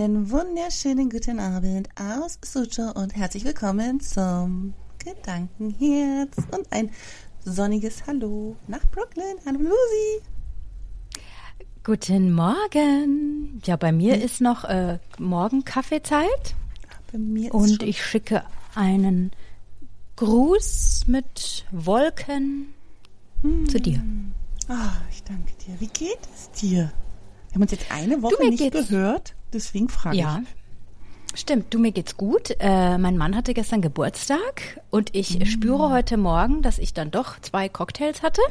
Einen 0.00 0.30
wunderschönen 0.30 1.10
guten 1.10 1.38
Abend 1.38 1.90
aus 1.94 2.38
Sucho 2.42 2.90
und 2.98 3.14
herzlich 3.14 3.44
willkommen 3.44 4.00
zum 4.00 4.72
Gedankenherz 4.98 6.38
und 6.56 6.66
ein 6.70 6.90
sonniges 7.44 8.06
Hallo 8.06 8.56
nach 8.66 8.80
Brooklyn. 8.92 9.36
Hallo 9.44 9.58
Lucy. 9.58 10.22
Guten 11.84 12.32
Morgen. 12.32 13.60
Ja, 13.66 13.76
bei 13.76 13.92
mir 13.92 14.14
hm. 14.14 14.22
ist 14.22 14.40
noch 14.40 14.64
äh, 14.64 14.98
morgen 15.18 15.66
Kaffeezeit. 15.66 16.54
Bei 17.12 17.18
mir 17.18 17.48
ist 17.48 17.52
Und 17.52 17.82
ich 17.82 18.02
schicke 18.02 18.44
einen 18.74 19.32
Gruß 20.16 21.08
mit 21.08 21.66
Wolken 21.72 22.72
hm. 23.42 23.68
zu 23.68 23.78
dir. 23.78 24.02
Ah, 24.66 24.92
ich 25.10 25.22
danke 25.24 25.52
dir. 25.66 25.78
Wie 25.78 25.88
geht 25.88 26.26
es 26.34 26.50
dir? 26.52 26.90
Wir 27.50 27.54
haben 27.56 27.62
uns 27.62 27.72
jetzt 27.72 27.92
eine 27.92 28.22
Woche 28.22 28.48
nicht 28.48 28.72
gehört, 28.72 29.34
deswegen 29.52 29.88
frage 29.88 30.16
ja. 30.16 30.42
ich. 30.42 31.40
Stimmt, 31.40 31.72
du, 31.72 31.78
mir 31.78 31.92
geht's 31.92 32.16
gut. 32.16 32.56
Äh, 32.58 32.98
mein 32.98 33.16
Mann 33.16 33.36
hatte 33.36 33.54
gestern 33.54 33.82
Geburtstag 33.82 34.80
und 34.90 35.14
ich 35.14 35.38
mm. 35.38 35.44
spüre 35.44 35.90
heute 35.90 36.16
Morgen, 36.16 36.62
dass 36.62 36.78
ich 36.78 36.92
dann 36.92 37.12
doch 37.12 37.38
zwei 37.40 37.68
Cocktails 37.68 38.22
hatte. 38.22 38.42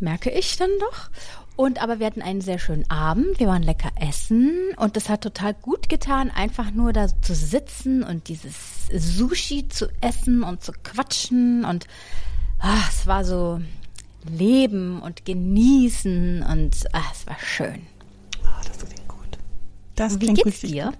Merke 0.00 0.30
ich 0.30 0.56
dann 0.56 0.70
doch. 0.80 1.10
Und 1.56 1.82
aber 1.82 1.98
wir 1.98 2.06
hatten 2.06 2.22
einen 2.22 2.40
sehr 2.40 2.60
schönen 2.60 2.88
Abend. 2.88 3.40
Wir 3.40 3.48
waren 3.48 3.64
lecker 3.64 3.90
essen 3.98 4.52
und 4.76 4.94
das 4.96 5.08
hat 5.08 5.22
total 5.22 5.54
gut 5.54 5.88
getan, 5.88 6.30
einfach 6.30 6.70
nur 6.70 6.92
da 6.92 7.08
zu 7.20 7.34
sitzen 7.34 8.04
und 8.04 8.28
dieses 8.28 8.86
Sushi 8.94 9.66
zu 9.68 9.88
essen 10.00 10.44
und 10.44 10.62
zu 10.62 10.70
quatschen 10.84 11.64
und 11.64 11.88
ach, 12.60 12.92
es 12.92 13.08
war 13.08 13.24
so 13.24 13.60
leben 14.30 15.02
und 15.02 15.24
genießen 15.24 16.44
und 16.44 16.76
ach, 16.92 17.12
es 17.12 17.26
war 17.26 17.38
schön. 17.40 17.86
Ah, 18.44 18.60
das 18.64 18.78
klingt 18.78 19.08
gut. 19.08 19.38
Das 19.98 20.20
Wie 20.20 20.32
geht's 20.32 20.60
dir? 20.60 20.92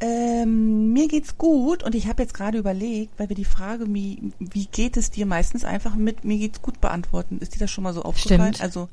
Ähm, 0.00 0.92
mir 0.92 1.06
geht's 1.06 1.36
gut 1.38 1.82
und 1.82 1.94
ich 1.94 2.08
habe 2.08 2.22
jetzt 2.22 2.34
gerade 2.34 2.58
überlegt, 2.58 3.18
weil 3.18 3.28
wir 3.28 3.36
die 3.36 3.44
Frage, 3.44 3.84
wie, 3.88 4.32
wie 4.38 4.66
geht 4.66 4.96
es 4.96 5.10
dir 5.10 5.26
meistens 5.26 5.64
einfach 5.64 5.94
mit 5.94 6.24
mir 6.24 6.38
geht's 6.38 6.62
gut 6.62 6.80
beantworten. 6.80 7.38
Ist 7.38 7.54
dir 7.54 7.58
das 7.58 7.70
schon 7.70 7.84
mal 7.84 7.92
so 7.92 8.02
aufgefallen? 8.02 8.54
Stimmt. 8.54 8.62
Also 8.62 8.88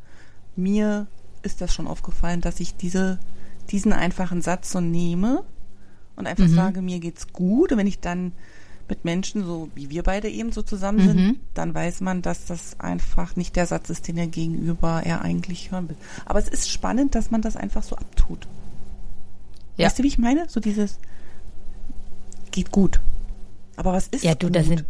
mir 0.56 1.08
ist 1.42 1.62
das 1.62 1.74
schon 1.74 1.88
aufgefallen, 1.88 2.42
dass 2.42 2.60
ich 2.60 2.76
diese, 2.76 3.18
diesen 3.70 3.94
einfachen 3.94 4.42
Satz 4.42 4.72
so 4.72 4.82
nehme 4.82 5.44
und 6.18 6.28
einfach 6.28 6.48
mhm. 6.48 6.56
sage, 6.56 6.82
mir 6.82 7.00
geht's 7.00 7.32
gut. 7.34 7.72
Und 7.72 7.78
wenn 7.78 7.88
ich 7.88 8.00
dann 8.00 8.34
mit 8.90 9.06
Menschen, 9.06 9.46
so 9.46 9.70
wie 9.74 9.90
wir 9.90 10.04
beide 10.04 10.30
eben 10.30 10.52
so 10.52 10.62
zusammen 10.62 11.00
sind, 11.00 11.16
mhm. 11.16 11.40
dann 11.54 11.74
weiß 11.74 12.02
man, 12.02 12.22
dass 12.22 12.46
das 12.46 12.78
einfach 12.80 13.38
nicht 13.38 13.56
der 13.56 13.66
Satz 13.66 13.90
ist, 13.90 14.08
den 14.10 14.18
er 14.18 14.28
gegenüber 14.28 15.02
er 15.04 15.22
eigentlich 15.22 15.72
hören 15.72 15.88
will. 15.88 15.98
Aber 16.26 16.40
es 16.40 16.50
ist 16.50 16.70
spannend, 16.70 17.16
dass 17.16 17.32
man 17.32 17.42
das 17.42 17.56
einfach 17.56 17.84
so 17.84 17.96
abtut. 17.96 18.48
Ja. 19.82 19.88
Weißt 19.88 20.00
du, 20.00 20.04
wie 20.04 20.08
ich 20.08 20.18
meine? 20.18 20.48
So 20.48 20.60
dieses 20.60 21.00
geht 22.52 22.72
gut. 22.72 23.00
Aber 23.78 23.94
was 23.94 24.08
ist 24.08 24.24
Ja, 24.24 24.36
du, 24.36 24.48
gut? 24.48 24.56
da 24.56 24.64
sind 24.64 24.86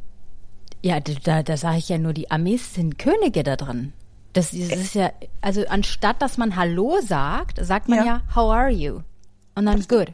ja, 0.84 1.00
da, 1.00 1.44
da 1.44 1.58
sage 1.58 1.78
ich 1.78 1.90
ja 1.90 2.00
nur, 2.00 2.14
die 2.14 2.32
Amis 2.32 2.74
sind 2.74 2.98
Könige 2.98 3.44
da 3.44 3.56
drin. 3.56 3.94
Das, 4.34 4.52
das 4.52 4.58
ist 4.58 4.96
ja, 4.96 5.12
also 5.42 5.66
anstatt 5.68 6.22
dass 6.22 6.38
man 6.38 6.56
Hallo 6.56 7.00
sagt, 7.02 7.64
sagt 7.64 7.88
man 7.88 8.00
ja, 8.00 8.06
ja 8.06 8.22
How 8.36 8.52
are 8.52 8.70
you? 8.70 9.02
Und 9.56 9.66
dann 9.66 9.86
good. 9.88 10.14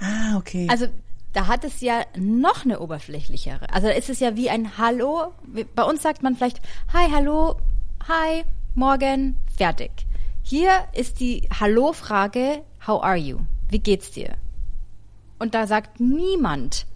Ah, 0.00 0.36
okay. 0.36 0.66
Also 0.70 0.86
da 1.32 1.46
hat 1.46 1.64
es 1.64 1.80
ja 1.80 2.02
noch 2.16 2.64
eine 2.64 2.80
oberflächlichere. 2.80 3.72
Also 3.72 3.86
da 3.88 3.94
ist 3.94 4.10
es 4.10 4.20
ja 4.20 4.36
wie 4.36 4.50
ein 4.50 4.76
Hallo. 4.76 5.32
Bei 5.74 5.84
uns 5.84 6.02
sagt 6.02 6.22
man 6.22 6.34
vielleicht 6.36 6.60
Hi, 6.92 7.08
hallo, 7.10 7.56
hi, 8.06 8.42
morgen, 8.74 9.36
fertig. 9.56 9.90
Hier 10.42 10.70
ist 10.92 11.20
die 11.20 11.48
Hallo-Frage 11.60 12.62
How 12.88 13.02
are 13.02 13.16
you? 13.16 13.40
Wie 13.68 13.80
geht's 13.80 14.12
dir? 14.12 14.38
Und 15.38 15.54
da 15.54 15.66
sagt 15.66 16.00
niemand, 16.00 16.86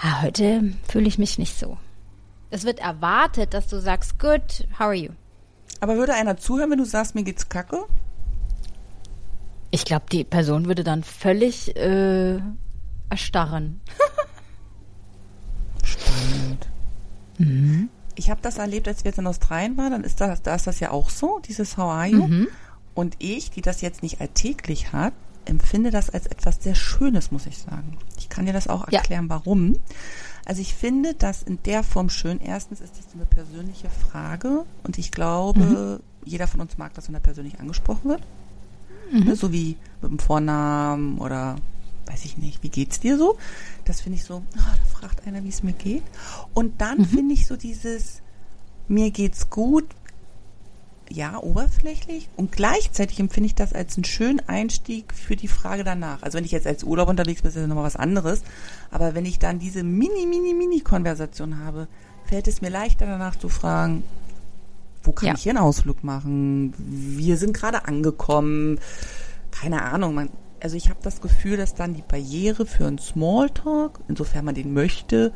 ah, 0.00 0.22
heute 0.22 0.74
fühle 0.88 1.08
ich 1.08 1.18
mich 1.18 1.38
nicht 1.38 1.58
so. 1.58 1.76
Es 2.50 2.64
wird 2.64 2.78
erwartet, 2.78 3.52
dass 3.52 3.66
du 3.66 3.80
sagst, 3.80 4.20
good, 4.20 4.68
how 4.74 4.86
are 4.86 4.94
you? 4.94 5.10
Aber 5.80 5.96
würde 5.96 6.14
einer 6.14 6.36
zuhören, 6.36 6.70
wenn 6.70 6.78
du 6.78 6.84
sagst, 6.84 7.16
mir 7.16 7.24
geht's 7.24 7.48
kacke? 7.48 7.84
Ich 9.72 9.84
glaube, 9.84 10.04
die 10.12 10.22
Person 10.22 10.66
würde 10.66 10.84
dann 10.84 11.02
völlig 11.02 11.74
äh, 11.74 12.38
erstarren. 13.10 13.80
Spannend. 15.82 16.68
Mhm. 17.38 17.88
Ich 18.14 18.30
habe 18.30 18.40
das 18.40 18.58
erlebt, 18.58 18.86
als 18.86 19.02
wir 19.02 19.10
jetzt 19.10 19.18
in 19.18 19.26
Australien 19.26 19.76
waren, 19.76 19.90
dann 19.90 20.04
ist 20.04 20.20
das, 20.20 20.42
da 20.42 20.54
ist 20.54 20.68
das 20.68 20.78
ja 20.78 20.92
auch 20.92 21.10
so, 21.10 21.40
dieses 21.40 21.76
How 21.76 21.90
are 21.90 22.06
you? 22.06 22.24
Mhm. 22.24 22.48
Und 22.94 23.16
ich, 23.18 23.50
die 23.50 23.62
das 23.62 23.80
jetzt 23.80 24.02
nicht 24.02 24.20
alltäglich 24.20 24.92
hat, 24.92 25.14
empfinde 25.44 25.90
das 25.90 26.10
als 26.10 26.26
etwas 26.26 26.62
sehr 26.62 26.74
Schönes, 26.74 27.30
muss 27.30 27.46
ich 27.46 27.58
sagen. 27.58 27.96
Ich 28.16 28.28
kann 28.28 28.46
dir 28.46 28.52
das 28.52 28.68
auch 28.68 28.86
erklären, 28.88 29.24
ja. 29.24 29.30
warum. 29.30 29.76
Also 30.44 30.60
ich 30.60 30.74
finde 30.74 31.14
das 31.14 31.42
in 31.42 31.62
der 31.64 31.82
Form 31.82 32.10
schön. 32.10 32.40
Erstens 32.40 32.80
ist 32.80 32.98
das 32.98 33.14
eine 33.14 33.26
persönliche 33.26 33.88
Frage 33.88 34.64
und 34.84 34.98
ich 34.98 35.10
glaube, 35.10 35.60
mhm. 35.60 36.00
jeder 36.24 36.46
von 36.46 36.60
uns 36.60 36.78
mag 36.78 36.94
das, 36.94 37.08
wenn 37.08 37.14
er 37.14 37.20
persönlich 37.20 37.60
angesprochen 37.60 38.10
wird. 38.10 38.22
Mhm. 39.10 39.24
Ne, 39.24 39.36
so 39.36 39.52
wie 39.52 39.76
mit 40.00 40.10
dem 40.10 40.18
Vornamen 40.18 41.18
oder 41.18 41.56
weiß 42.06 42.24
ich 42.24 42.38
nicht, 42.38 42.62
wie 42.62 42.68
geht's 42.68 43.00
dir 43.00 43.16
so? 43.18 43.36
Das 43.84 44.00
finde 44.00 44.18
ich 44.18 44.24
so, 44.24 44.42
ah, 44.56 44.74
da 44.76 44.98
fragt 44.98 45.26
einer, 45.26 45.44
wie 45.44 45.48
es 45.48 45.62
mir 45.62 45.72
geht. 45.72 46.02
Und 46.54 46.80
dann 46.80 46.98
mhm. 46.98 47.04
finde 47.06 47.34
ich 47.34 47.46
so 47.46 47.56
dieses, 47.56 48.22
mir 48.88 49.10
geht's 49.10 49.50
gut, 49.50 49.86
ja, 51.12 51.38
oberflächlich 51.38 52.28
und 52.36 52.52
gleichzeitig 52.52 53.20
empfinde 53.20 53.46
ich 53.46 53.54
das 53.54 53.72
als 53.72 53.96
einen 53.96 54.04
schönen 54.04 54.40
Einstieg 54.48 55.12
für 55.12 55.36
die 55.36 55.48
Frage 55.48 55.84
danach. 55.84 56.22
Also 56.22 56.38
wenn 56.38 56.44
ich 56.44 56.52
jetzt 56.52 56.66
als 56.66 56.84
Urlaub 56.84 57.08
unterwegs 57.08 57.42
bin, 57.42 57.48
ist 57.48 57.56
das 57.56 57.66
nochmal 57.66 57.84
was 57.84 57.96
anderes. 57.96 58.42
Aber 58.90 59.14
wenn 59.14 59.26
ich 59.26 59.38
dann 59.38 59.58
diese 59.58 59.82
mini, 59.82 60.26
mini, 60.26 60.54
mini 60.54 60.80
Konversation 60.80 61.58
habe, 61.58 61.88
fällt 62.24 62.48
es 62.48 62.62
mir 62.62 62.70
leichter 62.70 63.06
danach 63.06 63.36
zu 63.36 63.48
fragen, 63.48 64.04
wo 65.02 65.12
kann 65.12 65.28
ja. 65.28 65.34
ich 65.34 65.42
hier 65.42 65.50
einen 65.50 65.58
Ausflug 65.58 66.02
machen? 66.02 66.72
Wir 66.78 67.36
sind 67.36 67.52
gerade 67.52 67.86
angekommen. 67.86 68.78
Keine 69.50 69.82
Ahnung, 69.82 70.14
man, 70.14 70.30
also 70.60 70.76
ich 70.76 70.88
habe 70.88 71.00
das 71.02 71.20
Gefühl, 71.20 71.56
dass 71.56 71.74
dann 71.74 71.94
die 71.94 72.02
Barriere 72.02 72.66
für 72.66 72.86
einen 72.86 72.98
Smalltalk, 72.98 74.00
insofern 74.08 74.44
man 74.44 74.54
den 74.54 74.72
möchte, 74.72 75.32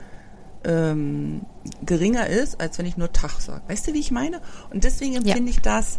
ähm, 0.64 1.42
geringer 1.84 2.26
ist, 2.26 2.60
als 2.60 2.78
wenn 2.78 2.86
ich 2.86 2.96
nur 2.96 3.12
Tag 3.12 3.40
sage. 3.40 3.62
Weißt 3.68 3.86
du, 3.86 3.94
wie 3.94 4.00
ich 4.00 4.10
meine? 4.10 4.40
Und 4.72 4.84
deswegen 4.84 5.16
empfinde 5.16 5.50
ja. 5.50 5.56
ich 5.56 5.60
das 5.60 5.98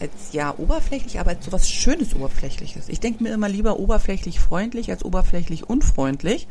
als 0.00 0.32
ja 0.32 0.54
oberflächlich, 0.56 1.20
aber 1.20 1.30
als 1.30 1.44
sowas 1.44 1.68
Schönes 1.68 2.14
Oberflächliches. 2.14 2.88
Ich 2.88 3.00
denke 3.00 3.22
mir 3.22 3.32
immer 3.32 3.48
lieber 3.48 3.78
oberflächlich 3.78 4.40
freundlich 4.40 4.90
als 4.90 5.04
oberflächlich 5.04 5.68
unfreundlich. 5.68 6.48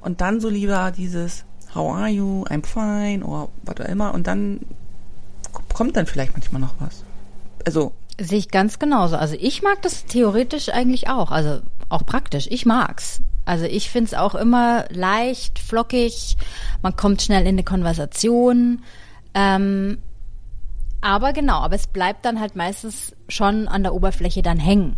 Und 0.00 0.20
dann 0.20 0.40
so 0.40 0.48
lieber 0.48 0.92
dieses 0.96 1.44
How 1.74 1.94
are 1.94 2.08
you? 2.08 2.44
I'm 2.44 2.64
fine 2.64 3.24
oder 3.24 3.48
was 3.62 3.80
auch 3.80 3.88
immer. 3.88 4.14
Und 4.14 4.26
dann 4.26 4.60
kommt 5.72 5.96
dann 5.96 6.06
vielleicht 6.06 6.32
manchmal 6.32 6.60
noch 6.60 6.74
was. 6.78 7.02
Also 7.64 7.92
Sehe 8.20 8.38
ich 8.38 8.50
ganz 8.50 8.78
genauso. 8.78 9.16
Also 9.16 9.36
ich 9.38 9.62
mag 9.62 9.80
das 9.82 10.04
theoretisch 10.04 10.68
eigentlich 10.68 11.08
auch, 11.08 11.30
also 11.30 11.60
auch 11.88 12.04
praktisch. 12.04 12.46
Ich 12.50 12.66
mag's. 12.66 13.20
Also 13.44 13.64
ich 13.64 13.90
find's 13.90 14.14
auch 14.14 14.34
immer 14.34 14.84
leicht, 14.90 15.58
flockig, 15.58 16.36
man 16.80 16.96
kommt 16.96 17.22
schnell 17.22 17.42
in 17.42 17.48
eine 17.48 17.64
Konversation. 17.64 18.82
Ähm, 19.34 19.98
aber 21.00 21.32
genau, 21.32 21.58
aber 21.58 21.74
es 21.74 21.88
bleibt 21.88 22.24
dann 22.24 22.38
halt 22.40 22.54
meistens 22.54 23.16
schon 23.28 23.66
an 23.66 23.82
der 23.82 23.94
Oberfläche 23.94 24.42
dann 24.42 24.58
hängen. 24.58 24.96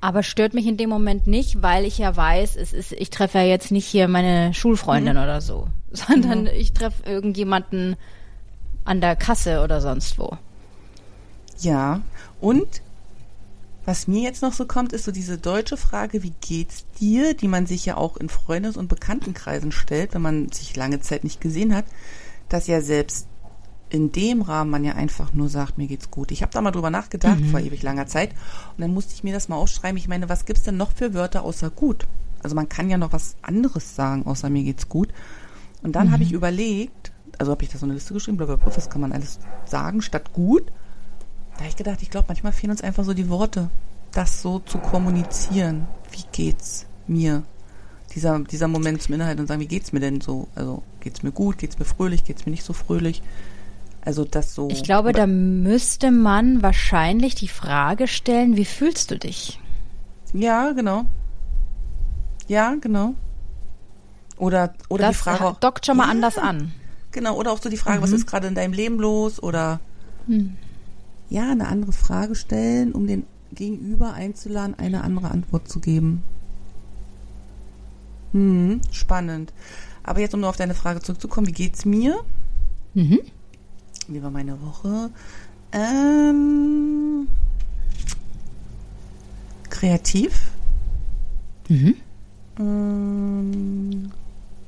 Aber 0.00 0.22
stört 0.22 0.54
mich 0.54 0.66
in 0.66 0.76
dem 0.76 0.88
Moment 0.88 1.26
nicht, 1.26 1.62
weil 1.62 1.84
ich 1.84 1.98
ja 1.98 2.16
weiß, 2.16 2.56
es 2.56 2.72
ist, 2.72 2.92
ich 2.92 3.10
treffe 3.10 3.38
ja 3.38 3.44
jetzt 3.44 3.70
nicht 3.70 3.86
hier 3.86 4.08
meine 4.08 4.54
Schulfreundin 4.54 5.16
mhm. 5.16 5.22
oder 5.22 5.40
so, 5.40 5.66
sondern 5.90 6.42
mhm. 6.42 6.50
ich 6.54 6.72
treffe 6.72 7.02
irgendjemanden 7.04 7.96
an 8.84 9.00
der 9.00 9.16
Kasse 9.16 9.62
oder 9.62 9.80
sonst 9.80 10.18
wo. 10.18 10.38
Ja, 11.58 12.00
und 12.40 12.80
was 13.90 14.06
mir 14.06 14.22
jetzt 14.22 14.40
noch 14.40 14.52
so 14.52 14.66
kommt, 14.66 14.92
ist 14.92 15.04
so 15.04 15.10
diese 15.10 15.36
deutsche 15.36 15.76
Frage, 15.76 16.22
wie 16.22 16.32
geht's 16.40 16.84
dir, 17.00 17.34
die 17.34 17.48
man 17.48 17.66
sich 17.66 17.86
ja 17.86 17.96
auch 17.96 18.16
in 18.16 18.28
Freundes- 18.28 18.76
und 18.76 18.86
Bekanntenkreisen 18.86 19.72
stellt, 19.72 20.14
wenn 20.14 20.22
man 20.22 20.52
sich 20.52 20.76
lange 20.76 21.00
Zeit 21.00 21.24
nicht 21.24 21.40
gesehen 21.40 21.74
hat, 21.74 21.86
dass 22.48 22.68
ja 22.68 22.82
selbst 22.82 23.26
in 23.88 24.12
dem 24.12 24.42
Rahmen 24.42 24.70
man 24.70 24.84
ja 24.84 24.92
einfach 24.92 25.32
nur 25.32 25.48
sagt, 25.48 25.76
mir 25.76 25.88
geht's 25.88 26.08
gut. 26.08 26.30
Ich 26.30 26.42
habe 26.42 26.52
da 26.52 26.60
mal 26.60 26.70
drüber 26.70 26.90
nachgedacht, 26.90 27.40
mhm. 27.40 27.50
vor 27.50 27.58
ewig 27.58 27.82
langer 27.82 28.06
Zeit, 28.06 28.30
und 28.76 28.80
dann 28.80 28.94
musste 28.94 29.12
ich 29.12 29.24
mir 29.24 29.34
das 29.34 29.48
mal 29.48 29.56
aufschreiben. 29.56 29.96
Ich 29.96 30.06
meine, 30.06 30.28
was 30.28 30.44
gibt's 30.44 30.62
denn 30.62 30.76
noch 30.76 30.92
für 30.92 31.12
Wörter 31.12 31.42
außer 31.42 31.70
gut? 31.70 32.06
Also 32.44 32.54
man 32.54 32.68
kann 32.68 32.90
ja 32.90 32.96
noch 32.96 33.12
was 33.12 33.34
anderes 33.42 33.96
sagen, 33.96 34.24
außer 34.24 34.50
mir 34.50 34.62
geht's 34.62 34.88
gut. 34.88 35.08
Und 35.82 35.96
dann 35.96 36.06
mhm. 36.06 36.12
habe 36.12 36.22
ich 36.22 36.30
überlegt, 36.30 37.10
also 37.38 37.50
habe 37.50 37.64
ich 37.64 37.70
da 37.70 37.78
so 37.78 37.86
eine 37.86 37.94
Liste 37.94 38.14
geschrieben, 38.14 38.36
blablabla, 38.36 38.76
was 38.76 38.88
kann 38.88 39.00
man 39.00 39.10
alles 39.10 39.40
sagen 39.64 40.00
statt 40.00 40.32
gut? 40.32 40.70
Da 41.60 41.64
habe 41.64 41.72
ich 41.72 41.76
gedacht, 41.76 42.00
ich 42.00 42.08
glaube, 42.08 42.28
manchmal 42.28 42.52
fehlen 42.52 42.70
uns 42.70 42.80
einfach 42.80 43.04
so 43.04 43.12
die 43.12 43.28
Worte, 43.28 43.68
das 44.12 44.40
so 44.40 44.60
zu 44.60 44.78
kommunizieren. 44.78 45.86
Wie 46.10 46.24
geht's 46.32 46.86
mir? 47.06 47.42
Dieser, 48.14 48.38
dieser 48.38 48.66
Moment 48.66 49.02
zum 49.02 49.16
Inhalt 49.16 49.38
und 49.38 49.46
sagen, 49.46 49.60
wie 49.60 49.66
geht's 49.66 49.92
mir 49.92 50.00
denn 50.00 50.22
so? 50.22 50.48
Also, 50.54 50.82
geht's 51.00 51.22
mir 51.22 51.32
gut? 51.32 51.58
Geht's 51.58 51.78
mir 51.78 51.84
fröhlich? 51.84 52.24
Geht's 52.24 52.46
mir 52.46 52.52
nicht 52.52 52.64
so 52.64 52.72
fröhlich? 52.72 53.20
Also 54.00 54.24
das 54.24 54.54
so. 54.54 54.70
Ich 54.70 54.84
glaube, 54.84 55.12
da 55.12 55.26
müsste 55.26 56.10
man 56.10 56.62
wahrscheinlich 56.62 57.34
die 57.34 57.48
Frage 57.48 58.08
stellen, 58.08 58.56
wie 58.56 58.64
fühlst 58.64 59.10
du 59.10 59.18
dich? 59.18 59.60
Ja, 60.32 60.72
genau. 60.72 61.04
Ja, 62.48 62.74
genau. 62.80 63.12
Oder, 64.38 64.72
oder 64.88 65.08
das 65.08 65.18
die 65.18 65.22
Frage 65.24 65.44
auch. 65.44 65.60
dockt 65.60 65.84
schon 65.84 65.98
mal 65.98 66.04
ja, 66.04 66.10
anders 66.10 66.38
an. 66.38 66.72
Genau, 67.12 67.36
oder 67.36 67.52
auch 67.52 67.60
so 67.60 67.68
die 67.68 67.76
Frage, 67.76 67.98
mhm. 67.98 68.04
was 68.04 68.12
ist 68.12 68.26
gerade 68.26 68.46
in 68.46 68.54
deinem 68.54 68.72
Leben 68.72 68.98
los? 68.98 69.42
Oder 69.42 69.80
mhm. 70.26 70.56
Ja, 71.30 71.50
eine 71.50 71.68
andere 71.68 71.92
Frage 71.92 72.34
stellen, 72.34 72.92
um 72.92 73.06
den 73.06 73.24
Gegenüber 73.52 74.12
einzuladen, 74.12 74.78
eine 74.78 75.02
andere 75.02 75.30
Antwort 75.30 75.68
zu 75.68 75.80
geben. 75.80 76.22
Hm, 78.32 78.80
spannend. 78.90 79.52
Aber 80.02 80.20
jetzt, 80.20 80.34
um 80.34 80.40
nur 80.40 80.50
auf 80.50 80.56
deine 80.56 80.74
Frage 80.74 81.00
zurückzukommen, 81.00 81.46
wie 81.46 81.52
geht's 81.52 81.84
mir? 81.84 82.20
Mhm. 82.94 83.20
Wie 84.08 84.22
war 84.22 84.30
meine 84.30 84.60
Woche? 84.60 85.10
Ähm, 85.72 87.28
kreativ. 89.68 90.50
Mhm. 91.68 91.94
Ähm, 92.58 94.10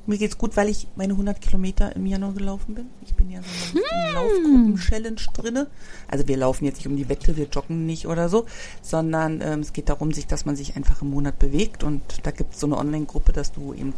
mir 0.05 0.17
geht's 0.17 0.37
gut, 0.37 0.57
weil 0.57 0.69
ich 0.69 0.87
meine 0.95 1.13
100 1.13 1.39
Kilometer 1.39 1.95
im 1.95 2.05
Januar 2.05 2.33
gelaufen 2.33 2.75
bin. 2.75 2.87
Ich 3.05 3.15
bin 3.15 3.31
ja 3.31 3.41
so 3.41 3.79
in 3.79 3.83
hm. 3.85 4.15
Laufgruppen-Challenge 4.15 5.21
drinne. 5.33 5.67
Also 6.09 6.27
wir 6.27 6.37
laufen 6.37 6.65
jetzt 6.65 6.77
nicht 6.77 6.87
um 6.87 6.97
die 6.97 7.07
Wette, 7.07 7.37
wir 7.37 7.47
joggen 7.47 7.85
nicht 7.85 8.07
oder 8.07 8.27
so, 8.27 8.45
sondern 8.81 9.41
ähm, 9.41 9.61
es 9.61 9.71
geht 9.71 9.89
darum, 9.89 10.11
sich, 10.11 10.27
dass 10.27 10.45
man 10.45 10.55
sich 10.55 10.75
einfach 10.75 11.01
im 11.01 11.11
Monat 11.11 11.39
bewegt 11.39 11.83
und 11.83 12.01
da 12.23 12.31
gibt 12.31 12.53
es 12.53 12.59
so 12.59 12.67
eine 12.67 12.77
Online-Gruppe, 12.77 13.31
dass 13.31 13.51
du 13.51 13.73
eben 13.73 13.93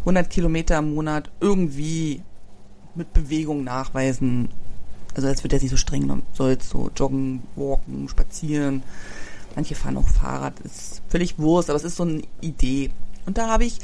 100 0.00 0.28
Kilometer 0.28 0.78
im 0.78 0.94
Monat 0.94 1.30
irgendwie 1.40 2.22
mit 2.94 3.12
Bewegung 3.12 3.64
nachweisen. 3.64 4.48
Also 5.14 5.28
das 5.28 5.42
wird 5.42 5.52
jetzt 5.52 5.62
nicht 5.62 5.70
so 5.70 5.76
streng, 5.76 6.06
du 6.06 6.22
sollst 6.32 6.70
so 6.70 6.90
joggen, 6.94 7.42
walken, 7.56 8.08
spazieren. 8.08 8.82
Manche 9.56 9.74
fahren 9.74 9.96
auch 9.96 10.08
Fahrrad, 10.08 10.60
ist 10.60 11.02
völlig 11.08 11.38
Wurst, 11.38 11.70
aber 11.70 11.76
es 11.76 11.84
ist 11.84 11.96
so 11.96 12.04
eine 12.04 12.22
Idee. 12.40 12.90
Und 13.26 13.36
da 13.36 13.48
habe 13.48 13.64
ich 13.64 13.78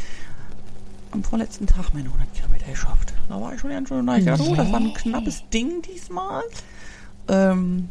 am 1.17 1.25
vorletzten 1.25 1.67
Tag 1.67 1.93
meine 1.95 2.07
100 2.07 2.35
Kilometer 2.35 2.67
geschafft. 2.67 3.15
Da 3.29 3.41
war 3.41 3.55
ich 3.55 3.61
schon 3.61 3.71
ganz 3.71 3.89
schön 3.89 4.07
leicht. 4.07 4.29
Also, 4.29 4.55
das 4.55 4.71
war 4.71 4.81
ein 4.81 4.95
knappes 4.95 5.43
Ding 5.53 5.83
diesmal. 5.83 6.43
Ähm, 7.29 7.89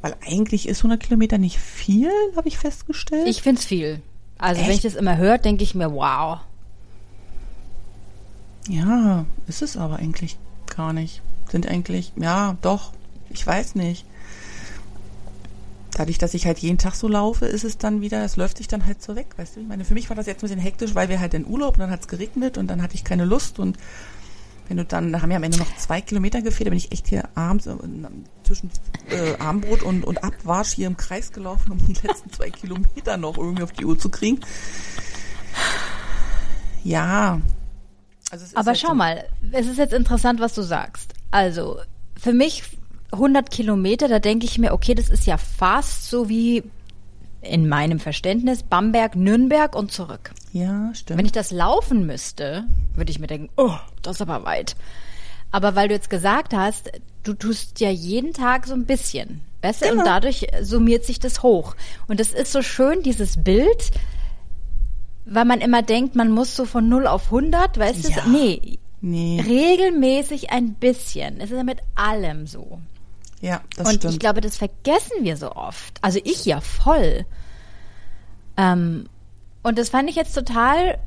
weil 0.00 0.16
eigentlich 0.26 0.68
ist 0.68 0.78
100 0.78 1.00
Kilometer 1.00 1.38
nicht 1.38 1.58
viel, 1.58 2.10
habe 2.36 2.48
ich 2.48 2.56
festgestellt. 2.58 3.26
Ich 3.28 3.42
finde 3.42 3.60
es 3.60 3.66
viel. 3.66 4.00
Also 4.38 4.60
Echt? 4.60 4.68
wenn 4.68 4.76
ich 4.76 4.82
das 4.82 4.94
immer 4.94 5.16
höre, 5.16 5.38
denke 5.38 5.64
ich 5.64 5.74
mir, 5.74 5.92
wow. 5.92 6.38
Ja, 8.68 9.24
ist 9.48 9.62
es 9.62 9.76
aber 9.76 9.96
eigentlich 9.96 10.38
gar 10.74 10.92
nicht. 10.92 11.22
Sind 11.50 11.68
eigentlich, 11.68 12.12
ja, 12.16 12.56
doch, 12.62 12.92
ich 13.30 13.46
weiß 13.46 13.74
nicht 13.74 14.04
dadurch, 15.98 16.18
dass 16.18 16.34
ich 16.34 16.46
halt 16.46 16.58
jeden 16.58 16.78
Tag 16.78 16.94
so 16.94 17.08
laufe, 17.08 17.46
ist 17.46 17.64
es 17.64 17.78
dann 17.78 18.00
wieder, 18.00 18.24
es 18.24 18.36
läuft 18.36 18.58
sich 18.58 18.68
dann 18.68 18.86
halt 18.86 19.02
so 19.02 19.16
weg, 19.16 19.28
weißt 19.36 19.56
du? 19.56 19.60
Ich 19.60 19.66
meine, 19.66 19.84
für 19.84 19.94
mich 19.94 20.08
war 20.10 20.16
das 20.16 20.26
jetzt 20.26 20.38
ein 20.38 20.48
bisschen 20.48 20.60
hektisch, 20.60 20.94
weil 20.94 21.08
wir 21.08 21.20
halt 21.20 21.34
in 21.34 21.46
Urlaub 21.46 21.74
und 21.74 21.80
dann 21.80 21.90
hat 21.90 22.00
es 22.00 22.08
geregnet 22.08 22.58
und 22.58 22.68
dann 22.68 22.82
hatte 22.82 22.94
ich 22.94 23.04
keine 23.04 23.24
Lust 23.24 23.58
und 23.58 23.78
wenn 24.68 24.78
du 24.78 24.84
dann, 24.84 25.12
da 25.12 25.22
haben 25.22 25.30
wir 25.30 25.36
am 25.36 25.42
Ende 25.44 25.58
noch 25.58 25.76
zwei 25.76 26.00
Kilometer 26.00 26.42
gefehlt, 26.42 26.66
da 26.66 26.70
bin 26.70 26.78
ich 26.78 26.90
echt 26.90 27.06
hier 27.06 27.28
abends 27.34 27.66
äh, 27.66 27.76
zwischen 28.42 28.70
äh, 29.10 29.36
Armbrot 29.38 29.82
und, 29.82 30.04
und 30.04 30.24
Abwasch 30.24 30.72
hier 30.72 30.88
im 30.88 30.96
Kreis 30.96 31.32
gelaufen, 31.32 31.72
um 31.72 31.78
die 31.78 31.94
letzten 32.06 32.30
zwei 32.32 32.50
Kilometer 32.50 33.16
noch 33.16 33.38
irgendwie 33.38 33.62
auf 33.62 33.72
die 33.72 33.84
Uhr 33.84 33.98
zu 33.98 34.08
kriegen. 34.08 34.40
Ja. 36.82 37.40
Also 38.30 38.44
Aber 38.54 38.66
halt 38.66 38.78
schau 38.78 38.88
so 38.88 38.94
mal, 38.94 39.24
es 39.52 39.66
ist 39.66 39.78
jetzt 39.78 39.94
interessant, 39.94 40.40
was 40.40 40.54
du 40.54 40.62
sagst. 40.62 41.14
Also, 41.30 41.80
für 42.18 42.32
mich 42.32 42.64
100 43.16 43.50
Kilometer, 43.50 44.08
da 44.08 44.18
denke 44.18 44.46
ich 44.46 44.58
mir, 44.58 44.72
okay, 44.72 44.94
das 44.94 45.08
ist 45.08 45.26
ja 45.26 45.36
fast 45.36 46.08
so 46.08 46.28
wie 46.28 46.62
in 47.42 47.68
meinem 47.68 48.00
Verständnis 48.00 48.62
Bamberg, 48.62 49.16
Nürnberg 49.16 49.74
und 49.76 49.92
zurück. 49.92 50.32
Ja, 50.52 50.90
stimmt. 50.94 51.18
Wenn 51.18 51.26
ich 51.26 51.32
das 51.32 51.50
laufen 51.50 52.06
müsste, 52.06 52.64
würde 52.94 53.10
ich 53.10 53.18
mir 53.18 53.26
denken, 53.26 53.50
oh, 53.56 53.76
das 54.02 54.16
ist 54.16 54.22
aber 54.22 54.44
weit. 54.44 54.76
Aber 55.50 55.76
weil 55.76 55.88
du 55.88 55.94
jetzt 55.94 56.10
gesagt 56.10 56.54
hast, 56.54 56.90
du 57.22 57.34
tust 57.34 57.80
ja 57.80 57.90
jeden 57.90 58.32
Tag 58.32 58.66
so 58.66 58.74
ein 58.74 58.84
bisschen, 58.84 59.42
weißt 59.62 59.82
du, 59.82 59.88
genau. 59.88 60.00
und 60.00 60.06
dadurch 60.06 60.46
summiert 60.62 61.04
sich 61.04 61.18
das 61.18 61.42
hoch. 61.42 61.76
Und 62.08 62.20
das 62.20 62.32
ist 62.32 62.52
so 62.52 62.62
schön, 62.62 63.02
dieses 63.02 63.42
Bild, 63.42 63.90
weil 65.24 65.44
man 65.44 65.60
immer 65.60 65.82
denkt, 65.82 66.14
man 66.14 66.30
muss 66.30 66.56
so 66.56 66.64
von 66.64 66.88
0 66.88 67.06
auf 67.06 67.26
100, 67.26 67.78
weißt 67.78 68.08
ja. 68.08 68.22
du? 68.22 68.30
Nee, 68.30 68.78
nee. 69.00 69.40
Regelmäßig 69.40 70.50
ein 70.50 70.74
bisschen. 70.74 71.40
Es 71.40 71.50
ist 71.50 71.56
ja 71.56 71.64
mit 71.64 71.80
allem 71.94 72.46
so. 72.46 72.80
Ja, 73.40 73.60
das 73.76 73.88
Und 73.88 73.94
stimmt. 73.96 74.14
ich 74.14 74.18
glaube, 74.18 74.40
das 74.40 74.56
vergessen 74.56 75.22
wir 75.22 75.36
so 75.36 75.52
oft. 75.52 75.98
Also 76.02 76.20
ich 76.24 76.44
ja 76.44 76.60
voll. 76.60 77.26
Ähm, 78.56 79.06
und 79.62 79.78
das 79.78 79.90
fand 79.90 80.08
ich 80.08 80.16
jetzt 80.16 80.34
total 80.34 80.98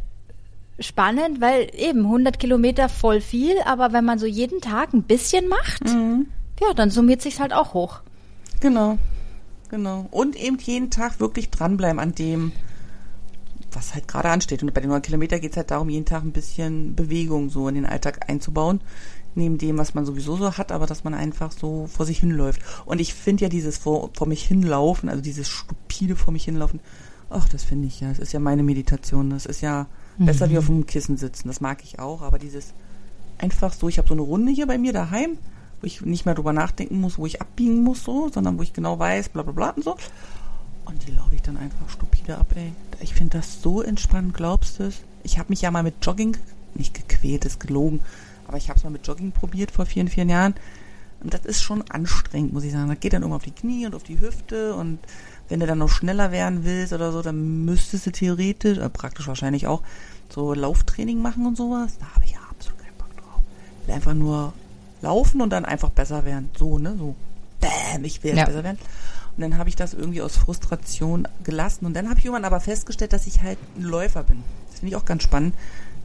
spannend, 0.80 1.42
weil 1.42 1.70
eben 1.74 2.06
100 2.06 2.40
Kilometer 2.40 2.90
voll 2.90 3.22
viel, 3.22 3.56
aber 3.66 3.92
wenn 3.92 4.06
man 4.06 4.20
so 4.20 4.26
jeden 4.26 4.62
Tag 4.62 4.94
ein 4.94 5.04
bisschen 5.04 5.48
macht, 5.48 5.86
mhm. 5.86 6.28
ja, 6.62 6.74
dann 6.74 6.90
summiert 6.90 7.22
sich's 7.22 7.40
halt 7.40 7.54
auch 7.54 7.74
hoch. 7.74 8.02
Genau, 8.60 8.98
genau. 9.70 10.08
Und 10.12 10.36
eben 10.36 10.58
jeden 10.60 10.90
Tag 10.90 11.20
wirklich 11.20 11.50
dranbleiben 11.50 12.00
an 12.00 12.16
dem, 12.16 12.52
was 13.72 13.94
halt 13.94 14.08
gerade 14.08 14.30
ansteht. 14.30 14.64
Und 14.64 14.74
bei 14.74 14.81
den 14.81 14.90
100 14.90 15.06
Kilometer 15.06 15.40
geht 15.40 15.52
es 15.52 15.58
halt 15.58 15.72
darum, 15.72 15.90
jeden 15.90 16.06
Tag 16.06 16.24
ein 16.24 16.31
bisschen 16.31 16.96
Bewegung 16.96 17.50
so 17.50 17.68
in 17.68 17.76
den 17.76 17.86
Alltag 17.86 18.30
einzubauen 18.30 18.81
neben 19.36 19.58
dem, 19.58 19.78
was 19.78 19.94
man 19.94 20.06
sowieso 20.06 20.36
so 20.38 20.58
hat, 20.58 20.72
aber 20.72 20.86
dass 20.86 21.04
man 21.04 21.14
einfach 21.14 21.52
so 21.52 21.88
vor 21.88 22.06
sich 22.06 22.20
hinläuft. 22.20 22.62
Und 22.86 23.00
ich 23.00 23.14
finde 23.14 23.44
ja 23.44 23.50
dieses 23.50 23.78
vor, 23.78 24.10
vor 24.14 24.28
mich 24.28 24.44
hinlaufen, 24.44 25.10
also 25.10 25.22
dieses 25.22 25.48
stupide 25.48 26.16
vor 26.16 26.34
mich 26.34 26.46
hinlaufen, 26.46 26.80
ach, 27.30 27.48
das 27.50 27.64
finde 27.64 27.88
ich 27.88 28.02
ja, 28.02 28.10
das 28.10 28.20
ist 28.20 28.34
ja 28.34 28.40
meine 28.40 28.64
Meditation, 28.64 29.30
das 29.30 29.46
ist 29.46 29.62
ja 29.62 29.88
mhm. 30.18 30.26
besser 30.26 30.50
wie 30.50 30.58
auf 30.58 30.70
einem 30.70 30.86
Kissen 30.86 31.18
sitzen, 31.18 31.48
das 31.48 31.62
mag 31.62 31.84
ich 31.84 32.00
auch, 32.00 32.22
aber 32.22 32.40
dieses 32.40 32.74
einfach 33.38 33.74
so, 33.74 33.88
ich 33.88 33.98
habe 33.98 34.08
so 34.08 34.14
eine 34.14 34.22
Runde 34.22 34.52
hier 34.52 34.68
bei 34.68 34.78
mir 34.78 34.94
daheim, 34.94 35.38
wo 35.81 35.88
ich 35.88 36.02
nicht 36.02 36.26
mehr 36.26 36.36
drüber 36.36 36.54
nachdenken 36.54 37.00
muss, 37.00 37.18
wo 37.18 37.26
ich 37.26 37.42
abbiegen 37.42 37.84
muss, 37.84 38.04
so, 38.04 38.30
sondern 38.30 38.58
wo 38.58 38.64
ich 38.64 38.74
genau 38.74 39.00
weiß, 39.00 39.30
bla 39.30 39.44
bla 39.44 39.54
bla 39.54 39.69
und 39.69 39.83
so. 39.83 39.95
Und 40.86 41.07
die 41.07 41.12
laufe 41.12 41.36
ich 41.36 41.42
dann 41.42 41.56
einfach 41.56 41.88
stupide 41.90 42.38
ab, 42.38 42.48
ey. 42.56 42.74
Ich 43.00 43.14
finde 43.14 43.38
das 43.38 43.62
so 43.62 43.81
entspannt, 43.81 44.33
glaubst 44.33 44.80
du 44.80 44.83
es? 44.83 45.02
Ich 45.24 45.38
habe 45.38 45.50
mich 45.50 45.62
ja 45.62 45.71
mal 45.71 45.83
mit 45.83 45.95
Jogging, 46.02 46.36
nicht 46.74 46.94
gequält, 46.95 47.45
ist 47.45 47.59
gelogen, 47.59 48.02
aber 48.50 48.58
ich 48.58 48.68
habe 48.68 48.78
es 48.78 48.84
mal 48.84 48.90
mit 48.90 49.06
Jogging 49.06 49.32
probiert 49.32 49.70
vor 49.70 49.86
vielen, 49.86 50.08
vielen 50.08 50.28
Jahren. 50.28 50.56
Und 51.22 51.36
das 51.36 51.46
ist 51.46 51.62
schon 51.62 51.84
anstrengend, 51.92 52.52
muss 52.52 52.64
ich 52.64 52.72
sagen. 52.72 52.90
Das 52.90 53.00
geht 53.00 53.14
dann 53.14 53.22
immer 53.22 53.36
auf 53.36 53.44
die 53.44 53.52
Knie 53.52 53.86
und 53.86 53.94
auf 53.94 54.02
die 54.02 54.20
Hüfte. 54.20 54.74
Und 54.74 54.98
wenn 55.50 55.60
du 55.60 55.68
dann 55.68 55.78
noch 55.78 55.90
schneller 55.90 56.32
werden 56.32 56.64
willst 56.64 56.92
oder 56.92 57.12
so, 57.12 57.22
dann 57.22 57.64
müsstest 57.66 58.08
du 58.08 58.12
theoretisch, 58.12 58.80
äh, 58.80 58.90
praktisch 58.90 59.28
wahrscheinlich 59.28 59.68
auch, 59.68 59.84
so 60.30 60.56
Lauftraining 60.56 61.22
machen 61.22 61.46
und 61.46 61.58
sowas. 61.58 62.00
Da 62.00 62.08
habe 62.16 62.26
ich 62.26 62.32
ja 62.32 62.40
absolut 62.50 62.80
keinen 62.80 62.98
Bock 62.98 63.16
drauf. 63.18 63.42
Ich 63.82 63.88
will 63.88 63.94
einfach 63.94 64.14
nur 64.16 64.54
laufen 65.04 65.42
und 65.42 65.52
dann 65.52 65.66
einfach 65.66 65.90
besser 65.90 66.26
werden. 66.26 66.50
So, 66.58 66.80
ne? 66.80 66.96
So, 66.98 67.16
bäm, 67.60 68.04
ich 68.04 68.24
will 68.24 68.36
ja. 68.36 68.46
besser 68.46 68.64
werden. 68.64 68.80
Und 69.38 69.42
dann 69.42 69.60
habe 69.60 69.70
ich 69.70 69.76
das 69.76 69.94
irgendwie 69.94 70.24
aus 70.24 70.38
Frustration 70.38 71.28
gelassen. 71.44 71.86
Und 71.86 71.94
dann 71.94 72.10
habe 72.10 72.18
ich 72.18 72.26
irgendwann 72.26 72.46
aber 72.46 72.62
festgestellt, 72.62 73.14
dass 73.14 73.28
ich 73.28 73.44
halt 73.44 73.60
ein 73.78 73.84
Läufer 73.84 74.24
bin. 74.24 74.44
Das 74.72 74.80
finde 74.80 74.96
ich 74.96 74.96
auch 74.96 75.06
ganz 75.06 75.22
spannend 75.22 75.54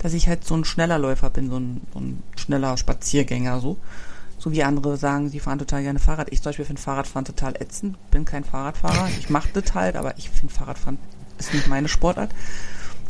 dass 0.04 0.12
ich 0.12 0.28
halt 0.28 0.44
so 0.44 0.54
ein 0.54 0.66
schneller 0.66 0.98
Läufer 0.98 1.30
bin, 1.30 1.48
so 1.48 1.56
ein, 1.56 1.80
so 1.94 1.98
ein 1.98 2.22
schneller 2.36 2.76
Spaziergänger, 2.76 3.58
so. 3.60 3.78
So 4.38 4.52
wie 4.52 4.62
andere 4.62 4.98
sagen, 4.98 5.30
sie 5.30 5.40
fahren 5.40 5.58
total 5.58 5.82
gerne 5.82 5.98
Fahrrad. 5.98 6.30
Ich 6.30 6.42
zum 6.42 6.50
Beispiel 6.50 6.66
finde 6.66 6.82
Fahrradfahren 6.82 7.24
total 7.24 7.54
ätzend, 7.58 7.96
bin 8.10 8.26
kein 8.26 8.44
Fahrradfahrer. 8.44 9.08
Ich 9.18 9.30
mache 9.30 9.48
das 9.54 9.72
halt, 9.72 9.96
aber 9.96 10.18
ich 10.18 10.28
finde 10.28 10.52
Fahrradfahren 10.52 10.98
ist 11.38 11.54
nicht 11.54 11.68
meine 11.68 11.88
Sportart. 11.88 12.34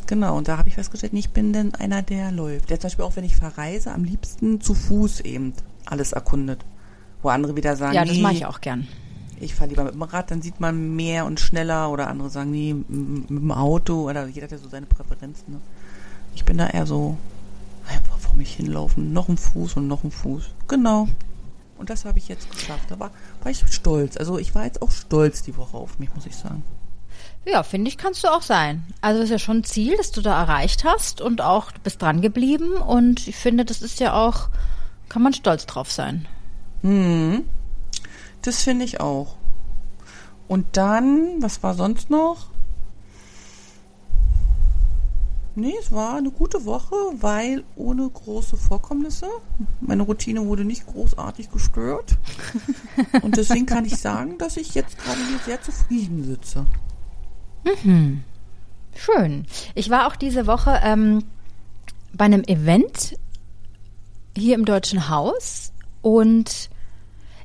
Genau, 0.07 0.39
und 0.39 0.47
da 0.47 0.57
habe 0.57 0.69
ich 0.69 0.77
festgestellt, 0.77 1.15
ich 1.15 1.31
bin 1.31 1.53
denn 1.53 1.75
einer, 1.75 2.03
der 2.03 2.31
läuft. 2.31 2.71
Der 2.71 2.79
zum 2.79 2.87
Beispiel 2.87 3.05
auch, 3.05 3.17
wenn 3.17 3.25
ich 3.25 3.35
verreise, 3.35 3.91
am 3.91 4.05
liebsten 4.05 4.61
zu 4.61 4.75
Fuß 4.75 5.19
eben 5.23 5.53
alles 5.87 6.13
erkundet. 6.13 6.65
Wo 7.23 7.29
andere 7.31 7.57
wieder 7.57 7.75
sagen, 7.75 7.95
ja, 7.97 8.05
das 8.05 8.15
nee, 8.15 8.23
mache 8.23 8.35
ich 8.35 8.47
auch 8.47 8.61
gern. 8.61 8.87
Ich 9.41 9.57
fahre 9.57 9.71
lieber 9.71 9.83
mit 9.83 9.95
dem 9.95 10.03
Rad, 10.03 10.31
dann 10.31 10.43
sieht 10.43 10.61
man 10.61 10.95
mehr 10.95 11.27
und 11.27 11.41
schneller. 11.41 11.91
Oder 11.91 12.07
andere 12.07 12.31
sagen, 12.31 12.53
nee, 12.53 12.73
mit 12.73 13.31
dem 13.31 13.51
Auto. 13.51 14.09
Oder 14.09 14.29
jeder 14.29 14.45
hat 14.45 14.53
ja 14.53 14.59
so 14.59 14.69
seine 14.69 14.87
Präferenzen. 14.87 15.55
Ne? 15.55 15.61
Ich 16.35 16.45
bin 16.45 16.59
da 16.59 16.69
eher 16.69 16.87
so 16.87 17.17
einfach 17.89 18.19
vor 18.19 18.35
mich 18.35 18.55
hinlaufen, 18.55 19.13
noch 19.13 19.29
ein 19.29 19.37
Fuß 19.37 19.77
und 19.77 19.89
noch 19.89 20.05
ein 20.05 20.11
Fuß. 20.11 20.51
Genau. 20.69 21.09
Und 21.79 21.91
das 21.91 22.05
habe 22.05 22.19
ich 22.19 22.29
jetzt 22.29 22.51
geschafft. 22.51 22.91
Da 22.91 22.99
war, 22.99 23.11
war 23.43 23.51
ich 23.51 23.65
stolz. 23.71 24.17
Also 24.17 24.39
ich 24.39 24.55
war 24.55 24.65
jetzt 24.65 24.83
auch 24.83 24.91
stolz 24.91 25.43
die 25.43 25.57
Woche 25.57 25.77
auf 25.77 25.99
mich, 25.99 26.15
muss 26.15 26.27
ich 26.27 26.37
sagen. 26.37 26.63
Ja, 27.45 27.63
finde 27.63 27.89
ich, 27.89 27.99
kannst 27.99 28.25
du 28.25 28.29
auch 28.29 28.43
sein. 28.43 28.85
Also 29.01 29.23
ist 29.23 29.31
ja 29.31 29.39
schon 29.39 29.59
ein 29.59 29.65
Ziel, 29.65 29.97
das 29.97 30.13
du 30.13 30.23
da 30.23 30.41
erreicht 30.41 30.85
hast 30.85 31.21
und 31.21 31.43
auch 31.43 31.73
du 31.73 31.81
bist 31.81 32.01
dran 32.01 32.23
geblieben 32.23 32.77
und 32.77 33.29
ich 33.29 33.37
finde, 33.37 33.65
das 33.65 33.83
ist 33.83 34.01
ja 34.01 34.15
auch, 34.15 34.49
kann 35.09 35.23
man 35.23 35.35
stolz 35.35 35.67
drauf 35.67 35.93
sein. 35.93 36.27
Hm. 36.81 37.45
Das 38.41 38.63
finde 38.63 38.85
ich 38.85 39.01
auch. 39.01 39.37
Und 40.49 40.77
dann, 40.77 41.43
was 41.43 41.63
war 41.63 41.75
sonst 41.75 42.09
noch? 42.11 42.47
Nee, 45.57 45.75
es 45.81 45.93
war 45.93 46.17
eine 46.17 46.33
gute 46.33 46.65
Woche, 46.65 46.97
weil 47.21 47.63
ohne 47.77 48.09
große 48.09 48.57
Vorkommnisse. 48.57 49.29
Meine 49.81 50.03
Routine 50.03 50.45
wurde 50.47 50.65
nicht 50.65 50.87
großartig 50.87 51.51
gestört. 51.51 52.19
Und 53.23 53.37
deswegen 53.37 53.67
kann 53.67 53.85
ich 53.85 53.97
sagen, 53.97 54.37
dass 54.39 54.57
ich 54.57 54.75
jetzt 54.75 54.99
gerade 54.99 55.21
hier 55.29 55.39
sehr 55.39 55.63
zufrieden 55.63 56.25
sitze. 56.25 56.67
Mhm. 57.85 58.25
Schön. 58.97 59.47
Ich 59.75 59.91
war 59.91 60.09
auch 60.09 60.17
diese 60.17 60.47
Woche 60.49 60.81
ähm, 60.83 61.25
bei 62.13 62.25
einem 62.25 62.43
Event 62.45 63.17
hier 64.37 64.57
im 64.57 64.65
Deutschen 64.65 65.09
Haus 65.09 65.73
und 66.03 66.69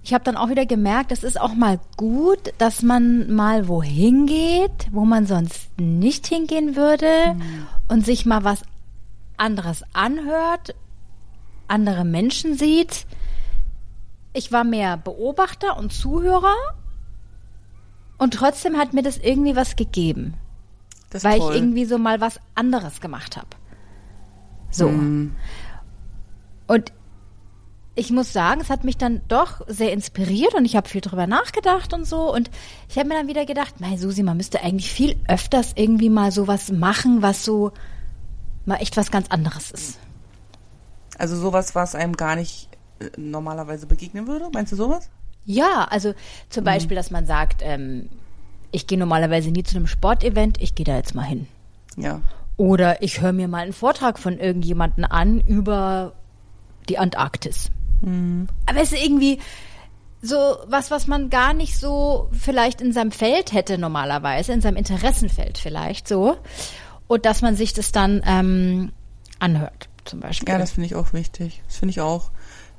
ich 0.03 0.13
habe 0.13 0.23
dann 0.23 0.37
auch 0.37 0.49
wieder 0.49 0.65
gemerkt, 0.65 1.11
es 1.11 1.23
ist 1.23 1.39
auch 1.39 1.53
mal 1.53 1.79
gut, 1.97 2.53
dass 2.57 2.81
man 2.81 3.33
mal 3.33 3.67
wohin 3.67 4.25
geht, 4.25 4.87
wo 4.91 5.05
man 5.05 5.25
sonst 5.25 5.69
nicht 5.77 6.27
hingehen 6.27 6.75
würde 6.75 7.35
mhm. 7.35 7.67
und 7.89 8.05
sich 8.05 8.25
mal 8.25 8.43
was 8.43 8.63
anderes 9.37 9.83
anhört, 9.93 10.75
andere 11.67 12.05
Menschen 12.05 12.57
sieht. 12.57 13.05
Ich 14.33 14.51
war 14.51 14.63
mehr 14.63 14.97
Beobachter 14.97 15.77
und 15.77 15.91
Zuhörer 15.91 16.55
und 18.17 18.33
trotzdem 18.33 18.77
hat 18.77 18.93
mir 18.93 19.03
das 19.03 19.17
irgendwie 19.17 19.55
was 19.55 19.75
gegeben. 19.75 20.35
weil 21.11 21.39
toll. 21.39 21.51
ich 21.51 21.57
irgendwie 21.57 21.85
so 21.85 21.97
mal 21.97 22.21
was 22.21 22.39
anderes 22.55 23.01
gemacht 23.01 23.37
habe. 23.37 23.47
So. 24.71 24.89
Mhm. 24.89 25.35
Und 26.67 26.93
ich 27.95 28.11
muss 28.11 28.31
sagen, 28.31 28.61
es 28.61 28.69
hat 28.69 28.83
mich 28.83 28.97
dann 28.97 29.21
doch 29.27 29.61
sehr 29.67 29.91
inspiriert 29.91 30.53
und 30.53 30.65
ich 30.65 30.75
habe 30.75 30.87
viel 30.87 31.01
drüber 31.01 31.27
nachgedacht 31.27 31.93
und 31.93 32.05
so. 32.05 32.33
Und 32.33 32.49
ich 32.87 32.97
habe 32.97 33.09
mir 33.09 33.15
dann 33.15 33.27
wieder 33.27 33.45
gedacht, 33.45 33.75
mein 33.79 33.97
Susi, 33.97 34.23
man 34.23 34.37
müsste 34.37 34.61
eigentlich 34.61 34.91
viel 34.91 35.17
öfters 35.27 35.73
irgendwie 35.75 36.09
mal 36.09 36.31
sowas 36.31 36.71
machen, 36.71 37.21
was 37.21 37.43
so 37.43 37.71
mal 38.65 38.77
echt 38.77 38.95
was 38.95 39.11
ganz 39.11 39.27
anderes 39.29 39.71
ist. 39.71 39.99
Also 41.17 41.35
sowas, 41.35 41.75
was 41.75 41.95
einem 41.95 42.15
gar 42.15 42.35
nicht 42.35 42.69
äh, 42.99 43.09
normalerweise 43.17 43.85
begegnen 43.85 44.27
würde? 44.27 44.49
Meinst 44.53 44.71
du 44.71 44.77
sowas? 44.77 45.09
Ja, 45.45 45.87
also 45.89 46.13
zum 46.49 46.63
mhm. 46.63 46.65
Beispiel, 46.65 46.95
dass 46.95 47.11
man 47.11 47.25
sagt, 47.25 47.61
ähm, 47.63 48.09
ich 48.71 48.87
gehe 48.87 48.97
normalerweise 48.97 49.51
nie 49.51 49.63
zu 49.63 49.75
einem 49.75 49.87
Sportevent, 49.87 50.61
ich 50.61 50.75
gehe 50.75 50.85
da 50.85 50.95
jetzt 50.95 51.15
mal 51.15 51.23
hin. 51.23 51.47
Ja. 51.97 52.21
Oder 52.55 53.01
ich 53.01 53.21
höre 53.21 53.33
mir 53.33 53.47
mal 53.47 53.63
einen 53.63 53.73
Vortrag 53.73 54.19
von 54.19 54.37
irgendjemanden 54.37 55.05
an 55.05 55.41
über 55.41 56.13
die 56.87 56.97
Antarktis. 56.97 57.71
Mhm. 58.01 58.47
Aber 58.65 58.81
es 58.81 58.91
ist 58.91 59.03
irgendwie 59.03 59.39
so 60.21 60.57
was, 60.67 60.91
was 60.91 61.07
man 61.07 61.29
gar 61.29 61.53
nicht 61.53 61.77
so 61.77 62.29
vielleicht 62.31 62.81
in 62.81 62.91
seinem 62.91 63.11
Feld 63.11 63.53
hätte 63.53 63.77
normalerweise, 63.77 64.51
in 64.53 64.61
seinem 64.61 64.77
Interessenfeld 64.77 65.57
vielleicht 65.57 66.07
so. 66.07 66.37
Und 67.07 67.25
dass 67.25 67.41
man 67.41 67.55
sich 67.55 67.73
das 67.73 67.91
dann 67.91 68.21
ähm, 68.25 68.91
anhört, 69.39 69.89
zum 70.05 70.19
Beispiel. 70.19 70.49
Ja, 70.49 70.59
das 70.59 70.71
finde 70.71 70.87
ich 70.87 70.95
auch 70.95 71.13
wichtig. 71.13 71.61
Das 71.67 71.77
finde 71.77 71.91
ich 71.91 72.01
auch. 72.01 72.31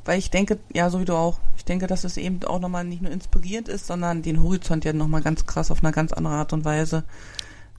Weil 0.04 0.18
ich 0.18 0.30
denke, 0.30 0.58
ja, 0.72 0.88
so 0.88 1.00
wie 1.00 1.04
du 1.04 1.14
auch, 1.14 1.38
ich 1.56 1.64
denke, 1.64 1.86
dass 1.86 2.04
es 2.04 2.16
eben 2.16 2.42
auch 2.44 2.58
nochmal 2.58 2.84
nicht 2.84 3.02
nur 3.02 3.12
inspirierend 3.12 3.68
ist, 3.68 3.86
sondern 3.86 4.22
den 4.22 4.42
Horizont 4.42 4.84
ja 4.84 4.92
nochmal 4.92 5.22
ganz 5.22 5.46
krass 5.46 5.70
auf 5.70 5.82
eine 5.82 5.92
ganz 5.92 6.12
andere 6.12 6.34
Art 6.34 6.52
und 6.52 6.64
Weise 6.64 7.04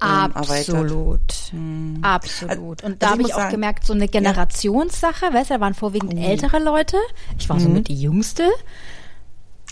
Absolut. 0.02 1.32
Hm. 1.52 2.00
Absolut. 2.02 2.84
Und 2.84 2.84
also 2.84 2.96
da 2.98 3.10
habe 3.12 3.22
ich 3.22 3.34
auch 3.34 3.40
sagen, 3.40 3.52
gemerkt, 3.52 3.86
so 3.86 3.94
eine 3.94 4.08
Generationssache, 4.08 5.26
ja. 5.26 5.34
weißt 5.34 5.52
du, 5.52 5.54
da 5.54 5.60
waren 5.60 5.76
vorwiegend 5.76 6.16
oh. 6.16 6.20
ältere 6.20 6.60
Leute. 6.60 6.98
Ich 7.38 7.48
war 7.50 7.58
mhm. 7.58 7.62
so 7.62 7.70
mit 7.70 7.88
die 7.88 8.02
Jüngste. 8.02 8.50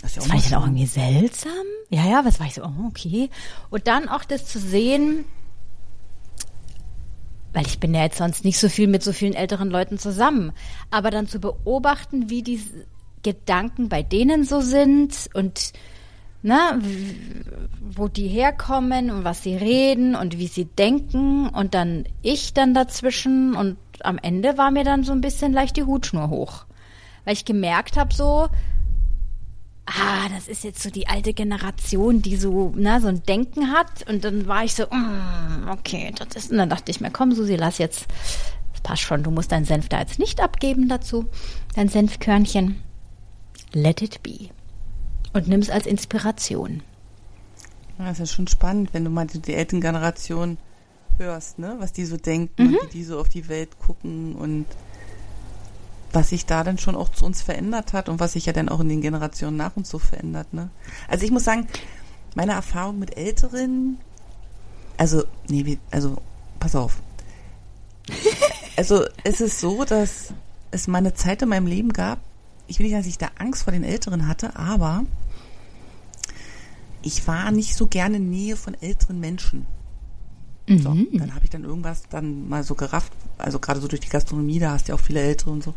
Das, 0.02 0.14
das 0.14 0.26
fand 0.26 0.40
ich 0.40 0.50
dann 0.50 0.60
auch 0.60 0.66
irgendwie 0.66 0.86
seltsam. 0.86 1.50
Ja, 1.90 2.06
ja, 2.06 2.24
was 2.24 2.38
war 2.38 2.46
ich 2.46 2.54
so, 2.54 2.62
oh, 2.62 2.86
okay. 2.86 3.28
Und 3.70 3.88
dann 3.88 4.08
auch 4.08 4.24
das 4.24 4.46
zu 4.46 4.60
sehen, 4.60 5.24
weil 7.52 7.66
ich 7.66 7.80
bin 7.80 7.92
ja 7.92 8.02
jetzt 8.02 8.18
sonst 8.18 8.44
nicht 8.44 8.58
so 8.58 8.68
viel 8.68 8.86
mit 8.86 9.02
so 9.02 9.12
vielen 9.12 9.34
älteren 9.34 9.68
Leuten 9.68 9.98
zusammen, 9.98 10.52
aber 10.90 11.10
dann 11.10 11.26
zu 11.26 11.40
beobachten, 11.40 12.30
wie 12.30 12.42
die 12.42 12.62
Gedanken 13.24 13.88
bei 13.88 14.04
denen 14.04 14.44
so 14.44 14.60
sind 14.60 15.28
und 15.34 15.72
ne, 16.42 16.80
wo 17.80 18.08
die 18.08 18.28
herkommen 18.28 19.10
und 19.10 19.24
was 19.24 19.42
sie 19.42 19.56
reden 19.56 20.14
und 20.14 20.38
wie 20.38 20.46
sie 20.46 20.64
denken 20.64 21.48
und 21.48 21.74
dann 21.74 22.04
ich 22.22 22.54
dann 22.54 22.74
dazwischen 22.74 23.54
und 23.54 23.76
am 24.02 24.18
Ende 24.18 24.56
war 24.56 24.70
mir 24.70 24.84
dann 24.84 25.04
so 25.04 25.12
ein 25.12 25.20
bisschen 25.20 25.52
leicht 25.52 25.76
die 25.76 25.84
Hutschnur 25.84 26.30
hoch, 26.30 26.64
weil 27.24 27.34
ich 27.34 27.44
gemerkt 27.44 27.96
habe 27.96 28.14
so, 28.14 28.48
ah, 29.86 30.28
das 30.34 30.48
ist 30.48 30.64
jetzt 30.64 30.82
so 30.82 30.90
die 30.90 31.08
alte 31.08 31.34
Generation, 31.34 32.22
die 32.22 32.36
so, 32.36 32.72
ne, 32.76 33.00
so 33.00 33.08
ein 33.08 33.22
Denken 33.24 33.72
hat. 33.72 34.08
Und 34.08 34.24
dann 34.24 34.46
war 34.46 34.64
ich 34.64 34.74
so, 34.74 34.84
mm, 34.84 35.68
okay, 35.68 36.12
das 36.16 36.36
ist, 36.36 36.50
und 36.50 36.58
dann 36.58 36.70
dachte 36.70 36.90
ich 36.90 37.00
mir, 37.00 37.10
komm 37.10 37.32
Susi, 37.32 37.56
lass 37.56 37.78
jetzt, 37.78 38.06
das 38.72 38.80
passt 38.82 39.02
schon, 39.02 39.22
du 39.22 39.30
musst 39.30 39.52
deinen 39.52 39.64
Senf 39.64 39.88
da 39.88 40.00
jetzt 40.00 40.18
nicht 40.18 40.40
abgeben 40.40 40.88
dazu, 40.88 41.26
dein 41.74 41.88
Senfkörnchen. 41.88 42.82
Let 43.72 44.02
it 44.02 44.22
be 44.22 44.50
und 45.32 45.48
nimm 45.48 45.60
es 45.60 45.70
als 45.70 45.86
Inspiration. 45.86 46.82
Ja, 47.98 48.06
das 48.06 48.20
ist 48.20 48.32
schon 48.32 48.48
spannend, 48.48 48.92
wenn 48.92 49.04
du 49.04 49.10
mal 49.10 49.26
die, 49.26 49.40
die 49.40 49.54
Elterngeneration 49.54 50.58
hörst, 51.18 51.58
ne? 51.58 51.76
was 51.78 51.92
die 51.92 52.04
so 52.04 52.16
denken 52.16 52.62
mhm. 52.62 52.74
und 52.74 52.82
wie 52.84 52.92
die 52.92 53.04
so 53.04 53.20
auf 53.20 53.28
die 53.28 53.48
Welt 53.48 53.78
gucken 53.78 54.34
und 54.34 54.66
was 56.12 56.30
sich 56.30 56.46
da 56.46 56.64
dann 56.64 56.78
schon 56.78 56.96
auch 56.96 57.10
zu 57.10 57.24
uns 57.24 57.42
verändert 57.42 57.92
hat 57.92 58.08
und 58.08 58.18
was 58.18 58.32
sich 58.32 58.46
ja 58.46 58.52
dann 58.52 58.68
auch 58.68 58.80
in 58.80 58.88
den 58.88 59.00
Generationen 59.00 59.56
nach 59.56 59.76
uns 59.76 59.90
so 59.90 59.98
verändert. 59.98 60.52
Ne? 60.52 60.70
Also 61.08 61.24
ich 61.24 61.30
muss 61.30 61.44
sagen, 61.44 61.68
meine 62.34 62.52
Erfahrung 62.52 62.98
mit 62.98 63.16
Älteren, 63.16 63.98
also, 64.96 65.24
nee, 65.48 65.78
also, 65.90 66.16
pass 66.58 66.74
auf. 66.74 67.00
also 68.76 69.04
es 69.24 69.40
ist 69.40 69.60
so, 69.60 69.84
dass 69.84 70.32
es 70.72 70.88
mal 70.88 70.98
eine 70.98 71.14
Zeit 71.14 71.42
in 71.42 71.48
meinem 71.48 71.66
Leben 71.66 71.92
gab, 71.92 72.18
ich 72.66 72.78
will 72.78 72.86
nicht, 72.86 72.96
dass 72.96 73.06
ich 73.06 73.18
da 73.18 73.28
Angst 73.38 73.64
vor 73.64 73.72
den 73.72 73.82
Älteren 73.82 74.28
hatte, 74.28 74.56
aber 74.56 75.04
ich 77.02 77.26
war 77.26 77.50
nicht 77.50 77.76
so 77.76 77.86
gerne 77.86 78.18
in 78.18 78.30
Nähe 78.30 78.56
von 78.56 78.74
älteren 78.74 79.20
Menschen. 79.20 79.66
Mhm. 80.70 80.78
So, 80.78 80.96
dann 81.18 81.34
habe 81.34 81.44
ich 81.44 81.50
dann 81.50 81.64
irgendwas 81.64 82.02
dann 82.08 82.48
mal 82.48 82.62
so 82.62 82.74
gerafft, 82.74 83.12
also 83.38 83.58
gerade 83.58 83.80
so 83.80 83.88
durch 83.88 84.00
die 84.00 84.08
Gastronomie, 84.08 84.60
da 84.60 84.72
hast 84.72 84.86
du 84.86 84.92
ja 84.92 84.94
auch 84.94 85.02
viele 85.02 85.20
Ältere 85.20 85.50
und 85.50 85.64
so. 85.64 85.74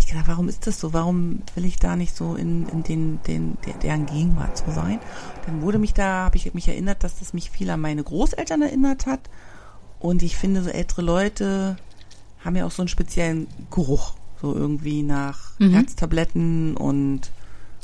Ich 0.00 0.06
dachte, 0.06 0.26
warum 0.26 0.48
ist 0.48 0.66
das 0.66 0.80
so? 0.80 0.92
Warum 0.92 1.42
will 1.54 1.64
ich 1.64 1.76
da 1.76 1.94
nicht 1.94 2.16
so 2.16 2.34
in, 2.34 2.68
in 2.68 2.82
den, 2.82 3.20
den, 3.26 3.56
der, 3.64 3.74
deren 3.74 4.06
Gegenwart 4.06 4.58
so 4.58 4.72
sein? 4.72 4.98
Dann 5.46 5.62
wurde 5.62 5.78
mich 5.78 5.94
da, 5.94 6.24
habe 6.24 6.36
ich 6.36 6.52
mich 6.54 6.66
erinnert, 6.66 7.04
dass 7.04 7.20
das 7.20 7.34
mich 7.34 7.50
viel 7.50 7.70
an 7.70 7.80
meine 7.80 8.02
Großeltern 8.02 8.62
erinnert 8.62 9.06
hat. 9.06 9.20
Und 10.00 10.22
ich 10.22 10.36
finde, 10.36 10.64
so 10.64 10.70
ältere 10.70 11.02
Leute 11.02 11.76
haben 12.44 12.56
ja 12.56 12.66
auch 12.66 12.72
so 12.72 12.82
einen 12.82 12.88
speziellen 12.88 13.46
Geruch. 13.70 14.14
So 14.40 14.56
irgendwie 14.56 15.04
nach 15.04 15.56
mhm. 15.60 15.70
Herztabletten 15.70 16.76
und 16.76 17.30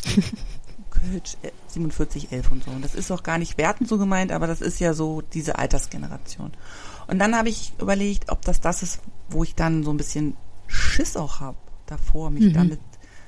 Kölsch 0.90 1.37
4711 1.68 2.33
äh, 2.33 2.52
und 2.52 2.64
so. 2.64 2.71
Und 2.71 2.85
das 2.85 2.95
ist 2.95 3.11
auch 3.11 3.23
gar 3.23 3.38
nicht 3.38 3.59
wertend 3.59 3.88
so 3.88 3.99
gemeint, 3.99 4.33
aber 4.33 4.47
das 4.47 4.61
ist 4.61 4.80
ja 4.80 4.95
so 4.95 5.23
diese 5.23 5.59
Altersgeneration. 5.59 6.52
Und 7.07 7.18
dann 7.18 7.37
habe 7.37 7.49
ich 7.49 7.73
überlegt, 7.80 8.30
ob 8.30 8.42
das 8.42 8.61
das 8.61 8.83
ist, 8.83 9.00
wo 9.30 9.42
ich 9.45 9.54
dann 9.54 9.83
so 9.85 9.90
ein 9.90 9.97
bisschen 9.97 10.37
Schiss 10.66 11.16
auch 11.16 11.40
habe 11.40 11.57
davor, 11.87 12.30
mich 12.30 12.45
mhm. 12.45 12.52
damit 12.52 12.80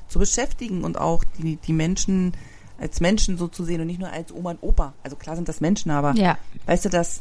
zu 0.09 0.19
beschäftigen 0.19 0.85
und 0.85 0.99
auch 0.99 1.25
die, 1.39 1.57
die 1.57 1.73
Menschen 1.73 2.33
als 2.79 3.01
Menschen 3.01 3.37
so 3.37 3.47
zu 3.47 3.65
sehen 3.65 3.81
und 3.81 3.87
nicht 3.87 4.01
nur 4.01 4.11
als 4.11 4.33
Oma 4.33 4.53
und 4.53 4.63
Opa. 4.63 4.95
Also 5.03 5.17
klar 5.17 5.37
sind 5.37 5.49
das 5.49 5.61
Menschen, 5.61 5.91
aber 5.91 6.15
ja. 6.15 6.39
weißt 6.67 6.87
du, 6.87 6.89
das 6.89 7.21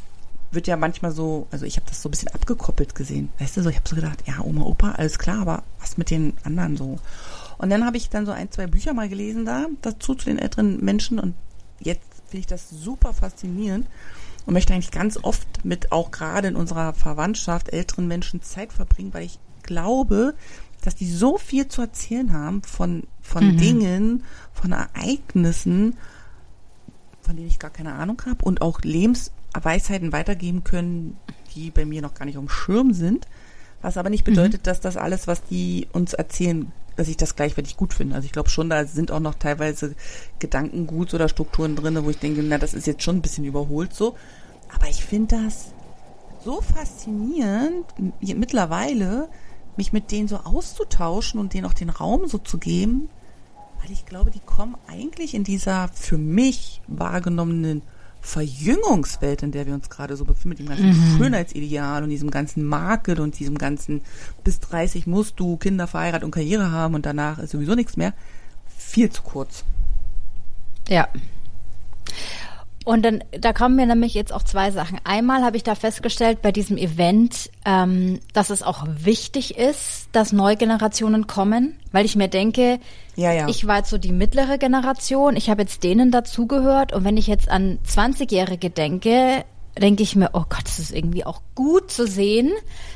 wird 0.52 0.66
ja 0.66 0.76
manchmal 0.76 1.12
so, 1.12 1.46
also 1.50 1.64
ich 1.64 1.76
habe 1.76 1.86
das 1.88 2.02
so 2.02 2.08
ein 2.08 2.10
bisschen 2.10 2.28
abgekoppelt 2.28 2.94
gesehen. 2.94 3.28
Weißt 3.38 3.56
du, 3.56 3.62
so 3.62 3.70
ich 3.70 3.76
habe 3.76 3.88
so 3.88 3.94
gedacht, 3.94 4.24
ja, 4.26 4.40
Oma, 4.42 4.62
Opa, 4.62 4.92
alles 4.92 5.18
klar, 5.18 5.40
aber 5.40 5.62
was 5.78 5.96
mit 5.96 6.10
den 6.10 6.32
anderen 6.44 6.76
so? 6.76 6.98
Und 7.60 7.68
dann 7.68 7.84
habe 7.84 7.98
ich 7.98 8.08
dann 8.08 8.24
so 8.24 8.32
ein, 8.32 8.50
zwei 8.50 8.66
Bücher 8.66 8.94
mal 8.94 9.10
gelesen 9.10 9.44
da 9.44 9.66
dazu 9.82 10.14
zu 10.14 10.24
den 10.24 10.38
älteren 10.38 10.82
Menschen 10.82 11.18
und 11.18 11.34
jetzt 11.78 12.00
finde 12.26 12.38
ich 12.38 12.46
das 12.46 12.70
super 12.70 13.12
faszinierend 13.12 13.86
und 14.46 14.54
möchte 14.54 14.72
eigentlich 14.72 14.90
ganz 14.90 15.18
oft 15.20 15.62
mit 15.62 15.92
auch 15.92 16.10
gerade 16.10 16.48
in 16.48 16.56
unserer 16.56 16.94
Verwandtschaft 16.94 17.68
älteren 17.68 18.08
Menschen 18.08 18.40
Zeit 18.40 18.72
verbringen, 18.72 19.12
weil 19.12 19.24
ich 19.24 19.38
glaube, 19.62 20.34
dass 20.80 20.94
die 20.94 21.10
so 21.10 21.36
viel 21.36 21.68
zu 21.68 21.82
erzählen 21.82 22.32
haben 22.32 22.62
von, 22.62 23.02
von 23.20 23.48
mhm. 23.48 23.56
Dingen, 23.58 24.24
von 24.54 24.72
Ereignissen, 24.72 25.98
von 27.20 27.36
denen 27.36 27.48
ich 27.48 27.58
gar 27.58 27.70
keine 27.70 27.92
Ahnung 27.92 28.22
habe 28.24 28.42
und 28.42 28.62
auch 28.62 28.80
Lebens 28.80 29.32
Weisheiten 29.52 30.12
weitergeben 30.12 30.64
können, 30.64 31.18
die 31.54 31.70
bei 31.70 31.84
mir 31.84 32.00
noch 32.00 32.14
gar 32.14 32.24
nicht 32.24 32.38
um 32.38 32.48
Schirm 32.48 32.94
sind. 32.94 33.26
Was 33.82 33.98
aber 33.98 34.08
nicht 34.08 34.24
bedeutet, 34.24 34.62
mhm. 34.62 34.64
dass 34.64 34.80
das 34.80 34.96
alles, 34.96 35.26
was 35.26 35.44
die 35.44 35.88
uns 35.92 36.14
erzählen, 36.14 36.72
dass 37.00 37.08
ich 37.08 37.16
das 37.16 37.34
gleichwertig 37.34 37.78
gut 37.78 37.94
finde. 37.94 38.14
Also 38.14 38.26
ich 38.26 38.32
glaube 38.32 38.50
schon, 38.50 38.68
da 38.68 38.84
sind 38.84 39.10
auch 39.10 39.20
noch 39.20 39.34
teilweise 39.34 39.94
Gedankenguts 40.38 41.14
oder 41.14 41.30
Strukturen 41.30 41.74
drin, 41.74 41.98
wo 42.04 42.10
ich 42.10 42.18
denke, 42.18 42.42
na, 42.42 42.58
das 42.58 42.74
ist 42.74 42.86
jetzt 42.86 43.02
schon 43.02 43.16
ein 43.16 43.22
bisschen 43.22 43.44
überholt 43.46 43.94
so. 43.94 44.16
Aber 44.74 44.86
ich 44.86 45.02
finde 45.02 45.38
das 45.42 45.72
so 46.44 46.60
faszinierend 46.60 47.86
mittlerweile, 48.20 49.30
mich 49.78 49.94
mit 49.94 50.10
denen 50.12 50.28
so 50.28 50.36
auszutauschen 50.36 51.40
und 51.40 51.54
denen 51.54 51.64
auch 51.64 51.72
den 51.72 51.88
Raum 51.88 52.28
so 52.28 52.36
zu 52.36 52.58
geben, 52.58 53.08
weil 53.80 53.90
ich 53.92 54.04
glaube, 54.04 54.30
die 54.30 54.40
kommen 54.40 54.76
eigentlich 54.86 55.34
in 55.34 55.42
dieser 55.42 55.88
für 55.88 56.18
mich 56.18 56.82
wahrgenommenen 56.86 57.80
Verjüngungswelt, 58.20 59.42
in 59.42 59.52
der 59.52 59.66
wir 59.66 59.74
uns 59.74 59.88
gerade 59.88 60.16
so 60.16 60.24
befinden, 60.24 60.48
mit 60.50 60.58
dem 60.58 60.68
ganzen 60.68 60.88
mhm. 60.88 61.18
Schönheitsideal 61.18 62.02
und 62.02 62.10
diesem 62.10 62.30
ganzen 62.30 62.64
Market 62.64 63.18
und 63.18 63.38
diesem 63.38 63.56
ganzen 63.56 64.02
bis 64.44 64.60
30 64.60 65.06
musst 65.06 65.40
du 65.40 65.56
Kinder, 65.56 65.86
verheiratet 65.86 66.24
und 66.24 66.30
Karriere 66.30 66.70
haben 66.70 66.94
und 66.94 67.06
danach 67.06 67.38
ist 67.38 67.50
sowieso 67.50 67.74
nichts 67.74 67.96
mehr, 67.96 68.12
viel 68.66 69.10
zu 69.10 69.22
kurz. 69.22 69.64
Ja. 70.88 71.08
Und 72.84 73.02
dann, 73.04 73.22
da 73.38 73.52
kommen 73.52 73.76
mir 73.76 73.86
nämlich 73.86 74.14
jetzt 74.14 74.32
auch 74.32 74.42
zwei 74.42 74.70
Sachen. 74.70 74.98
Einmal 75.04 75.42
habe 75.42 75.56
ich 75.56 75.62
da 75.62 75.74
festgestellt 75.74 76.42
bei 76.42 76.50
diesem 76.50 76.76
Event, 76.76 77.50
ähm, 77.64 78.20
dass 78.32 78.50
es 78.50 78.62
auch 78.62 78.86
wichtig 78.88 79.58
ist, 79.58 79.99
dass 80.12 80.32
neue 80.32 80.56
Generationen 80.56 81.26
kommen, 81.26 81.76
weil 81.92 82.04
ich 82.04 82.16
mir 82.16 82.28
denke, 82.28 82.80
ja, 83.16 83.32
ja. 83.32 83.48
ich 83.48 83.66
war 83.66 83.78
jetzt 83.78 83.90
so 83.90 83.98
die 83.98 84.12
mittlere 84.12 84.58
Generation, 84.58 85.36
ich 85.36 85.50
habe 85.50 85.62
jetzt 85.62 85.84
denen 85.84 86.10
dazugehört 86.10 86.92
und 86.92 87.04
wenn 87.04 87.16
ich 87.16 87.26
jetzt 87.26 87.48
an 87.48 87.78
20-Jährige 87.86 88.70
denke, 88.70 89.44
denke 89.78 90.02
ich 90.02 90.16
mir, 90.16 90.30
oh 90.32 90.44
Gott, 90.48 90.66
es 90.66 90.78
ist 90.78 90.92
irgendwie 90.92 91.24
auch 91.24 91.42
gut 91.54 91.90
zu 91.90 92.06
sehen, 92.06 92.50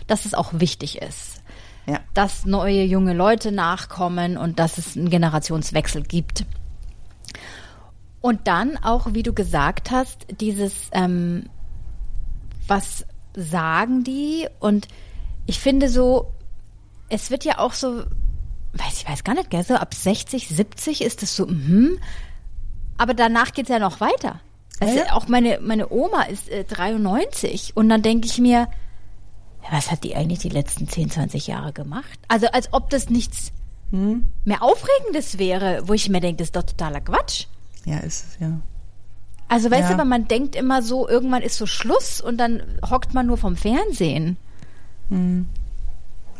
dass 0.07 0.25
es 0.25 0.35
auch 0.35 0.53
wichtig 0.55 1.01
ist. 1.01 1.43
Ja. 1.87 2.01
Dass 2.15 2.47
neue 2.47 2.83
junge 2.83 3.13
Leute 3.13 3.53
nachkommen 3.53 4.37
und 4.37 4.59
dass 4.59 4.79
es 4.79 4.97
einen 4.97 5.11
Generationswechsel 5.11 6.03
gibt. 6.03 6.45
Und 8.21 8.49
dann 8.49 8.79
auch, 8.79 9.13
wie 9.13 9.23
du 9.23 9.35
gesagt 9.35 9.91
hast, 9.91 10.27
dieses, 10.41 10.89
ähm, 10.93 11.51
was 12.67 13.05
sagen 13.37 14.03
die? 14.03 14.47
Und 14.61 14.89
ich 15.45 15.61
finde 15.61 15.91
so, 15.91 16.33
es 17.09 17.31
wird 17.31 17.45
ja 17.45 17.59
auch 17.59 17.73
so, 17.73 18.05
weiß 18.73 18.95
ich 18.99 19.09
weiß 19.09 19.25
gar 19.25 19.35
nicht, 19.35 19.51
gell, 19.51 19.65
so 19.65 19.75
ab 19.75 19.95
60, 19.95 20.49
70 20.49 21.03
ist 21.03 21.23
es 21.23 21.37
so, 21.37 21.47
mhm. 21.47 21.99
Aber 22.97 23.15
danach 23.15 23.53
geht's 23.53 23.71
ja 23.71 23.79
noch 23.79 24.01
weiter. 24.01 24.41
Also 24.81 24.99
ja. 24.99 25.13
auch 25.13 25.29
meine, 25.29 25.61
meine 25.61 25.91
Oma 25.91 26.23
ist 26.23 26.49
äh, 26.49 26.65
93 26.65 27.77
und 27.77 27.89
dann 27.89 28.03
denke 28.03 28.27
ich 28.27 28.39
mir, 28.39 28.69
was 29.71 29.91
hat 29.91 30.05
die 30.05 30.15
eigentlich 30.15 30.41
die 30.41 30.49
letzten 30.49 30.89
10, 30.89 31.11
20 31.11 31.47
Jahre 31.47 31.73
gemacht? 31.73 32.19
Also 32.29 32.49
als 32.49 32.73
ob 32.73 32.91
das 32.91 33.09
nichts 33.09 33.53
hm. 33.91 34.27
mehr 34.45 34.63
Aufregendes 34.63 35.39
wäre, 35.39 35.83
wo 35.87 35.95
ich 35.95 36.09
mir 36.09 36.21
denke, 36.21 36.39
das 36.39 36.49
ist 36.49 36.57
doch 36.57 36.65
totaler 36.65 37.01
Quatsch. 37.01 37.47
Ja, 37.85 37.99
ist 37.99 38.27
es, 38.27 38.39
ja. 38.41 38.61
Also 39.49 39.71
weißt 39.71 39.91
ja. 39.91 39.97
du, 39.97 40.05
man 40.05 40.27
denkt 40.27 40.57
immer 40.57 40.83
so, 40.83 41.09
irgendwann 41.09 41.43
ist 41.43 41.57
so 41.57 41.67
Schluss 41.67 42.21
und 42.21 42.39
dann 42.39 42.63
hockt 42.89 43.15
man 43.15 43.27
nur 43.27 43.37
vom 43.37 43.57
Fernsehen. 43.57 44.37
Hm. 45.09 45.47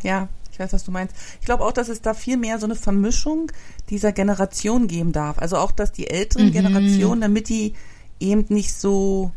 Ja, 0.03 0.27
ich 0.55 0.59
weiß, 0.59 0.71
was 0.71 0.85
du 0.85 0.91
meinst. 0.91 1.13
Ich 1.41 1.45
glaube 1.45 1.65
auch, 1.65 1.73
dass 1.73 1.89
es 1.89 2.01
da 2.01 2.13
viel 2.13 2.37
mehr 2.37 2.59
so 2.59 2.65
eine 2.65 2.75
Vermischung 2.75 3.51
dieser 3.89 4.13
Generation 4.13 4.87
geben 4.87 5.11
darf. 5.11 5.37
Also 5.37 5.57
auch, 5.57 5.71
dass 5.71 5.91
die 5.91 6.09
älteren 6.09 6.47
mhm. 6.47 6.53
Generationen, 6.53 7.19
damit 7.19 7.49
die 7.49 7.73
eben 8.21 8.45
nicht 8.47 8.73
so 8.73 9.31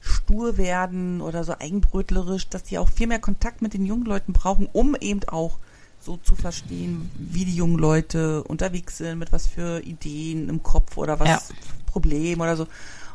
stur 0.00 0.58
werden 0.58 1.22
oder 1.22 1.42
so 1.42 1.54
eigenbrötlerisch, 1.58 2.48
dass 2.48 2.64
die 2.64 2.76
auch 2.76 2.90
viel 2.90 3.06
mehr 3.06 3.18
Kontakt 3.18 3.62
mit 3.62 3.72
den 3.72 3.86
jungen 3.86 4.04
Leuten 4.04 4.34
brauchen, 4.34 4.68
um 4.70 4.94
eben 5.00 5.26
auch 5.26 5.58
so 6.00 6.18
zu 6.18 6.34
verstehen, 6.34 7.10
wie 7.18 7.46
die 7.46 7.56
jungen 7.56 7.78
Leute 7.78 8.44
unterwegs 8.44 8.98
sind, 8.98 9.18
mit 9.18 9.32
was 9.32 9.46
für 9.46 9.80
Ideen 9.80 10.50
im 10.50 10.62
Kopf 10.62 10.98
oder 10.98 11.18
was 11.18 11.28
ja. 11.28 11.40
Problem 11.86 12.42
oder 12.42 12.58
so. 12.58 12.66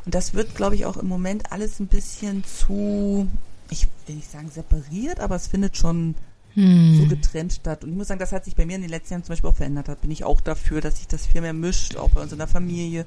Und 0.06 0.16
das 0.16 0.34
wird, 0.34 0.56
glaube 0.56 0.74
ich, 0.74 0.88
auch 0.88 0.98
im 0.98 1.08
Moment 1.08 1.52
alles 1.52 1.80
ein 1.80 1.88
bisschen 1.88 2.44
zu, 2.44 3.28
ich 3.70 3.88
will 4.08 4.16
nicht 4.16 4.32
sagen 4.32 4.50
separiert, 4.50 5.20
aber 5.20 5.36
es 5.36 5.48
findet 5.48 5.78
schon 5.78 6.16
hm. 6.56 6.98
so 6.98 7.08
getrennt 7.08 7.54
statt. 7.54 7.84
Und 7.84 7.92
ich 7.92 7.96
muss 7.96 8.08
sagen, 8.08 8.20
das 8.20 8.32
hat 8.32 8.46
sich 8.46 8.56
bei 8.56 8.66
mir 8.66 8.76
in 8.76 8.82
den 8.82 8.90
letzten 8.90 9.14
Jahren 9.14 9.24
zum 9.24 9.34
Beispiel 9.34 9.50
auch 9.50 9.56
verändert. 9.56 9.88
Da 9.88 9.96
bin 9.96 10.12
ich 10.12 10.24
auch 10.24 10.42
dafür, 10.42 10.82
dass 10.82 10.98
sich 10.98 11.08
das 11.08 11.26
viel 11.26 11.42
mehr 11.42 11.54
mischt, 11.54 11.96
auch 11.96 12.10
bei 12.10 12.22
uns 12.22 12.32
in 12.32 12.38
der 12.38 12.48
Familie, 12.48 13.06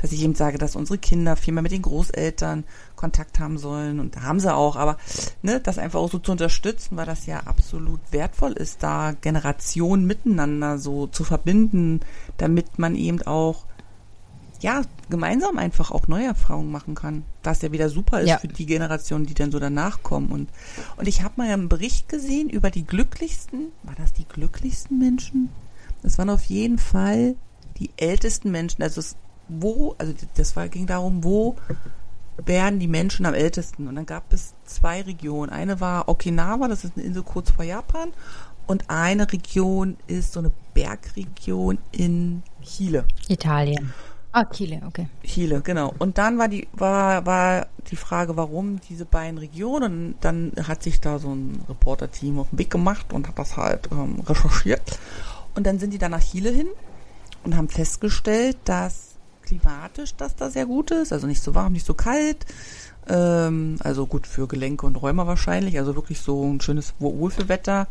dass 0.00 0.12
ich 0.12 0.22
eben 0.22 0.34
sage, 0.34 0.58
dass 0.58 0.76
unsere 0.76 0.98
Kinder 0.98 1.36
viel 1.36 1.54
mehr 1.54 1.62
mit 1.62 1.72
den 1.72 1.82
Großeltern 1.82 2.64
Kontakt 2.94 3.40
haben 3.40 3.58
sollen. 3.58 4.00
Und 4.00 4.16
da 4.16 4.22
haben 4.22 4.40
sie 4.40 4.54
auch, 4.54 4.76
aber 4.76 4.96
ne, 5.42 5.60
das 5.60 5.78
einfach 5.78 5.98
auch 5.98 6.10
so 6.10 6.18
zu 6.18 6.32
unterstützen, 6.32 6.96
weil 6.96 7.06
das 7.06 7.26
ja 7.26 7.40
absolut 7.40 8.00
wertvoll 8.10 8.52
ist, 8.52 8.82
da 8.82 9.12
Generationen 9.20 10.06
miteinander 10.06 10.78
so 10.78 11.06
zu 11.06 11.24
verbinden, 11.24 12.00
damit 12.38 12.78
man 12.78 12.94
eben 12.94 13.22
auch 13.22 13.66
ja, 14.60 14.82
gemeinsam 15.10 15.58
einfach 15.58 15.90
auch 15.90 16.08
neue 16.08 16.26
Erfahrungen 16.26 16.72
machen 16.72 16.94
kann. 16.94 17.24
Was 17.44 17.62
ja 17.62 17.72
wieder 17.72 17.88
super 17.88 18.20
ist 18.20 18.28
ja. 18.28 18.38
für 18.38 18.48
die 18.48 18.66
Generationen, 18.66 19.26
die 19.26 19.34
dann 19.34 19.52
so 19.52 19.58
danach 19.58 20.02
kommen. 20.02 20.30
Und, 20.30 20.48
und 20.96 21.06
ich 21.06 21.22
habe 21.22 21.34
mal 21.36 21.50
einen 21.50 21.68
Bericht 21.68 22.08
gesehen 22.08 22.48
über 22.48 22.70
die 22.70 22.84
glücklichsten, 22.84 23.72
war 23.82 23.94
das 23.94 24.12
die 24.12 24.26
glücklichsten 24.26 24.98
Menschen? 24.98 25.50
Das 26.02 26.18
waren 26.18 26.30
auf 26.30 26.44
jeden 26.44 26.78
Fall 26.78 27.36
die 27.78 27.90
ältesten 27.96 28.50
Menschen. 28.50 28.82
Also 28.82 29.00
es, 29.00 29.16
wo, 29.48 29.94
also 29.98 30.14
das 30.36 30.56
war, 30.56 30.68
ging 30.68 30.86
darum, 30.86 31.24
wo 31.24 31.56
werden 32.36 32.80
die 32.80 32.88
Menschen 32.88 33.26
am 33.26 33.34
ältesten? 33.34 33.88
Und 33.88 33.94
dann 33.96 34.06
gab 34.06 34.32
es 34.32 34.54
zwei 34.64 35.02
Regionen. 35.02 35.50
Eine 35.52 35.80
war 35.80 36.08
Okinawa, 36.08 36.68
das 36.68 36.84
ist 36.84 36.96
eine 36.96 37.06
Insel 37.06 37.22
kurz 37.22 37.50
vor 37.50 37.64
Japan. 37.64 38.12
Und 38.66 38.88
eine 38.88 39.30
Region 39.30 39.96
ist 40.06 40.32
so 40.32 40.40
eine 40.40 40.50
Bergregion 40.72 41.78
in 41.92 42.42
Chile. 42.62 43.04
Italien. 43.28 43.92
Ah, 44.36 44.46
Chile, 44.46 44.82
okay. 44.84 45.06
Chile, 45.22 45.60
genau. 45.60 45.94
Und 46.00 46.18
dann 46.18 46.38
war 46.38 46.48
die, 46.48 46.66
war, 46.72 47.24
war 47.24 47.68
die 47.88 47.94
Frage, 47.94 48.36
warum 48.36 48.80
diese 48.80 49.04
beiden 49.04 49.38
Regionen. 49.38 50.16
Dann 50.20 50.50
hat 50.66 50.82
sich 50.82 51.00
da 51.00 51.20
so 51.20 51.32
ein 51.32 51.62
Reporter-Team 51.68 52.40
auf 52.40 52.50
den 52.50 52.58
Weg 52.58 52.68
gemacht 52.68 53.12
und 53.12 53.28
hat 53.28 53.38
das 53.38 53.56
halt 53.56 53.88
ähm, 53.92 54.18
recherchiert. 54.26 54.98
Und 55.54 55.68
dann 55.68 55.78
sind 55.78 55.92
die 55.92 55.98
da 55.98 56.08
nach 56.08 56.20
Chile 56.20 56.50
hin 56.50 56.66
und 57.44 57.56
haben 57.56 57.68
festgestellt, 57.68 58.56
dass 58.64 59.14
klimatisch 59.42 60.16
das 60.16 60.34
da 60.34 60.50
sehr 60.50 60.66
gut 60.66 60.90
ist. 60.90 61.12
Also 61.12 61.28
nicht 61.28 61.40
so 61.40 61.54
warm, 61.54 61.72
nicht 61.72 61.86
so 61.86 61.94
kalt. 61.94 62.44
Ähm, 63.06 63.76
also 63.84 64.04
gut 64.04 64.26
für 64.26 64.48
Gelenke 64.48 64.84
und 64.84 64.96
Rheuma 64.96 65.28
wahrscheinlich. 65.28 65.78
Also 65.78 65.94
wirklich 65.94 66.20
so 66.20 66.42
ein 66.42 66.60
schönes 66.60 66.94
Wohlfühlwetter. 66.98 67.86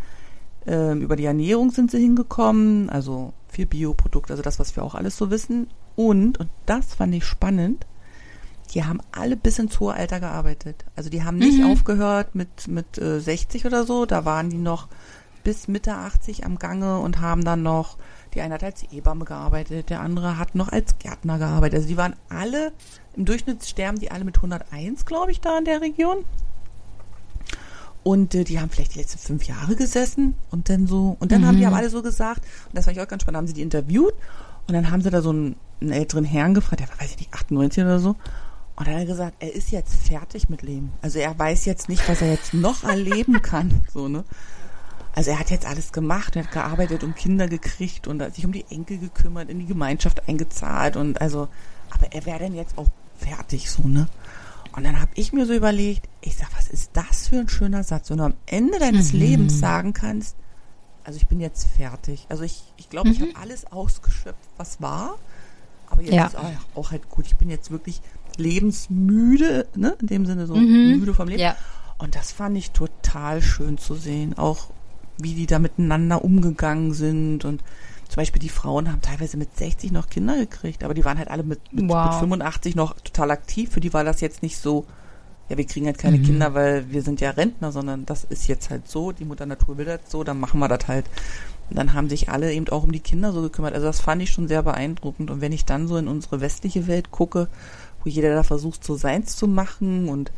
Ähm, 0.68 1.04
über 1.04 1.16
die 1.16 1.24
Ernährung 1.24 1.72
sind 1.72 1.90
sie 1.90 2.02
hingekommen. 2.02 2.90
Also 2.90 3.32
viel 3.48 3.66
Bioprodukte, 3.66 4.34
also 4.34 4.44
das, 4.44 4.60
was 4.60 4.76
wir 4.76 4.84
auch 4.84 4.96
alles 4.96 5.16
so 5.16 5.32
wissen. 5.32 5.68
Und, 5.96 6.40
und 6.40 6.50
das 6.66 6.96
fand 6.96 7.14
ich 7.14 7.26
spannend, 7.26 7.86
die 8.74 8.84
haben 8.84 9.02
alle 9.12 9.36
bis 9.36 9.60
ins 9.60 9.80
hohe 9.80 9.94
Alter 9.94 10.20
gearbeitet. 10.20 10.86
Also 10.96 11.10
die 11.10 11.24
haben 11.24 11.38
nicht 11.38 11.60
mhm. 11.60 11.72
aufgehört 11.72 12.34
mit, 12.34 12.68
mit 12.68 12.98
äh, 12.98 13.20
60 13.20 13.66
oder 13.66 13.86
so, 13.86 14.06
da 14.06 14.26
waren 14.26 14.50
die 14.50 14.58
noch 14.58 14.88
bis 15.44 15.68
Mitte 15.68 15.94
80 15.94 16.46
am 16.46 16.58
Gange 16.58 17.00
und 17.00 17.20
haben 17.20 17.44
dann 17.44 17.64
noch, 17.64 17.98
die 18.34 18.42
eine 18.42 18.56
hat 18.56 18.64
als 18.64 18.84
Ehebamme 18.84 19.26
gearbeitet, 19.26 19.90
der 19.90 20.00
andere 20.00 20.38
hat 20.38 20.56
noch 20.56 20.70
als 20.70 20.98
Gärtner 20.98 21.38
gearbeitet. 21.38 21.76
Also 21.78 21.88
die 21.88 21.98
waren 21.98 22.16
alle, 22.30 22.72
im 23.16 23.26
Durchschnitt 23.26 23.64
sterben 23.66 24.00
die 24.00 24.10
alle 24.10 24.24
mit 24.24 24.38
101, 24.38 25.06
glaube 25.06 25.32
ich, 25.32 25.42
da 25.42 25.58
in 25.58 25.66
der 25.66 25.82
Region. 25.82 26.26
Und 28.04 28.36
äh, 28.36 28.44
die 28.44 28.60
haben 28.60 28.70
vielleicht 28.70 28.96
die 28.96 29.00
letzten 29.00 29.20
fünf 29.20 29.44
Jahre 29.46 29.76
gesessen 29.76 30.36
und 30.50 30.70
dann 30.70 30.88
so, 30.88 31.16
und 31.20 31.32
dann 31.32 31.42
mhm. 31.42 31.46
haben 31.46 31.58
die 31.58 31.66
aber 31.66 31.78
alle 31.78 31.90
so 31.90 32.02
gesagt, 32.02 32.44
und 32.68 32.76
das 32.76 32.86
fand 32.86 32.98
ich 32.98 33.04
auch 33.04 33.08
ganz 33.08 33.22
spannend, 33.22 33.38
haben 33.38 33.48
sie 33.48 33.54
die 33.54 33.62
interviewt 33.62 34.14
und 34.68 34.74
dann 34.74 34.92
haben 34.92 35.02
sie 35.02 35.10
da 35.10 35.22
so 35.22 35.30
einen, 35.30 35.56
einen 35.82 35.92
älteren 35.92 36.26
Herrn 36.26 36.54
gefragt, 36.54 36.82
der 36.82 36.90
war, 36.90 37.00
weiß 37.00 37.12
ich 37.12 37.18
nicht, 37.18 37.34
98 37.34 37.84
oder 37.84 38.00
so. 38.00 38.16
Und 38.76 38.88
dann 38.88 38.96
hat 38.96 39.02
er 39.02 39.06
gesagt, 39.06 39.36
er 39.40 39.54
ist 39.54 39.72
jetzt 39.72 39.96
fertig 39.96 40.50
mit 40.50 40.64
Leben. 40.64 40.92
Also 41.02 41.20
er 41.20 41.38
weiß 41.38 41.66
jetzt 41.66 41.90
nicht, 41.90 42.08
was 42.10 42.22
er 42.22 42.32
jetzt 42.32 42.54
noch 42.54 42.84
erleben 42.84 43.42
kann. 43.42 43.82
So, 43.94 44.08
ne? 44.08 44.24
Also 45.16 45.30
er 45.30 45.40
hat 45.40 45.52
jetzt 45.52 45.68
alles 45.68 45.92
gemacht, 45.92 46.36
er 46.36 46.46
hat 46.46 46.52
gearbeitet 46.52 47.04
und 47.04 47.16
Kinder 47.16 47.48
gekriegt 47.48 48.08
und 48.08 48.24
sich 48.34 48.46
um 48.46 48.52
die 48.52 48.66
Enkel 48.72 48.98
gekümmert, 48.98 49.50
in 49.50 49.60
die 49.60 49.68
Gemeinschaft 49.68 50.28
eingezahlt 50.28 50.98
und 50.98 51.22
also, 51.22 51.50
aber 51.92 52.12
er 52.12 52.26
wäre 52.26 52.40
denn 52.40 52.56
jetzt 52.56 52.80
auch 52.80 52.88
fertig, 53.20 53.70
so, 53.70 53.84
ne? 53.84 54.08
Und 54.76 54.84
dann 54.86 55.00
habe 55.00 55.12
ich 55.14 55.34
mir 55.34 55.46
so 55.46 55.54
überlegt, 55.54 56.10
ich 56.22 56.36
sag, 56.36 56.50
was 56.58 56.68
ist 56.68 56.92
das 56.94 57.28
für 57.28 57.38
ein 57.38 57.50
schöner 57.50 57.84
Satz? 57.84 58.10
Und 58.10 58.18
du 58.18 58.24
am 58.24 58.34
Ende 58.48 58.80
deines 58.80 59.14
mhm. 59.14 59.20
Lebens 59.20 59.60
sagen 59.60 59.94
kannst, 59.94 60.36
also 61.04 61.18
ich 61.18 61.28
bin 61.28 61.40
jetzt 61.40 61.68
fertig. 61.68 62.26
Also 62.30 62.44
ich, 62.44 62.64
ich 62.78 62.90
glaube, 62.90 63.10
mhm. 63.10 63.14
ich 63.14 63.22
habe 63.22 63.36
alles 63.40 63.72
ausgeschöpft, 63.72 64.50
was 64.58 64.82
war. 64.82 65.20
Aber 65.94 66.02
jetzt 66.02 66.14
ja. 66.14 66.26
ist 66.26 66.36
auch, 66.36 66.52
auch, 66.76 66.92
halt 66.92 67.10
gut. 67.10 67.26
Ich 67.28 67.36
bin 67.36 67.50
jetzt 67.50 67.72
wirklich 67.72 68.02
lebensmüde, 68.38 69.68
ne? 69.76 69.96
In 70.02 70.08
dem 70.08 70.26
Sinne 70.26 70.48
so 70.48 70.56
mhm. 70.56 71.00
müde 71.00 71.14
vom 71.14 71.28
Leben. 71.28 71.40
Ja. 71.40 71.56
Und 72.00 72.16
das 72.16 72.32
fand 72.32 72.58
ich 72.58 72.72
total 72.72 73.42
schön 73.42 73.78
zu 73.78 73.94
sehen. 73.96 74.38
Auch 74.38 74.72
wie 75.20 75.36
die 75.36 75.46
da 75.46 75.60
miteinander 75.60 76.24
umgegangen 76.24 76.94
sind 76.94 77.46
und 77.46 77.62
zum 78.10 78.22
Beispiel 78.22 78.40
die 78.40 78.50
Frauen 78.50 78.92
haben 78.92 79.02
teilweise 79.02 79.38
mit 79.38 79.56
60 79.58 79.92
noch 79.92 80.10
Kinder 80.10 80.36
gekriegt, 80.38 80.84
aber 80.84 80.94
die 80.94 81.06
waren 81.06 81.18
halt 81.18 81.30
alle 81.30 81.44
mit, 81.44 81.60
mit, 81.72 81.90
wow. 81.90 82.12
mit 82.12 82.20
85 82.20 82.76
noch 82.76 83.00
total 83.00 83.32
aktiv. 83.32 83.72
Für 83.72 83.80
die 83.80 83.94
war 83.94 84.04
das 84.04 84.22
jetzt 84.22 84.44
nicht 84.44 84.58
so, 84.58 84.86
ja, 85.50 85.58
wir 85.58 85.66
kriegen 85.66 85.86
halt 85.86 85.98
keine 85.98 86.18
mhm. 86.18 86.24
Kinder, 86.24 86.54
weil 86.54 86.92
wir 86.92 87.02
sind 87.02 87.22
ja 87.22 87.32
Rentner, 87.32 87.72
sondern 87.72 88.06
das 88.06 88.24
ist 88.24 88.48
jetzt 88.48 88.70
halt 88.70 88.88
so, 88.88 89.12
die 89.12 89.26
Mutter 89.26 89.46
Natur 89.46 89.78
will 89.78 89.86
das 89.86 90.02
so, 90.08 90.24
dann 90.24 90.40
machen 90.40 90.60
wir 90.60 90.68
das 90.68 90.88
halt. 90.88 91.06
Und 91.70 91.78
dann 91.78 91.94
haben 91.94 92.10
sich 92.10 92.30
alle 92.30 92.54
eben 92.54 92.68
auch 92.70 92.84
um 92.84 92.92
die 92.92 93.00
Kinder 93.00 93.32
so 93.32 93.42
gekümmert. 93.42 93.74
Also 93.74 93.88
das 93.88 94.02
fand 94.02 94.22
ich 94.22 94.32
schon 94.32 94.48
sehr 94.48 94.64
beeindruckend. 94.64 95.32
Und 95.32 95.42
wenn 95.42 95.52
ich 95.52 95.66
dann 95.66 95.88
so 95.88 95.98
in 95.98 96.08
unsere 96.08 96.42
westliche 96.42 96.88
Welt 96.88 97.12
gucke, 97.12 97.48
wo 98.04 98.10
jeder 98.10 98.34
da 98.36 98.44
versucht, 98.44 98.84
so 98.84 98.96
seins 98.96 99.36
zu 99.36 99.48
machen 99.48 100.10
und 100.10 100.32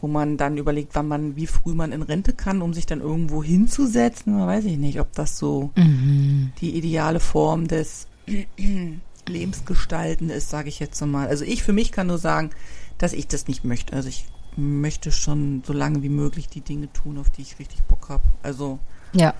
wo 0.00 0.06
man 0.06 0.36
dann 0.36 0.56
überlegt, 0.56 0.94
wann 0.94 1.08
man, 1.08 1.36
wie 1.36 1.46
früh 1.46 1.74
man 1.74 1.92
in 1.92 2.02
Rente 2.02 2.32
kann, 2.32 2.62
um 2.62 2.72
sich 2.72 2.86
dann 2.86 3.00
irgendwo 3.00 3.44
hinzusetzen, 3.44 4.38
weiß 4.46 4.64
ich 4.64 4.78
nicht, 4.78 5.00
ob 5.00 5.12
das 5.12 5.36
so 5.36 5.70
mhm. 5.76 6.52
die 6.60 6.76
ideale 6.76 7.20
Form 7.20 7.68
des 7.68 8.06
lebensgestalten 9.28 10.30
ist, 10.30 10.48
sage 10.48 10.68
ich 10.68 10.78
jetzt 10.78 11.04
mal. 11.04 11.28
Also 11.28 11.44
ich 11.44 11.62
für 11.62 11.72
mich 11.74 11.92
kann 11.92 12.06
nur 12.06 12.18
sagen, 12.18 12.50
dass 12.96 13.12
ich 13.12 13.26
das 13.26 13.46
nicht 13.48 13.64
möchte. 13.64 13.94
Also 13.94 14.08
ich 14.08 14.24
möchte 14.56 15.12
schon 15.12 15.62
so 15.66 15.72
lange 15.72 16.02
wie 16.02 16.08
möglich 16.08 16.48
die 16.48 16.60
Dinge 16.62 16.92
tun, 16.92 17.18
auf 17.18 17.30
die 17.30 17.42
ich 17.42 17.58
richtig 17.58 17.82
Bock 17.84 18.08
habe. 18.08 18.24
Also 18.42 18.78
ja. 19.12 19.34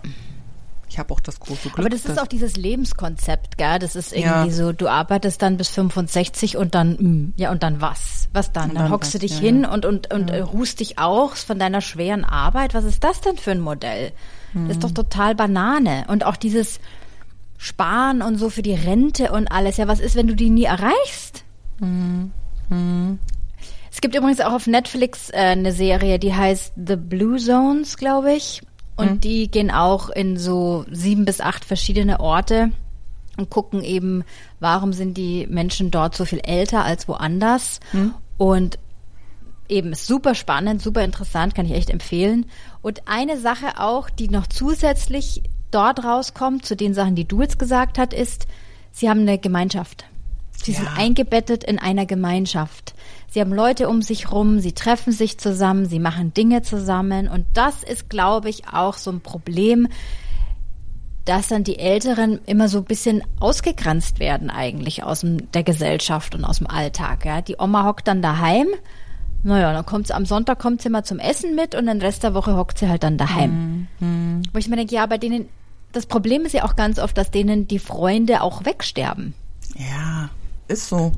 Ich 0.90 0.98
habe 0.98 1.14
auch 1.14 1.20
das 1.20 1.38
große 1.38 1.68
Glück. 1.68 1.78
Aber 1.78 1.88
das 1.88 2.04
ist 2.04 2.20
auch 2.20 2.26
dieses 2.26 2.56
Lebenskonzept, 2.56 3.56
gell? 3.56 3.78
Das 3.78 3.94
ist 3.94 4.12
irgendwie 4.12 4.48
ja. 4.48 4.50
so, 4.50 4.72
du 4.72 4.88
arbeitest 4.88 5.40
dann 5.40 5.56
bis 5.56 5.68
65 5.68 6.56
und 6.56 6.74
dann, 6.74 6.94
mm, 6.94 7.34
ja, 7.36 7.52
und 7.52 7.62
dann 7.62 7.80
was? 7.80 8.28
Was 8.32 8.52
dann? 8.52 8.70
dann, 8.70 8.82
dann 8.82 8.90
hockst 8.90 9.14
was, 9.14 9.20
du 9.20 9.26
dich 9.26 9.34
ja, 9.34 9.38
hin 9.38 9.64
und, 9.64 9.86
und, 9.86 10.12
und 10.12 10.30
ja. 10.30 10.42
ruhst 10.42 10.80
dich 10.80 10.98
aus 10.98 11.44
von 11.44 11.60
deiner 11.60 11.80
schweren 11.80 12.24
Arbeit. 12.24 12.74
Was 12.74 12.82
ist 12.82 13.04
das 13.04 13.20
denn 13.20 13.36
für 13.36 13.52
ein 13.52 13.60
Modell? 13.60 14.10
Hm. 14.52 14.66
Das 14.66 14.78
ist 14.78 14.82
doch 14.82 14.90
total 14.90 15.36
Banane. 15.36 16.06
Und 16.08 16.24
auch 16.24 16.36
dieses 16.36 16.80
Sparen 17.56 18.20
und 18.20 18.36
so 18.36 18.50
für 18.50 18.62
die 18.62 18.74
Rente 18.74 19.30
und 19.30 19.46
alles. 19.46 19.76
Ja, 19.76 19.86
was 19.86 20.00
ist, 20.00 20.16
wenn 20.16 20.26
du 20.26 20.34
die 20.34 20.50
nie 20.50 20.64
erreichst? 20.64 21.44
Hm. 21.78 22.32
Hm. 22.68 23.20
Es 23.92 24.00
gibt 24.00 24.16
übrigens 24.16 24.40
auch 24.40 24.52
auf 24.52 24.66
Netflix 24.66 25.30
äh, 25.30 25.36
eine 25.36 25.72
Serie, 25.72 26.18
die 26.18 26.34
heißt 26.34 26.72
The 26.74 26.96
Blue 26.96 27.38
Zones, 27.38 27.96
glaube 27.96 28.32
ich. 28.32 28.62
Und 29.00 29.10
mhm. 29.10 29.20
die 29.20 29.50
gehen 29.50 29.70
auch 29.70 30.10
in 30.10 30.36
so 30.36 30.84
sieben 30.90 31.24
bis 31.24 31.40
acht 31.40 31.64
verschiedene 31.64 32.20
Orte 32.20 32.70
und 33.36 33.50
gucken 33.50 33.82
eben, 33.82 34.24
warum 34.58 34.92
sind 34.92 35.16
die 35.16 35.46
Menschen 35.48 35.90
dort 35.90 36.14
so 36.14 36.24
viel 36.24 36.40
älter 36.40 36.84
als 36.84 37.08
woanders. 37.08 37.80
Mhm. 37.92 38.14
Und 38.36 38.78
eben 39.68 39.94
super 39.94 40.34
spannend, 40.34 40.82
super 40.82 41.02
interessant, 41.04 41.54
kann 41.54 41.66
ich 41.66 41.72
echt 41.72 41.90
empfehlen. 41.90 42.46
Und 42.82 43.06
eine 43.06 43.38
Sache 43.38 43.78
auch, 43.80 44.10
die 44.10 44.28
noch 44.28 44.46
zusätzlich 44.46 45.42
dort 45.70 46.04
rauskommt, 46.04 46.66
zu 46.66 46.76
den 46.76 46.94
Sachen, 46.94 47.14
die 47.14 47.26
du 47.26 47.40
jetzt 47.40 47.58
gesagt 47.58 47.98
hast, 47.98 48.12
ist, 48.12 48.46
sie 48.92 49.08
haben 49.08 49.20
eine 49.20 49.38
Gemeinschaft. 49.38 50.04
Sie 50.62 50.72
ja. 50.72 50.78
sind 50.78 50.88
eingebettet 50.88 51.64
in 51.64 51.78
einer 51.78 52.06
Gemeinschaft. 52.06 52.94
Sie 53.30 53.40
haben 53.40 53.52
Leute 53.52 53.88
um 53.88 54.02
sich 54.02 54.30
rum, 54.32 54.60
sie 54.60 54.72
treffen 54.72 55.12
sich 55.12 55.38
zusammen, 55.38 55.86
sie 55.86 56.00
machen 56.00 56.34
Dinge 56.34 56.62
zusammen 56.62 57.28
und 57.28 57.46
das 57.54 57.82
ist, 57.82 58.10
glaube 58.10 58.48
ich, 58.50 58.68
auch 58.68 58.94
so 58.94 59.10
ein 59.10 59.20
Problem, 59.20 59.88
dass 61.24 61.48
dann 61.48 61.64
die 61.64 61.78
Älteren 61.78 62.40
immer 62.46 62.68
so 62.68 62.78
ein 62.78 62.84
bisschen 62.84 63.22
ausgegrenzt 63.38 64.18
werden 64.18 64.50
eigentlich 64.50 65.04
aus 65.04 65.20
dem, 65.20 65.50
der 65.52 65.62
Gesellschaft 65.62 66.34
und 66.34 66.44
aus 66.44 66.58
dem 66.58 66.66
Alltag. 66.66 67.24
Ja. 67.24 67.40
Die 67.40 67.56
Oma 67.58 67.84
hockt 67.84 68.08
dann 68.08 68.20
daheim, 68.20 68.66
naja, 69.42 69.72
dann 69.72 69.86
kommt 69.86 70.08
sie 70.08 70.14
am 70.14 70.26
Sonntag 70.26 70.58
kommt 70.58 70.82
sie 70.82 70.90
mal 70.90 71.04
zum 71.04 71.18
Essen 71.18 71.54
mit 71.54 71.74
und 71.74 71.86
den 71.86 72.00
Rest 72.00 72.22
der 72.24 72.34
Woche 72.34 72.56
hockt 72.56 72.78
sie 72.78 72.88
halt 72.88 73.02
dann 73.02 73.16
daheim. 73.16 73.86
Mhm. 74.00 74.42
Wo 74.52 74.58
ich 74.58 74.68
mir 74.68 74.76
denke, 74.76 74.94
ja, 74.94 75.06
bei 75.06 75.18
denen, 75.18 75.48
das 75.92 76.06
Problem 76.06 76.44
ist 76.44 76.52
ja 76.52 76.64
auch 76.64 76.76
ganz 76.76 76.98
oft, 76.98 77.16
dass 77.16 77.30
denen 77.30 77.66
die 77.68 77.78
Freunde 77.78 78.42
auch 78.42 78.64
wegsterben. 78.64 79.34
Ja, 79.76 80.30
ist 80.70 80.88
so. 80.88 81.12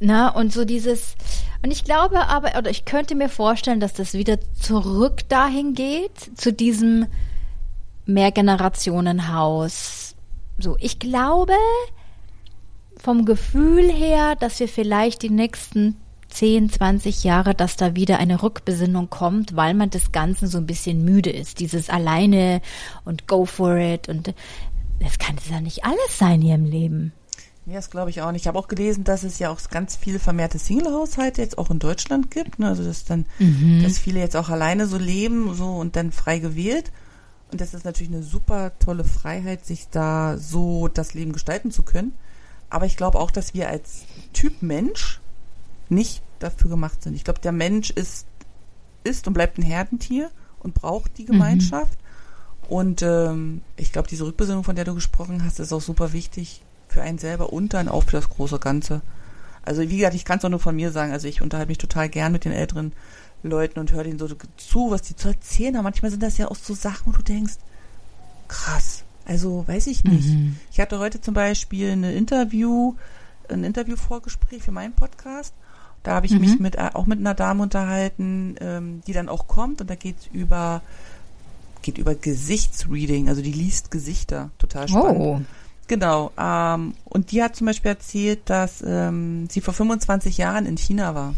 Na, 0.00 0.30
und 0.30 0.52
so 0.52 0.64
dieses, 0.64 1.14
und 1.62 1.70
ich 1.70 1.84
glaube 1.84 2.28
aber, 2.28 2.56
oder 2.56 2.70
ich 2.70 2.86
könnte 2.86 3.14
mir 3.14 3.28
vorstellen, 3.28 3.80
dass 3.80 3.92
das 3.92 4.14
wieder 4.14 4.38
zurück 4.54 5.28
dahin 5.28 5.74
geht, 5.74 6.38
zu 6.38 6.52
diesem 6.52 7.06
Mehrgenerationenhaus. 8.06 10.14
So, 10.58 10.76
ich 10.80 10.98
glaube 10.98 11.52
vom 12.96 13.24
Gefühl 13.24 13.90
her, 13.90 14.36
dass 14.36 14.60
wir 14.60 14.68
vielleicht 14.68 15.22
die 15.22 15.30
nächsten 15.30 15.96
10, 16.28 16.70
20 16.70 17.24
Jahre, 17.24 17.54
dass 17.54 17.76
da 17.76 17.94
wieder 17.94 18.18
eine 18.18 18.42
Rückbesinnung 18.42 19.10
kommt, 19.10 19.56
weil 19.56 19.74
man 19.74 19.90
des 19.90 20.12
Ganzen 20.12 20.48
so 20.48 20.58
ein 20.58 20.66
bisschen 20.66 21.04
müde 21.04 21.30
ist. 21.30 21.60
Dieses 21.60 21.90
alleine 21.90 22.62
und 23.04 23.26
go 23.26 23.44
for 23.44 23.76
it 23.76 24.08
und 24.08 24.34
das 25.00 25.18
kann 25.18 25.36
ja 25.50 25.60
nicht 25.60 25.84
alles 25.84 26.18
sein 26.18 26.40
hier 26.40 26.54
im 26.54 26.66
Leben. 26.66 27.12
Ja, 27.66 27.74
das 27.74 27.90
glaube 27.90 28.10
ich 28.10 28.22
auch 28.22 28.32
nicht. 28.32 28.42
Ich 28.42 28.48
habe 28.48 28.58
auch 28.58 28.68
gelesen, 28.68 29.04
dass 29.04 29.22
es 29.22 29.38
ja 29.38 29.50
auch 29.50 29.60
ganz 29.70 29.94
viele 29.94 30.18
vermehrte 30.18 30.58
Single-Haushalte 30.58 31.42
jetzt 31.42 31.58
auch 31.58 31.70
in 31.70 31.78
Deutschland 31.78 32.30
gibt. 32.30 32.58
Ne? 32.58 32.68
Also 32.68 32.82
dass 32.82 33.04
dann, 33.04 33.26
mhm. 33.38 33.82
dass 33.82 33.98
viele 33.98 34.20
jetzt 34.20 34.36
auch 34.36 34.48
alleine 34.48 34.86
so 34.86 34.96
leben, 34.96 35.54
so 35.54 35.76
und 35.76 35.94
dann 35.96 36.10
frei 36.10 36.38
gewählt. 36.38 36.90
Und 37.52 37.60
das 37.60 37.74
ist 37.74 37.84
natürlich 37.84 38.12
eine 38.12 38.22
super 38.22 38.72
tolle 38.78 39.04
Freiheit, 39.04 39.66
sich 39.66 39.88
da 39.90 40.38
so 40.38 40.88
das 40.88 41.14
Leben 41.14 41.32
gestalten 41.32 41.70
zu 41.70 41.82
können. 41.82 42.12
Aber 42.70 42.86
ich 42.86 42.96
glaube 42.96 43.18
auch, 43.18 43.30
dass 43.30 43.54
wir 43.54 43.68
als 43.68 44.04
Typ 44.32 44.62
Mensch 44.62 45.20
nicht 45.88 46.22
dafür 46.38 46.70
gemacht 46.70 47.02
sind. 47.02 47.14
Ich 47.14 47.24
glaube, 47.24 47.40
der 47.40 47.52
Mensch 47.52 47.90
ist, 47.90 48.26
ist 49.04 49.26
und 49.26 49.34
bleibt 49.34 49.58
ein 49.58 49.62
Herdentier 49.62 50.30
und 50.60 50.74
braucht 50.74 51.18
die 51.18 51.22
mhm. 51.22 51.32
Gemeinschaft. 51.32 51.98
Mhm. 52.00 52.68
Und 52.68 53.02
ähm, 53.02 53.62
ich 53.76 53.92
glaube, 53.92 54.08
diese 54.08 54.24
Rückbesinnung, 54.24 54.62
von 54.62 54.76
der 54.76 54.84
du 54.84 54.94
gesprochen 54.94 55.44
hast, 55.44 55.58
ist 55.58 55.72
auch 55.72 55.80
super 55.80 56.12
wichtig, 56.12 56.62
für 56.90 57.02
einen 57.02 57.18
selber 57.18 57.52
und 57.52 57.74
dann 57.74 57.88
auch 57.88 58.04
für 58.04 58.12
das 58.12 58.28
große 58.28 58.58
Ganze. 58.58 59.00
Also 59.62 59.82
wie 59.82 59.98
gesagt, 59.98 60.14
ich 60.14 60.24
kann 60.24 60.38
es 60.38 60.44
auch 60.44 60.50
nur 60.50 60.60
von 60.60 60.74
mir 60.74 60.90
sagen. 60.90 61.12
Also 61.12 61.28
ich 61.28 61.42
unterhalte 61.42 61.68
mich 61.68 61.78
total 61.78 62.08
gern 62.08 62.32
mit 62.32 62.44
den 62.44 62.52
älteren 62.52 62.92
Leuten 63.42 63.78
und 63.78 63.92
höre 63.92 64.04
denen 64.04 64.18
so 64.18 64.28
zu, 64.56 64.90
was 64.90 65.02
die 65.02 65.16
zu 65.16 65.28
erzählen 65.28 65.76
haben. 65.76 65.84
Manchmal 65.84 66.10
sind 66.10 66.22
das 66.22 66.38
ja 66.38 66.48
auch 66.48 66.56
so 66.56 66.74
Sachen, 66.74 67.12
wo 67.12 67.16
du 67.16 67.22
denkst, 67.22 67.54
krass. 68.48 69.04
Also 69.26 69.64
weiß 69.66 69.86
ich 69.86 70.04
nicht. 70.04 70.28
Mhm. 70.28 70.56
Ich 70.72 70.80
hatte 70.80 70.98
heute 70.98 71.20
zum 71.20 71.34
Beispiel 71.34 71.92
ein 71.92 72.04
Interview, 72.04 72.94
ein 73.48 73.64
Interviewvorgespräch 73.64 74.62
für 74.62 74.72
meinen 74.72 74.92
Podcast. 74.92 75.54
Da 76.02 76.14
habe 76.14 76.26
ich 76.26 76.32
mhm. 76.32 76.40
mich 76.40 76.58
mit 76.58 76.76
äh, 76.76 76.90
auch 76.94 77.06
mit 77.06 77.18
einer 77.18 77.34
Dame 77.34 77.62
unterhalten, 77.62 78.56
ähm, 78.60 79.02
die 79.06 79.12
dann 79.12 79.28
auch 79.28 79.46
kommt 79.46 79.80
und 79.80 79.90
da 79.90 79.94
geht 79.94 80.16
es 80.18 80.26
über 80.32 80.82
geht 81.82 81.98
über 81.98 82.14
Gesichtsreading, 82.14 83.28
also 83.28 83.40
die 83.40 83.52
liest 83.52 83.90
Gesichter, 83.90 84.50
total 84.58 84.88
spannend. 84.88 85.20
Oh. 85.20 85.40
Genau. 85.90 86.30
Ähm, 86.38 86.94
und 87.04 87.32
die 87.32 87.42
hat 87.42 87.56
zum 87.56 87.66
Beispiel 87.66 87.90
erzählt, 87.90 88.42
dass 88.44 88.80
ähm, 88.86 89.48
sie 89.50 89.60
vor 89.60 89.74
25 89.74 90.38
Jahren 90.38 90.64
in 90.64 90.76
China 90.76 91.16
war. 91.16 91.34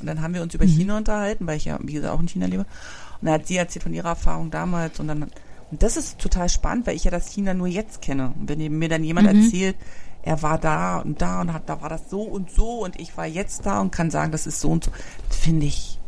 Und 0.00 0.06
dann 0.06 0.22
haben 0.22 0.32
wir 0.32 0.40
uns 0.40 0.54
über 0.54 0.64
mhm. 0.64 0.70
China 0.70 0.96
unterhalten, 0.96 1.46
weil 1.46 1.58
ich 1.58 1.66
ja, 1.66 1.78
wie 1.82 1.92
gesagt, 1.92 2.14
auch 2.14 2.20
in 2.20 2.26
China 2.26 2.46
lebe. 2.46 2.62
Und 2.62 3.26
dann 3.26 3.34
hat 3.34 3.46
sie 3.46 3.58
erzählt 3.58 3.82
von 3.82 3.92
ihrer 3.92 4.08
Erfahrung 4.08 4.50
damals. 4.50 5.00
Und 5.00 5.08
dann, 5.08 5.24
und 5.70 5.82
das 5.82 5.98
ist 5.98 6.18
total 6.18 6.48
spannend, 6.48 6.86
weil 6.86 6.96
ich 6.96 7.04
ja 7.04 7.10
das 7.10 7.28
China 7.28 7.52
nur 7.52 7.66
jetzt 7.66 8.00
kenne. 8.00 8.32
Und 8.40 8.48
wenn 8.48 8.78
mir 8.78 8.88
dann 8.88 9.04
jemand 9.04 9.30
mhm. 9.30 9.42
erzählt, 9.44 9.76
er 10.22 10.40
war 10.40 10.56
da 10.56 11.00
und 11.00 11.20
da 11.20 11.42
und 11.42 11.52
hat, 11.52 11.68
da 11.68 11.82
war 11.82 11.90
das 11.90 12.08
so 12.08 12.22
und 12.22 12.50
so 12.50 12.82
und 12.82 12.98
ich 12.98 13.18
war 13.18 13.26
jetzt 13.26 13.66
da 13.66 13.82
und 13.82 13.90
kann 13.90 14.10
sagen, 14.10 14.32
das 14.32 14.46
ist 14.46 14.62
so 14.62 14.70
und 14.70 14.84
so, 14.84 14.90
finde 15.28 15.66
ich 15.66 15.99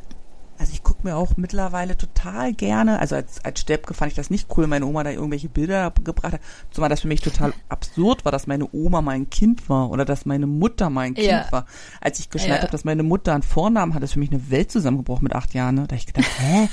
also 0.58 0.72
ich 0.72 0.82
gucke 0.82 1.00
mir 1.04 1.16
auch 1.16 1.36
mittlerweile 1.36 1.96
total 1.96 2.52
gerne, 2.52 2.98
also 2.98 3.16
als, 3.16 3.44
als 3.44 3.60
Steppke 3.60 3.94
fand 3.94 4.12
ich 4.12 4.16
das 4.16 4.30
nicht 4.30 4.48
cool, 4.56 4.66
meine 4.66 4.86
Oma 4.86 5.02
da 5.02 5.10
irgendwelche 5.10 5.48
Bilder 5.48 5.92
gebracht 6.04 6.34
hat, 6.34 6.40
zumal 6.70 6.88
das 6.88 7.00
für 7.00 7.08
mich 7.08 7.20
total 7.20 7.52
absurd 7.68 8.24
war, 8.24 8.32
dass 8.32 8.46
meine 8.46 8.68
Oma 8.72 9.02
mein 9.02 9.28
Kind 9.30 9.68
war 9.68 9.90
oder 9.90 10.04
dass 10.04 10.26
meine 10.26 10.46
Mutter 10.46 10.90
mein 10.90 11.14
Kind 11.14 11.26
ja. 11.26 11.46
war. 11.50 11.66
Als 12.00 12.18
ich 12.20 12.30
geschneit 12.30 12.58
ja. 12.58 12.62
habe, 12.62 12.72
dass 12.72 12.84
meine 12.84 13.02
Mutter 13.02 13.34
einen 13.34 13.42
Vornamen 13.42 13.94
hat, 13.94 14.02
ist 14.02 14.12
für 14.12 14.18
mich 14.18 14.30
eine 14.30 14.50
Welt 14.50 14.70
zusammengebrochen 14.70 15.24
mit 15.24 15.34
acht 15.34 15.54
Jahren. 15.54 15.74
Ne? 15.74 15.80
Da 15.82 15.94
habe 15.94 15.96
ich 15.96 16.06
gedacht, 16.06 16.30
hä? 16.38 16.68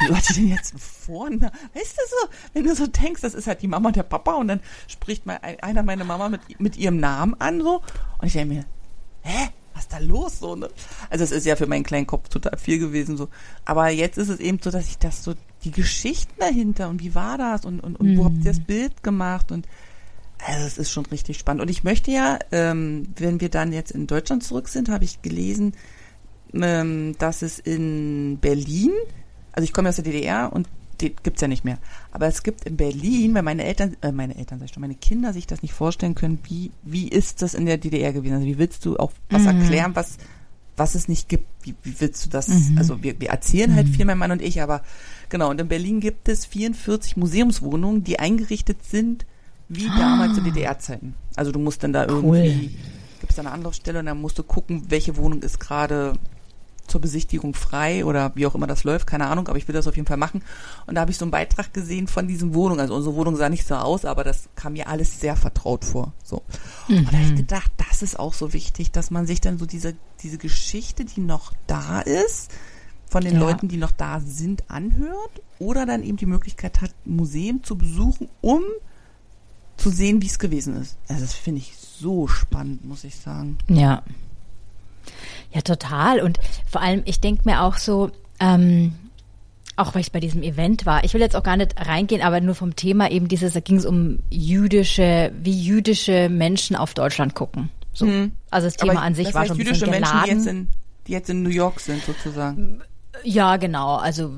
Wie 0.00 0.14
hat 0.14 0.28
die 0.28 0.34
denn 0.34 0.48
jetzt 0.48 0.72
einen 0.72 0.80
Vornamen? 0.80 1.50
Weißt 1.74 1.96
du 1.96 2.02
so, 2.08 2.28
wenn 2.52 2.64
du 2.64 2.74
so 2.74 2.86
denkst, 2.86 3.20
das 3.20 3.34
ist 3.34 3.46
halt 3.46 3.62
die 3.62 3.68
Mama 3.68 3.88
und 3.88 3.96
der 3.96 4.04
Papa 4.04 4.34
und 4.34 4.48
dann 4.48 4.60
spricht 4.86 5.26
mal 5.26 5.40
einer 5.42 5.82
meine 5.82 6.04
Mama 6.04 6.28
mit, 6.28 6.60
mit 6.60 6.76
ihrem 6.76 6.98
Namen 6.98 7.34
an 7.40 7.60
so 7.60 7.82
und 8.18 8.26
ich 8.26 8.32
denke 8.32 8.54
mir, 8.54 8.64
hä? 9.22 9.48
Was 9.78 9.84
ist 9.84 9.92
da 9.92 9.98
los 9.98 10.40
so, 10.40 10.56
ne? 10.56 10.68
Also 11.08 11.24
es 11.24 11.30
ist 11.30 11.46
ja 11.46 11.56
für 11.56 11.66
meinen 11.66 11.84
kleinen 11.84 12.06
Kopf 12.06 12.28
total 12.28 12.58
viel 12.58 12.78
gewesen 12.78 13.16
so. 13.16 13.28
Aber 13.64 13.88
jetzt 13.90 14.18
ist 14.18 14.28
es 14.28 14.40
eben 14.40 14.58
so, 14.62 14.70
dass 14.70 14.88
ich 14.88 14.98
das 14.98 15.22
so, 15.22 15.34
die 15.64 15.70
Geschichten 15.70 16.34
dahinter 16.38 16.88
und 16.88 17.02
wie 17.02 17.14
war 17.14 17.38
das 17.38 17.64
und, 17.64 17.80
und, 17.80 17.96
und 17.96 18.12
mhm. 18.12 18.18
wo 18.18 18.24
habt 18.24 18.38
ihr 18.38 18.52
das 18.52 18.60
Bild 18.60 19.02
gemacht 19.02 19.50
und 19.50 19.66
also 20.46 20.66
es 20.66 20.78
ist 20.78 20.92
schon 20.92 21.06
richtig 21.06 21.38
spannend. 21.38 21.62
Und 21.62 21.68
ich 21.68 21.82
möchte 21.82 22.12
ja, 22.12 22.38
ähm, 22.52 23.08
wenn 23.16 23.40
wir 23.40 23.48
dann 23.48 23.72
jetzt 23.72 23.90
in 23.90 24.06
Deutschland 24.06 24.44
zurück 24.44 24.68
sind, 24.68 24.88
habe 24.88 25.04
ich 25.04 25.20
gelesen, 25.20 25.72
ähm, 26.54 27.16
dass 27.18 27.42
es 27.42 27.58
in 27.58 28.38
Berlin, 28.40 28.92
also 29.52 29.64
ich 29.64 29.72
komme 29.72 29.88
aus 29.88 29.96
der 29.96 30.04
DDR 30.04 30.52
und 30.52 30.68
die 31.00 31.14
gibt's 31.14 31.40
ja 31.40 31.48
nicht 31.48 31.64
mehr. 31.64 31.78
Aber 32.12 32.26
es 32.26 32.42
gibt 32.42 32.64
in 32.64 32.76
Berlin, 32.76 33.34
weil 33.34 33.42
meine 33.42 33.64
Eltern, 33.64 33.96
äh, 34.02 34.12
meine 34.12 34.36
Eltern, 34.36 34.58
sag 34.58 34.66
ich 34.66 34.74
schon, 34.74 34.80
meine 34.80 34.94
Kinder 34.94 35.32
sich 35.32 35.46
das 35.46 35.62
nicht 35.62 35.72
vorstellen 35.72 36.14
können, 36.14 36.38
wie, 36.44 36.70
wie 36.82 37.08
ist 37.08 37.42
das 37.42 37.54
in 37.54 37.66
der 37.66 37.78
DDR 37.78 38.12
gewesen? 38.12 38.34
Also 38.34 38.46
wie 38.46 38.58
willst 38.58 38.84
du 38.84 38.96
auch 38.96 39.12
was 39.30 39.42
mhm. 39.42 39.48
erklären, 39.48 39.90
was, 39.94 40.18
was 40.76 40.94
es 40.94 41.08
nicht 41.08 41.28
gibt? 41.28 41.46
Wie, 41.62 41.74
wie 41.82 42.00
willst 42.00 42.26
du 42.26 42.30
das? 42.30 42.48
Mhm. 42.48 42.78
Also 42.78 43.02
wir, 43.02 43.20
wir 43.20 43.30
erzählen 43.30 43.74
halt 43.74 43.88
mhm. 43.88 43.92
viel, 43.92 44.04
mein 44.04 44.18
Mann 44.18 44.30
und 44.30 44.42
ich, 44.42 44.62
aber 44.62 44.82
genau. 45.28 45.50
Und 45.50 45.60
in 45.60 45.68
Berlin 45.68 46.00
gibt 46.00 46.28
es 46.28 46.46
44 46.46 47.16
Museumswohnungen, 47.16 48.04
die 48.04 48.18
eingerichtet 48.18 48.84
sind 48.84 49.26
wie 49.68 49.88
ah. 49.88 49.98
damals 49.98 50.34
zu 50.34 50.40
DDR-Zeiten. 50.40 51.14
Also 51.36 51.52
du 51.52 51.58
musst 51.58 51.82
dann 51.82 51.92
da 51.92 52.06
cool. 52.08 52.36
irgendwie, 52.36 52.76
gibt 53.20 53.30
es 53.30 53.36
da 53.36 53.42
eine 53.42 53.52
Anlaufstelle 53.52 54.00
und 54.00 54.06
dann 54.06 54.20
musst 54.20 54.38
du 54.38 54.42
gucken, 54.42 54.84
welche 54.88 55.16
Wohnung 55.16 55.42
ist 55.42 55.60
gerade 55.60 56.14
zur 56.88 57.00
Besichtigung 57.00 57.54
frei 57.54 58.04
oder 58.04 58.32
wie 58.34 58.46
auch 58.46 58.54
immer 58.54 58.66
das 58.66 58.84
läuft, 58.84 59.06
keine 59.06 59.26
Ahnung, 59.26 59.48
aber 59.48 59.58
ich 59.58 59.68
will 59.68 59.74
das 59.74 59.86
auf 59.86 59.96
jeden 59.96 60.08
Fall 60.08 60.16
machen. 60.16 60.42
Und 60.86 60.94
da 60.94 61.02
habe 61.02 61.10
ich 61.10 61.18
so 61.18 61.24
einen 61.24 61.30
Beitrag 61.30 61.72
gesehen 61.72 62.08
von 62.08 62.26
diesen 62.26 62.54
Wohnungen. 62.54 62.80
Also 62.80 62.94
unsere 62.94 63.14
Wohnung 63.14 63.36
sah 63.36 63.48
nicht 63.48 63.66
so 63.66 63.74
aus, 63.76 64.04
aber 64.04 64.24
das 64.24 64.48
kam 64.56 64.72
mir 64.74 64.88
alles 64.88 65.20
sehr 65.20 65.36
vertraut 65.36 65.84
vor. 65.84 66.12
So. 66.24 66.42
Mhm. 66.88 66.98
Und 66.98 67.12
da 67.12 67.12
habe 67.12 67.26
ich 67.26 67.36
gedacht, 67.36 67.72
das 67.76 68.02
ist 68.02 68.18
auch 68.18 68.34
so 68.34 68.52
wichtig, 68.52 68.90
dass 68.90 69.10
man 69.10 69.26
sich 69.26 69.40
dann 69.40 69.58
so 69.58 69.66
diese, 69.66 69.94
diese 70.22 70.38
Geschichte, 70.38 71.04
die 71.04 71.20
noch 71.20 71.52
da 71.66 72.00
ist, 72.00 72.50
von 73.10 73.24
den 73.24 73.34
ja. 73.34 73.40
Leuten, 73.40 73.68
die 73.68 73.78
noch 73.78 73.92
da 73.92 74.20
sind, 74.20 74.64
anhört 74.68 75.42
oder 75.58 75.86
dann 75.86 76.02
eben 76.02 76.16
die 76.16 76.26
Möglichkeit 76.26 76.80
hat, 76.80 76.94
Museen 77.04 77.64
zu 77.64 77.76
besuchen, 77.76 78.28
um 78.40 78.62
zu 79.76 79.90
sehen, 79.90 80.20
wie 80.22 80.26
es 80.26 80.38
gewesen 80.38 80.76
ist. 80.76 80.98
Also 81.08 81.22
das 81.22 81.34
finde 81.34 81.60
ich 81.60 81.74
so 81.76 82.26
spannend, 82.26 82.84
muss 82.84 83.04
ich 83.04 83.16
sagen. 83.16 83.58
Ja. 83.68 84.02
Ja, 85.52 85.62
total. 85.62 86.20
Und 86.20 86.38
vor 86.66 86.80
allem, 86.82 87.02
ich 87.04 87.20
denke 87.20 87.42
mir 87.44 87.62
auch 87.62 87.76
so, 87.76 88.10
ähm, 88.40 88.94
auch 89.76 89.94
weil 89.94 90.02
ich 90.02 90.12
bei 90.12 90.20
diesem 90.20 90.42
Event 90.42 90.86
war, 90.86 91.04
ich 91.04 91.14
will 91.14 91.20
jetzt 91.20 91.36
auch 91.36 91.42
gar 91.42 91.56
nicht 91.56 91.74
reingehen, 91.86 92.20
aber 92.22 92.40
nur 92.40 92.54
vom 92.54 92.76
Thema 92.76 93.10
eben 93.10 93.28
dieses, 93.28 93.52
da 93.54 93.60
ging 93.60 93.76
es 93.76 93.86
um 93.86 94.18
jüdische, 94.28 95.32
wie 95.42 95.58
jüdische 95.58 96.28
Menschen 96.28 96.76
auf 96.76 96.94
Deutschland 96.94 97.34
gucken. 97.34 97.70
So. 97.92 98.06
Mhm. 98.06 98.32
Also 98.50 98.66
das 98.66 98.76
Thema 98.76 98.92
aber 98.92 99.02
an 99.02 99.14
sich 99.14 99.32
war 99.32 99.42
heißt, 99.42 99.48
schon 99.48 99.56
ein 99.56 99.60
jüdische 99.60 99.86
bisschen 99.86 99.90
Menschen, 99.90 100.12
geladen. 100.12 100.24
die 100.24 100.36
jetzt, 100.36 100.46
in, 100.46 100.68
die 101.06 101.12
jetzt 101.12 101.30
in 101.30 101.42
New 101.42 101.50
York 101.50 101.80
sind, 101.80 102.02
sozusagen. 102.04 102.82
Ja, 103.24 103.56
genau. 103.56 103.96
Also 103.96 104.32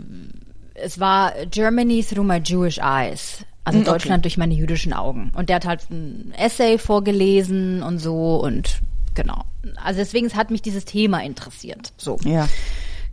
es 0.74 1.00
war 1.00 1.32
Germany 1.50 2.04
through 2.04 2.24
my 2.24 2.40
Jewish 2.42 2.78
eyes. 2.78 3.44
Also 3.64 3.78
Hm, 3.78 3.82
okay. 3.82 3.92
Deutschland 3.92 4.24
durch 4.24 4.38
meine 4.38 4.54
jüdischen 4.54 4.92
Augen. 4.92 5.32
Und 5.34 5.48
der 5.48 5.56
hat 5.56 5.66
halt 5.66 5.90
ein 5.90 6.32
Essay 6.38 6.78
vorgelesen 6.78 7.82
und 7.82 7.98
so 7.98 8.36
und 8.36 8.80
genau. 9.22 9.44
Also 9.84 9.98
deswegen 10.00 10.26
es 10.26 10.34
hat 10.34 10.50
mich 10.50 10.62
dieses 10.62 10.84
Thema 10.86 11.22
interessiert. 11.22 11.92
So. 11.98 12.16
Ja. 12.24 12.48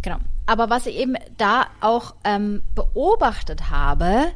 Genau. 0.01 0.17
Aber 0.45 0.69
was 0.69 0.85
ich 0.85 0.95
eben 0.95 1.15
da 1.37 1.67
auch 1.81 2.15
ähm, 2.23 2.61
beobachtet 2.75 3.69
habe 3.69 4.27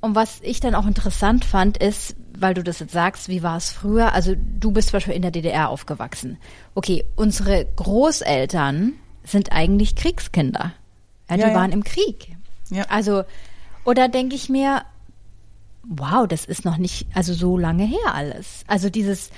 und 0.00 0.14
was 0.14 0.40
ich 0.42 0.60
dann 0.60 0.74
auch 0.74 0.86
interessant 0.86 1.44
fand, 1.44 1.78
ist, 1.78 2.14
weil 2.38 2.52
du 2.52 2.62
das 2.62 2.80
jetzt 2.80 2.92
sagst, 2.92 3.28
wie 3.28 3.42
war 3.42 3.56
es 3.56 3.70
früher? 3.72 4.12
Also 4.12 4.34
du 4.36 4.70
bist 4.72 4.88
zum 4.90 4.98
Beispiel 4.98 5.14
in 5.14 5.22
der 5.22 5.30
DDR 5.30 5.70
aufgewachsen. 5.70 6.36
Okay, 6.74 7.04
unsere 7.16 7.64
Großeltern 7.76 8.92
sind 9.24 9.52
eigentlich 9.52 9.96
Kriegskinder. 9.96 10.72
Ja, 11.30 11.36
die 11.36 11.42
Ja, 11.42 11.48
ja. 11.48 11.54
waren 11.54 11.72
im 11.72 11.82
Krieg. 11.82 12.36
Ja. 12.68 12.84
Also, 12.88 13.24
oder 13.84 14.08
denke 14.08 14.34
ich 14.36 14.50
mir, 14.50 14.82
wow, 15.88 16.26
das 16.28 16.44
ist 16.44 16.64
noch 16.64 16.76
nicht, 16.76 17.06
also 17.14 17.32
so 17.32 17.56
lange 17.56 17.84
her 17.84 18.12
alles. 18.12 18.64
Also 18.66 18.90
dieses, 18.90 19.30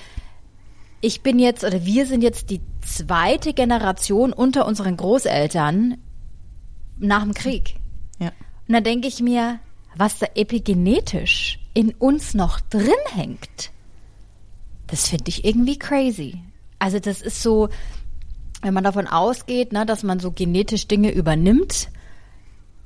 ich 1.00 1.22
bin 1.22 1.38
jetzt, 1.38 1.64
oder 1.64 1.84
wir 1.84 2.06
sind 2.06 2.22
jetzt 2.22 2.50
die 2.50 2.60
zweite 2.80 3.52
Generation 3.52 4.32
unter 4.32 4.66
unseren 4.66 4.96
Großeltern 4.96 5.98
nach 6.98 7.22
dem 7.22 7.34
Krieg. 7.34 7.76
Ja. 8.18 8.32
Und 8.66 8.74
da 8.74 8.80
denke 8.80 9.08
ich 9.08 9.20
mir, 9.20 9.60
was 9.96 10.18
da 10.18 10.26
epigenetisch 10.34 11.60
in 11.74 11.94
uns 11.94 12.34
noch 12.34 12.60
drin 12.60 12.90
hängt, 13.14 13.70
das 14.88 15.08
finde 15.08 15.28
ich 15.28 15.44
irgendwie 15.44 15.78
crazy. 15.78 16.40
Also 16.78 16.98
das 16.98 17.20
ist 17.20 17.42
so, 17.42 17.68
wenn 18.62 18.74
man 18.74 18.84
davon 18.84 19.06
ausgeht, 19.06 19.72
ne, 19.72 19.86
dass 19.86 20.02
man 20.02 20.18
so 20.18 20.32
genetisch 20.32 20.88
Dinge 20.88 21.12
übernimmt. 21.12 21.88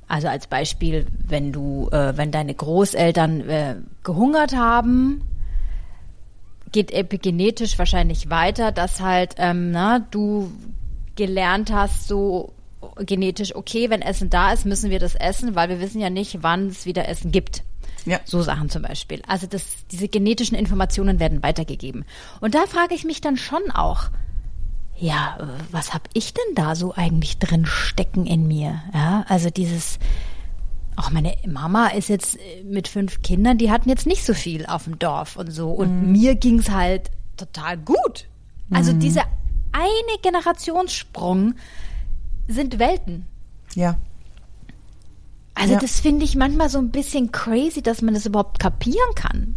Also 0.07 0.27
als 0.27 0.47
Beispiel, 0.47 1.07
wenn 1.25 1.51
du, 1.51 1.89
äh, 1.91 2.17
wenn 2.17 2.31
deine 2.31 2.53
Großeltern 2.53 3.49
äh, 3.49 3.75
gehungert 4.03 4.55
haben, 4.55 5.21
geht 6.73 6.91
epigenetisch 6.91 7.79
wahrscheinlich 7.79 8.29
weiter, 8.29 8.73
dass 8.73 8.99
halt, 8.99 9.35
ähm, 9.37 9.71
na, 9.71 9.99
du 9.99 10.51
gelernt 11.15 11.71
hast, 11.71 12.07
so 12.07 12.53
genetisch, 12.97 13.55
okay, 13.55 13.89
wenn 13.89 14.01
Essen 14.01 14.29
da 14.29 14.51
ist, 14.51 14.65
müssen 14.65 14.89
wir 14.89 14.99
das 14.99 15.15
essen, 15.15 15.55
weil 15.55 15.69
wir 15.69 15.79
wissen 15.79 16.01
ja 16.01 16.09
nicht, 16.09 16.43
wann 16.43 16.67
es 16.67 16.85
wieder 16.85 17.07
Essen 17.07 17.31
gibt. 17.31 17.63
Ja. 18.05 18.19
So 18.25 18.41
Sachen 18.41 18.69
zum 18.69 18.81
Beispiel. 18.81 19.21
Also 19.27 19.47
das, 19.47 19.63
diese 19.91 20.09
genetischen 20.09 20.57
Informationen 20.57 21.19
werden 21.19 21.41
weitergegeben. 21.41 22.03
Und 22.41 22.53
da 22.55 22.65
frage 22.65 22.95
ich 22.95 23.05
mich 23.05 23.21
dann 23.21 23.37
schon 23.37 23.71
auch, 23.71 24.09
ja, 24.97 25.37
äh, 25.39 25.45
was 25.71 25.93
hab 25.93 26.09
ich 26.13 26.33
denn 26.33 26.55
da 26.55 26.75
so 26.75 26.93
eigentlich 26.93 27.39
drin 27.39 27.65
stecken 27.65 28.25
in 28.25 28.47
mir? 28.47 28.81
Ja, 28.93 29.25
also 29.29 29.49
dieses, 29.49 29.99
auch 30.97 31.11
meine 31.11 31.35
Mama 31.47 31.87
ist 31.87 32.09
jetzt 32.09 32.37
äh, 32.37 32.63
mit 32.63 32.87
fünf 32.87 33.21
Kindern, 33.21 33.57
die 33.57 33.71
hatten 33.71 33.89
jetzt 33.89 34.05
nicht 34.07 34.23
so 34.25 34.33
viel 34.33 34.65
auf 34.65 34.83
dem 34.85 34.99
Dorf 34.99 35.35
und 35.37 35.51
so. 35.51 35.69
Und 35.71 36.11
mir 36.11 36.35
ging's 36.35 36.69
halt 36.69 37.11
total 37.37 37.77
gut. 37.77 38.27
Also 38.71 38.93
dieser 38.93 39.23
eine 39.71 40.19
Generationssprung 40.21 41.55
sind 42.47 42.79
Welten. 42.79 43.25
Ja. 43.75 43.97
Also 45.55 45.73
Ja. 45.73 45.79
das 45.79 45.99
finde 45.99 46.25
ich 46.25 46.35
manchmal 46.35 46.69
so 46.69 46.79
ein 46.79 46.89
bisschen 46.89 47.31
crazy, 47.31 47.81
dass 47.81 48.01
man 48.01 48.13
das 48.13 48.25
überhaupt 48.25 48.59
kapieren 48.59 49.15
kann. 49.15 49.55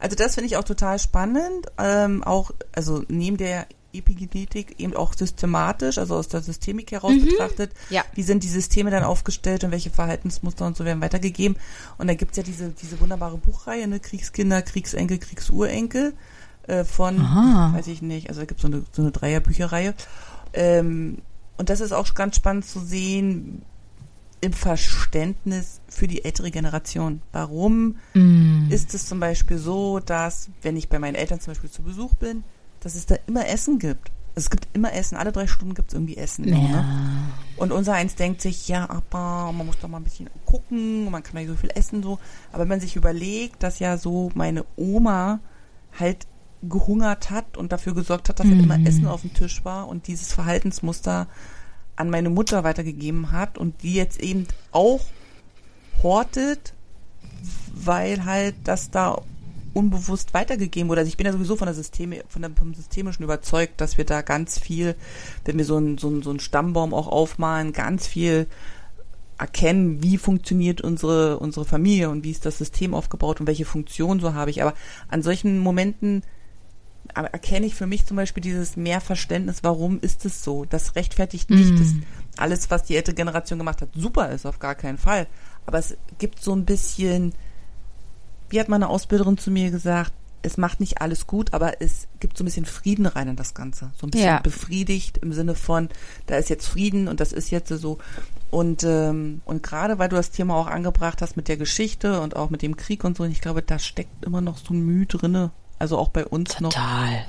Also 0.00 0.16
das 0.16 0.34
finde 0.34 0.46
ich 0.46 0.56
auch 0.56 0.64
total 0.64 0.98
spannend. 0.98 1.66
Ähm, 1.78 2.22
auch, 2.22 2.50
also 2.72 3.02
neben 3.08 3.36
der 3.36 3.66
Epigenetik 3.92 4.78
eben 4.78 4.94
auch 4.94 5.14
systematisch, 5.14 5.98
also 5.98 6.16
aus 6.16 6.28
der 6.28 6.42
Systemik 6.42 6.92
heraus 6.92 7.14
betrachtet, 7.24 7.72
Ja. 7.90 8.04
wie 8.14 8.22
sind 8.22 8.44
die 8.44 8.48
Systeme 8.48 8.90
dann 8.90 9.02
aufgestellt 9.02 9.64
und 9.64 9.70
welche 9.70 9.90
Verhaltensmuster 9.90 10.66
und 10.66 10.76
so 10.76 10.84
werden 10.84 11.00
weitergegeben. 11.00 11.56
Und 11.96 12.06
da 12.08 12.14
gibt's 12.14 12.36
ja 12.36 12.42
diese, 12.42 12.70
diese 12.70 13.00
wunderbare 13.00 13.38
Buchreihe, 13.38 13.88
ne, 13.88 13.98
Kriegskinder, 14.00 14.62
Kriegsenkel, 14.62 15.18
Kriegsurenkel 15.18 16.12
äh, 16.66 16.84
von, 16.84 17.20
Aha. 17.20 17.72
weiß 17.74 17.86
ich 17.86 18.02
nicht, 18.02 18.28
also 18.28 18.40
da 18.40 18.46
gibt's 18.46 18.62
so 18.62 18.68
eine, 18.68 18.84
so 18.92 19.02
eine 19.02 19.10
Dreierbücherreihe. 19.10 19.94
Ähm, 20.52 21.18
und 21.56 21.70
das 21.70 21.80
ist 21.80 21.92
auch 21.92 22.14
ganz 22.14 22.36
spannend 22.36 22.66
zu 22.66 22.80
sehen 22.80 23.62
im 24.40 24.52
Verständnis 24.52 25.80
für 25.88 26.06
die 26.06 26.24
ältere 26.24 26.50
Generation. 26.52 27.22
Warum 27.32 27.96
ist 28.70 28.94
es 28.94 29.06
zum 29.06 29.18
Beispiel 29.18 29.58
so, 29.58 29.98
dass, 29.98 30.48
wenn 30.62 30.76
ich 30.76 30.88
bei 30.88 31.00
meinen 31.00 31.16
Eltern 31.16 31.40
zum 31.40 31.52
Beispiel 31.52 31.70
zu 31.70 31.82
Besuch 31.82 32.14
bin, 32.14 32.44
dass 32.80 32.94
es 32.94 33.06
da 33.06 33.16
immer 33.26 33.48
Essen 33.48 33.78
gibt. 33.78 34.10
Es 34.34 34.50
gibt 34.50 34.68
immer 34.72 34.92
Essen, 34.92 35.16
alle 35.16 35.32
drei 35.32 35.48
Stunden 35.48 35.74
gibt 35.74 35.88
es 35.88 35.94
irgendwie 35.94 36.16
Essen. 36.16 36.44
so, 36.44 36.50
Ne? 36.70 36.84
Und 37.56 37.72
unser 37.72 37.94
eins 37.94 38.14
denkt 38.14 38.40
sich, 38.40 38.68
ja, 38.68 38.88
aber 38.88 39.52
man 39.52 39.66
muss 39.66 39.78
doch 39.78 39.88
mal 39.88 39.96
ein 39.96 40.04
bisschen 40.04 40.30
gucken, 40.46 41.10
man 41.10 41.22
kann 41.24 41.34
nicht 41.34 41.48
so 41.48 41.56
viel 41.56 41.70
essen, 41.74 42.02
so. 42.02 42.18
Aber 42.52 42.62
wenn 42.62 42.68
man 42.68 42.80
sich 42.80 42.94
überlegt, 42.94 43.62
dass 43.62 43.80
ja 43.80 43.98
so 43.98 44.30
meine 44.34 44.64
Oma 44.76 45.40
halt 45.98 46.26
gehungert 46.62 47.30
hat 47.30 47.56
und 47.56 47.72
dafür 47.72 47.94
gesorgt 47.94 48.28
hat, 48.28 48.40
dass 48.40 48.46
halt 48.46 48.60
immer 48.60 48.84
Essen 48.86 49.06
auf 49.06 49.22
dem 49.22 49.34
Tisch 49.34 49.64
war 49.64 49.88
und 49.88 50.06
dieses 50.06 50.32
Verhaltensmuster 50.32 51.28
an 51.96 52.10
meine 52.10 52.30
Mutter 52.30 52.64
weitergegeben 52.64 53.32
hat 53.32 53.58
und 53.58 53.82
die 53.82 53.94
jetzt 53.94 54.20
eben 54.20 54.46
auch 54.70 55.00
hortet, 56.02 56.74
weil 57.74 58.24
halt 58.24 58.54
das 58.64 58.90
da 58.90 59.20
unbewusst 59.74 60.34
weitergegeben 60.34 60.88
wurde. 60.88 61.00
Also 61.00 61.08
ich 61.08 61.16
bin 61.16 61.26
ja 61.26 61.32
sowieso 61.32 61.56
von 61.56 61.66
der 61.66 61.74
Systeme, 61.74 62.24
von 62.28 62.42
der, 62.42 62.50
vom 62.52 62.74
Systemischen 62.74 63.24
überzeugt, 63.24 63.80
dass 63.80 63.98
wir 63.98 64.04
da 64.04 64.22
ganz 64.22 64.58
viel, 64.58 64.94
wenn 65.44 65.58
wir 65.58 65.64
so 65.64 65.76
einen 65.76 65.98
so 65.98 66.08
einen- 66.08 66.22
so 66.22 66.30
einen 66.30 66.40
Stammbaum 66.40 66.94
auch 66.94 67.06
aufmalen, 67.08 67.72
ganz 67.72 68.06
viel 68.06 68.46
erkennen, 69.38 70.02
wie 70.02 70.18
funktioniert 70.18 70.80
unsere, 70.80 71.38
unsere 71.38 71.64
Familie 71.64 72.10
und 72.10 72.24
wie 72.24 72.30
ist 72.32 72.44
das 72.44 72.58
System 72.58 72.92
aufgebaut 72.94 73.40
und 73.40 73.46
welche 73.46 73.64
Funktion 73.64 74.18
so 74.20 74.34
habe 74.34 74.50
ich. 74.50 74.62
Aber 74.62 74.74
an 75.08 75.22
solchen 75.22 75.58
Momenten 75.60 76.22
aber 77.14 77.28
erkenne 77.28 77.64
ich 77.64 77.74
für 77.74 77.86
mich 77.86 78.04
zum 78.04 78.16
Beispiel 78.18 78.42
dieses 78.42 78.76
Mehrverständnis, 78.76 79.60
warum 79.62 79.98
ist 80.00 80.26
es 80.26 80.44
so? 80.44 80.66
Das 80.66 80.94
rechtfertigt 80.94 81.48
nicht, 81.48 81.78
dass 81.80 81.88
alles, 82.36 82.70
was 82.70 82.82
die 82.84 82.96
ältere 82.96 83.14
Generation 83.14 83.58
gemacht 83.58 83.80
hat, 83.80 83.88
super 83.94 84.30
ist, 84.30 84.44
auf 84.44 84.58
gar 84.58 84.74
keinen 84.74 84.98
Fall. 84.98 85.26
Aber 85.64 85.78
es 85.78 85.96
gibt 86.18 86.42
so 86.42 86.52
ein 86.54 86.66
bisschen, 86.66 87.32
wie 88.50 88.60
hat 88.60 88.68
meine 88.68 88.88
Ausbilderin 88.88 89.38
zu 89.38 89.50
mir 89.50 89.70
gesagt, 89.70 90.12
es 90.42 90.56
macht 90.56 90.78
nicht 90.78 91.02
alles 91.02 91.26
gut, 91.26 91.52
aber 91.52 91.82
es 91.82 92.06
gibt 92.20 92.38
so 92.38 92.44
ein 92.44 92.46
bisschen 92.46 92.64
Frieden 92.64 93.06
rein 93.06 93.28
in 93.28 93.36
das 93.36 93.54
Ganze. 93.54 93.90
So 94.00 94.06
ein 94.06 94.10
bisschen 94.10 94.26
Ja. 94.28 94.40
befriedigt 94.40 95.18
im 95.18 95.32
Sinne 95.32 95.54
von, 95.56 95.88
da 96.26 96.36
ist 96.36 96.48
jetzt 96.48 96.66
Frieden 96.68 97.08
und 97.08 97.18
das 97.20 97.32
ist 97.32 97.50
jetzt 97.50 97.68
so. 97.68 97.98
Und, 98.50 98.84
ähm, 98.84 99.40
und 99.44 99.62
gerade 99.64 99.98
weil 99.98 100.08
du 100.08 100.16
das 100.16 100.30
Thema 100.30 100.54
auch 100.54 100.68
angebracht 100.68 101.20
hast 101.22 101.36
mit 101.36 101.48
der 101.48 101.56
Geschichte 101.56 102.20
und 102.20 102.36
auch 102.36 102.50
mit 102.50 102.62
dem 102.62 102.76
Krieg 102.76 103.02
und 103.04 103.16
so, 103.16 103.24
und 103.24 103.32
ich 103.32 103.40
glaube, 103.40 103.62
da 103.62 103.78
steckt 103.80 104.24
immer 104.24 104.40
noch 104.40 104.58
so 104.58 104.72
ein 104.74 104.80
Mühe 104.86 105.06
drinne. 105.06 105.50
Also 105.80 105.98
auch 105.98 106.08
bei 106.08 106.24
uns 106.24 106.60
noch. 106.60 106.70
Total. 106.72 107.24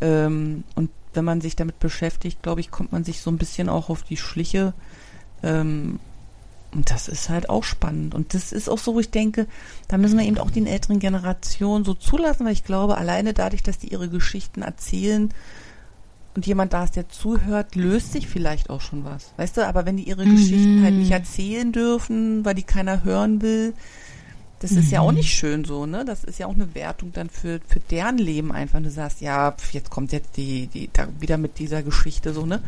Ähm, 0.00 0.64
und 0.74 0.90
wenn 1.12 1.24
man 1.24 1.40
sich 1.42 1.54
damit 1.56 1.78
beschäftigt, 1.78 2.42
glaube 2.42 2.60
ich, 2.60 2.70
kommt 2.70 2.92
man 2.92 3.04
sich 3.04 3.20
so 3.20 3.30
ein 3.30 3.38
bisschen 3.38 3.68
auch 3.68 3.88
auf 3.90 4.02
die 4.02 4.16
Schliche. 4.16 4.72
Ähm, 5.42 6.00
und 6.74 6.90
das 6.90 7.08
ist 7.08 7.28
halt 7.28 7.48
auch 7.48 7.64
spannend. 7.64 8.14
Und 8.14 8.34
das 8.34 8.52
ist 8.52 8.68
auch 8.68 8.78
so, 8.78 8.94
wo 8.94 9.00
ich 9.00 9.10
denke, 9.10 9.46
da 9.88 9.96
müssen 9.96 10.18
wir 10.18 10.26
eben 10.26 10.38
auch 10.38 10.50
den 10.50 10.66
älteren 10.66 10.98
Generationen 10.98 11.84
so 11.84 11.94
zulassen, 11.94 12.44
weil 12.44 12.52
ich 12.52 12.64
glaube, 12.64 12.98
alleine 12.98 13.32
dadurch, 13.32 13.62
dass 13.62 13.78
die 13.78 13.92
ihre 13.92 14.08
Geschichten 14.08 14.62
erzählen 14.62 15.32
und 16.34 16.46
jemand 16.46 16.72
da 16.72 16.84
ist, 16.84 16.96
der 16.96 17.08
zuhört, 17.08 17.76
löst 17.76 18.12
sich 18.12 18.26
vielleicht 18.26 18.68
auch 18.68 18.80
schon 18.80 19.04
was. 19.04 19.32
Weißt 19.36 19.56
du, 19.56 19.66
aber 19.66 19.86
wenn 19.86 19.96
die 19.96 20.08
ihre 20.08 20.24
Geschichten 20.24 20.82
halt 20.82 20.94
nicht 20.94 21.12
erzählen 21.12 21.70
dürfen, 21.70 22.44
weil 22.44 22.54
die 22.54 22.64
keiner 22.64 23.04
hören 23.04 23.40
will, 23.40 23.72
das 24.60 24.70
ist 24.72 24.90
ja 24.90 25.00
auch 25.00 25.12
nicht 25.12 25.30
schön 25.34 25.64
so, 25.64 25.84
ne? 25.84 26.04
Das 26.06 26.24
ist 26.24 26.38
ja 26.38 26.46
auch 26.46 26.54
eine 26.54 26.74
Wertung 26.74 27.12
dann 27.12 27.28
für, 27.28 27.60
für 27.66 27.80
deren 27.80 28.16
Leben 28.16 28.50
einfach. 28.50 28.80
Du 28.80 28.90
sagst, 28.90 29.20
ja, 29.20 29.52
pf, 29.52 29.74
jetzt 29.74 29.90
kommt 29.90 30.12
jetzt 30.12 30.36
die, 30.36 30.68
die, 30.68 30.88
da 30.92 31.06
wieder 31.20 31.36
mit 31.36 31.58
dieser 31.58 31.82
Geschichte 31.82 32.32
so, 32.32 32.46
ne? 32.46 32.62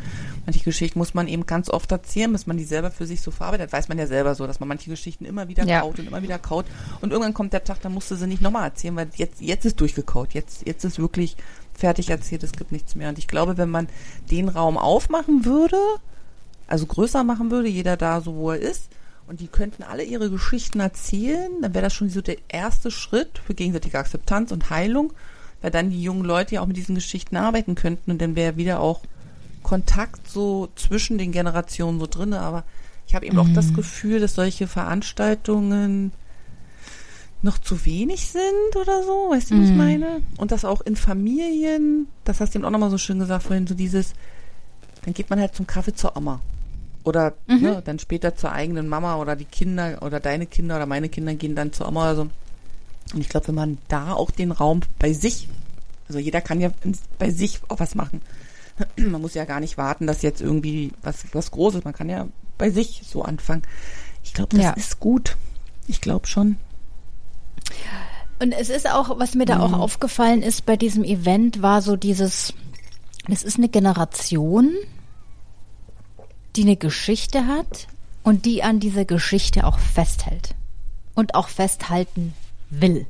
Manche 0.45 0.63
Geschichten 0.63 0.99
muss 0.99 1.15
man 1.15 1.27
eben 1.27 1.47
ganz 1.47 1.71
oft 1.71 1.91
erzählen, 1.93 2.31
bis 2.33 2.47
man 2.47 2.59
die 2.59 2.65
selber 2.65 2.91
für 2.91 3.07
sich 3.07 3.23
so 3.23 3.31
verarbeitet. 3.31 3.73
Weiß 3.73 3.89
man 3.89 3.99
ja 3.99 4.07
selber 4.07 4.35
so, 4.35 4.47
dass 4.47 4.61
man 4.61 4.69
manche 4.69 4.91
Geschichten 4.91 5.25
immer 5.25 5.49
wieder 5.49 5.65
Ja. 5.65 5.81
kaut 5.81 5.99
und 5.99 6.07
immer 6.07 6.23
wieder 6.23 6.39
kaut. 6.39 6.67
Und 7.01 7.13
irgendwann 7.13 7.35
kommt 7.35 7.53
der 7.53 7.65
Tag, 7.65 7.81
dann 7.81 7.95
musst 7.95 8.11
du 8.11 8.17
sie 8.17 8.27
nicht 8.27 8.43
nochmal 8.43 8.65
erzählen, 8.65 8.97
weil 8.97 9.09
jetzt, 9.17 9.41
jetzt 9.41 9.65
ist 9.65 9.81
durchgekaut. 9.81 10.35
Jetzt, 10.35 10.67
jetzt 10.67 10.85
ist 10.85 10.99
wirklich 10.99 11.37
fertig 11.73 12.11
erzählt, 12.11 12.43
es 12.43 12.53
gibt 12.53 12.73
nichts 12.73 12.95
mehr. 12.95 13.09
Und 13.09 13.19
ich 13.19 13.29
glaube, 13.29 13.57
wenn 13.57 13.71
man 13.71 13.89
den 14.31 14.49
Raum 14.49 14.77
aufmachen 14.77 15.45
würde, 15.45 15.79
also 16.67 16.85
größer 16.85 17.25
machen 17.25 17.51
würde, 17.51 17.69
jeder 17.69 17.97
da 17.97 18.21
so, 18.21 18.35
wo 18.35 18.51
er 18.51 18.59
ist, 18.59 18.89
und 19.27 19.41
die 19.41 19.49
könnten 19.49 19.83
alle 19.83 20.05
ihre 20.05 20.31
Geschichten 20.31 20.81
erzählen, 20.81 21.51
dann 21.61 21.75
wäre 21.75 21.85
das 21.85 21.95
schon 21.95 22.11
so 22.11 22.21
der 22.21 22.37
erste 22.49 22.91
Schritt 22.91 23.41
für 23.45 23.55
gegenseitige 23.55 23.99
Akzeptanz 23.99 24.53
und 24.53 24.71
Heilung, 24.71 25.13
weil 25.63 25.71
dann 25.71 25.91
die 25.91 26.03
jungen 26.03 26.25
Leute 26.25 26.57
ja 26.57 26.61
auch 26.61 26.67
mit 26.67 26.77
diesen 26.77 26.95
Geschichten 26.95 27.37
arbeiten 27.37 27.75
könnten 27.75 28.11
und 28.11 28.21
dann 28.21 28.37
wäre 28.37 28.57
wieder 28.57 28.81
auch 28.81 29.01
Kontakt 29.63 30.29
so 30.29 30.69
zwischen 30.77 31.19
den 31.19 31.33
Generationen 31.33 31.99
so 31.99 32.07
drinne. 32.07 32.41
Aber 32.41 32.65
ich 33.09 33.15
habe 33.15 33.27
eben 33.27 33.35
mhm. 33.35 33.43
auch 33.43 33.53
das 33.53 33.69
mhm. 33.69 33.75
Gefühl, 33.75 34.21
dass 34.21 34.37
solche 34.37 34.69
Veranstaltungen 34.69 36.13
noch 37.43 37.59
zu 37.59 37.85
wenig 37.85 38.29
sind 38.29 38.77
oder 38.81 39.03
so, 39.03 39.31
weißt 39.31 39.51
du, 39.51 39.59
was 39.59 39.65
ich 39.65 39.71
mhm. 39.71 39.77
meine? 39.77 40.23
Und 40.39 40.53
das 40.53 40.65
auch 40.65 40.81
in 40.81 40.97
Familien, 40.97 42.09
das 42.25 42.41
hast 42.41 42.55
du 42.55 42.59
eben 42.59 42.65
auch 42.65 42.71
nochmal 42.71 42.91
so 42.91 42.99
schön 42.99 43.19
gesagt 43.19 43.45
vorhin, 43.45 43.67
so 43.67 43.75
dieses, 43.75 44.15
dann 45.05 45.15
geht 45.15 45.31
man 45.31 45.41
halt 45.41 45.55
zum 45.55 45.67
Kaffee 45.67 45.95
zur 45.95 46.17
Oma. 46.17 46.41
Oder 47.07 47.35
mhm. 47.47 47.61
ne, 47.63 47.83
dann 47.85 48.01
später 48.01 48.35
zur 48.35 48.51
eigenen 48.51 48.89
Mama 48.89 49.17
oder 49.17 49.37
die 49.37 49.45
Kinder 49.45 49.99
oder 50.03 50.19
deine 50.19 50.45
Kinder 50.45 50.75
oder 50.75 50.87
meine 50.87 51.09
Kinder 51.09 51.35
gehen 51.35 51.55
dann 51.55 51.73
zur 51.73 51.87
Oma 51.87 52.03
oder 52.03 52.17
so. 52.17 52.23
Und 53.15 53.21
ich 53.21 53.29
glaube, 53.29 53.47
wenn 53.47 53.55
man 53.55 53.79
da 53.87 54.13
auch 54.13 54.33
den 54.33 54.51
Raum 54.51 54.81
bei 54.99 55.13
sich, 55.13 55.49
also 56.09 56.19
jeder 56.19 56.41
kann 56.41 56.61
ja 56.61 56.73
bei 57.21 57.31
sich 57.31 57.61
auch 57.69 57.79
was 57.79 57.95
machen. 57.95 58.23
Man 58.97 59.23
muss 59.23 59.35
ja 59.35 59.45
gar 59.45 59.61
nicht 59.61 59.79
warten, 59.79 60.09
dass 60.09 60.23
jetzt 60.23 60.41
irgendwie 60.41 60.93
was, 61.03 61.25
was 61.33 61.53
Großes, 61.53 61.85
man 61.85 61.95
kann 61.95 62.11
ja 62.11 62.27
bei 62.59 62.71
sich 62.71 63.03
so 63.07 63.23
anfangen. 63.23 63.63
Ich 64.23 64.35
glaube, 64.35 64.57
das 64.57 64.65
ja. 64.65 64.73
ist 64.73 65.01
gut. 65.01 65.37
Ich 65.87 66.01
glaube 66.01 66.27
schon. 66.27 66.57
Und 68.39 68.53
es 68.53 68.69
ist 68.69 68.91
auch, 68.91 69.19
was 69.19 69.35
mir 69.35 69.47
da 69.47 69.57
mhm. 69.57 69.63
auch 69.63 69.79
aufgefallen 69.79 70.43
ist 70.43 70.67
bei 70.67 70.77
diesem 70.77 71.05
Event, 71.05 71.63
war 71.63 71.81
so 71.81 71.97
dieses, 71.97 72.53
es 73.31 73.45
ist 73.45 73.57
eine 73.57 73.69
Generation, 73.71 74.75
die 76.57 76.63
eine 76.63 76.77
Geschichte 76.77 77.47
hat 77.47 77.87
und 78.23 78.45
die 78.45 78.63
an 78.63 78.81
dieser 78.81 79.05
Geschichte 79.05 79.65
auch 79.65 79.79
festhält 79.79 80.55
und 81.15 81.35
auch 81.35 81.49
festhalten 81.49 82.35
will. 82.71 83.07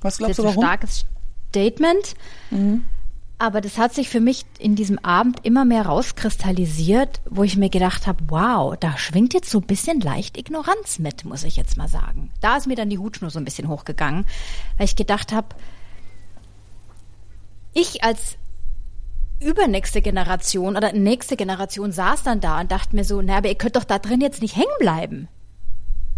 Was 0.00 0.18
glaubst 0.18 0.38
du, 0.38 0.44
warum? 0.44 0.58
Ein 0.58 0.64
starkes 0.64 1.04
Statement. 1.50 2.14
Mhm. 2.50 2.84
Aber 3.38 3.60
das 3.60 3.76
hat 3.76 3.92
sich 3.92 4.08
für 4.08 4.20
mich 4.20 4.46
in 4.58 4.76
diesem 4.76 4.98
Abend 5.00 5.44
immer 5.44 5.66
mehr 5.66 5.84
rauskristallisiert, 5.84 7.20
wo 7.28 7.42
ich 7.42 7.58
mir 7.58 7.68
gedacht 7.68 8.06
habe, 8.06 8.24
wow, 8.28 8.74
da 8.78 8.96
schwingt 8.96 9.34
jetzt 9.34 9.50
so 9.50 9.58
ein 9.58 9.66
bisschen 9.66 10.00
leicht 10.00 10.38
Ignoranz 10.38 10.98
mit, 10.98 11.26
muss 11.26 11.44
ich 11.44 11.56
jetzt 11.56 11.76
mal 11.76 11.88
sagen. 11.88 12.30
Da 12.40 12.56
ist 12.56 12.66
mir 12.66 12.76
dann 12.76 12.88
die 12.88 12.98
Hutschnur 12.98 13.28
so 13.28 13.38
ein 13.38 13.44
bisschen 13.44 13.68
hochgegangen, 13.68 14.24
weil 14.78 14.86
ich 14.86 14.96
gedacht 14.96 15.32
habe, 15.32 15.48
ich 17.74 18.02
als 18.04 18.38
übernächste 19.40 20.02
Generation 20.02 20.76
oder 20.76 20.92
nächste 20.92 21.36
Generation 21.36 21.92
saß 21.92 22.22
dann 22.22 22.40
da 22.40 22.60
und 22.60 22.72
dachte 22.72 22.96
mir 22.96 23.04
so, 23.04 23.20
na, 23.22 23.38
aber 23.38 23.48
ihr 23.48 23.54
könnt 23.54 23.76
doch 23.76 23.84
da 23.84 23.98
drin 23.98 24.20
jetzt 24.20 24.42
nicht 24.42 24.56
hängen 24.56 24.66
bleiben. 24.78 25.28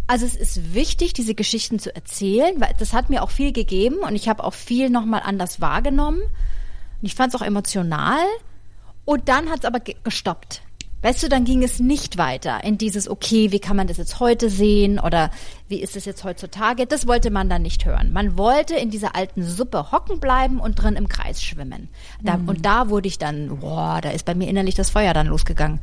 Also 0.06 0.24
es 0.24 0.36
ist 0.36 0.74
wichtig, 0.74 1.12
diese 1.12 1.34
Geschichten 1.34 1.78
zu 1.78 1.94
erzählen, 1.94 2.60
weil 2.60 2.74
das 2.78 2.94
hat 2.94 3.10
mir 3.10 3.22
auch 3.22 3.30
viel 3.30 3.52
gegeben 3.52 3.98
und 3.98 4.14
ich 4.14 4.28
habe 4.28 4.42
auch 4.42 4.54
viel 4.54 4.88
nochmal 4.88 5.22
anders 5.22 5.60
wahrgenommen. 5.60 6.22
Und 6.22 7.06
ich 7.06 7.14
fand 7.14 7.34
es 7.34 7.40
auch 7.40 7.44
emotional. 7.44 8.24
Und 9.04 9.28
dann 9.28 9.50
hat 9.50 9.60
es 9.60 9.64
aber 9.64 9.80
gestoppt. 9.80 10.62
Weißt 11.00 11.22
du, 11.22 11.28
dann 11.28 11.44
ging 11.44 11.62
es 11.62 11.78
nicht 11.78 12.18
weiter 12.18 12.64
in 12.64 12.76
dieses, 12.76 13.08
okay, 13.08 13.52
wie 13.52 13.60
kann 13.60 13.76
man 13.76 13.86
das 13.86 13.98
jetzt 13.98 14.18
heute 14.18 14.50
sehen 14.50 14.98
oder 14.98 15.30
wie 15.68 15.80
ist 15.80 15.94
es 15.94 16.04
jetzt 16.04 16.24
heutzutage? 16.24 16.86
Das 16.86 17.06
wollte 17.06 17.30
man 17.30 17.48
dann 17.48 17.62
nicht 17.62 17.84
hören. 17.84 18.12
Man 18.12 18.36
wollte 18.36 18.74
in 18.74 18.90
dieser 18.90 19.14
alten 19.14 19.44
Suppe 19.44 19.92
hocken 19.92 20.18
bleiben 20.18 20.58
und 20.58 20.74
drin 20.74 20.96
im 20.96 21.08
Kreis 21.08 21.40
schwimmen. 21.40 21.88
Da, 22.20 22.36
mhm. 22.36 22.48
Und 22.48 22.66
da 22.66 22.88
wurde 22.88 23.06
ich 23.06 23.18
dann, 23.18 23.60
boah, 23.60 24.00
da 24.02 24.10
ist 24.10 24.24
bei 24.24 24.34
mir 24.34 24.48
innerlich 24.48 24.74
das 24.74 24.90
Feuer 24.90 25.14
dann 25.14 25.28
losgegangen. 25.28 25.80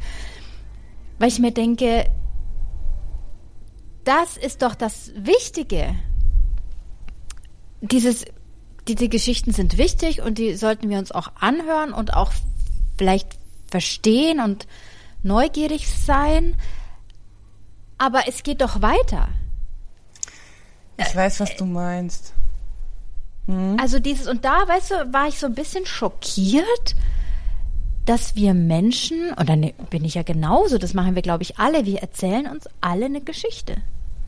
Weil 1.17 1.29
ich 1.29 1.39
mir 1.39 1.51
denke, 1.51 2.09
das 4.03 4.35
ist 4.35 4.63
doch 4.63 4.75
das 4.75 5.11
Wichtige. 5.15 5.95
Dieses, 7.79 8.25
diese 8.89 9.07
Geschichten 9.07 9.53
sind 9.53 9.77
wichtig 9.77 10.21
und 10.21 10.37
die 10.37 10.55
sollten 10.55 10.89
wir 10.89 10.99
uns 10.99 11.13
auch 11.13 11.31
anhören 11.39 11.93
und 11.93 12.13
auch 12.13 12.33
vielleicht 12.97 13.37
verstehen 13.71 14.41
und 14.41 14.67
neugierig 15.25 15.87
sein. 15.89 16.55
Aber 17.97 18.27
es 18.27 18.43
geht 18.43 18.61
doch 18.61 18.81
weiter. 18.81 19.29
Ich 20.97 21.15
weiß, 21.15 21.39
was 21.39 21.55
du 21.55 21.65
meinst. 21.65 22.33
Hm? 23.47 23.77
Also 23.79 23.99
dieses, 23.99 24.27
und 24.27 24.45
da, 24.45 24.67
weißt 24.67 24.91
du, 24.91 25.13
war 25.13 25.27
ich 25.27 25.39
so 25.39 25.45
ein 25.47 25.55
bisschen 25.55 25.85
schockiert, 25.85 26.95
dass 28.05 28.35
wir 28.35 28.53
Menschen, 28.53 29.33
und 29.33 29.49
dann 29.49 29.71
bin 29.89 30.05
ich 30.05 30.13
ja 30.13 30.23
genauso, 30.23 30.77
das 30.77 30.93
machen 30.93 31.15
wir, 31.15 31.21
glaube 31.21 31.43
ich, 31.43 31.57
alle, 31.57 31.85
wir 31.85 31.99
erzählen 31.99 32.47
uns 32.47 32.69
alle 32.81 33.05
eine 33.05 33.21
Geschichte. 33.21 33.77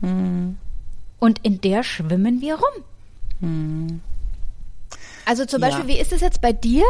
Hm. 0.00 0.58
Und 1.20 1.38
in 1.44 1.60
der 1.60 1.82
schwimmen 1.82 2.40
wir 2.40 2.56
rum. 2.56 2.84
Hm. 3.40 4.00
Also 5.24 5.44
zum 5.44 5.60
Beispiel, 5.60 5.88
ja. 5.88 5.96
wie 5.96 6.00
ist 6.00 6.12
es 6.12 6.20
jetzt 6.20 6.40
bei 6.40 6.52
dir? 6.52 6.84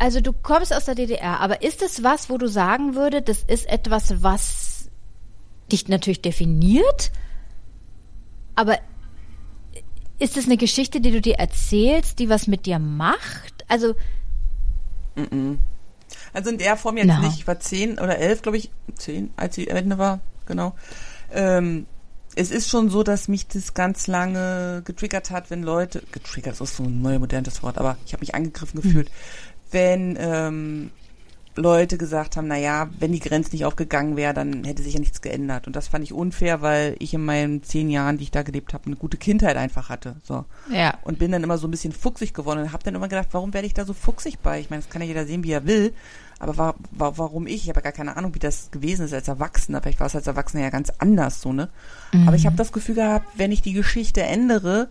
Also 0.00 0.22
du 0.22 0.32
kommst 0.32 0.74
aus 0.74 0.86
der 0.86 0.94
DDR, 0.94 1.40
aber 1.40 1.60
ist 1.60 1.82
es 1.82 2.02
was, 2.02 2.30
wo 2.30 2.38
du 2.38 2.48
sagen 2.48 2.94
würde, 2.94 3.20
das 3.20 3.42
ist 3.42 3.68
etwas, 3.68 4.22
was 4.22 4.88
dich 5.70 5.88
natürlich 5.88 6.22
definiert? 6.22 7.12
Aber 8.54 8.78
ist 10.18 10.38
es 10.38 10.46
eine 10.46 10.56
Geschichte, 10.56 11.02
die 11.02 11.10
du 11.10 11.20
dir 11.20 11.34
erzählst, 11.34 12.18
die 12.18 12.30
was 12.30 12.46
mit 12.46 12.64
dir 12.64 12.78
macht? 12.78 13.66
Also 13.68 13.94
also 16.32 16.48
in 16.50 16.56
der 16.56 16.78
Form 16.78 16.96
jetzt 16.96 17.06
no. 17.06 17.20
nicht. 17.20 17.36
Ich 17.40 17.46
war 17.46 17.60
zehn 17.60 17.98
oder 17.98 18.16
elf, 18.16 18.40
glaube 18.40 18.56
ich, 18.56 18.70
zehn, 18.94 19.28
als 19.36 19.54
sie 19.54 19.68
Ende 19.68 19.98
war, 19.98 20.20
genau. 20.46 20.74
Ähm, 21.30 21.84
es 22.36 22.50
ist 22.50 22.68
schon 22.68 22.90
so, 22.90 23.02
dass 23.02 23.28
mich 23.28 23.48
das 23.48 23.74
ganz 23.74 24.06
lange 24.06 24.82
getriggert 24.84 25.30
hat, 25.30 25.50
wenn 25.50 25.62
Leute, 25.62 26.02
getriggert 26.12 26.60
ist 26.60 26.76
so 26.76 26.84
ein 26.84 27.02
neues 27.02 27.18
modernes 27.18 27.62
Wort, 27.62 27.76
aber 27.76 27.96
ich 28.06 28.12
habe 28.12 28.20
mich 28.20 28.34
angegriffen 28.34 28.80
gefühlt, 28.80 29.08
mhm. 29.08 29.14
Wenn 29.72 30.16
ähm, 30.18 30.90
Leute 31.56 31.98
gesagt 31.98 32.36
haben, 32.36 32.48
na 32.48 32.56
ja, 32.56 32.88
wenn 32.98 33.12
die 33.12 33.20
Grenze 33.20 33.50
nicht 33.52 33.64
aufgegangen 33.64 34.16
wäre, 34.16 34.32
dann 34.32 34.64
hätte 34.64 34.82
sich 34.82 34.94
ja 34.94 35.00
nichts 35.00 35.20
geändert. 35.20 35.66
Und 35.66 35.76
das 35.76 35.88
fand 35.88 36.04
ich 36.04 36.12
unfair, 36.12 36.62
weil 36.62 36.96
ich 36.98 37.12
in 37.12 37.24
meinen 37.24 37.62
zehn 37.62 37.90
Jahren, 37.90 38.18
die 38.18 38.24
ich 38.24 38.30
da 38.30 38.42
gelebt 38.42 38.72
habe, 38.72 38.86
eine 38.86 38.96
gute 38.96 39.16
Kindheit 39.16 39.56
einfach 39.56 39.88
hatte. 39.88 40.16
So. 40.22 40.44
Ja. 40.70 40.94
Und 41.02 41.18
bin 41.18 41.32
dann 41.32 41.42
immer 41.42 41.58
so 41.58 41.66
ein 41.66 41.70
bisschen 41.70 41.92
fuchsig 41.92 42.34
geworden 42.34 42.60
und 42.60 42.72
habe 42.72 42.84
dann 42.84 42.94
immer 42.94 43.08
gedacht, 43.08 43.28
warum 43.32 43.52
werde 43.52 43.66
ich 43.66 43.74
da 43.74 43.84
so 43.84 43.94
fuchsig 43.94 44.38
bei? 44.40 44.60
Ich 44.60 44.70
meine, 44.70 44.82
das 44.82 44.90
kann 44.90 45.02
ja 45.02 45.08
jeder 45.08 45.26
sehen, 45.26 45.44
wie 45.44 45.52
er 45.52 45.66
will. 45.66 45.92
Aber 46.38 46.56
war, 46.56 46.74
war, 46.92 47.18
warum 47.18 47.46
ich? 47.46 47.64
Ich 47.64 47.68
habe 47.68 47.80
ja 47.80 47.84
gar 47.84 47.92
keine 47.92 48.16
Ahnung, 48.16 48.34
wie 48.34 48.38
das 48.38 48.70
gewesen 48.70 49.04
ist 49.04 49.12
als 49.12 49.28
Erwachsener. 49.28 49.82
Vielleicht 49.82 50.00
war 50.00 50.06
es 50.06 50.16
als 50.16 50.26
Erwachsener 50.26 50.62
ja 50.62 50.70
ganz 50.70 50.90
anders 50.98 51.42
so, 51.42 51.52
ne? 51.52 51.68
Mhm. 52.12 52.28
Aber 52.28 52.36
ich 52.36 52.46
habe 52.46 52.56
das 52.56 52.72
Gefühl 52.72 52.94
gehabt, 52.94 53.26
wenn 53.36 53.52
ich 53.52 53.60
die 53.60 53.74
Geschichte 53.74 54.22
ändere, 54.22 54.88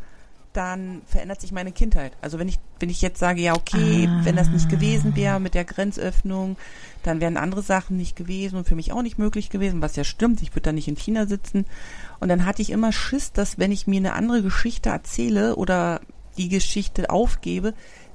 dann 0.54 1.02
verändert 1.06 1.42
sich 1.42 1.52
meine 1.52 1.72
Kindheit. 1.72 2.14
Also 2.22 2.40
wenn 2.40 2.48
ich, 2.48 2.60
wenn 2.80 2.90
ich 2.90 3.02
jetzt 3.02 3.20
sage, 3.20 3.42
ja, 3.42 3.54
okay, 3.54 4.08
ah. 4.10 4.22
wenn 4.24 4.36
das 4.36 4.50
nicht 4.50 4.70
gewesen 4.70 5.16
wäre 5.16 5.40
mit 5.40 5.54
der 5.54 5.66
Grenzöffnung, 5.66 6.58
dann 7.04 7.22
wären 7.22 7.38
andere 7.38 7.62
Sachen 7.62 7.98
nicht 7.98 8.16
gewesen 8.16 8.58
und 8.58 8.68
für 8.68 8.76
mich 8.76 8.92
auch 8.92 9.04
nicht 9.04 9.20
möglich 9.20 9.50
gewesen, 9.50 9.82
was 9.82 9.96
ja 9.96 10.04
stimmt. 10.04 10.42
Ich 10.42 10.52
würde 10.52 10.64
da 10.64 10.72
nicht 10.72 10.88
in 10.88 10.98
China 10.98 11.28
sitzen. 11.28 11.66
Und 12.20 12.30
dann 12.30 12.46
hatte 12.46 12.62
ich 12.62 12.72
immer 12.72 12.92
Schiss, 12.92 13.32
dass 13.32 13.60
wenn 13.60 13.72
ich 13.72 13.88
mir 13.88 13.98
eine 13.98 14.14
andere 14.14 14.42
Geschichte 14.42 14.90
erzähle 14.90 15.56
oder 15.56 16.02
die 16.38 16.50
Geschichte 16.50 17.10
aufgebe, 17.10 17.74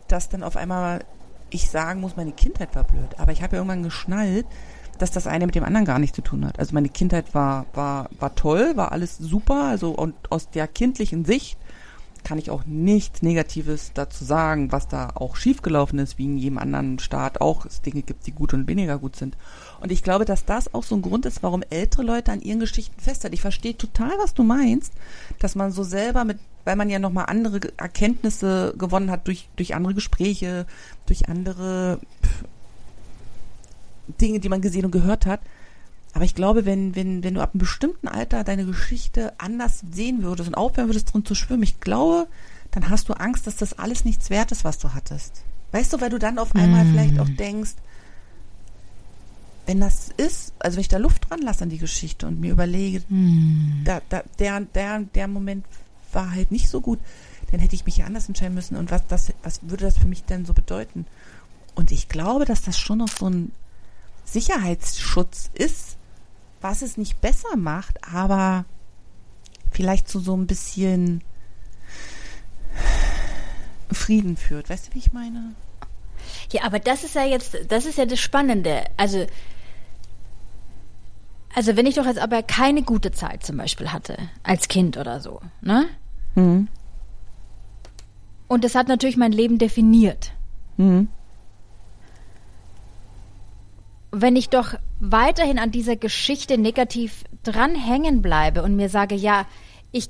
dass 0.09 0.29
dann 0.29 0.43
auf 0.43 0.57
einmal 0.57 1.05
ich 1.51 1.71
sagen 1.71 2.01
muss, 2.01 2.17
meine 2.17 2.33
Kindheit 2.33 2.75
war 2.75 2.85
blöd. 2.85 3.19
Aber 3.19 3.31
ich 3.31 3.43
habe 3.43 3.57
ja 3.57 3.61
irgendwann 3.61 3.85
geschnallt, 3.85 4.47
dass 4.99 5.11
das 5.11 5.27
eine 5.27 5.47
mit 5.47 5.55
dem 5.55 5.65
anderen 5.65 5.85
gar 5.85 5.99
nichts 5.99 6.17
zu 6.17 6.23
tun 6.23 6.45
hat. 6.45 6.59
Also 6.59 6.75
meine 6.75 6.89
Kindheit 6.89 7.35
war, 7.35 7.67
war, 7.75 8.09
war 8.19 8.35
toll, 8.35 8.77
war 8.77 8.93
alles 8.93 9.19
super. 9.19 9.65
Also 9.65 9.91
und 9.93 10.15
aus 10.31 10.51
der 10.51 10.67
kindlichen 10.67 11.25
Sicht 11.25 11.59
kann 12.25 12.39
ich 12.39 12.51
auch 12.51 12.65
nichts 12.67 13.23
Negatives 13.23 13.93
dazu 13.95 14.25
sagen, 14.25 14.73
was 14.73 14.89
da 14.89 15.11
auch 15.15 15.37
schiefgelaufen 15.37 15.99
ist, 15.99 16.19
wie 16.19 16.25
in 16.25 16.39
jedem 16.39 16.59
anderen 16.59 16.99
Staat 16.99 17.41
auch 17.41 17.67
es 17.67 17.83
Dinge 17.83 18.03
gibt, 18.03 18.27
die 18.27 18.33
gut 18.33 18.55
und 18.55 18.67
weniger 18.67 18.99
gut 18.99 19.17
sind. 19.17 19.37
Und 19.81 19.93
ich 19.93 20.03
glaube, 20.03 20.25
dass 20.25 20.45
das 20.45 20.73
auch 20.75 20.83
so 20.83 20.97
ein 20.97 21.03
Grund 21.03 21.27
ist, 21.27 21.43
warum 21.43 21.63
ältere 21.71 22.03
Leute 22.03 22.33
an 22.33 22.41
ihren 22.41 22.61
Geschichten 22.61 23.01
festhalten. 23.01 23.35
Ich 23.35 23.43
verstehe 23.43 23.77
total, 23.77 24.13
was 24.19 24.35
du 24.35 24.43
meinst, 24.43 24.93
dass 25.39 25.55
man 25.55 25.71
so 25.71 25.85
selber 25.85 26.25
mit 26.25 26.39
weil 26.65 26.77
man 26.77 26.89
ja 26.89 26.99
nochmal 26.99 27.27
andere 27.27 27.61
Erkenntnisse 27.77 28.75
gewonnen 28.79 29.11
hat 29.11 29.27
durch, 29.27 29.49
durch 29.57 29.75
andere 29.75 29.93
Gespräche, 29.95 30.67
durch 31.05 31.29
andere 31.29 31.99
Dinge, 34.21 34.41
die 34.41 34.49
man 34.49 34.63
gesehen 34.63 34.87
und 34.87 34.91
gehört 34.91 35.27
hat. 35.27 35.41
Aber 36.15 36.25
ich 36.25 36.35
glaube, 36.35 36.65
wenn, 36.65 36.95
wenn, 36.95 37.23
wenn 37.25 37.35
du 37.35 37.41
ab 37.41 37.51
einem 37.53 37.61
bestimmten 37.61 38.09
Alter 38.09 38.45
deine 38.45 38.65
Geschichte 38.65 39.33
anders 39.39 39.83
sehen 39.91 40.23
würdest 40.23 40.49
und 40.49 40.55
aufhören 40.55 40.89
würdest, 40.89 41.13
drin 41.13 41.25
zu 41.25 41.35
schwimmen, 41.35 41.65
ich 41.65 41.81
glaube, 41.81 42.29
dann 42.71 42.89
hast 42.89 43.09
du 43.09 43.15
Angst, 43.15 43.47
dass 43.47 43.57
das 43.57 43.79
alles 43.79 44.05
nichts 44.05 44.31
wert 44.31 44.53
ist, 44.53 44.65
was 44.65 44.79
du 44.79 44.95
hattest. 44.95 45.43
Weißt 45.73 45.93
du, 45.93 46.01
weil 46.01 46.11
du 46.11 46.19
dann 46.19 46.39
auf 46.39 46.55
einmal 46.55 46.85
mm. 46.85 46.91
vielleicht 46.91 47.19
auch 47.19 47.29
denkst, 47.29 47.73
wenn 49.67 49.81
das 49.81 50.11
ist, 50.17 50.53
also 50.61 50.77
wenn 50.77 50.83
ich 50.83 50.89
da 50.89 50.99
Luft 50.99 51.29
dran 51.29 51.41
lasse 51.41 51.65
an 51.65 51.71
die 51.71 51.79
Geschichte 51.79 52.27
und 52.27 52.41
mir 52.41 52.53
überlege, 52.53 53.03
mm. 53.09 53.83
da, 53.85 54.01
da, 54.09 54.23
der, 54.39 54.61
der, 54.61 55.01
der 55.01 55.29
Moment 55.29 55.65
war 56.13 56.31
halt 56.31 56.53
nicht 56.53 56.69
so 56.69 56.81
gut, 56.81 57.01
dann 57.51 57.59
hätte 57.61 57.75
ich 57.75 57.87
mich 57.87 57.97
ja 57.97 58.07
anders 58.07 58.29
entscheiden 58.29 58.55
müssen. 58.55 58.77
Und 58.77 58.91
was, 58.91 59.07
das, 59.09 59.33
was 59.43 59.61
würde 59.63 59.85
das 59.85 59.99
für 59.99 60.07
mich 60.07 60.25
denn 60.25 60.45
so 60.45 60.55
bedeuten? 60.55 61.07
Und 61.75 61.91
ich 61.91 62.09
glaube, 62.09 62.45
dass 62.45 62.63
das 62.63 62.79
schon 62.79 62.99
noch 62.99 63.09
so 63.09 63.29
ein, 63.29 63.51
Sicherheitsschutz 64.25 65.51
ist, 65.55 65.97
was 66.65 66.81
es 66.81 66.97
nicht 66.97 67.21
besser 67.21 67.57
macht, 67.57 67.99
aber 68.11 68.65
vielleicht 69.71 70.09
zu 70.09 70.19
so 70.19 70.35
ein 70.35 70.47
bisschen 70.47 71.23
Frieden 73.93 74.39
führt. 74.39 74.71
Weißt 74.71 74.89
du, 74.89 74.95
wie 74.95 74.99
ich 74.99 75.13
meine? 75.13 75.55
Ja, 76.51 76.65
aber 76.65 76.79
das 76.79 77.05
ist 77.05 77.17
ja 77.17 77.25
jetzt, 77.25 77.59
das 77.69 77.85
ist 77.85 77.99
ja 77.99 78.07
das 78.07 78.19
Spannende. 78.19 78.83
Also, 78.97 79.27
also 81.55 81.77
wenn 81.77 81.85
ich 81.85 81.97
doch 81.97 82.07
jetzt 82.07 82.19
aber 82.19 82.43
keine 82.43 82.83
gute 82.83 83.13
Zeit 83.13 83.45
zum 83.45 83.59
Beispiel 83.59 83.93
hatte, 83.93 84.17
als 84.43 84.67
Kind 84.69 84.97
oder 84.97 85.21
so, 85.21 85.43
ne? 85.61 85.87
Mhm. 86.35 86.69
Und 88.49 88.65
das 88.65 88.75
hat 88.75 88.89
natürlich 88.89 89.19
mein 89.19 89.33
Leben 89.33 89.59
definiert. 89.59 90.33
Mhm. 90.79 91.09
Wenn 94.17 94.37
ich 94.37 94.49
doch 94.49 94.75
weiterhin 95.01 95.59
an 95.59 95.71
dieser 95.71 95.97
Geschichte 95.97 96.57
negativ 96.59 97.25
dranhängen 97.43 98.23
bleibe 98.23 98.63
und 98.63 98.77
mir 98.77 98.89
sage, 98.89 99.15
ja, 99.15 99.47
ich 99.93 100.09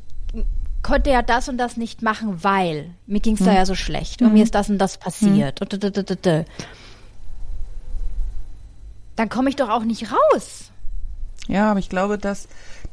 konnte 0.82 1.10
ja 1.10 1.22
das 1.22 1.48
und 1.48 1.58
das 1.58 1.76
nicht 1.76 2.02
machen, 2.02 2.44
weil 2.44 2.90
mir 3.06 3.20
ging 3.20 3.34
es 3.34 3.40
mhm. 3.40 3.46
da 3.46 3.54
ja 3.54 3.66
so 3.66 3.74
schlecht 3.74 4.20
und 4.22 4.32
mir 4.34 4.44
ist 4.44 4.54
das 4.54 4.68
und 4.68 4.78
das 4.78 4.98
passiert. 4.98 5.60
Mhm. 5.60 5.66
Und 5.66 6.46
dann 9.16 9.28
komme 9.28 9.48
ich 9.48 9.56
doch 9.56 9.70
auch 9.70 9.84
nicht 9.84 10.12
raus. 10.12 10.70
Ja, 11.48 11.70
aber 11.70 11.80
ich 11.80 11.88
glaube, 11.88 12.18
dass 12.18 12.48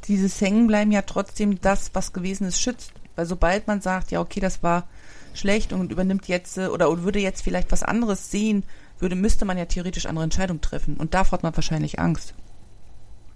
dieses 0.07 0.39
Hängenbleiben 0.41 0.91
ja 0.91 1.01
trotzdem 1.03 1.61
das, 1.61 1.91
was 1.93 2.13
gewesen 2.13 2.47
ist, 2.47 2.61
schützt. 2.61 2.91
Weil 3.15 3.25
sobald 3.25 3.67
man 3.67 3.81
sagt, 3.81 4.11
ja, 4.11 4.19
okay, 4.19 4.39
das 4.39 4.63
war 4.63 4.87
schlecht 5.33 5.73
und 5.73 5.91
übernimmt 5.91 6.27
jetzt 6.27 6.57
äh, 6.57 6.67
oder 6.67 7.03
würde 7.03 7.19
jetzt 7.19 7.41
vielleicht 7.41 7.71
was 7.71 7.83
anderes 7.83 8.31
sehen, 8.31 8.63
würde, 9.01 9.15
müsste 9.15 9.45
man 9.45 9.57
ja 9.57 9.65
theoretisch 9.65 10.05
andere 10.05 10.23
Entscheidungen 10.23 10.61
treffen. 10.61 10.97
Und 10.97 11.13
davor 11.13 11.37
hat 11.37 11.43
man 11.43 11.55
wahrscheinlich 11.55 11.99
Angst. 11.99 12.33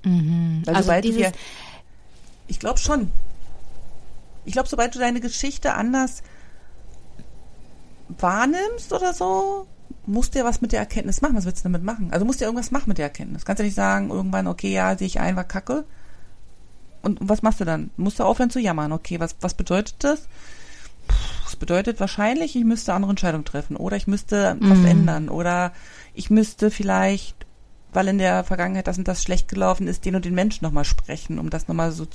Mhm. 0.04 0.62
Weil 0.66 0.76
also 0.76 0.88
sobald 0.88 1.06
dieses, 1.06 1.18
du 1.18 1.32
dir, 1.32 1.34
ich 2.48 2.60
glaube 2.60 2.80
schon. 2.80 3.12
Ich 4.46 4.54
glaube, 4.54 4.70
sobald 4.70 4.94
du 4.94 5.00
deine 5.00 5.22
Geschichte 5.22 5.74
anders 5.74 6.22
wahrnimmst 8.10 8.94
oder 8.94 9.14
so, 9.14 9.68
musst 10.06 10.36
du 10.36 10.40
ja 10.40 10.46
was 10.46 10.62
mit 10.62 10.72
der 10.72 10.80
Erkenntnis 10.80 11.22
machen. 11.22 11.36
Was 11.36 11.46
willst 11.46 11.62
du 11.62 11.70
damit 11.70 11.84
machen? 11.84 12.12
Also 12.12 12.26
musst 12.26 12.40
du 12.40 12.46
ja 12.46 12.50
irgendwas 12.50 12.72
machen 12.72 12.90
mit 12.90 12.98
der 12.98 13.06
Erkenntnis. 13.06 13.46
Kannst 13.46 13.60
du 13.60 13.64
nicht 13.64 13.76
sagen, 13.76 14.12
irgendwann, 14.12 14.48
okay, 14.48 14.72
ja, 14.72 14.96
sehe 14.98 15.08
ich 15.08 15.20
ein, 15.20 15.36
war 15.36 15.44
kacke. 15.44 15.86
Und 17.02 17.20
was 17.22 17.42
machst 17.42 17.60
du 17.60 17.66
dann? 17.66 17.90
Musst 17.98 18.20
du 18.20 18.24
aufhören 18.24 18.50
zu 18.50 18.60
jammern. 18.60 18.92
Okay, 18.92 19.20
was, 19.20 19.36
was 19.42 19.54
bedeutet 19.54 19.96
das? 20.00 20.28
Das 21.56 21.60
bedeutet 21.62 22.02
wahrscheinlich, 22.02 22.58
ich 22.58 22.66
müsste 22.66 22.94
andere 22.94 23.12
Entscheidungen 23.12 23.46
treffen 23.46 23.78
oder 23.78 23.96
ich 23.96 24.08
müsste 24.08 24.58
was 24.60 24.80
mm. 24.80 24.86
ändern 24.86 25.30
oder 25.30 25.72
ich 26.14 26.30
müsste 26.30 26.70
vielleicht, 26.70 27.34
weil 27.94 28.10
in 28.10 28.18
der 28.18 28.44
Vergangenheit 28.44 28.88
das 28.88 28.98
und 28.98 29.08
das 29.08 29.24
schlecht 29.24 29.48
gelaufen 29.48 29.88
ist, 29.88 30.04
den 30.04 30.18
und 30.18 30.26
den 30.26 30.36
Menschen 30.36 30.66
nochmal 30.66 30.84
sprechen, 30.84 31.40
um 31.40 31.50
das 31.50 31.70
nochmal 31.70 31.94
so 31.94 32.08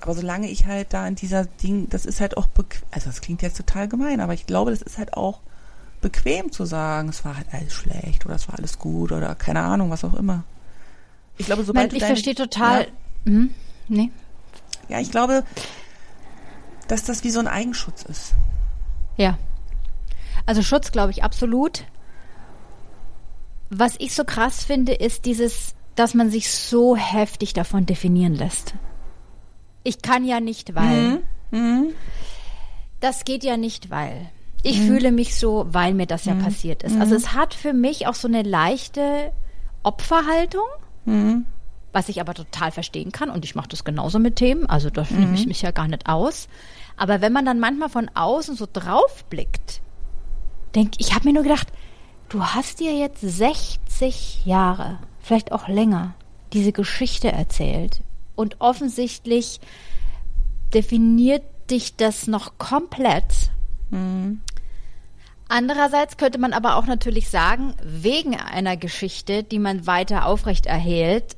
aber 0.00 0.14
solange 0.14 0.48
ich 0.48 0.66
halt 0.66 0.92
da 0.94 1.08
in 1.08 1.16
dieser 1.16 1.44
Ding, 1.44 1.88
das 1.90 2.06
ist 2.06 2.20
halt 2.20 2.36
auch 2.36 2.46
bequem, 2.46 2.82
also 2.92 3.06
das 3.06 3.20
klingt 3.20 3.42
jetzt 3.42 3.56
total 3.56 3.88
gemein, 3.88 4.20
aber 4.20 4.32
ich 4.32 4.46
glaube, 4.46 4.70
das 4.70 4.80
ist 4.80 4.96
halt 4.96 5.14
auch 5.14 5.40
bequem 6.00 6.52
zu 6.52 6.64
sagen, 6.64 7.08
es 7.08 7.24
war 7.24 7.36
halt 7.36 7.48
alles 7.50 7.72
schlecht 7.72 8.24
oder 8.26 8.36
es 8.36 8.46
war 8.46 8.58
alles 8.58 8.78
gut 8.78 9.10
oder 9.10 9.34
keine 9.34 9.62
Ahnung, 9.62 9.90
was 9.90 10.04
auch 10.04 10.14
immer. 10.14 10.44
Ich 11.36 11.46
glaube, 11.46 11.64
sobald 11.64 11.90
Nein, 11.90 11.96
ich 11.96 12.06
verstehe 12.06 12.36
total. 12.36 12.82
Ja, 12.82 12.86
hm, 13.24 13.50
nee. 13.88 14.10
Ja, 14.88 15.00
ich 15.00 15.10
glaube, 15.10 15.42
dass 16.90 17.04
das 17.04 17.22
wie 17.24 17.30
so 17.30 17.40
ein 17.40 17.48
Eigenschutz 17.48 18.02
ist. 18.02 18.34
Ja. 19.16 19.38
Also 20.46 20.62
Schutz, 20.62 20.92
glaube 20.92 21.12
ich, 21.12 21.22
absolut. 21.22 21.84
Was 23.68 23.94
ich 23.98 24.14
so 24.14 24.24
krass 24.24 24.64
finde, 24.64 24.92
ist 24.92 25.24
dieses, 25.24 25.74
dass 25.94 26.14
man 26.14 26.30
sich 26.30 26.50
so 26.50 26.96
heftig 26.96 27.52
davon 27.52 27.86
definieren 27.86 28.34
lässt. 28.34 28.74
Ich 29.84 30.02
kann 30.02 30.24
ja 30.24 30.40
nicht, 30.40 30.74
weil. 30.74 31.20
Mhm. 31.50 31.58
Mhm. 31.58 31.86
Das 32.98 33.24
geht 33.24 33.44
ja 33.44 33.56
nicht, 33.56 33.90
weil. 33.90 34.30
Ich 34.62 34.80
mhm. 34.80 34.86
fühle 34.86 35.12
mich 35.12 35.36
so, 35.36 35.66
weil 35.70 35.94
mir 35.94 36.06
das 36.06 36.24
ja 36.24 36.34
mhm. 36.34 36.42
passiert 36.42 36.82
ist. 36.82 36.98
Also 36.98 37.12
mhm. 37.12 37.16
es 37.16 37.34
hat 37.34 37.54
für 37.54 37.72
mich 37.72 38.06
auch 38.06 38.14
so 38.14 38.28
eine 38.28 38.42
leichte 38.42 39.32
Opferhaltung, 39.82 40.66
mhm. 41.04 41.46
was 41.92 42.08
ich 42.08 42.20
aber 42.20 42.34
total 42.34 42.72
verstehen 42.72 43.12
kann. 43.12 43.30
Und 43.30 43.44
ich 43.44 43.54
mache 43.54 43.68
das 43.68 43.84
genauso 43.84 44.18
mit 44.18 44.36
Themen. 44.36 44.66
Also 44.66 44.90
da 44.90 45.06
nehme 45.08 45.34
ich 45.34 45.46
mich 45.46 45.62
ja 45.62 45.70
gar 45.70 45.88
nicht 45.88 46.08
aus. 46.08 46.48
Aber 47.00 47.22
wenn 47.22 47.32
man 47.32 47.46
dann 47.46 47.60
manchmal 47.60 47.88
von 47.88 48.10
außen 48.12 48.56
so 48.56 48.68
drauf 48.70 49.24
blickt, 49.30 49.80
denk, 50.74 50.92
ich 50.98 51.14
habe 51.14 51.26
mir 51.26 51.32
nur 51.32 51.44
gedacht, 51.44 51.68
du 52.28 52.44
hast 52.44 52.78
dir 52.78 52.92
jetzt 52.92 53.22
60 53.22 54.44
Jahre, 54.44 54.98
vielleicht 55.18 55.50
auch 55.50 55.66
länger, 55.66 56.12
diese 56.52 56.72
Geschichte 56.72 57.32
erzählt 57.32 58.02
und 58.36 58.60
offensichtlich 58.60 59.60
definiert 60.74 61.42
dich 61.70 61.96
das 61.96 62.26
noch 62.26 62.58
komplett. 62.58 63.48
Mhm. 63.88 64.42
Andererseits 65.48 66.18
könnte 66.18 66.38
man 66.38 66.52
aber 66.52 66.76
auch 66.76 66.84
natürlich 66.84 67.30
sagen, 67.30 67.72
wegen 67.82 68.36
einer 68.38 68.76
Geschichte, 68.76 69.42
die 69.42 69.58
man 69.58 69.86
weiter 69.86 70.26
aufrecht 70.26 70.66
erhält, 70.66 71.34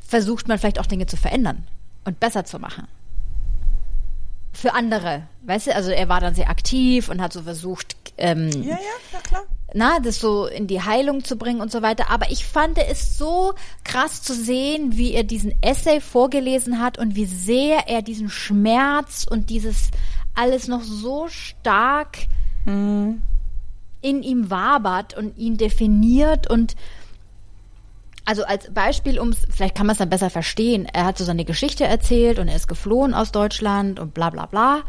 versucht 0.00 0.48
man 0.48 0.58
vielleicht 0.58 0.80
auch 0.80 0.86
Dinge 0.86 1.04
zu 1.04 1.18
verändern 1.18 1.66
und 2.06 2.18
besser 2.18 2.46
zu 2.46 2.58
machen 2.58 2.88
für 4.58 4.74
andere. 4.74 5.22
Weißt 5.42 5.68
du, 5.68 5.74
also 5.74 5.90
er 5.90 6.08
war 6.08 6.20
dann 6.20 6.34
sehr 6.34 6.50
aktiv 6.50 7.08
und 7.08 7.22
hat 7.22 7.32
so 7.32 7.42
versucht, 7.42 7.96
ähm, 8.16 8.50
ja, 8.50 8.74
ja, 8.74 8.78
na 9.12 9.18
klar. 9.20 9.42
Na, 9.74 10.00
das 10.00 10.18
so 10.18 10.46
in 10.46 10.66
die 10.66 10.82
Heilung 10.82 11.22
zu 11.22 11.36
bringen 11.36 11.60
und 11.60 11.70
so 11.70 11.82
weiter. 11.82 12.10
Aber 12.10 12.30
ich 12.30 12.44
fand 12.44 12.78
es 12.78 13.18
so 13.18 13.52
krass 13.84 14.22
zu 14.22 14.34
sehen, 14.34 14.96
wie 14.96 15.12
er 15.12 15.24
diesen 15.24 15.52
Essay 15.62 16.00
vorgelesen 16.00 16.80
hat 16.80 16.98
und 16.98 17.14
wie 17.14 17.26
sehr 17.26 17.86
er 17.86 18.02
diesen 18.02 18.30
Schmerz 18.30 19.26
und 19.30 19.50
dieses 19.50 19.90
alles 20.34 20.68
noch 20.68 20.82
so 20.82 21.28
stark 21.28 22.18
mhm. 22.64 23.22
in 24.00 24.22
ihm 24.22 24.50
wabert 24.50 25.16
und 25.16 25.36
ihn 25.36 25.58
definiert 25.58 26.50
und 26.50 26.74
also 28.28 28.44
als 28.44 28.70
Beispiel, 28.74 29.18
um 29.18 29.32
vielleicht 29.32 29.74
kann 29.74 29.86
man 29.86 29.92
es 29.92 29.98
dann 30.00 30.10
besser 30.10 30.28
verstehen. 30.28 30.84
Er 30.92 31.06
hat 31.06 31.16
so 31.16 31.24
seine 31.24 31.46
Geschichte 31.46 31.84
erzählt 31.84 32.38
und 32.38 32.46
er 32.48 32.56
ist 32.56 32.68
geflohen 32.68 33.14
aus 33.14 33.32
Deutschland 33.32 33.98
und 33.98 34.12
bla 34.12 34.28
bla 34.28 34.44
bla. 34.44 34.82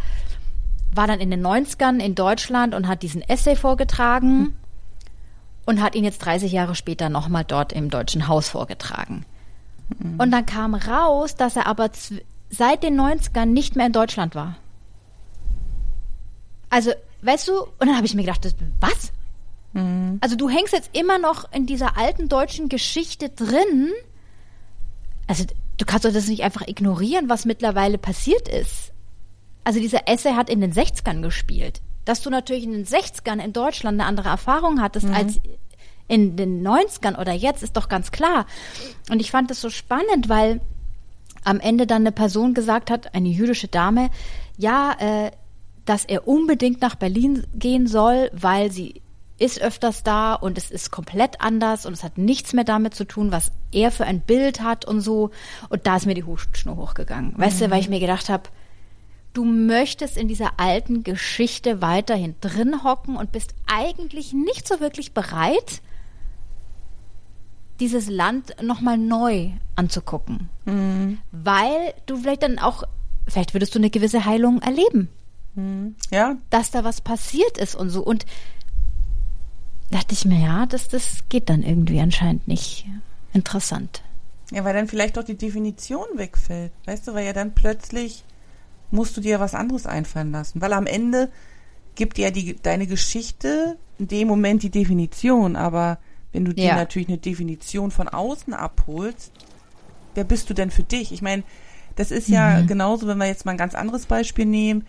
War 0.93 1.07
dann 1.07 1.21
in 1.21 1.31
den 1.31 1.41
90ern 1.41 2.03
in 2.03 2.15
Deutschland 2.15 2.75
und 2.75 2.89
hat 2.89 3.01
diesen 3.01 3.21
Essay 3.21 3.55
vorgetragen 3.55 4.39
mhm. 4.39 4.53
und 5.65 5.81
hat 5.81 5.95
ihn 5.95 6.03
jetzt 6.03 6.17
30 6.17 6.51
Jahre 6.51 6.75
später 6.75 7.07
nochmal 7.07 7.45
dort 7.45 7.71
im 7.71 7.89
Deutschen 7.89 8.27
Haus 8.27 8.49
vorgetragen. 8.49 9.25
Mhm. 9.97 10.19
Und 10.19 10.31
dann 10.31 10.45
kam 10.45 10.75
raus, 10.75 11.37
dass 11.37 11.55
er 11.55 11.65
aber 11.65 11.91
seit 12.49 12.83
den 12.83 12.99
90ern 12.99 13.45
nicht 13.45 13.77
mehr 13.77 13.85
in 13.85 13.93
Deutschland 13.93 14.35
war. 14.35 14.57
Also, 16.69 16.91
weißt 17.21 17.47
du, 17.47 17.53
und 17.61 17.87
dann 17.87 17.95
habe 17.95 18.05
ich 18.05 18.15
mir 18.15 18.23
gedacht, 18.23 18.53
was? 18.81 19.13
Mhm. 19.73 20.17
Also 20.21 20.35
du 20.35 20.49
hängst 20.49 20.73
jetzt 20.73 20.89
immer 20.93 21.17
noch 21.17 21.51
in 21.51 21.65
dieser 21.65 21.97
alten 21.97 22.29
deutschen 22.29 22.69
Geschichte 22.69 23.29
drin. 23.29 23.91
Also 25.27 25.45
du 25.77 25.85
kannst 25.85 26.05
doch 26.05 26.13
das 26.13 26.27
nicht 26.27 26.43
einfach 26.43 26.67
ignorieren, 26.67 27.29
was 27.29 27.45
mittlerweile 27.45 27.97
passiert 27.97 28.47
ist. 28.47 28.91
Also 29.63 29.79
dieser 29.79 30.07
Essay 30.07 30.33
hat 30.33 30.49
in 30.49 30.61
den 30.61 30.73
60ern 30.73 31.21
gespielt. 31.21 31.81
Dass 32.05 32.21
du 32.21 32.29
natürlich 32.29 32.63
in 32.63 32.71
den 32.71 32.85
60ern 32.85 33.43
in 33.43 33.53
Deutschland 33.53 33.99
eine 33.99 34.07
andere 34.07 34.29
Erfahrung 34.29 34.81
hattest 34.81 35.07
mhm. 35.07 35.13
als 35.13 35.39
in 36.07 36.35
den 36.35 36.67
90ern 36.67 37.19
oder 37.19 37.33
jetzt, 37.33 37.61
ist 37.61 37.77
doch 37.77 37.87
ganz 37.87 38.11
klar. 38.11 38.47
Und 39.11 39.19
ich 39.19 39.29
fand 39.29 39.51
das 39.51 39.61
so 39.61 39.69
spannend, 39.69 40.27
weil 40.27 40.59
am 41.43 41.59
Ende 41.59 41.87
dann 41.87 42.01
eine 42.01 42.11
Person 42.11 42.53
gesagt 42.53 42.89
hat, 42.89 43.13
eine 43.13 43.29
jüdische 43.29 43.67
Dame, 43.67 44.09
ja, 44.57 44.95
äh, 44.99 45.31
dass 45.85 46.05
er 46.05 46.27
unbedingt 46.27 46.81
nach 46.81 46.95
Berlin 46.95 47.45
gehen 47.53 47.87
soll, 47.87 48.29
weil 48.33 48.71
sie 48.71 49.01
ist 49.39 49.61
öfters 49.61 50.03
da 50.03 50.33
und 50.33 50.57
es 50.57 50.69
ist 50.69 50.91
komplett 50.91 51.41
anders 51.41 51.85
und 51.85 51.93
es 51.93 52.03
hat 52.03 52.17
nichts 52.17 52.53
mehr 52.53 52.65
damit 52.65 52.93
zu 52.93 53.05
tun, 53.05 53.31
was 53.31 53.51
er 53.71 53.91
für 53.91 54.05
ein 54.05 54.21
Bild 54.21 54.61
hat 54.61 54.85
und 54.85 55.01
so. 55.01 55.31
Und 55.69 55.87
da 55.87 55.95
ist 55.95 56.05
mir 56.05 56.13
die 56.13 56.23
Hutschnur 56.23 56.75
hochgegangen. 56.75 57.33
Mhm. 57.33 57.41
Weißt 57.41 57.61
du, 57.61 57.71
weil 57.71 57.79
ich 57.79 57.89
mir 57.89 57.99
gedacht 57.99 58.29
habe, 58.29 58.43
du 59.33 59.45
möchtest 59.45 60.17
in 60.17 60.27
dieser 60.27 60.59
alten 60.59 61.03
Geschichte 61.03 61.81
weiterhin 61.81 62.35
drin 62.41 62.83
hocken 62.83 63.15
und 63.15 63.31
bist 63.31 63.55
eigentlich 63.67 64.33
nicht 64.33 64.67
so 64.67 64.79
wirklich 64.79 65.13
bereit, 65.13 65.81
dieses 67.79 68.09
Land 68.09 68.61
nochmal 68.61 68.97
neu 68.97 69.51
anzugucken. 69.75 70.49
Mhm. 70.65 71.19
Weil 71.31 71.93
du 72.05 72.17
vielleicht 72.17 72.43
dann 72.43 72.59
auch, 72.59 72.83
vielleicht 73.27 73.53
würdest 73.53 73.73
du 73.73 73.79
eine 73.79 73.89
gewisse 73.89 74.25
Heilung 74.25 74.61
erleben. 74.61 75.09
Mhm. 75.55 75.95
Ja. 76.11 76.35
Dass 76.49 76.71
da 76.71 76.83
was 76.83 77.01
passiert 77.01 77.57
ist 77.57 77.75
und 77.75 77.89
so. 77.89 78.03
Und 78.03 78.25
dachte 79.91 80.13
ich 80.13 80.25
mir, 80.25 80.39
ja, 80.39 80.65
das, 80.65 80.87
das 80.87 81.23
geht 81.29 81.49
dann 81.49 81.63
irgendwie 81.63 81.99
anscheinend 81.99 82.47
nicht. 82.47 82.85
Interessant. 83.33 84.03
Ja, 84.51 84.63
weil 84.65 84.73
dann 84.73 84.87
vielleicht 84.87 85.17
auch 85.19 85.23
die 85.23 85.37
Definition 85.37 86.05
wegfällt. 86.15 86.71
Weißt 86.85 87.07
du, 87.07 87.13
weil 87.13 87.25
ja 87.25 87.33
dann 87.33 87.53
plötzlich 87.53 88.23
musst 88.91 89.15
du 89.17 89.21
dir 89.21 89.39
was 89.39 89.53
anderes 89.53 89.85
einfallen 89.85 90.31
lassen. 90.31 90.61
Weil 90.61 90.73
am 90.73 90.87
Ende 90.87 91.29
gibt 91.95 92.17
ja 92.17 92.31
die, 92.31 92.55
deine 92.55 92.87
Geschichte 92.87 93.77
in 93.99 94.07
dem 94.07 94.27
Moment 94.27 94.63
die 94.63 94.71
Definition, 94.71 95.55
aber 95.55 95.99
Wenn 96.31 96.45
du 96.45 96.53
dir 96.53 96.65
Ja. 96.65 96.75
natürlich 96.75 97.07
eine 97.07 97.17
Definition 97.17 97.89
von 97.89 98.07
außen 98.07 98.53
abholst, 98.53 99.31
wer 100.13 100.23
bist 100.23 100.47
du 100.49 100.53
denn 100.53 100.69
für 100.69 100.83
dich? 100.83 101.11
Ich 101.11 101.23
meine, 101.23 101.41
das 101.95 102.11
ist 102.11 102.29
ja 102.29 102.61
genauso, 102.61 103.07
wenn 103.07 103.17
wir 103.17 103.25
jetzt 103.25 103.45
mal 103.45 103.51
ein 103.53 103.57
ganz 103.57 103.73
anderes 103.73 104.05
Beispiel 104.05 104.45
nehmen. 104.45 104.85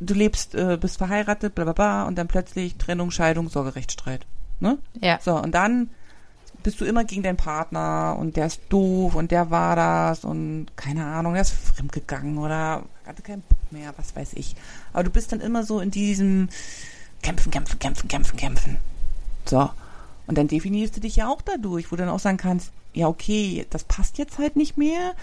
Du 0.00 0.14
lebst, 0.14 0.54
äh, 0.54 0.78
bist 0.80 0.96
verheiratet, 0.96 1.54
bla 1.54 1.64
bla 1.64 1.72
bla, 1.74 2.02
und 2.06 2.16
dann 2.16 2.26
plötzlich 2.26 2.76
Trennung, 2.76 3.10
Scheidung, 3.10 3.50
Sorgerechtsstreit. 3.50 4.26
Ne? 4.60 4.78
Ja. 5.00 5.18
So, 5.20 5.36
und 5.36 5.52
dann 5.52 5.90
bist 6.62 6.80
du 6.80 6.84
immer 6.84 7.04
gegen 7.04 7.22
deinen 7.22 7.36
Partner 7.36 8.16
und 8.18 8.36
der 8.36 8.46
ist 8.46 8.60
doof 8.68 9.14
und 9.14 9.30
der 9.30 9.50
war 9.50 9.76
das 9.76 10.24
und 10.24 10.66
keine 10.76 11.06
Ahnung, 11.06 11.34
der 11.34 11.42
ist 11.42 11.52
fremdgegangen 11.52 12.36
oder 12.38 12.82
hatte 13.06 13.22
keinen 13.22 13.42
Bock 13.42 13.58
mehr, 13.70 13.94
was 13.96 14.14
weiß 14.16 14.32
ich. 14.34 14.56
Aber 14.92 15.04
du 15.04 15.10
bist 15.10 15.32
dann 15.32 15.40
immer 15.40 15.64
so 15.64 15.80
in 15.80 15.90
diesem 15.90 16.48
Kämpfen, 17.22 17.50
Kämpfen, 17.50 17.78
Kämpfen, 17.78 18.08
Kämpfen, 18.08 18.36
Kämpfen. 18.36 18.76
So. 19.46 19.70
Und 20.26 20.36
dann 20.36 20.48
definierst 20.48 20.96
du 20.96 21.00
dich 21.00 21.16
ja 21.16 21.28
auch 21.28 21.40
dadurch, 21.40 21.90
wo 21.90 21.96
du 21.96 22.02
dann 22.02 22.12
auch 22.12 22.18
sagen 22.18 22.36
kannst, 22.36 22.72
ja, 22.92 23.06
okay, 23.08 23.66
das 23.70 23.84
passt 23.84 24.18
jetzt 24.18 24.38
halt 24.38 24.56
nicht 24.56 24.76
mehr. 24.76 25.14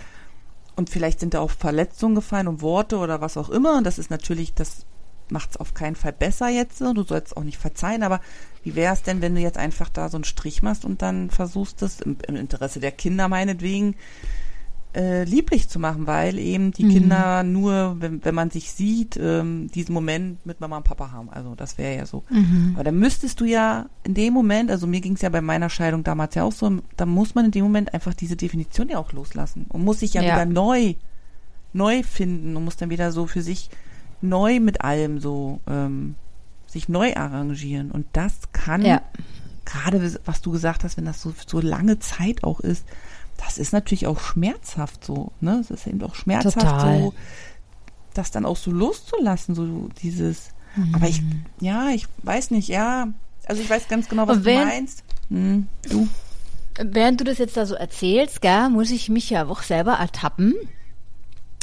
Und 0.76 0.90
vielleicht 0.90 1.20
sind 1.20 1.34
da 1.34 1.40
auch 1.40 1.52
Verletzungen 1.52 2.16
gefallen 2.16 2.48
und 2.48 2.62
Worte 2.62 2.98
oder 2.98 3.22
was 3.22 3.38
auch 3.38 3.50
immer. 3.50 3.78
Und 3.78 3.84
das 3.84 4.00
ist 4.00 4.10
natürlich, 4.10 4.54
das 4.54 4.86
macht 5.30 5.52
es 5.52 5.58
auf 5.58 5.74
keinen 5.74 5.96
Fall 5.96 6.14
besser 6.14 6.50
jetzt. 6.50 6.82
Du 6.82 7.04
sollst 7.04 7.38
auch 7.38 7.44
nicht 7.44 7.58
verzeihen, 7.58 8.04
aber 8.04 8.20
wie 8.66 8.76
wäre 8.76 8.94
es 8.94 9.02
denn, 9.04 9.22
wenn 9.22 9.36
du 9.36 9.40
jetzt 9.42 9.58
einfach 9.58 9.88
da 9.90 10.10
so 10.10 10.18
einen 10.18 10.26
Strich 10.26 10.62
machst 10.62 10.84
und 10.84 11.02
dann 11.02 11.30
versuchst, 11.30 11.82
das 11.82 12.02
im, 12.02 12.18
im 12.28 12.36
Interesse 12.36 12.80
der 12.82 12.92
Kinder 12.92 13.30
meinetwegen 13.30 13.96
äh, 14.96 15.24
lieblich 15.26 15.68
zu 15.68 15.78
machen, 15.78 16.08
weil 16.08 16.40
eben 16.40 16.72
die 16.72 16.84
Kinder 16.88 17.44
nur, 17.44 17.98
wenn, 18.00 18.24
wenn 18.24 18.34
man 18.34 18.50
sich 18.50 18.72
sieht, 18.72 19.18
ähm, 19.18 19.70
diesen 19.76 19.94
Moment 19.94 20.46
mit 20.46 20.62
Mama 20.62 20.78
und 20.78 20.84
Papa 20.84 21.12
haben. 21.12 21.30
Also 21.30 21.54
das 21.54 21.78
wäre 21.78 21.98
ja 21.98 22.06
so. 22.06 22.24
Aber 22.76 22.84
dann 22.86 22.98
müsstest 22.98 23.40
du 23.42 23.46
ja 23.46 23.88
in 24.04 24.14
dem 24.14 24.34
Moment, 24.34 24.72
also 24.72 24.88
mir 24.88 25.02
ging 25.02 25.14
es 25.14 25.22
ja 25.22 25.28
bei 25.30 25.42
meiner 25.42 25.70
Scheidung 25.70 26.04
damals 26.06 26.34
ja 26.36 26.44
auch 26.44 26.54
so, 26.54 26.80
da 26.96 27.06
muss 27.06 27.36
man 27.36 27.46
in 27.46 27.52
dem 27.52 27.64
Moment 27.66 27.94
einfach 27.94 28.14
diese 28.14 28.38
Definition 28.38 28.88
ja 28.90 28.98
auch 28.98 29.12
loslassen 29.12 29.66
und 29.70 29.84
muss 29.84 30.00
sich 30.00 30.14
ja, 30.14 30.22
Ja. 30.22 30.34
wieder 30.36 30.46
neu, 30.46 30.94
neu 31.74 32.02
finden 32.02 32.56
und 32.56 32.64
muss 32.64 32.78
dann 32.78 32.90
wieder 32.90 33.12
so 33.12 33.28
für 33.28 33.42
sich 33.42 33.70
neu 34.22 34.62
mit 34.62 34.80
allem 34.82 35.20
so 35.20 35.60
ähm, 35.70 36.16
sich 36.76 36.90
neu 36.90 37.16
arrangieren. 37.16 37.90
Und 37.90 38.06
das 38.14 38.34
kann 38.52 38.84
Ja. 38.86 39.02
gerade 39.66 40.14
was 40.26 40.42
du 40.42 40.52
gesagt 40.52 40.84
hast, 40.84 40.98
wenn 40.98 41.06
das 41.06 41.22
so, 41.22 41.34
so 41.48 41.60
lange 41.62 42.00
Zeit 42.00 42.44
auch 42.44 42.60
ist, 42.60 42.86
das 43.38 43.58
ist 43.58 43.72
natürlich 43.74 44.08
auch 44.08 44.20
schmerzhaft 44.20 45.04
so, 45.04 45.32
ne? 45.42 45.60
Es 45.62 45.72
ist 45.72 45.88
eben 45.88 46.02
auch 46.04 46.16
schmerzhaft 46.16 46.60
Total. 46.60 47.00
so, 47.00 47.14
das 48.14 48.32
dann 48.32 48.46
auch 48.46 48.58
so 48.58 48.72
loszulassen, 48.72 49.56
so 49.56 49.90
dieses, 50.02 50.50
aber 50.94 51.08
ich, 51.08 51.22
ja, 51.60 51.90
ich 51.90 52.08
weiß 52.24 52.52
nicht, 52.52 52.68
ja, 52.70 53.08
also 53.46 53.62
ich 53.62 53.70
weiß 53.70 53.88
ganz 53.88 54.08
genau, 54.10 54.28
was 54.28 54.38
Und 54.38 54.44
du 54.46 54.50
wenn- 54.52 54.68
meinst. 54.68 55.04
Hm, 55.30 55.68
du? 55.90 56.08
Während 56.78 57.20
du 57.22 57.24
das 57.24 57.38
jetzt 57.38 57.56
da 57.58 57.66
so 57.66 57.76
erzählst, 57.76 58.42
gell, 58.42 58.70
muss 58.70 58.92
ich 58.92 59.08
mich 59.10 59.30
ja 59.30 59.48
auch 59.48 59.64
selber 59.64 59.94
ertappen, 59.94 60.54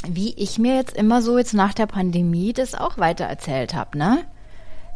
wie 0.07 0.35
ich 0.35 0.59
mir 0.59 0.75
jetzt 0.77 0.97
immer 0.97 1.23
so 1.23 1.39
jetzt 1.39 1.55
nach 1.55 1.75
der 1.75 1.87
Pandemie 1.87 2.53
das 2.53 2.75
auch 2.75 2.99
weiter 2.99 3.25
erzählt 3.27 3.73
habe, 3.75 3.97
ne? 3.99 4.25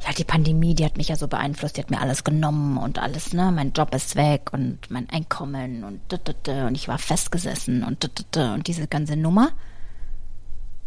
Ja, 0.04 0.12
die 0.12 0.24
Pandemie, 0.24 0.74
die 0.74 0.84
hat 0.84 0.98
mich 0.98 1.08
ja 1.08 1.16
so 1.16 1.26
beeinflusst, 1.26 1.76
die 1.76 1.80
hat 1.80 1.90
mir 1.90 2.00
alles 2.00 2.22
genommen 2.22 2.76
und 2.76 2.98
alles, 2.98 3.32
ne? 3.32 3.50
Mein 3.50 3.72
Job 3.72 3.94
ist 3.94 4.14
weg 4.14 4.52
und 4.52 4.78
mein 4.90 5.08
Einkommen 5.10 5.84
und 5.84 6.00
und 6.46 6.74
ich 6.74 6.86
war 6.86 6.98
festgesessen 6.98 7.82
und 7.82 8.04
und 8.36 8.68
diese 8.68 8.86
ganze 8.86 9.16
Nummer. 9.16 9.50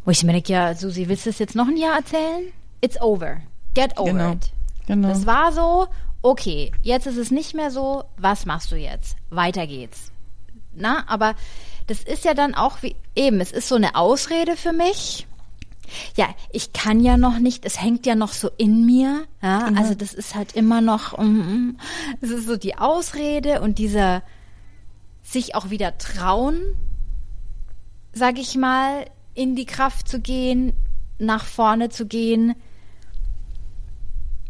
Wo 0.06 0.12
ich 0.12 0.24
mir 0.24 0.34
denke, 0.34 0.54
ja, 0.54 0.74
Susi, 0.76 1.08
willst 1.10 1.26
du 1.26 1.32
das 1.32 1.40
jetzt 1.40 1.56
noch 1.56 1.68
ein 1.68 1.78
Jahr 1.78 1.98
erzählen? 1.98 2.52
It's 2.82 3.02
over. 3.02 3.42
Get 3.74 3.98
over 4.00 4.12
Genau. 4.12 4.32
it. 4.34 4.52
Genau. 4.88 5.10
Das 5.10 5.26
war 5.26 5.52
so, 5.52 5.88
okay, 6.22 6.72
jetzt 6.82 7.06
ist 7.06 7.18
es 7.18 7.32
nicht 7.32 7.54
mehr 7.54 7.72
so, 7.72 8.04
was 8.18 8.46
machst 8.46 8.72
du 8.72 8.76
jetzt? 8.76 9.18
Weiter 9.30 9.68
geht's. 9.68 10.12
Na, 10.74 11.04
aber 11.08 11.36
das 11.88 12.04
ist 12.04 12.24
ja 12.26 12.34
dann 12.34 12.56
auch 12.56 12.82
wie, 12.84 12.96
eben, 13.16 13.42
es 13.42 13.52
ist 13.52 13.68
so 13.68 13.76
eine 13.76 13.96
Ausrede 13.96 14.56
für 14.56 14.72
mich. 14.72 15.28
Ja, 16.16 16.28
ich 16.52 16.74
kann 16.74 17.00
ja 17.00 17.18
noch 17.18 17.40
nicht, 17.40 17.66
es 17.66 17.82
hängt 17.82 18.06
ja 18.06 18.16
noch 18.16 18.34
so 18.34 18.50
in 18.58 18.86
mir. 18.86 19.26
Ja, 19.42 19.72
also 19.76 19.94
das 19.96 20.14
ist 20.14 20.36
halt 20.36 20.56
immer 20.56 20.82
noch, 20.82 21.18
mm, 21.18 21.78
es 22.22 22.30
ist 22.30 22.48
so 22.48 22.58
die 22.58 22.78
Ausrede 22.78 23.62
und 23.62 23.78
dieser 23.78 24.24
sich 25.24 25.56
auch 25.56 25.70
wieder 25.70 25.98
trauen, 25.98 26.60
sag 28.14 28.40
ich 28.40 28.56
mal, 28.56 29.06
in 29.34 29.56
die 29.56 29.66
Kraft 29.66 30.08
zu 30.08 30.20
gehen, 30.20 30.74
nach 31.20 31.46
vorne 31.46 31.90
zu 31.90 32.06
gehen. 32.06 32.56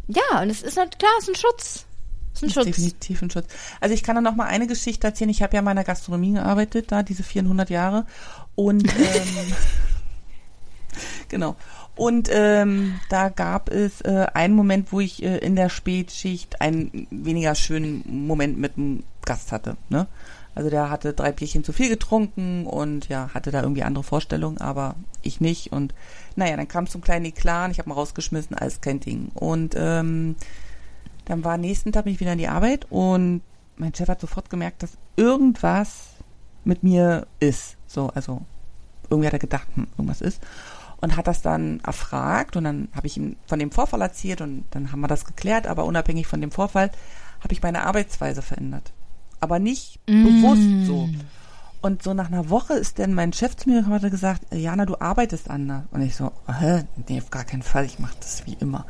Ja, 0.08 0.42
und 0.42 0.50
es 0.50 0.62
ist 0.62 0.76
halt 0.76 0.98
klar, 0.98 1.12
es 1.18 1.28
ist 1.28 1.34
ein 1.34 1.40
Schutz. 1.40 1.86
Es 2.32 2.38
ist 2.38 2.42
ein 2.42 2.48
ist 2.48 2.54
Schutz. 2.54 2.64
definitiv 2.64 3.22
ein 3.22 3.30
Schutz. 3.30 3.46
Also 3.80 3.94
ich 3.94 4.02
kann 4.02 4.16
da 4.16 4.20
noch 4.20 4.34
mal 4.34 4.46
eine 4.46 4.66
Geschichte 4.66 5.06
erzählen. 5.06 5.30
Ich 5.30 5.42
habe 5.42 5.54
ja 5.54 5.60
in 5.60 5.64
meiner 5.64 5.84
Gastronomie 5.84 6.32
gearbeitet, 6.32 6.90
da 6.90 7.02
diese 7.02 7.22
400 7.22 7.70
Jahre. 7.70 8.06
Und 8.54 8.84
ähm, 8.98 9.54
genau. 11.28 11.56
Und 11.96 12.28
ähm, 12.32 12.98
da 13.08 13.28
gab 13.28 13.68
es 13.68 14.00
äh, 14.00 14.26
einen 14.32 14.54
Moment, 14.54 14.92
wo 14.92 15.00
ich 15.00 15.22
äh, 15.22 15.38
in 15.38 15.56
der 15.56 15.68
Spätschicht 15.68 16.60
einen 16.60 17.06
weniger 17.10 17.54
schönen 17.54 18.26
Moment 18.26 18.58
mit 18.58 18.76
einem 18.76 19.02
Gast 19.24 19.52
hatte. 19.52 19.76
Ne? 19.90 20.06
Also 20.54 20.70
der 20.70 20.90
hatte 20.90 21.12
drei 21.12 21.32
Bierchen 21.32 21.62
zu 21.62 21.72
viel 21.72 21.88
getrunken 21.88 22.66
und 22.66 23.08
ja, 23.08 23.30
hatte 23.34 23.50
da 23.50 23.62
irgendwie 23.62 23.82
andere 23.82 24.04
Vorstellungen, 24.04 24.58
aber 24.58 24.96
ich 25.22 25.40
nicht. 25.40 25.72
Und 25.72 25.94
naja, 26.36 26.56
dann 26.56 26.68
kam 26.68 26.84
es 26.84 26.90
zum 26.90 27.00
kleinen 27.00 27.26
Eklat 27.26 27.70
ich 27.70 27.78
habe 27.78 27.88
mal 27.88 27.94
rausgeschmissen, 27.94 28.56
alles 28.56 28.80
kein 28.80 29.00
Ding. 29.00 29.30
Und 29.34 29.74
ähm, 29.76 30.36
dann 31.26 31.44
war 31.44 31.56
nächsten 31.56 31.92
Tag 31.92 32.04
bin 32.04 32.14
ich 32.14 32.20
wieder 32.20 32.32
in 32.32 32.38
die 32.38 32.48
Arbeit 32.48 32.86
und 32.90 33.42
mein 33.76 33.94
Chef 33.94 34.08
hat 34.08 34.20
sofort 34.20 34.50
gemerkt, 34.50 34.82
dass 34.82 34.98
irgendwas 35.16 36.08
mit 36.64 36.82
mir 36.82 37.26
ist. 37.38 37.76
So, 37.86 38.08
also 38.14 38.42
irgendwie 39.08 39.26
hat 39.26 39.32
er 39.32 39.38
gedacht, 39.38 39.66
hm, 39.74 39.86
irgendwas 39.96 40.20
ist. 40.20 40.42
Und 41.00 41.16
hat 41.16 41.26
das 41.26 41.40
dann 41.40 41.80
erfragt 41.80 42.56
und 42.56 42.64
dann 42.64 42.88
habe 42.94 43.06
ich 43.06 43.16
ihm 43.16 43.36
von 43.46 43.58
dem 43.58 43.70
Vorfall 43.70 44.02
erzählt 44.02 44.42
und 44.42 44.64
dann 44.70 44.92
haben 44.92 45.00
wir 45.00 45.08
das 45.08 45.24
geklärt, 45.24 45.66
aber 45.66 45.86
unabhängig 45.86 46.26
von 46.26 46.42
dem 46.42 46.50
Vorfall 46.50 46.90
habe 47.40 47.52
ich 47.52 47.62
meine 47.62 47.84
Arbeitsweise 47.86 48.42
verändert. 48.42 48.92
Aber 49.40 49.58
nicht 49.58 50.04
bewusst 50.04 50.86
so. 50.86 51.08
Und 51.82 52.02
so 52.02 52.12
nach 52.12 52.26
einer 52.26 52.50
Woche 52.50 52.74
ist 52.74 52.98
dann 52.98 53.14
mein 53.14 53.32
Chef 53.32 53.56
zu 53.56 53.70
mir 53.70 53.78
und 53.78 53.88
hat 53.90 54.10
gesagt, 54.10 54.54
Jana, 54.54 54.84
du 54.84 55.00
arbeitest 55.00 55.48
anders. 55.48 55.84
Und 55.90 56.02
ich 56.02 56.14
so, 56.14 56.30
hä? 56.46 56.84
Nee, 57.08 57.18
auf 57.18 57.30
gar 57.30 57.44
keinen 57.44 57.62
Fall, 57.62 57.86
ich 57.86 57.98
mache 57.98 58.16
das 58.20 58.44
wie 58.46 58.58
immer. 58.60 58.84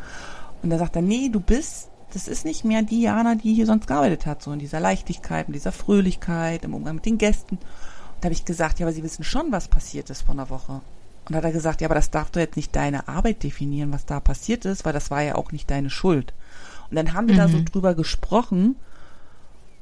Und 0.62 0.70
da 0.70 0.78
sagt 0.78 0.96
er, 0.96 1.02
nee, 1.02 1.28
du 1.28 1.38
bist, 1.38 1.88
das 2.12 2.26
ist 2.26 2.44
nicht 2.44 2.64
mehr 2.64 2.82
die 2.82 3.02
Jana, 3.02 3.36
die 3.36 3.54
hier 3.54 3.66
sonst 3.66 3.86
gearbeitet 3.86 4.26
hat, 4.26 4.42
so 4.42 4.52
in 4.52 4.58
dieser 4.58 4.80
Leichtigkeit, 4.80 5.46
in 5.46 5.52
dieser 5.52 5.70
Fröhlichkeit, 5.70 6.64
im 6.64 6.74
Umgang 6.74 6.96
mit 6.96 7.06
den 7.06 7.18
Gästen. 7.18 7.56
Und 7.56 7.64
da 8.20 8.24
habe 8.24 8.34
ich 8.34 8.44
gesagt, 8.44 8.80
ja, 8.80 8.86
aber 8.86 8.92
Sie 8.92 9.04
wissen 9.04 9.22
schon, 9.22 9.52
was 9.52 9.68
passiert 9.68 10.10
ist 10.10 10.22
vor 10.22 10.34
einer 10.34 10.50
Woche. 10.50 10.80
Und 11.30 11.36
hat 11.36 11.44
er 11.44 11.52
gesagt, 11.52 11.80
ja, 11.80 11.86
aber 11.86 11.94
das 11.94 12.10
darf 12.10 12.30
doch 12.30 12.40
jetzt 12.40 12.56
nicht 12.56 12.74
deine 12.74 13.06
Arbeit 13.06 13.44
definieren, 13.44 13.92
was 13.92 14.04
da 14.04 14.18
passiert 14.18 14.64
ist, 14.64 14.84
weil 14.84 14.92
das 14.92 15.12
war 15.12 15.22
ja 15.22 15.36
auch 15.36 15.52
nicht 15.52 15.70
deine 15.70 15.88
Schuld. 15.88 16.34
Und 16.90 16.96
dann 16.96 17.14
haben 17.14 17.28
wir 17.28 17.36
da 17.36 17.46
so 17.46 17.62
drüber 17.62 17.94
gesprochen 17.94 18.74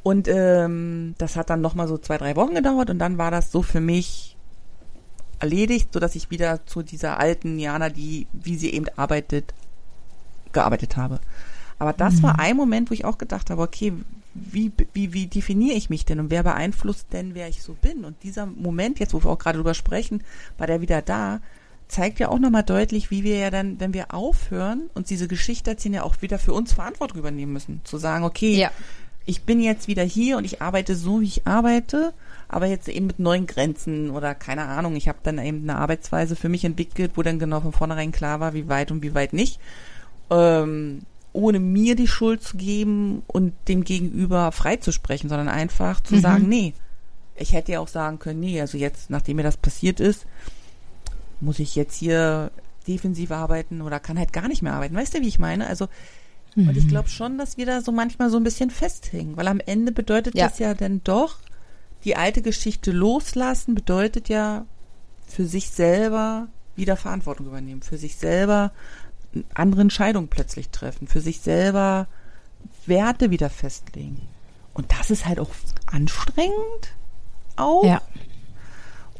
und 0.02 0.28
ähm, 0.28 1.14
das 1.16 1.36
hat 1.36 1.48
dann 1.48 1.62
nochmal 1.62 1.88
so 1.88 1.96
zwei, 1.96 2.18
drei 2.18 2.36
Wochen 2.36 2.54
gedauert 2.54 2.90
und 2.90 2.98
dann 2.98 3.16
war 3.16 3.30
das 3.30 3.50
so 3.50 3.62
für 3.62 3.80
mich 3.80 4.36
erledigt, 5.38 5.88
so 5.92 6.00
dass 6.00 6.14
ich 6.14 6.30
wieder 6.30 6.66
zu 6.66 6.82
dieser 6.82 7.18
alten 7.18 7.58
Jana, 7.58 7.88
die, 7.88 8.26
wie 8.34 8.56
sie 8.56 8.74
eben 8.74 8.86
arbeitet, 8.96 9.54
gearbeitet 10.52 10.98
habe. 10.98 11.18
Aber 11.78 11.94
das 11.94 12.22
war 12.22 12.38
ein 12.40 12.56
Moment, 12.56 12.90
wo 12.90 12.94
ich 12.94 13.04
auch 13.04 13.18
gedacht 13.18 13.50
habe, 13.50 13.62
okay, 13.62 13.92
wie, 14.52 14.72
wie, 14.92 15.12
wie 15.12 15.26
definiere 15.26 15.76
ich 15.76 15.90
mich 15.90 16.04
denn 16.04 16.20
und 16.20 16.30
wer 16.30 16.42
beeinflusst 16.42 17.06
denn, 17.12 17.34
wer 17.34 17.48
ich 17.48 17.62
so 17.62 17.74
bin? 17.74 18.04
Und 18.04 18.22
dieser 18.22 18.46
Moment, 18.46 18.98
jetzt 18.98 19.14
wo 19.14 19.22
wir 19.22 19.30
auch 19.30 19.38
gerade 19.38 19.58
drüber 19.58 19.74
sprechen, 19.74 20.22
war 20.56 20.66
der 20.66 20.80
wieder 20.80 21.02
da, 21.02 21.40
zeigt 21.88 22.18
ja 22.18 22.28
auch 22.28 22.38
nochmal 22.38 22.64
deutlich, 22.64 23.10
wie 23.10 23.24
wir 23.24 23.36
ja 23.38 23.50
dann, 23.50 23.80
wenn 23.80 23.94
wir 23.94 24.12
aufhören 24.14 24.90
und 24.94 25.08
diese 25.10 25.26
Geschichte 25.28 25.70
erzählen, 25.70 25.94
ja 25.94 26.02
auch 26.02 26.20
wieder 26.20 26.38
für 26.38 26.52
uns 26.52 26.72
Verantwortung 26.72 27.18
übernehmen 27.18 27.52
müssen. 27.52 27.80
Zu 27.84 27.96
sagen, 27.98 28.24
okay, 28.24 28.56
Ja. 28.58 28.70
ich 29.24 29.42
bin 29.42 29.60
jetzt 29.60 29.88
wieder 29.88 30.02
hier 30.02 30.36
und 30.36 30.44
ich 30.44 30.60
arbeite 30.60 30.94
so, 30.96 31.20
wie 31.22 31.26
ich 31.26 31.46
arbeite, 31.46 32.12
aber 32.46 32.66
jetzt 32.66 32.88
eben 32.88 33.06
mit 33.06 33.18
neuen 33.18 33.46
Grenzen 33.46 34.10
oder 34.10 34.34
keine 34.34 34.64
Ahnung. 34.66 34.96
Ich 34.96 35.08
habe 35.08 35.18
dann 35.22 35.38
eben 35.38 35.62
eine 35.62 35.78
Arbeitsweise 35.78 36.36
für 36.36 36.48
mich 36.50 36.64
entwickelt, 36.64 37.12
wo 37.14 37.22
dann 37.22 37.38
genau 37.38 37.60
von 37.60 37.72
vornherein 37.72 38.12
klar 38.12 38.38
war, 38.40 38.52
wie 38.54 38.68
weit 38.68 38.90
und 38.90 39.02
wie 39.02 39.14
weit 39.14 39.32
nicht. 39.32 39.58
Ähm, 40.30 41.00
ohne 41.32 41.60
mir 41.60 41.94
die 41.94 42.08
Schuld 42.08 42.42
zu 42.42 42.56
geben 42.56 43.22
und 43.26 43.52
dem 43.68 43.84
Gegenüber 43.84 44.50
freizusprechen, 44.52 45.28
sondern 45.28 45.48
einfach 45.48 46.00
zu 46.00 46.18
sagen, 46.18 46.48
nee. 46.48 46.74
Ich 47.36 47.52
hätte 47.52 47.72
ja 47.72 47.80
auch 47.80 47.88
sagen 47.88 48.18
können, 48.18 48.40
nee, 48.40 48.60
also 48.60 48.76
jetzt, 48.76 49.10
nachdem 49.10 49.36
mir 49.36 49.44
das 49.44 49.56
passiert 49.56 50.00
ist, 50.00 50.26
muss 51.40 51.60
ich 51.60 51.76
jetzt 51.76 51.94
hier 51.96 52.50
defensiv 52.88 53.30
arbeiten 53.30 53.80
oder 53.82 54.00
kann 54.00 54.18
halt 54.18 54.32
gar 54.32 54.48
nicht 54.48 54.62
mehr 54.62 54.72
arbeiten. 54.72 54.96
Weißt 54.96 55.14
du, 55.14 55.20
wie 55.20 55.28
ich 55.28 55.38
meine? 55.38 55.66
Also, 55.68 55.88
und 56.56 56.76
ich 56.76 56.88
glaube 56.88 57.08
schon, 57.08 57.38
dass 57.38 57.56
wir 57.56 57.66
da 57.66 57.80
so 57.82 57.92
manchmal 57.92 58.30
so 58.30 58.36
ein 58.38 58.42
bisschen 58.42 58.70
festhängen, 58.70 59.36
weil 59.36 59.46
am 59.46 59.60
Ende 59.60 59.92
bedeutet 59.92 60.34
Ja. 60.34 60.48
das 60.48 60.58
ja 60.58 60.74
dann 60.74 61.02
doch, 61.04 61.36
die 62.04 62.16
alte 62.16 62.42
Geschichte 62.42 62.90
loslassen, 62.90 63.76
bedeutet 63.76 64.28
ja 64.28 64.64
für 65.28 65.46
sich 65.46 65.70
selber 65.70 66.48
wieder 66.74 66.96
Verantwortung 66.96 67.46
übernehmen, 67.46 67.82
für 67.82 67.98
sich 67.98 68.16
selber 68.16 68.72
andere 69.54 69.82
Entscheidungen 69.82 70.28
plötzlich 70.28 70.70
treffen, 70.70 71.06
für 71.06 71.20
sich 71.20 71.40
selber 71.40 72.06
Werte 72.86 73.30
wieder 73.30 73.50
festlegen. 73.50 74.28
Und 74.74 74.92
das 74.92 75.10
ist 75.10 75.26
halt 75.26 75.40
auch 75.40 75.50
anstrengend 75.86 76.94
auch. 77.56 77.84
Ja. 77.84 78.00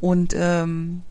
Und 0.01 0.35
ähm, 0.37 1.03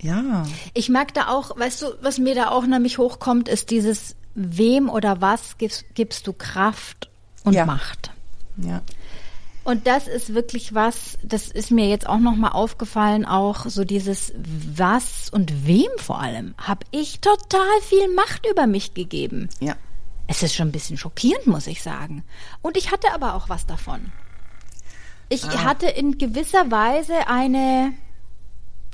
ja. 0.00 0.44
Ich 0.74 0.88
mag 0.88 1.14
da 1.14 1.28
auch, 1.28 1.58
weißt 1.58 1.82
du, 1.82 1.86
was 2.00 2.18
mir 2.18 2.34
da 2.34 2.50
auch 2.50 2.66
nämlich 2.66 2.98
hochkommt, 2.98 3.48
ist 3.48 3.70
dieses 3.70 4.16
wem 4.34 4.88
oder 4.88 5.20
was 5.20 5.58
gibst, 5.58 5.84
gibst 5.94 6.26
du 6.26 6.32
Kraft 6.32 7.10
und 7.44 7.54
Ja. 7.54 7.66
Macht. 7.66 8.12
Ja. 8.56 8.82
Und 9.64 9.86
das 9.86 10.08
ist 10.08 10.34
wirklich 10.34 10.74
was, 10.74 11.16
das 11.22 11.48
ist 11.48 11.70
mir 11.70 11.88
jetzt 11.88 12.06
auch 12.06 12.18
nochmal 12.18 12.52
aufgefallen, 12.52 13.24
auch 13.24 13.64
so 13.66 13.84
dieses 13.84 14.32
was 14.36 15.30
und 15.30 15.66
wem 15.66 15.88
vor 15.96 16.20
allem, 16.20 16.54
habe 16.58 16.84
ich 16.90 17.20
total 17.20 17.80
viel 17.82 18.12
Macht 18.14 18.46
über 18.50 18.66
mich 18.66 18.92
gegeben. 18.92 19.48
Ja. 19.60 19.74
Es 20.26 20.42
ist 20.42 20.54
schon 20.54 20.68
ein 20.68 20.72
bisschen 20.72 20.98
schockierend, 20.98 21.46
muss 21.46 21.66
ich 21.66 21.82
sagen. 21.82 22.24
Und 22.62 22.76
ich 22.76 22.90
hatte 22.92 23.12
aber 23.14 23.34
auch 23.34 23.48
was 23.48 23.66
davon. 23.66 24.12
Ich 25.30 25.44
Ah. 25.44 25.64
hatte 25.64 25.86
in 25.86 26.18
gewisser 26.18 26.70
Weise 26.70 27.26
eine, 27.26 27.94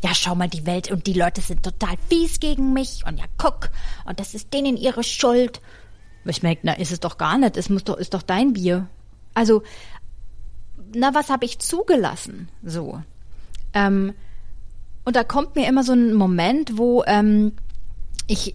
ja, 0.05 0.15
schau 0.15 0.37
mal, 0.37 0.49
die 0.49 0.67
Welt 0.67 0.91
und 0.91 1.07
die 1.09 1.13
Leute 1.15 1.41
sind 1.41 1.65
total 1.65 1.97
fies 2.09 2.39
gegen 2.39 2.73
mich 2.73 3.03
und 3.07 3.19
ja, 3.19 3.27
guck, 3.39 3.71
und 4.05 4.21
das 4.21 4.35
ist 4.35 4.55
denen 4.55 4.77
ihre 4.77 5.03
Schuld. 5.03 5.61
Ich 6.25 6.43
merke, 6.45 6.61
na, 6.65 6.75
ist 6.75 6.93
es 6.93 7.01
doch 7.01 7.19
gar 7.19 7.39
nicht, 7.39 7.57
es 7.57 7.69
muss 7.69 7.83
doch, 7.85 7.97
ist 7.97 8.15
doch 8.15 8.23
dein 8.23 8.53
Bier. 8.53 8.87
Also, 9.35 9.63
na, 10.95 11.15
was 11.15 11.31
habe 11.31 11.45
ich 11.45 11.59
zugelassen? 11.59 12.49
So. 12.65 13.03
Ähm, 13.75 14.15
und 15.05 15.17
da 15.17 15.25
kommt 15.25 15.57
mir 15.57 15.69
immer 15.69 15.83
so 15.83 15.93
ein 15.93 16.15
Moment, 16.15 16.77
wo 16.77 17.03
ähm, 17.05 17.53
ich 18.27 18.55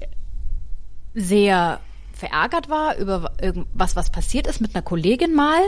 sehr 1.14 1.80
verärgert 2.14 2.70
war 2.70 2.98
über 2.98 3.32
irgendwas, 3.42 3.96
was 3.96 4.10
passiert 4.10 4.48
ist 4.48 4.62
mit 4.62 4.76
einer 4.76 4.82
Kollegin 4.82 5.34
mal. 5.34 5.62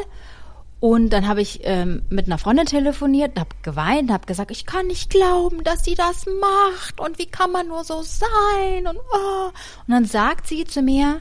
Und 0.80 1.10
dann 1.10 1.28
habe 1.28 1.42
ich 1.42 1.62
ähm, 1.64 2.04
mit 2.10 2.28
einer 2.28 2.38
Freundin 2.38 2.68
telefoniert, 2.68 3.40
habe 3.40 3.50
geweint, 3.64 4.12
habe 4.12 4.28
gesagt, 4.28 4.52
ich 4.52 4.68
kann 4.68 4.88
nicht 4.88 5.10
glauben, 5.10 5.64
dass 5.64 5.84
sie 5.84 5.96
das 5.96 6.26
macht 6.40 7.00
und 7.00 7.18
wie 7.18 7.26
kann 7.26 7.52
man 7.52 7.68
nur 7.68 7.84
so 7.84 8.04
sein 8.04 8.86
und 8.88 8.98
oh. 8.98 9.48
Und 9.48 9.94
dann 9.94 10.06
sagt 10.06 10.46
sie 10.48 10.66
zu 10.66 10.84
mir, 10.84 11.20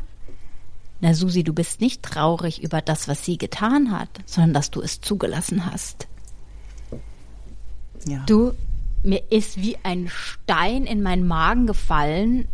na 1.00 1.14
Susi, 1.14 1.44
du 1.44 1.52
bist 1.52 1.80
nicht 1.80 2.02
traurig 2.02 2.62
über 2.62 2.80
das, 2.80 3.08
was 3.08 3.24
sie 3.24 3.38
getan 3.38 3.90
hat, 3.90 4.08
sondern 4.24 4.54
dass 4.54 4.70
du 4.70 4.80
es 4.80 5.00
zugelassen 5.00 5.70
hast. 5.70 6.08
Ja. 8.06 8.24
Du, 8.26 8.52
mir 9.02 9.22
ist 9.30 9.60
wie 9.60 9.76
ein 9.82 10.08
Stein 10.08 10.84
in 10.84 11.02
meinen 11.02 11.26
Magen 11.26 11.66
gefallen. 11.66 12.48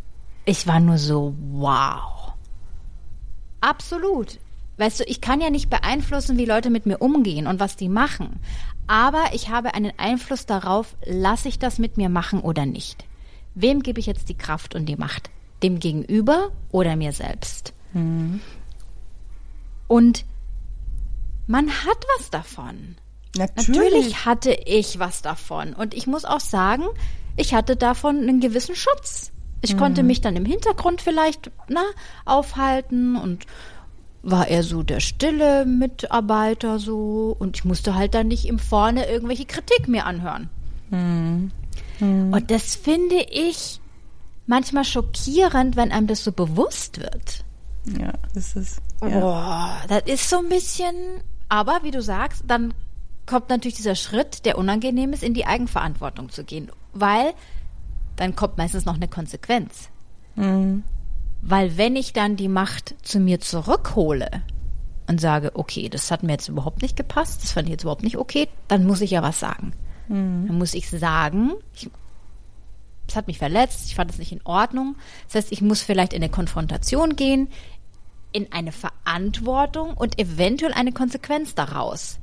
Ich 0.45 0.66
war 0.66 0.80
nur 0.80 0.99
so, 0.99 1.34
wow. 1.53 2.32
Absolut. 3.61 4.38
Weißt 4.78 5.01
du, 5.01 5.05
ich 5.05 5.20
kann 5.20 5.40
ja 5.40 5.51
nicht 5.51 5.70
beeinflussen, 5.70 6.38
wie 6.38 6.45
Leute 6.45 6.70
mit 6.70 6.86
mir 6.86 6.99
umgehen 6.99 7.47
und 7.47 7.61
was 7.61 7.76
die 7.76 7.88
machen. 7.88 8.40
Aber 8.86 9.22
ich 9.32 9.51
habe 9.51 9.74
einen 9.74 9.93
Einfluss 9.99 10.47
darauf, 10.47 10.97
lasse 11.07 11.49
ich 11.49 11.59
das 11.59 11.78
mit 11.78 11.97
mir 11.97 12.09
machen 12.09 12.40
oder 12.40 12.66
nicht. 12.66 13.05
Wem 13.55 13.82
gebe 13.82 14.01
ich 14.01 14.07
jetzt 14.07 14.28
die 14.28 14.36
Kraft 14.36 14.74
und 14.74 14.86
die 14.86 14.97
Macht? 14.97 15.30
Dem 15.62 15.78
Gegenüber 15.78 16.51
oder 16.72 16.97
mir 16.97 17.12
selbst? 17.12 17.74
Und 19.88 20.24
man 21.47 21.70
hat 21.70 22.05
was 22.18 22.30
davon. 22.30 22.97
Natürlich. 23.36 23.68
Natürlich 23.68 24.24
hatte 24.24 24.53
ich 24.66 24.99
was 24.99 25.22
davon. 25.22 25.72
Und 25.74 25.95
ich 25.95 26.07
muss 26.07 26.24
auch 26.24 26.40
sagen, 26.40 26.84
ich 27.36 27.55
hatte 27.55 27.76
davon 27.76 28.18
einen 28.18 28.40
gewissen 28.40 28.74
Schutz. 28.74 29.32
Ich 29.64 29.76
konnte 29.76 30.03
mich 30.03 30.20
dann 30.20 30.34
im 30.34 30.45
Hintergrund 30.45 31.01
vielleicht 31.01 31.51
na, 31.68 31.84
aufhalten 32.24 33.16
und 33.16 33.47
war 34.22 34.49
eher 34.49 34.64
so 34.64 34.82
der 34.82 35.01
stille 35.01 35.64
Mitarbeiter 35.66 36.78
so 36.78 37.36
und 37.38 37.57
ich 37.57 37.64
musste 37.64 37.95
halt 37.95 38.14
dann 38.14 38.28
nicht 38.28 38.47
im 38.47 38.59
Vorne 38.59 39.09
irgendwelche 39.09 39.45
Kritik 39.47 39.86
mir 39.88 40.05
anhören. 40.05 40.51
Und 42.32 42.51
das 42.51 42.74
finde 42.74 43.24
ich 43.30 43.80
manchmal 44.47 44.84
schockierend, 44.84 45.76
wenn 45.76 45.93
einem 45.93 46.09
das 46.09 46.24
so 46.24 46.32
bewusst 46.32 47.01
wird. 47.01 47.45
Ja, 47.85 48.12
das 48.35 48.57
ist. 48.57 48.80
Ja. 49.01 49.09
Boah, 49.09 49.76
das 49.89 50.03
ist 50.07 50.30
so 50.30 50.39
ein 50.39 50.49
bisschen, 50.49 50.95
aber 51.49 51.80
wie 51.83 51.91
du 51.91 52.01
sagst, 52.01 52.45
dann 52.47 52.74
kommt 53.26 53.49
natürlich 53.49 53.76
dieser 53.76 53.95
Schritt, 53.95 54.45
der 54.45 54.59
unangenehm 54.59 55.12
ist, 55.12 55.22
in 55.22 55.35
die 55.35 55.47
Eigenverantwortung 55.47 56.30
zu 56.30 56.45
gehen, 56.45 56.70
weil 56.93 57.33
dann 58.16 58.37
kommt 58.37 58.59
meistens 58.59 58.85
noch 58.85 58.95
eine 58.97 59.09
Konsequenz. 59.09 59.89
Weil 61.43 61.76
wenn 61.76 61.97
ich 61.97 62.12
dann 62.12 62.37
die 62.37 62.49
Macht 62.49 62.95
zu 63.03 63.18
mir 63.18 63.41
zurückhole 63.41 64.30
und 65.09 65.20
sage, 65.20 65.53
okay, 65.55 65.89
das 65.89 66.11
hat 66.11 66.22
mir 66.22 66.33
jetzt 66.33 66.49
überhaupt 66.49 66.83
nicht 66.83 66.97
gepasst, 66.97 67.43
das 67.43 67.53
fand 67.53 67.66
ich 67.66 67.72
jetzt 67.72 67.83
überhaupt 67.83 68.05
nicht 68.05 68.16
okay, 68.16 68.49
dann 68.68 68.87
muss 68.87 69.01
ich 69.01 69.11
ja 69.11 69.22
was 69.22 69.41
sagen. 69.41 69.72
Dann 70.47 70.59
muss 70.59 70.74
ich 70.74 70.89
sagen, 70.91 71.53
ich, 71.74 71.91
es 73.09 73.16
hat 73.16 73.26
mich 73.26 73.39
verletzt, 73.39 73.87
ich 73.87 73.95
fand 73.95 74.11
es 74.11 74.18
nicht 74.18 74.33
in 74.33 74.41
Ordnung. 74.45 74.97
Das 75.26 75.37
heißt, 75.37 75.53
ich 75.53 75.62
muss 75.62 75.83
vielleicht 75.83 76.12
in 76.12 76.22
eine 76.22 76.30
Konfrontation 76.30 77.16
gehen, 77.16 77.49
in 78.33 78.53
eine 78.53 78.72
Verantwortung 78.72 79.95
und 79.95 80.18
eventuell 80.18 80.72
eine 80.72 80.93
Konsequenz 80.93 81.55
daraus. 81.55 82.18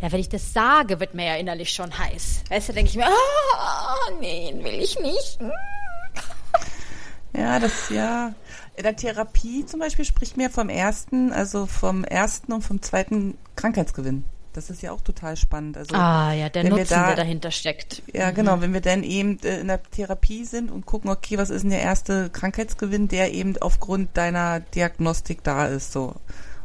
Ja, 0.00 0.10
wenn 0.12 0.20
ich 0.20 0.28
das 0.28 0.52
sage, 0.52 0.98
wird 0.98 1.14
mir 1.14 1.26
ja 1.26 1.36
innerlich 1.36 1.70
schon 1.70 1.96
heiß. 1.98 2.44
Weißt 2.48 2.70
du, 2.70 2.72
denke 2.72 2.90
ich 2.90 2.96
mir, 2.96 3.06
ah, 3.06 3.96
nee, 4.20 4.54
will 4.62 4.80
ich 4.80 4.98
nicht. 5.00 5.38
Ja, 7.32 7.60
das, 7.60 7.90
ja. 7.90 8.34
In 8.76 8.82
der 8.82 8.96
Therapie 8.96 9.64
zum 9.64 9.78
Beispiel 9.78 10.04
spricht 10.04 10.36
mir 10.36 10.50
vom 10.50 10.68
ersten, 10.68 11.32
also 11.32 11.66
vom 11.66 12.02
ersten 12.02 12.52
und 12.52 12.62
vom 12.62 12.82
zweiten 12.82 13.38
Krankheitsgewinn. 13.54 14.24
Das 14.52 14.68
ist 14.68 14.82
ja 14.82 14.90
auch 14.90 15.00
total 15.00 15.36
spannend. 15.36 15.76
Also, 15.76 15.94
Ah, 15.94 16.32
ja, 16.32 16.48
der 16.48 16.64
Nutzen, 16.64 16.88
da- 16.90 17.06
der 17.06 17.16
dahinter 17.16 17.50
steckt. 17.52 18.02
Ja, 18.12 18.32
genau. 18.32 18.60
Wenn 18.60 18.72
wir 18.72 18.80
dann 18.80 19.04
eben 19.04 19.38
äh, 19.44 19.60
in 19.60 19.68
der 19.68 19.80
Therapie 19.82 20.44
sind 20.44 20.70
und 20.72 20.86
gucken, 20.86 21.08
okay, 21.10 21.38
was 21.38 21.50
ist 21.50 21.62
denn 21.62 21.70
der 21.70 21.82
erste 21.82 22.30
Krankheitsgewinn, 22.30 23.06
der 23.06 23.32
eben 23.32 23.56
aufgrund 23.58 24.16
deiner 24.16 24.58
Diagnostik 24.60 25.44
da 25.44 25.66
ist, 25.66 25.92
so. 25.92 26.16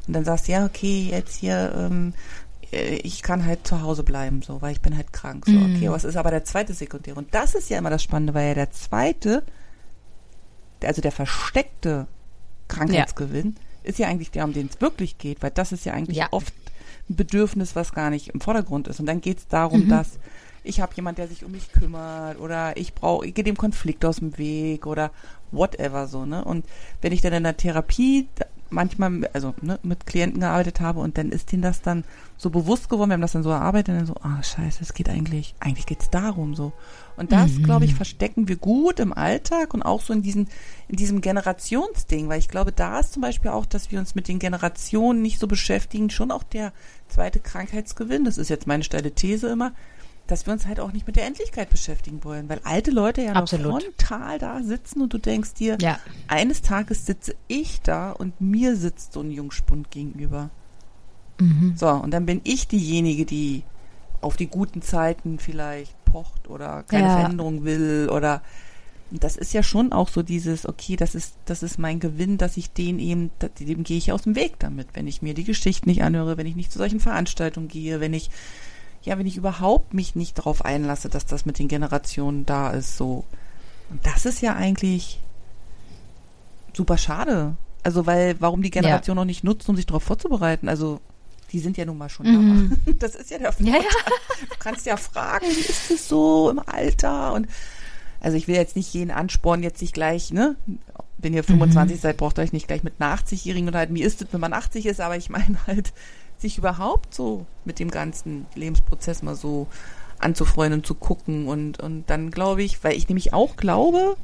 Und 0.07 0.13
dann 0.13 0.25
sagst 0.25 0.47
du, 0.47 0.53
ja, 0.53 0.65
okay, 0.65 1.09
jetzt 1.11 1.35
hier, 1.35 1.73
ähm, 1.77 2.13
äh, 2.71 2.95
ich 2.95 3.21
kann 3.21 3.45
halt 3.45 3.67
zu 3.67 3.81
Hause 3.83 4.01
bleiben, 4.03 4.41
so, 4.41 4.61
weil 4.63 4.71
ich 4.71 4.81
bin 4.81 4.95
halt 4.97 5.13
krank, 5.13 5.45
so. 5.45 5.53
Okay, 5.55 5.89
was 5.91 6.05
ist 6.05 6.15
aber 6.17 6.31
der 6.31 6.43
zweite 6.43 6.73
Sekundär? 6.73 7.15
Und 7.17 7.35
das 7.35 7.53
ist 7.53 7.69
ja 7.69 7.77
immer 7.77 7.91
das 7.91 8.01
Spannende, 8.01 8.33
weil 8.33 8.47
ja 8.47 8.53
der 8.55 8.71
zweite, 8.71 9.43
also 10.83 11.01
der 11.01 11.11
versteckte 11.11 12.07
Krankheitsgewinn, 12.67 13.55
ist 13.83 13.99
ja 13.99 14.07
eigentlich 14.07 14.31
der, 14.31 14.43
um 14.45 14.53
den 14.53 14.67
es 14.73 14.81
wirklich 14.81 15.19
geht, 15.19 15.43
weil 15.43 15.51
das 15.51 15.71
ist 15.71 15.85
ja 15.85 15.93
eigentlich 15.93 16.17
Ja. 16.17 16.27
oft 16.31 16.53
ein 17.09 17.15
Bedürfnis, 17.15 17.75
was 17.75 17.93
gar 17.93 18.09
nicht 18.09 18.29
im 18.29 18.41
Vordergrund 18.41 18.87
ist. 18.87 18.99
Und 18.99 19.05
dann 19.05 19.21
geht 19.21 19.39
es 19.39 19.47
darum, 19.47 19.87
dass 19.89 20.19
ich 20.63 20.81
habe 20.81 20.93
jemand, 20.95 21.17
der 21.17 21.27
sich 21.27 21.45
um 21.45 21.51
mich 21.51 21.71
kümmert 21.71 22.39
oder 22.39 22.75
ich 22.77 22.95
brauche, 22.95 23.27
ich 23.27 23.33
gehe 23.33 23.43
dem 23.43 23.57
Konflikt 23.57 24.03
aus 24.03 24.17
dem 24.17 24.37
Weg 24.37 24.87
oder 24.87 25.11
whatever 25.51 26.07
so, 26.07 26.25
ne? 26.25 26.43
Und 26.43 26.65
wenn 27.01 27.13
ich 27.13 27.21
dann 27.21 27.33
in 27.33 27.43
der 27.43 27.57
Therapie 27.57 28.27
manchmal, 28.69 29.29
also 29.33 29.53
ne, 29.61 29.79
mit 29.83 30.05
Klienten 30.05 30.41
gearbeitet 30.41 30.81
habe 30.81 30.99
und 30.99 31.17
dann 31.17 31.31
ist 31.31 31.51
denen 31.51 31.61
das 31.61 31.81
dann 31.81 32.03
so 32.37 32.49
bewusst 32.49 32.89
geworden, 32.89 33.09
wir 33.09 33.13
haben 33.13 33.21
das 33.21 33.31
dann 33.31 33.43
so 33.43 33.49
erarbeitet 33.49 33.89
und 33.89 33.95
dann 33.97 34.05
so, 34.07 34.15
ah 34.21 34.41
scheiße, 34.43 34.79
es 34.81 34.93
geht 34.93 35.09
eigentlich, 35.09 35.55
eigentlich 35.59 35.85
geht's 35.85 36.09
darum 36.09 36.55
so. 36.55 36.73
Und 37.17 37.31
das, 37.31 37.51
glaube 37.63 37.85
ich, 37.85 37.95
verstecken 37.95 38.49
wir 38.49 38.57
gut 38.57 38.99
im 38.99 39.13
Alltag 39.13 39.73
und 39.73 39.83
auch 39.83 40.01
so 40.01 40.11
in 40.11 40.21
diesen, 40.21 40.49
in 40.89 40.97
diesem 40.97 41.21
Generationsding, 41.21 42.27
weil 42.27 42.39
ich 42.39 42.49
glaube, 42.49 42.73
da 42.73 42.99
ist 42.99 43.13
zum 43.13 43.21
Beispiel 43.21 43.51
auch, 43.51 43.65
dass 43.65 43.89
wir 43.89 43.99
uns 43.99 44.15
mit 44.15 44.27
den 44.27 44.37
Generationen 44.37 45.21
nicht 45.21 45.39
so 45.39 45.47
beschäftigen, 45.47 46.09
schon 46.09 46.31
auch 46.31 46.43
der 46.43 46.73
zweite 47.07 47.39
Krankheitsgewinn, 47.39 48.25
das 48.25 48.37
ist 48.37 48.49
jetzt 48.49 48.67
meine 48.67 48.83
steile 48.83 49.11
These 49.11 49.47
immer, 49.47 49.71
dass 50.27 50.45
wir 50.45 50.53
uns 50.53 50.65
halt 50.65 50.79
auch 50.79 50.91
nicht 50.91 51.05
mit 51.05 51.15
der 51.15 51.25
Endlichkeit 51.25 51.69
beschäftigen 51.69 52.23
wollen, 52.23 52.49
weil 52.49 52.59
alte 52.63 52.91
Leute 52.91 53.21
ja 53.21 53.33
noch 53.33 53.41
Absolut. 53.41 53.83
frontal 53.83 54.39
da 54.39 54.63
sitzen 54.63 55.01
und 55.01 55.13
du 55.13 55.17
denkst 55.17 55.53
dir, 55.53 55.77
Ja. 55.79 55.99
eines 56.27 56.61
Tages 56.61 57.05
sitze 57.05 57.35
ich 57.47 57.81
da 57.81 58.11
und 58.11 58.39
mir 58.41 58.75
sitzt 58.75 59.13
so 59.13 59.21
ein 59.21 59.31
Jungspund 59.31 59.91
gegenüber. 59.91 60.49
So, 61.75 61.89
und 61.89 62.11
dann 62.11 62.25
bin 62.25 62.39
ich 62.45 62.67
diejenige, 62.69 63.25
die 63.25 63.63
auf 64.21 64.37
die 64.37 64.47
guten 64.47 64.81
Zeiten 64.81 65.37
vielleicht 65.37 65.93
pocht 66.05 66.47
oder 66.49 66.83
keine 66.83 67.09
Ja. 67.09 67.13
Veränderung 67.13 67.65
will 67.65 68.09
oder 68.11 68.41
das 69.11 69.35
ist 69.37 69.53
ja 69.53 69.61
schon 69.61 69.91
auch 69.93 70.07
so 70.09 70.23
dieses, 70.23 70.65
okay, 70.67 70.95
das 70.95 71.13
ist, 71.13 71.35
das 71.45 71.61
ist 71.61 71.77
mein 71.77 71.99
Gewinn, 71.99 72.37
dass 72.37 72.57
ich 72.57 72.71
den 72.71 72.99
eben, 72.99 73.29
dem 73.59 73.83
gehe 73.83 73.97
ich 73.97 74.11
aus 74.11 74.23
dem 74.23 74.35
Weg 74.35 74.57
damit, 74.59 74.87
wenn 74.93 75.07
ich 75.07 75.21
mir 75.21 75.33
die 75.33 75.43
Geschichten 75.43 75.89
nicht 75.89 76.03
anhöre, 76.03 76.37
wenn 76.37 76.47
ich 76.47 76.55
nicht 76.55 76.71
zu 76.71 76.79
solchen 76.79 76.99
Veranstaltungen 76.99 77.67
gehe, 77.67 77.99
wenn 77.99 78.13
ich, 78.13 78.29
ja, 79.05 79.17
wenn 79.17 79.27
ich 79.27 79.37
überhaupt 79.37 79.93
mich 79.93 80.15
nicht 80.15 80.37
darauf 80.37 80.63
einlasse, 80.63 81.09
dass 81.09 81.25
das 81.25 81.45
mit 81.45 81.59
den 81.59 81.67
Generationen 81.67 82.45
da 82.45 82.71
ist, 82.71 82.97
so. 82.97 83.23
Und 83.89 84.05
das 84.05 84.25
ist 84.25 84.41
ja 84.41 84.55
eigentlich 84.55 85.19
super 86.73 86.97
schade. 86.97 87.55
Also, 87.83 88.05
weil, 88.05 88.35
warum 88.41 88.61
die 88.61 88.71
Generation 88.71 89.15
noch 89.15 89.25
nicht 89.25 89.43
nutzt, 89.43 89.69
um 89.69 89.75
sich 89.75 89.85
darauf 89.85 90.03
vorzubereiten? 90.03 90.67
Also, 90.69 90.99
die 91.51 91.59
sind 91.59 91.77
ja 91.77 91.85
nun 91.85 91.97
mal 91.97 92.09
schon 92.09 92.25
da. 92.25 92.93
Das 92.99 93.15
ist 93.15 93.29
ja 93.29 93.37
der 93.37 93.51
Vorteil. 93.51 93.75
Ja, 93.75 93.79
ja. 93.79 94.47
Du 94.49 94.55
kannst 94.59 94.85
ja 94.85 94.97
fragen, 94.97 95.45
wie 95.45 95.59
ist 95.59 95.91
es 95.91 96.07
so 96.07 96.49
im 96.49 96.59
Alter? 96.59 97.33
Und 97.33 97.47
also 98.19 98.37
ich 98.37 98.47
will 98.47 98.55
jetzt 98.55 98.75
nicht 98.75 98.91
jeden 98.93 99.11
anspornen, 99.11 99.61
jetzt 99.63 99.79
sich 99.79 99.93
gleich, 99.93 100.31
ne? 100.33 100.55
Wenn 101.19 101.33
ihr 101.33 101.43
25 101.43 101.99
seid, 102.01 102.17
braucht 102.17 102.39
ihr 102.39 102.41
euch 102.41 102.53
nicht 102.53 102.67
gleich 102.67 102.83
mit 102.83 102.95
einer 102.99 103.15
80-Jährigen 103.15 103.67
unterhalten. 103.67 103.93
Wie 103.93 104.01
ist 104.01 104.21
es, 104.21 104.27
wenn 104.31 104.41
man 104.41 104.53
80 104.53 104.87
ist? 104.87 104.99
Aber 104.99 105.15
ich 105.15 105.29
meine 105.29 105.57
halt, 105.67 105.93
sich 106.37 106.57
überhaupt 106.57 107.13
so 107.13 107.45
mit 107.63 107.79
dem 107.79 107.91
ganzen 107.91 108.45
Lebensprozess 108.55 109.23
mal 109.23 109.35
so 109.35 109.67
anzufreunden 110.19 110.79
und 110.79 110.85
zu 110.85 110.95
gucken 110.95 111.47
und, 111.47 111.79
und 111.79 112.09
dann 112.09 112.31
glaube 112.31 112.63
ich, 112.63 112.83
weil 112.83 112.95
ich 112.95 113.07
nämlich 113.09 113.33
auch 113.33 113.55
glaube, 113.55 114.15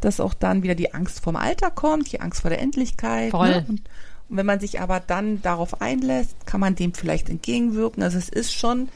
dass 0.00 0.20
auch 0.20 0.34
dann 0.34 0.62
wieder 0.62 0.74
die 0.74 0.94
Angst 0.94 1.20
vom 1.20 1.36
Alter 1.36 1.70
kommt, 1.70 2.10
die 2.12 2.20
Angst 2.20 2.40
vor 2.40 2.50
der 2.50 2.60
Endlichkeit. 2.60 3.30
Voll. 3.30 3.48
Ne? 3.48 3.64
Und, 3.68 3.80
und 4.28 4.36
wenn 4.36 4.46
man 4.46 4.60
sich 4.60 4.80
aber 4.80 5.00
dann 5.00 5.42
darauf 5.42 5.80
einlässt, 5.80 6.46
kann 6.46 6.60
man 6.60 6.74
dem 6.74 6.94
vielleicht 6.94 7.28
entgegenwirken. 7.28 8.02
Also 8.02 8.18
es 8.18 8.28
ist 8.28 8.54
schon 8.54 8.88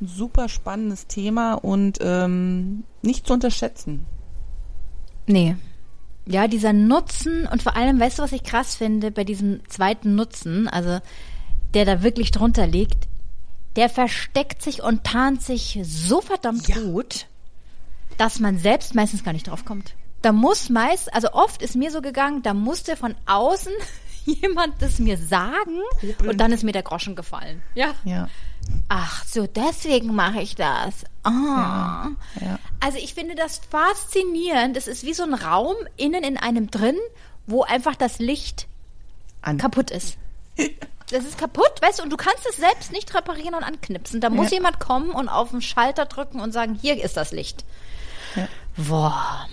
ein 0.00 0.06
super 0.06 0.48
spannendes 0.48 1.06
Thema 1.06 1.54
und 1.54 1.98
ähm, 2.00 2.84
nicht 3.02 3.26
zu 3.26 3.34
unterschätzen. 3.34 4.06
Nee. 5.26 5.56
Ja, 6.26 6.48
dieser 6.48 6.72
Nutzen 6.72 7.46
und 7.46 7.62
vor 7.62 7.76
allem, 7.76 7.98
weißt 7.98 8.18
du, 8.18 8.22
was 8.22 8.32
ich 8.32 8.42
krass 8.42 8.74
finde 8.74 9.10
bei 9.10 9.24
diesem 9.24 9.60
zweiten 9.68 10.14
Nutzen, 10.14 10.68
also 10.68 11.00
der 11.74 11.84
da 11.84 12.02
wirklich 12.02 12.30
drunter 12.30 12.66
liegt, 12.66 13.08
der 13.76 13.88
versteckt 13.88 14.62
sich 14.62 14.82
und 14.82 15.04
tarnt 15.04 15.42
sich 15.42 15.78
so 15.82 16.20
verdammt 16.20 16.66
Ja. 16.68 16.76
gut, 16.80 17.26
dass 18.18 18.40
man 18.40 18.58
selbst 18.58 18.94
meistens 18.94 19.22
gar 19.24 19.32
nicht 19.32 19.46
drauf 19.48 19.64
kommt. 19.64 19.94
Da 20.22 20.32
muss 20.32 20.68
meist, 20.68 21.12
also 21.14 21.32
oft 21.32 21.62
ist 21.62 21.76
mir 21.76 21.90
so 21.90 22.02
gegangen, 22.02 22.42
da 22.42 22.52
musste 22.52 22.96
von 22.96 23.14
außen 23.26 23.72
jemand 24.24 24.82
das 24.82 24.98
mir 24.98 25.16
sagen 25.16 25.78
und 26.26 26.38
dann 26.38 26.52
ist 26.52 26.62
mir 26.64 26.72
der 26.72 26.82
Groschen 26.82 27.16
gefallen. 27.16 27.62
Ja. 27.74 27.94
Ja. 28.04 28.28
Ach 28.88 29.24
so, 29.24 29.46
deswegen 29.46 30.14
mache 30.14 30.42
ich 30.42 30.54
das. 30.54 31.04
Ah. 31.22 32.08
Ja. 32.40 32.58
Also 32.80 32.98
ich 32.98 33.14
finde 33.14 33.34
das 33.34 33.60
faszinierend. 33.70 34.76
Das 34.76 34.86
ist 34.86 35.04
wie 35.04 35.14
so 35.14 35.22
ein 35.22 35.32
Raum 35.34 35.74
innen 35.96 36.22
in 36.22 36.36
einem 36.36 36.70
drin, 36.70 36.96
wo 37.46 37.62
einfach 37.62 37.96
das 37.96 38.18
Licht 38.18 38.66
An. 39.40 39.56
kaputt 39.58 39.90
ist. 39.90 40.18
Das 41.10 41.24
ist 41.24 41.38
kaputt, 41.38 41.72
weißt 41.82 41.98
du, 41.98 42.02
und 42.04 42.10
du 42.10 42.16
kannst 42.16 42.46
es 42.48 42.56
selbst 42.56 42.92
nicht 42.92 43.12
reparieren 43.14 43.54
und 43.54 43.64
anknipsen. 43.64 44.20
Da 44.20 44.30
muss 44.30 44.50
Ja. 44.50 44.58
jemand 44.58 44.78
kommen 44.80 45.10
und 45.10 45.28
auf 45.28 45.50
den 45.50 45.60
Schalter 45.62 46.06
drücken 46.06 46.40
und 46.40 46.52
sagen, 46.52 46.74
hier 46.80 47.02
ist 47.02 47.16
das 47.16 47.32
Licht. 47.32 47.64
Ja. 48.36 48.48
Boah, 48.76 49.46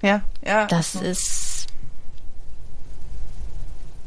Ja, 0.00 0.22
ja. 0.44 0.66
das 0.66 0.94
ist 0.94 1.66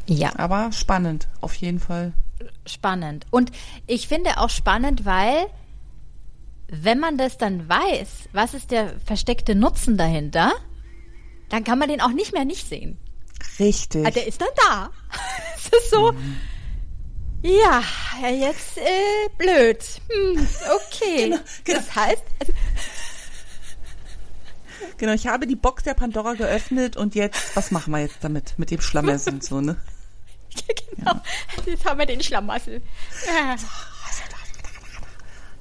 ja 0.07 0.31
aber 0.37 0.71
spannend, 0.71 1.27
auf 1.41 1.53
jeden 1.55 1.79
Fall. 1.79 2.13
spannend. 2.65 3.25
Und 3.29 3.51
ich 3.87 4.07
finde 4.07 4.37
auch 4.39 4.49
spannend, 4.49 5.05
weil 5.05 5.45
wenn 6.67 6.99
man 6.99 7.17
das 7.17 7.37
dann 7.37 7.69
weiß, 7.69 8.29
was 8.33 8.53
ist 8.55 8.71
der 8.71 8.97
versteckte 9.05 9.53
Nutzen 9.55 9.97
dahinter, 9.97 10.51
dann 11.49 11.63
kann 11.63 11.77
man 11.77 11.89
den 11.89 12.01
auch 12.01 12.09
nicht 12.11 12.33
mehr 12.33 12.45
nicht 12.45 12.67
sehen. 12.67 12.97
Richtig. 13.59 14.05
Ah, 14.05 14.11
der 14.11 14.27
ist 14.27 14.41
dann 14.41 14.49
da. 14.55 14.89
Es 15.55 15.83
ist 15.83 15.91
so, 15.91 16.11
ja, 17.43 17.83
ja, 18.21 18.29
jetzt 18.29 18.77
äh, 18.77 19.29
blöd. 19.37 19.83
Hm, 20.09 20.47
okay. 20.75 21.23
Genau, 21.25 21.37
genau. 21.63 21.79
Das 21.79 21.95
heißt, 21.95 22.23
also, 22.39 22.53
Genau, 24.97 25.13
ich 25.13 25.25
habe 25.25 25.47
die 25.47 25.55
Box 25.55 25.81
der 25.83 25.95
Pandora 25.95 26.33
geöffnet 26.33 26.95
und 26.95 27.15
jetzt, 27.15 27.55
was 27.55 27.71
machen 27.71 27.91
wir 27.91 28.01
jetzt 28.01 28.17
damit? 28.23 28.53
Mit 28.57 28.69
dem 28.69 28.81
Schlammessen 28.81 29.41
so, 29.41 29.59
ne? 29.59 29.77
genau, 30.95 31.19
jetzt 31.65 31.85
haben 31.85 31.97
wir 31.97 32.05
den 32.05 32.21
Schlamassel. 32.21 32.81
Ja. 33.27 33.55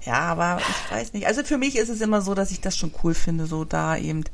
Ja, 0.05 0.21
aber 0.21 0.59
ich 0.61 0.93
weiß 0.93 1.13
nicht. 1.13 1.27
Also 1.27 1.43
für 1.45 1.59
mich 1.59 1.77
ist 1.77 1.89
es 1.91 2.01
immer 2.01 2.23
so, 2.23 2.35
dass 2.35 2.51
ich 2.51 2.61
das 2.61 2.77
schon 2.77 2.93
cool 3.03 3.15
finde, 3.15 3.47
so 3.47 3.65
da 3.65 3.97
eben 3.97 4.25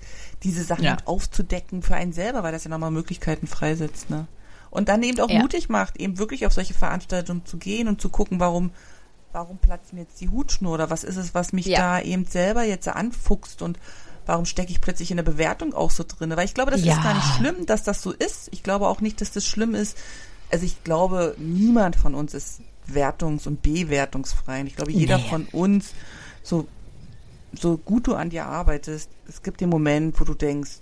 diese 0.43 0.63
Sachen 0.63 0.85
Ja. 0.85 0.97
aufzudecken 1.07 1.83
für 1.83 1.97
einen 1.97 2.13
selber, 2.13 2.43
weil 2.43 2.53
das 2.53 2.65
ja 2.65 2.71
nochmal 2.71 2.91
Möglichkeiten 2.93 3.47
freisetzt, 3.47 4.09
ne? 4.11 4.27
Und 4.71 4.89
dann 4.89 5.03
eben 5.03 5.19
auch 5.21 5.31
Ja. 5.31 5.41
mutig 5.41 5.69
macht, 5.69 5.97
eben 5.97 6.19
wirklich 6.19 6.47
auf 6.47 6.53
solche 6.53 6.75
Veranstaltungen 6.75 7.45
zu 7.47 7.57
gehen 7.57 7.89
und 7.89 8.01
zu 8.01 8.09
gucken, 8.11 8.39
warum, 8.41 8.71
warum 9.33 9.59
platzt 9.59 9.93
mir 9.93 10.01
jetzt 10.03 10.21
die 10.21 10.29
Hutschnur 10.29 10.75
oder 10.75 10.91
was 10.91 11.03
ist 11.03 11.17
es, 11.17 11.35
was 11.35 11.53
mich 11.53 11.67
Ja. 11.67 11.79
da 11.79 12.01
eben 12.01 12.27
selber 12.27 12.63
jetzt 12.65 12.87
anfuchst 12.89 13.63
und 13.63 13.79
warum 14.27 14.45
stecke 14.45 14.71
ich 14.73 14.81
plötzlich 14.81 15.11
in 15.11 15.17
der 15.17 15.25
Bewertung 15.25 15.73
auch 15.73 15.91
so 15.91 16.05
drin? 16.07 16.31
Weil 16.37 16.45
ich 16.45 16.55
glaube, 16.55 16.71
das 16.73 16.81
ist 16.83 17.03
gar 17.03 17.15
nicht 17.15 17.35
schlimm, 17.37 17.65
dass 17.67 17.85
das 17.85 18.03
so 18.03 18.13
ist. 18.13 18.49
Ich 18.53 18.63
glaube 18.63 18.87
auch 18.89 19.01
nicht, 19.01 19.21
dass 19.21 19.31
das 19.33 19.47
schlimm 19.47 19.75
ist. 19.75 19.97
Also 20.51 20.65
ich 20.65 20.85
glaube, 20.85 21.35
niemand 21.39 21.97
von 21.97 22.15
uns 22.15 22.35
ist 22.35 22.61
wertungs- 22.93 23.47
und 23.47 23.63
bewertungsfrei. 23.63 24.61
Und 24.61 24.67
ich 24.67 24.77
glaube, 24.77 24.93
jeder 24.93 25.19
Nee. 25.19 25.29
von 25.29 25.47
uns, 25.53 25.93
so, 26.43 26.67
so 27.53 27.77
gut 27.79 28.07
du 28.07 28.15
an 28.15 28.31
dir 28.31 28.47
arbeitest, 28.47 29.11
es 29.29 29.43
gibt 29.43 29.61
den 29.61 29.69
Moment, 29.69 30.19
wo 30.21 30.25
du 30.25 30.35
denkst, 30.35 30.73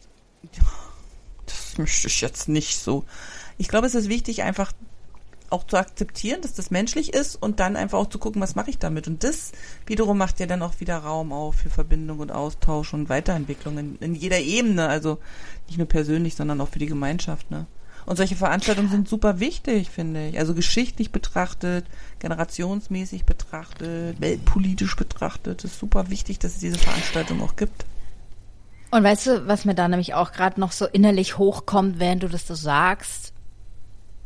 das 1.47 1.79
möchte 1.79 2.09
ich 2.09 2.21
jetzt 2.21 2.49
nicht 2.49 2.79
so. 2.79 3.05
Ich 3.59 3.69
glaube, 3.69 3.87
es 3.87 3.95
ist 3.95 4.09
wichtig, 4.09 4.43
einfach 4.43 4.73
auch 5.51 5.65
zu 5.65 5.77
akzeptieren, 5.77 6.41
dass 6.41 6.55
das 6.55 6.71
menschlich 6.71 7.13
ist 7.15 7.41
und 7.41 7.61
dann 7.61 7.77
einfach 7.77 7.99
auch 7.99 8.09
zu 8.09 8.19
gucken, 8.19 8.43
was 8.43 8.57
mache 8.57 8.71
ich 8.71 8.79
damit. 8.79 9.07
Und 9.07 9.23
das 9.23 9.53
wiederum 9.87 10.19
macht 10.19 10.41
ja 10.41 10.47
dann 10.47 10.63
auch 10.63 10.81
wieder 10.81 10.97
Raum 10.99 11.33
auf 11.33 11.57
für 11.57 11.71
Verbindung 11.71 12.19
und 12.19 12.33
Austausch 12.33 12.93
und 12.93 13.09
Weiterentwicklung 13.09 13.79
in, 13.79 13.97
in 14.01 14.15
jeder 14.15 14.41
Ebene. 14.41 14.89
Also 14.89 15.19
nicht 15.69 15.79
nur 15.79 15.87
persönlich, 15.87 16.35
sondern 16.35 16.61
auch 16.61 16.71
für 16.71 16.79
die 16.81 16.87
Gemeinschaft. 16.87 17.51
Ne? 17.51 17.67
Und 18.07 18.17
solche 18.17 18.37
Veranstaltungen 18.37 18.91
sind 18.91 19.09
super 19.09 19.41
wichtig, 19.41 19.91
finde 19.91 20.29
ich. 20.29 20.39
Also 20.39 20.55
geschichtlich 20.55 21.11
betrachtet, 21.11 21.87
generationsmäßig 22.19 23.25
betrachtet, 23.25 24.21
weltpolitisch 24.21 24.97
betrachtet. 24.97 25.65
Es 25.65 25.73
ist 25.73 25.81
super 25.81 26.11
wichtig, 26.11 26.39
dass 26.39 26.55
es 26.55 26.61
diese 26.61 26.79
Veranstaltung 26.79 27.43
auch 27.43 27.57
gibt. 27.57 27.87
Und 28.91 29.03
weißt 29.03 29.27
du, 29.27 29.47
was 29.47 29.65
mir 29.65 29.75
da 29.75 29.89
nämlich 29.89 30.15
auch 30.15 30.33
gerade 30.33 30.61
noch 30.61 30.73
so 30.73 30.87
innerlich 30.87 31.39
hochkommt, 31.39 31.99
während 31.99 32.23
du 32.23 32.29
das 32.29 32.47
so 32.47 32.55
sagst? 32.55 33.33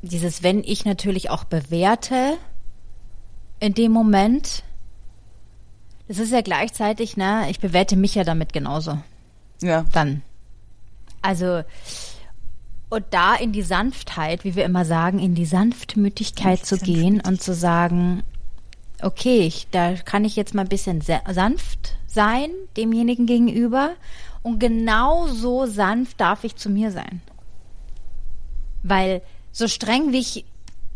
Dieses, 0.03 0.43
wenn 0.43 0.63
ich 0.63 0.85
natürlich 0.85 1.31
auch 1.31 1.45
bewerte 1.45 2.37
in 3.61 3.75
dem 3.75 3.93
Moment, 3.93 4.63
das 6.07 6.19
ist 6.19 6.33
ja 6.33 6.41
gleichzeitig, 6.41 7.17
ne, 7.17 7.47
ich 7.51 7.61
bewerte 7.61 7.97
mich 7.97 8.15
ja 8.15 8.25
damit 8.25 8.53
genauso. 8.53 8.99
Ja, 9.63 9.85
Dann. 9.93 10.23
Also, 11.23 11.63
und 12.91 13.05
da 13.11 13.35
in 13.35 13.53
die 13.53 13.63
Sanftheit, 13.63 14.45
wie 14.45 14.55
wir 14.57 14.65
immer 14.65 14.85
sagen, 14.85 15.19
in 15.19 15.35
die 15.35 15.45
Sanftmütigkeit 15.45 16.65
zu 16.65 16.79
gehen 16.79 17.21
und 17.21 17.43
zu 17.43 17.55
sagen, 17.55 18.23
okay, 19.03 19.41
ich, 19.41 19.69
da 19.71 19.95
kann 19.95 20.25
ich 20.25 20.37
jetzt 20.37 20.55
mal 20.55 20.63
ein 20.63 20.69
bisschen 20.69 21.01
sa- 21.01 21.23
sanft 21.31 21.97
sein 22.07 22.51
demjenigen 22.77 23.27
gegenüber 23.27 23.91
und 24.43 24.59
genauso 24.59 25.67
sanft 25.67 26.21
darf 26.21 26.45
ich 26.45 26.57
zu 26.57 26.71
mir 26.71 26.91
sein. 26.91 27.21
Weil 28.83 29.23
so 29.53 29.69
streng 29.69 30.13
wie 30.13 30.19
ich 30.21 30.45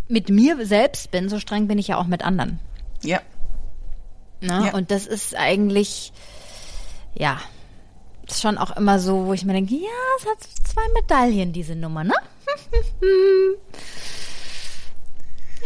mit 0.08 0.30
mir 0.30 0.64
selbst 0.66 1.10
bin, 1.10 1.28
so 1.28 1.38
streng 1.38 1.68
bin 1.68 1.78
ich 1.78 1.88
ja 1.88 1.98
auch 1.98 2.06
mit 2.06 2.22
anderen. 2.24 2.58
ja, 3.02 3.20
Ne? 4.40 4.66
Ja. 4.66 4.74
Und 4.74 4.90
das 4.90 5.06
ist 5.06 5.36
eigentlich, 5.36 6.12
ja, 7.14 7.38
schon 8.30 8.58
auch 8.58 8.76
immer 8.76 8.98
so, 8.98 9.26
wo 9.26 9.32
ich 9.32 9.44
mir 9.44 9.52
denke, 9.52 9.74
ja, 9.74 9.88
es 10.18 10.26
hat 10.26 10.38
zwei 10.66 10.82
Medaillen, 10.94 11.52
diese 11.52 11.74
Nummer, 11.74 12.04
ne? 12.04 12.14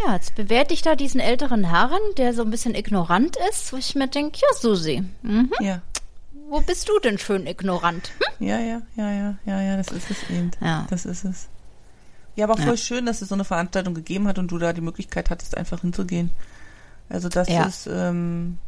ja, 0.07 0.15
jetzt 0.15 0.35
bewerte 0.35 0.75
ich 0.75 0.83
da 0.83 0.95
diesen 0.95 1.21
älteren 1.21 1.65
Herren, 1.65 2.01
der 2.17 2.35
so 2.35 2.43
ein 2.43 2.51
bisschen 2.51 2.75
ignorant 2.75 3.37
ist, 3.51 3.73
wo 3.73 3.77
ich 3.77 3.95
mir 3.95 4.09
denke, 4.09 4.39
ja, 4.41 4.49
Susi, 4.59 5.05
mhm. 5.23 5.51
ja. 5.61 5.81
wo 6.49 6.61
bist 6.61 6.89
du 6.89 6.99
denn 7.01 7.19
schön 7.19 7.47
ignorant? 7.47 8.13
Hm? 8.39 8.47
Ja, 8.49 8.59
ja, 8.59 8.83
ja, 8.97 9.11
ja, 9.13 9.35
ja, 9.47 9.61
ja, 9.63 9.77
das 9.77 9.89
ist 9.89 10.11
es 10.11 10.31
eben. 10.31 10.51
Ja. 10.61 10.87
Das 10.91 11.07
ist 11.07 11.25
es. 11.25 11.49
Ja, 12.35 12.45
aber 12.45 12.57
voll 12.57 12.67
Ja. 12.73 12.77
schön, 12.77 13.07
dass 13.07 13.23
es 13.23 13.31
so 13.31 13.35
eine 13.35 13.45
Veranstaltung 13.45 13.95
gegeben 13.95 14.29
hat 14.29 14.39
und 14.39 14.51
du 14.51 14.59
da 14.59 14.75
die 14.75 14.83
Möglichkeit 14.83 15.31
hattest, 15.31 15.57
einfach 15.57 15.81
hinzugehen. 15.81 16.31
Also 17.09 17.31
das 17.31 17.49
Ja. 17.49 17.65
ist 17.65 17.89
ähm, 17.91 18.59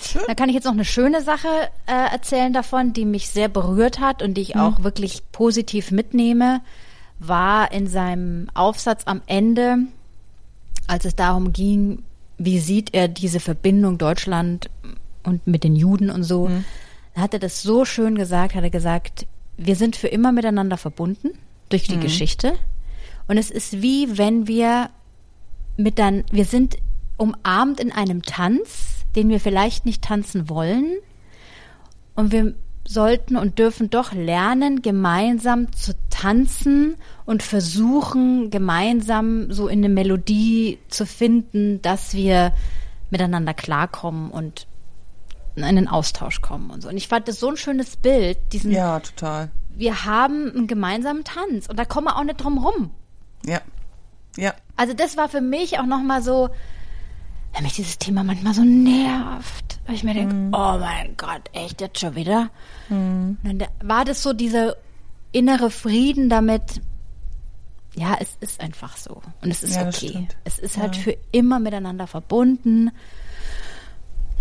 schön. 0.00 0.22
Da 0.26 0.34
kann 0.34 0.48
ich 0.48 0.54
jetzt 0.54 0.64
noch 0.64 0.72
eine 0.72 0.84
schöne 0.84 1.22
Sache 1.22 1.48
äh, 1.86 2.12
erzählen 2.12 2.52
davon, 2.52 2.92
die 2.92 3.04
mich 3.04 3.28
sehr 3.28 3.48
berührt 3.48 4.00
hat 4.00 4.22
und 4.22 4.34
die 4.34 4.42
ich 4.42 4.56
auch 4.56 4.82
wirklich 4.82 5.22
positiv 5.32 5.90
mitnehme, 5.90 6.60
war 7.18 7.72
in 7.72 7.86
seinem 7.86 8.48
Aufsatz 8.54 9.02
am 9.06 9.22
Ende, 9.26 9.78
als 10.86 11.04
es 11.04 11.16
darum 11.16 11.52
ging, 11.52 12.02
wie 12.38 12.58
sieht 12.58 12.94
er 12.94 13.08
diese 13.08 13.40
Verbindung 13.40 13.98
Deutschland 13.98 14.68
und 15.22 15.46
mit 15.46 15.64
den 15.64 15.76
Juden 15.76 16.10
und 16.10 16.24
so, 16.24 16.50
da 17.14 17.22
hat 17.22 17.32
er 17.32 17.40
das 17.40 17.62
so 17.62 17.84
schön 17.84 18.16
gesagt, 18.16 18.54
hat 18.54 18.64
er 18.64 18.70
gesagt, 18.70 19.26
wir 19.56 19.76
sind 19.76 19.96
für 19.96 20.08
immer 20.08 20.32
miteinander 20.32 20.76
verbunden 20.76 21.30
durch 21.68 21.84
die 21.84 21.98
Geschichte. 21.98 22.54
Und 23.28 23.38
es 23.38 23.50
ist 23.50 23.80
wie 23.80 24.18
wenn 24.18 24.46
wir 24.46 24.90
mit 25.76 25.98
dann, 25.98 26.24
wir 26.30 26.44
sind 26.44 26.76
umarmt 27.16 27.80
in 27.80 27.92
einem 27.92 28.22
Tanz, 28.22 28.93
den 29.16 29.28
wir 29.28 29.40
vielleicht 29.40 29.86
nicht 29.86 30.02
tanzen 30.02 30.48
wollen. 30.48 30.86
Und 32.14 32.32
wir 32.32 32.54
sollten 32.86 33.36
und 33.36 33.58
dürfen 33.58 33.88
doch 33.90 34.12
lernen, 34.12 34.82
gemeinsam 34.82 35.72
zu 35.72 35.94
tanzen 36.10 36.96
und 37.24 37.42
versuchen, 37.42 38.50
gemeinsam 38.50 39.50
so 39.52 39.68
in 39.68 39.78
eine 39.78 39.88
Melodie 39.88 40.78
zu 40.88 41.06
finden, 41.06 41.80
dass 41.82 42.14
wir 42.14 42.52
miteinander 43.10 43.54
klarkommen 43.54 44.30
und 44.30 44.66
in 45.56 45.64
einen 45.64 45.88
Austausch 45.88 46.40
kommen 46.40 46.70
und 46.70 46.82
so. 46.82 46.88
Und 46.88 46.96
ich 46.96 47.08
fand 47.08 47.26
das 47.28 47.40
so 47.40 47.48
ein 47.48 47.56
schönes 47.56 47.96
Bild, 47.96 48.36
diesen, 48.52 48.70
Ja, 48.72 49.00
total. 49.00 49.50
wir 49.70 50.04
haben 50.04 50.50
einen 50.54 50.66
gemeinsamen 50.66 51.24
Tanz 51.24 51.68
und 51.68 51.78
da 51.78 51.84
kommen 51.84 52.08
wir 52.08 52.16
auch 52.18 52.24
nicht 52.24 52.42
drum 52.42 52.58
rum. 52.58 52.90
Ja. 53.46 53.60
Ja. 54.36 54.52
Also 54.76 54.94
das 54.94 55.16
war 55.16 55.28
für 55.28 55.40
mich 55.40 55.78
auch 55.78 55.86
nochmal 55.86 56.22
so, 56.22 56.50
wenn 57.54 57.62
mich 57.62 57.74
dieses 57.74 57.98
Thema 57.98 58.24
manchmal 58.24 58.52
so 58.54 58.62
nervt, 58.64 59.78
weil 59.86 59.94
ich 59.94 60.02
mir 60.04 60.14
denke, 60.14 60.34
Mhm. 60.34 60.54
oh 60.54 60.78
mein 60.78 61.16
Gott, 61.16 61.42
echt 61.52 61.80
jetzt 61.80 62.00
schon 62.00 62.14
wieder? 62.16 62.50
Und 62.90 63.38
dann 63.44 63.58
da- 63.60 63.68
war 63.82 64.04
das 64.04 64.22
so 64.22 64.32
dieser 64.32 64.76
innere 65.32 65.70
Frieden 65.70 66.28
damit, 66.28 66.80
ja, 67.94 68.16
es 68.20 68.36
ist 68.40 68.60
einfach 68.60 68.96
so. 68.96 69.22
Und 69.40 69.50
es 69.50 69.62
ist 69.62 69.76
Ja, 69.76 69.86
okay. 69.88 70.26
Es 70.44 70.58
ist 70.58 70.76
halt 70.78 70.96
Ja. 70.96 71.02
für 71.02 71.16
immer 71.30 71.60
miteinander 71.60 72.06
verbunden. 72.08 72.90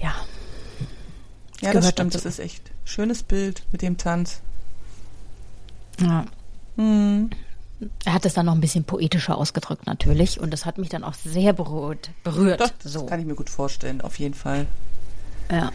Ja. 0.02 0.14
Ja, 1.62 1.72
das 1.72 1.90
stimmt. 1.90 2.14
dazu. 2.16 2.24
Das 2.26 2.34
ist 2.34 2.40
echt 2.40 2.72
schönes 2.84 3.24
Bild 3.24 3.64
mit 3.72 3.82
dem 3.84 3.98
Tanz. 3.98 4.42
ja. 6.02 6.26
Mhm. 6.76 7.30
Er 8.06 8.14
hat 8.14 8.26
es 8.26 8.34
dann 8.34 8.46
noch 8.46 8.54
ein 8.54 8.62
bisschen 8.62 8.84
poetischer 8.84 9.38
ausgedrückt 9.38 9.86
natürlich 9.88 10.40
und 10.40 10.52
das 10.52 10.66
hat 10.66 10.78
mich 10.78 10.90
dann 10.90 11.04
auch 11.04 11.14
sehr 11.14 11.54
berührt. 11.54 12.10
berührt 12.24 12.60
das 12.60 12.74
so. 12.84 13.06
kann 13.06 13.20
ich 13.20 13.26
mir 13.26 13.36
gut 13.36 13.50
vorstellen, 13.50 14.02
auf 14.02 14.20
jeden 14.20 14.34
Fall. 14.34 14.66
Ja. 15.52 15.72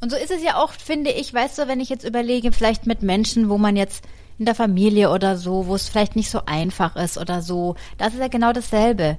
Und 0.00 0.10
so 0.10 0.16
ist 0.16 0.30
es 0.30 0.42
ja 0.42 0.56
auch, 0.56 0.72
finde 0.72 1.10
ich, 1.10 1.32
weißt 1.32 1.58
du, 1.58 1.68
wenn 1.68 1.80
ich 1.80 1.88
jetzt 1.88 2.04
überlege, 2.04 2.52
vielleicht 2.52 2.86
mit 2.86 3.02
Menschen, 3.02 3.48
wo 3.48 3.58
man 3.58 3.76
jetzt 3.76 4.04
in 4.38 4.46
der 4.46 4.54
Familie 4.54 5.10
oder 5.10 5.36
so, 5.36 5.66
wo 5.66 5.74
es 5.74 5.88
vielleicht 5.88 6.16
nicht 6.16 6.30
so 6.30 6.42
einfach 6.46 6.96
ist 6.96 7.18
oder 7.18 7.42
so, 7.42 7.76
das 7.98 8.14
ist 8.14 8.20
ja 8.20 8.28
genau 8.28 8.52
dasselbe. 8.52 9.18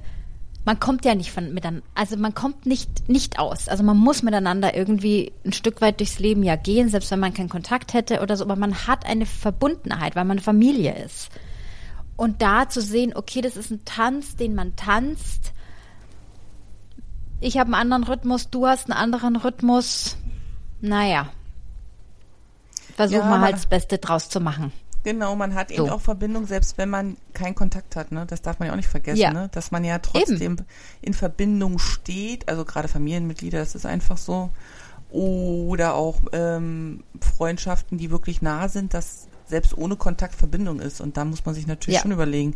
Man 0.66 0.80
kommt 0.80 1.04
ja 1.04 1.14
nicht 1.14 1.30
von 1.30 1.52
miteinander, 1.52 1.86
also 1.94 2.16
man 2.16 2.34
kommt 2.34 2.64
nicht 2.64 3.08
nicht 3.08 3.38
aus. 3.38 3.68
Also 3.68 3.82
man 3.84 3.98
muss 3.98 4.22
miteinander 4.22 4.74
irgendwie 4.74 5.32
ein 5.44 5.52
Stück 5.52 5.80
weit 5.82 6.00
durchs 6.00 6.18
Leben 6.18 6.42
ja 6.42 6.56
gehen, 6.56 6.88
selbst 6.88 7.10
wenn 7.10 7.20
man 7.20 7.34
keinen 7.34 7.50
Kontakt 7.50 7.92
hätte 7.92 8.22
oder 8.22 8.36
so, 8.36 8.44
aber 8.44 8.56
man 8.56 8.86
hat 8.86 9.04
eine 9.04 9.26
Verbundenheit, 9.26 10.16
weil 10.16 10.24
man 10.24 10.38
Familie 10.38 10.94
ist. 11.04 11.28
Und 12.16 12.40
da 12.40 12.68
zu 12.68 12.80
sehen, 12.80 13.14
okay, 13.14 13.40
das 13.42 13.56
ist 13.56 13.70
ein 13.70 13.84
Tanz, 13.84 14.36
den 14.36 14.54
man 14.54 14.74
tanzt, 14.76 15.52
ich 17.40 17.58
habe 17.58 17.66
einen 17.74 17.92
anderen 17.92 18.04
Rhythmus, 18.04 18.48
du 18.48 18.66
hast 18.66 18.90
einen 18.90 18.98
anderen 18.98 19.36
Rhythmus. 19.36 20.16
Naja. 20.80 21.28
Versuch 22.96 23.18
Ja, 23.18 23.24
mal 23.24 23.34
aber- 23.36 23.44
halt 23.46 23.56
das 23.56 23.66
Beste 23.66 23.98
draus 23.98 24.30
zu 24.30 24.40
machen. 24.40 24.72
Genau, 25.04 25.36
man 25.36 25.54
hat 25.54 25.70
eben 25.70 25.86
So. 25.86 25.92
auch 25.92 26.00
Verbindung, 26.00 26.46
selbst 26.46 26.78
wenn 26.78 26.88
man 26.90 27.16
keinen 27.34 27.54
Kontakt 27.54 27.94
hat. 27.94 28.10
Ne? 28.10 28.24
Das 28.26 28.42
darf 28.42 28.58
man 28.58 28.66
ja 28.66 28.72
auch 28.72 28.76
nicht 28.76 28.88
vergessen, 28.88 29.20
Ja. 29.20 29.32
ne? 29.32 29.48
dass 29.52 29.70
man 29.70 29.84
ja 29.84 29.98
trotzdem 29.98 30.56
in 31.02 31.14
Verbindung 31.14 31.78
steht. 31.78 32.48
Also 32.48 32.64
gerade 32.64 32.88
Familienmitglieder, 32.88 33.58
das 33.58 33.74
ist 33.74 33.86
einfach 33.86 34.16
so. 34.18 34.50
Oder 35.10 35.94
auch 35.94 36.16
ähm, 36.32 37.04
Freundschaften, 37.20 37.98
die 37.98 38.10
wirklich 38.10 38.42
nah 38.42 38.68
sind, 38.68 38.94
dass 38.94 39.28
selbst 39.46 39.76
ohne 39.76 39.96
Kontakt 39.96 40.34
Verbindung 40.34 40.80
ist. 40.80 41.00
Und 41.00 41.16
da 41.16 41.24
muss 41.24 41.44
man 41.44 41.54
sich 41.54 41.66
natürlich 41.66 41.96
Ja. 41.96 42.02
schon 42.02 42.12
überlegen, 42.12 42.54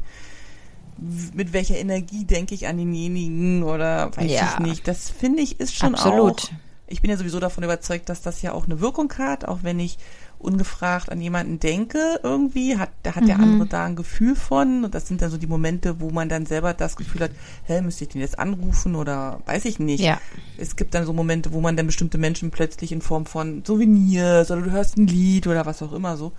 mit 1.35 1.53
welcher 1.53 1.77
Energie 1.77 2.25
denke 2.25 2.55
ich 2.55 2.67
an 2.67 2.77
denjenigen 2.79 3.63
oder 3.63 4.11
weiß 4.17 4.31
Ja. 4.31 4.55
ich 4.55 4.59
nicht. 4.67 4.89
Das 4.89 5.11
finde 5.11 5.43
ich 5.43 5.61
ist 5.61 5.77
schon 5.77 5.95
Absolut. 5.95 6.45
auch. 6.45 6.49
Ich 6.89 7.03
bin 7.03 7.11
ja 7.11 7.17
sowieso 7.17 7.39
davon 7.39 7.63
überzeugt, 7.63 8.09
dass 8.09 8.23
das 8.23 8.41
ja 8.43 8.53
auch 8.53 8.65
eine 8.65 8.81
Wirkung 8.81 9.13
hat, 9.19 9.45
auch 9.47 9.59
wenn 9.63 9.79
ich 9.79 9.99
ungefragt 10.39 11.11
an 11.11 11.21
jemanden 11.21 11.59
denke 11.59 12.21
irgendwie, 12.23 12.77
hat, 12.79 12.91
da 13.03 13.17
hat 13.17 13.27
der 13.27 13.39
Mhm. 13.39 13.45
andere 13.45 13.67
da 13.69 13.85
ein 13.87 13.97
Gefühl 13.97 14.37
von 14.37 14.85
und 14.85 14.95
das 14.95 15.09
sind 15.09 15.21
dann 15.21 15.31
so 15.31 15.37
die 15.37 15.47
Momente, 15.49 16.01
wo 16.01 16.11
man 16.11 16.29
dann 16.29 16.47
selber 16.47 16.75
das 16.75 16.95
Gefühl 16.97 17.23
hat, 17.23 17.31
hä, 17.65 17.81
müsste 17.83 18.05
ich 18.05 18.11
den 18.11 18.21
jetzt 18.21 18.39
anrufen 18.39 18.95
oder 18.95 19.41
weiß 19.47 19.65
ich 19.65 19.79
nicht. 19.81 20.01
Ja. 20.01 20.21
Es 20.57 20.77
gibt 20.77 20.95
dann 20.95 21.05
so 21.07 21.13
Momente, 21.13 21.53
wo 21.53 21.61
man 21.61 21.77
dann 21.77 21.87
bestimmte 21.87 22.19
Menschen 22.19 22.51
plötzlich 22.53 22.93
in 22.93 23.03
Form 23.03 23.27
von 23.27 23.65
Souvenirs 23.65 24.51
oder 24.51 24.63
du 24.63 24.71
hörst 24.71 24.97
ein 24.97 25.07
Lied 25.09 25.47
oder 25.49 25.67
was 25.67 25.83
auch 25.83 25.93
immer 25.93 26.17
so. 26.17 26.33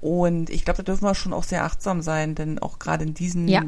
Und 0.00 0.48
ich 0.50 0.64
glaube, 0.64 0.78
da 0.78 0.82
dürfen 0.84 1.04
wir 1.04 1.14
schon 1.14 1.32
auch 1.32 1.42
sehr 1.44 1.64
achtsam 1.64 2.02
sein, 2.02 2.34
denn 2.36 2.58
auch 2.60 2.78
gerade 2.78 3.04
in 3.04 3.14
diesen 3.14 3.48
Ja. 3.48 3.62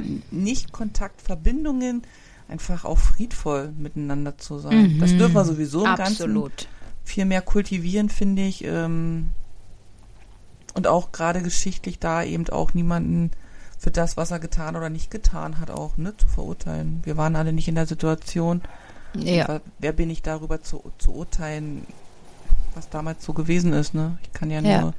Nicht-Kontakt-Verbindungen 0.81 2.03
einfach 2.49 2.85
auch 2.85 2.99
friedvoll 2.99 3.73
miteinander 3.79 4.37
zu 4.39 4.59
sein. 4.59 4.97
Das 5.01 5.17
dürfen 5.17 5.35
wir 5.35 5.45
sowieso 5.45 5.85
im 5.87 5.95
Ganzen 5.97 6.31
Mhm. 6.33 6.37
Absolut. 6.39 6.69
viel 7.05 7.25
mehr 7.25 7.43
kultivieren, 7.43 8.09
finde 8.09 8.43
ich. 8.43 8.65
Ähm, 8.65 9.31
und 10.75 10.87
auch 10.87 11.13
gerade 11.13 11.43
geschichtlich 11.43 11.99
da 11.99 12.23
eben 12.23 12.49
auch 12.51 12.75
niemanden 12.75 13.31
für 13.79 13.91
das, 13.91 14.17
was 14.17 14.31
er 14.31 14.39
getan 14.39 14.77
oder 14.77 14.91
nicht 14.91 15.11
getan 15.11 15.59
hat, 15.59 15.71
auch 15.71 15.97
ne, 15.97 16.15
zu 16.17 16.27
verurteilen. 16.27 17.01
Wir 17.05 17.17
waren 17.17 17.35
alle 17.37 17.53
nicht 17.53 17.69
in 17.69 17.75
der 17.75 17.87
Situation. 17.87 18.61
Ja. 19.15 19.49
Wer, 19.49 19.61
wer 19.79 19.93
bin 19.93 20.11
ich 20.11 20.23
darüber 20.23 20.63
zu, 20.63 20.83
zu 20.99 21.13
urteilen, 21.15 21.87
was 22.75 22.89
damals 22.91 23.25
so 23.25 23.33
gewesen 23.33 23.73
ist? 23.73 23.95
Ne? 23.95 24.19
Ich 24.23 24.33
kann 24.33 24.51
ja, 24.51 24.61
Ja. 24.61 24.81
nur 24.83 24.95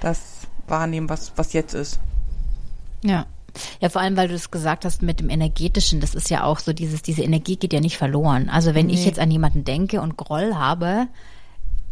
das 0.00 0.20
wahrnehmen, 0.66 1.08
was, 1.08 1.32
was 1.36 1.52
jetzt 1.52 1.74
ist. 1.74 2.00
Ja. 3.02 3.26
Ja, 3.78 3.88
vor 3.88 4.02
allem, 4.02 4.16
weil 4.16 4.26
du 4.26 4.34
es 4.34 4.50
gesagt 4.50 4.84
hast 4.84 5.00
mit 5.02 5.20
dem 5.20 5.30
Energetischen, 5.30 6.00
das 6.00 6.16
ist 6.16 6.28
ja 6.28 6.42
auch 6.42 6.58
so 6.58 6.72
dieses, 6.72 7.02
diese 7.02 7.22
Energie 7.22 7.54
geht 7.56 7.72
ja 7.72 7.78
nicht 7.80 7.96
verloren. 7.98 8.48
Also 8.48 8.74
wenn 8.74 8.88
ich 8.90 9.00
Nee. 9.00 9.06
jetzt 9.06 9.20
an 9.20 9.30
jemanden 9.30 9.62
denke 9.62 10.00
und 10.00 10.16
Groll 10.16 10.56
habe, 10.56 11.06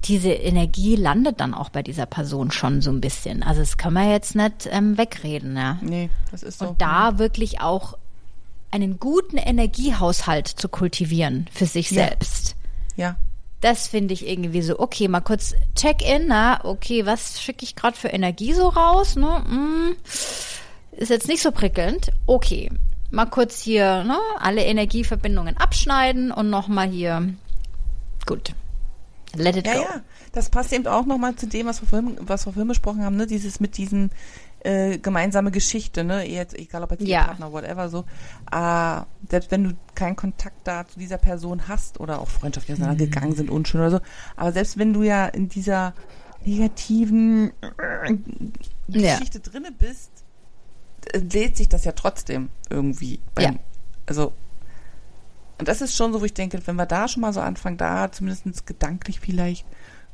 diese 0.05 0.30
Energie 0.32 0.96
landet 0.96 1.40
dann 1.40 1.55
auch 1.55 1.68
bei 1.68 1.82
dieser 1.82 2.07
Person 2.07 2.50
schon 2.50 2.80
so 2.82 2.90
ein 2.90 3.00
bisschen. 3.00 3.42
Also 3.42 3.61
das 3.61 3.76
kann 3.76 3.92
man 3.92 4.11
jetzt 4.11 4.34
nicht 4.34 4.68
ähm, 4.70 4.98
wegreden, 4.98 5.57
ja. 5.57 5.78
Nee, 5.80 6.11
das 6.30 6.42
ist 6.42 6.59
so. 6.59 6.68
Und 6.68 6.80
da 6.82 7.18
wirklich 7.18 7.61
auch 7.61 7.96
einen 8.70 8.98
guten 8.98 9.36
Energiehaushalt 9.36 10.48
zu 10.48 10.68
kultivieren 10.68 11.46
für 11.53 11.66
sich 11.66 11.90
Ja. 11.90 12.05
selbst. 12.09 12.57
Ja, 12.96 13.16
Das 13.61 13.86
finde 13.86 14.12
ich 14.14 14.26
irgendwie 14.26 14.62
so, 14.62 14.78
okay, 14.80 15.07
mal 15.09 15.20
kurz 15.20 15.55
Check-in, 15.76 16.26
na, 16.26 16.64
okay, 16.64 17.07
was 17.07 17.40
schicke 17.40 17.64
ich 17.64 17.76
gerade 17.76 17.96
für 17.96 18.09
Energie 18.09 18.53
so 18.55 18.68
raus, 18.68 19.14
ne? 19.16 19.44
Hm, 19.46 19.96
ist 20.92 21.11
jetzt 21.11 21.28
nicht 21.28 21.42
so 21.42 21.53
prickelnd. 21.53 22.11
Okay, 22.26 22.70
mal 23.11 23.26
kurz 23.26 23.61
hier, 23.62 24.03
ne, 24.05 24.18
alle 24.40 24.64
Energieverbindungen 24.64 25.57
abschneiden 25.59 26.32
und 26.32 26.50
nochmal 26.50 26.88
hier, 26.88 27.34
gut, 28.26 28.53
let 29.37 29.57
it 29.57 29.66
Ja, 29.66 29.74
go. 29.74 29.80
ja, 29.83 30.01
das 30.33 30.49
passt 30.51 30.72
eben 30.72 30.87
auch 30.87 31.07
nochmal 31.07 31.35
zu 31.37 31.47
dem, 31.47 31.66
was 31.66 31.80
wir 31.83 31.89
vorhin, 31.89 32.16
was 32.20 32.47
wir 32.47 32.53
vorhin 32.53 32.68
besprochen 32.68 33.03
haben, 33.05 33.16
ne? 33.16 33.26
Dieses 33.26 33.61
mit 33.61 33.76
diesen 33.76 34.11
äh, 34.64 34.99
gemeinsame 34.99 35.51
Geschichte, 35.51 36.05
ne? 36.05 36.28
Jetzt, 36.28 36.55
egal 36.59 36.83
ob 36.85 36.91
jetzt 36.93 37.03
Ja. 37.03 37.24
Partner, 37.24 37.53
whatever, 37.53 37.89
so. 37.89 38.05
Äh, 38.53 39.01
selbst 39.28 39.51
wenn 39.51 39.64
du 39.64 39.72
keinen 39.95 40.16
Kontakt 40.16 40.57
da 40.66 40.87
zu 40.87 40.99
dieser 40.99 41.18
Person 41.18 41.66
hast 41.68 41.99
oder 42.01 42.20
auch 42.20 42.28
Freundschaften 42.28 42.74
die 42.76 42.80
auseinandergegangen 42.83 43.35
sind, 43.35 43.51
unschön 43.51 43.80
oder 43.80 43.91
so, 43.91 44.01
aber 44.37 44.53
selbst 44.53 44.78
wenn 44.78 44.93
du 44.93 45.03
ja 45.03 45.26
in 45.26 45.49
dieser 45.49 45.95
negativen 46.45 47.53
äh, 47.61 48.14
Ja. 48.89 49.14
Geschichte 49.14 49.41
drinne 49.41 49.72
bist, 49.72 50.11
äh, 51.12 51.18
lädt 51.18 51.57
sich 51.57 51.68
das 51.68 51.85
ja 51.85 51.93
trotzdem 51.93 52.49
irgendwie. 52.70 53.20
Ja. 53.39 53.55
Also 54.07 54.33
und 55.59 55.68
das 55.68 55.80
ist 55.80 55.96
schon 55.96 56.12
so, 56.12 56.20
wo 56.20 56.24
ich 56.24 56.34
denke, 56.34 56.61
wenn 56.66 56.76
wir 56.76 56.86
da 56.86 57.09
schon 57.09 57.20
mal 57.20 57.32
so 57.32 57.40
anfangen, 57.40 57.76
da 57.76 58.11
zumindest 58.11 58.66
gedanklich 58.66 59.20
vielleicht 59.20 59.66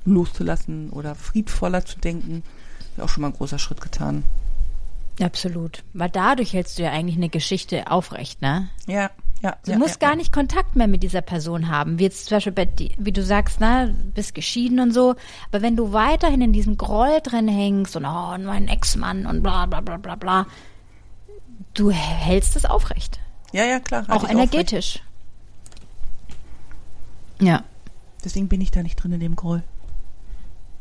loszulassen 0.04 0.90
oder 0.90 1.14
friedvoller 1.14 1.84
zu 1.84 1.98
denken, 1.98 2.42
wäre 2.96 3.04
auch 3.04 3.08
schon 3.08 3.22
mal 3.22 3.28
ein 3.28 3.34
großer 3.34 3.58
Schritt 3.58 3.80
getan. 3.80 4.24
Absolut. 5.20 5.82
Weil 5.94 6.10
dadurch 6.10 6.52
hältst 6.52 6.78
du 6.78 6.82
ja 6.82 6.90
eigentlich 6.90 7.16
eine 7.16 7.28
Geschichte 7.28 7.90
aufrecht, 7.90 8.40
ne? 8.40 8.68
Ja, 8.86 9.10
ja. 9.42 9.56
Du 9.64 9.72
ja, 9.72 9.78
musst 9.78 10.00
ja, 10.02 10.08
gar 10.08 10.16
nicht 10.16 10.32
Kontakt 10.32 10.76
mehr 10.76 10.88
mit 10.88 11.02
dieser 11.02 11.22
Person 11.22 11.68
haben. 11.68 11.98
Wie 11.98 12.04
jetzt 12.04 12.26
zum 12.26 12.36
Beispiel 12.36 12.52
bei, 12.52 12.68
wie 12.98 13.12
du 13.12 13.22
sagst, 13.22 13.60
ne, 13.60 13.94
bist 14.14 14.34
geschieden 14.34 14.80
und 14.80 14.92
so. 14.92 15.14
Aber 15.50 15.62
wenn 15.62 15.76
du 15.76 15.92
weiterhin 15.92 16.40
in 16.40 16.52
diesem 16.52 16.76
Groll 16.76 17.20
drin 17.22 17.48
hängst 17.48 17.96
und 17.96 18.04
oh, 18.04 18.36
mein 18.38 18.68
Ex-Mann 18.68 19.26
und 19.26 19.42
bla 19.42 19.66
bla 19.66 19.80
bla 19.80 19.96
bla 19.96 20.14
bla, 20.16 20.46
du 21.74 21.90
hältst 21.90 22.56
es 22.56 22.64
aufrecht. 22.64 23.20
Ja, 23.52 23.64
ja, 23.64 23.80
klar. 23.80 24.06
halt 24.06 24.20
auch 24.20 24.28
energetisch. 24.28 25.00
Ja. 27.40 27.64
Deswegen 28.24 28.48
bin 28.48 28.60
ich 28.60 28.70
da 28.70 28.82
nicht 28.82 28.96
drin 28.96 29.12
in 29.12 29.20
dem 29.20 29.36
Groll. 29.36 29.62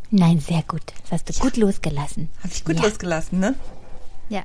Nein, 0.09 0.39
sehr 0.39 0.63
gut. 0.67 0.81
Das 1.03 1.11
hast 1.27 1.29
du 1.29 1.43
gut 1.43 1.57
losgelassen. 1.57 2.29
Habe 2.39 2.53
ich 2.53 2.63
gut 2.63 2.77
Ja. 2.77 2.83
losgelassen, 2.83 3.39
ne? 3.39 3.55
Ja, 4.29 4.43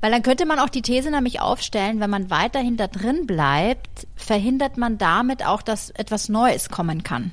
weil 0.00 0.10
dann 0.10 0.22
könnte 0.22 0.44
man 0.46 0.58
auch 0.58 0.68
die 0.68 0.82
These 0.82 1.10
nämlich 1.10 1.40
aufstellen, 1.40 2.00
wenn 2.00 2.10
man 2.10 2.30
weiterhin 2.30 2.76
da 2.76 2.88
drin 2.88 3.26
bleibt, 3.26 4.06
verhindert 4.16 4.76
man 4.76 4.98
damit 4.98 5.44
auch, 5.46 5.62
dass 5.62 5.90
etwas 5.90 6.28
Neues 6.28 6.68
kommen 6.68 7.04
kann. 7.04 7.32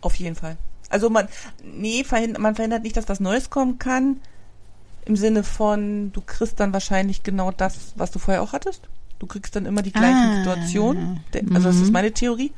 Auf 0.00 0.16
jeden 0.16 0.34
Fall. 0.34 0.56
Also 0.90 1.10
man, 1.10 1.28
nee, 1.62 2.02
verhindert, 2.04 2.40
man 2.42 2.54
verhindert 2.56 2.82
nicht, 2.82 2.96
dass 2.96 3.08
was 3.08 3.20
Neues 3.20 3.50
kommen 3.50 3.78
kann. 3.78 4.20
Im 5.04 5.16
Sinne 5.16 5.44
von, 5.44 6.12
du 6.12 6.20
kriegst 6.20 6.58
dann 6.60 6.72
wahrscheinlich 6.72 7.22
genau 7.22 7.50
das, 7.52 7.92
was 7.96 8.10
du 8.10 8.18
vorher 8.18 8.42
auch 8.42 8.52
hattest. 8.52 8.88
Du 9.18 9.26
kriegst 9.26 9.54
dann 9.54 9.66
immer 9.66 9.82
die 9.82 9.92
gleichen 9.92 10.16
Ah. 10.16 10.36
Situationen. 10.38 11.20
Also 11.54 11.68
das 11.68 11.76
ist 11.80 11.92
meine 11.92 12.12
Theorie. 12.12 12.52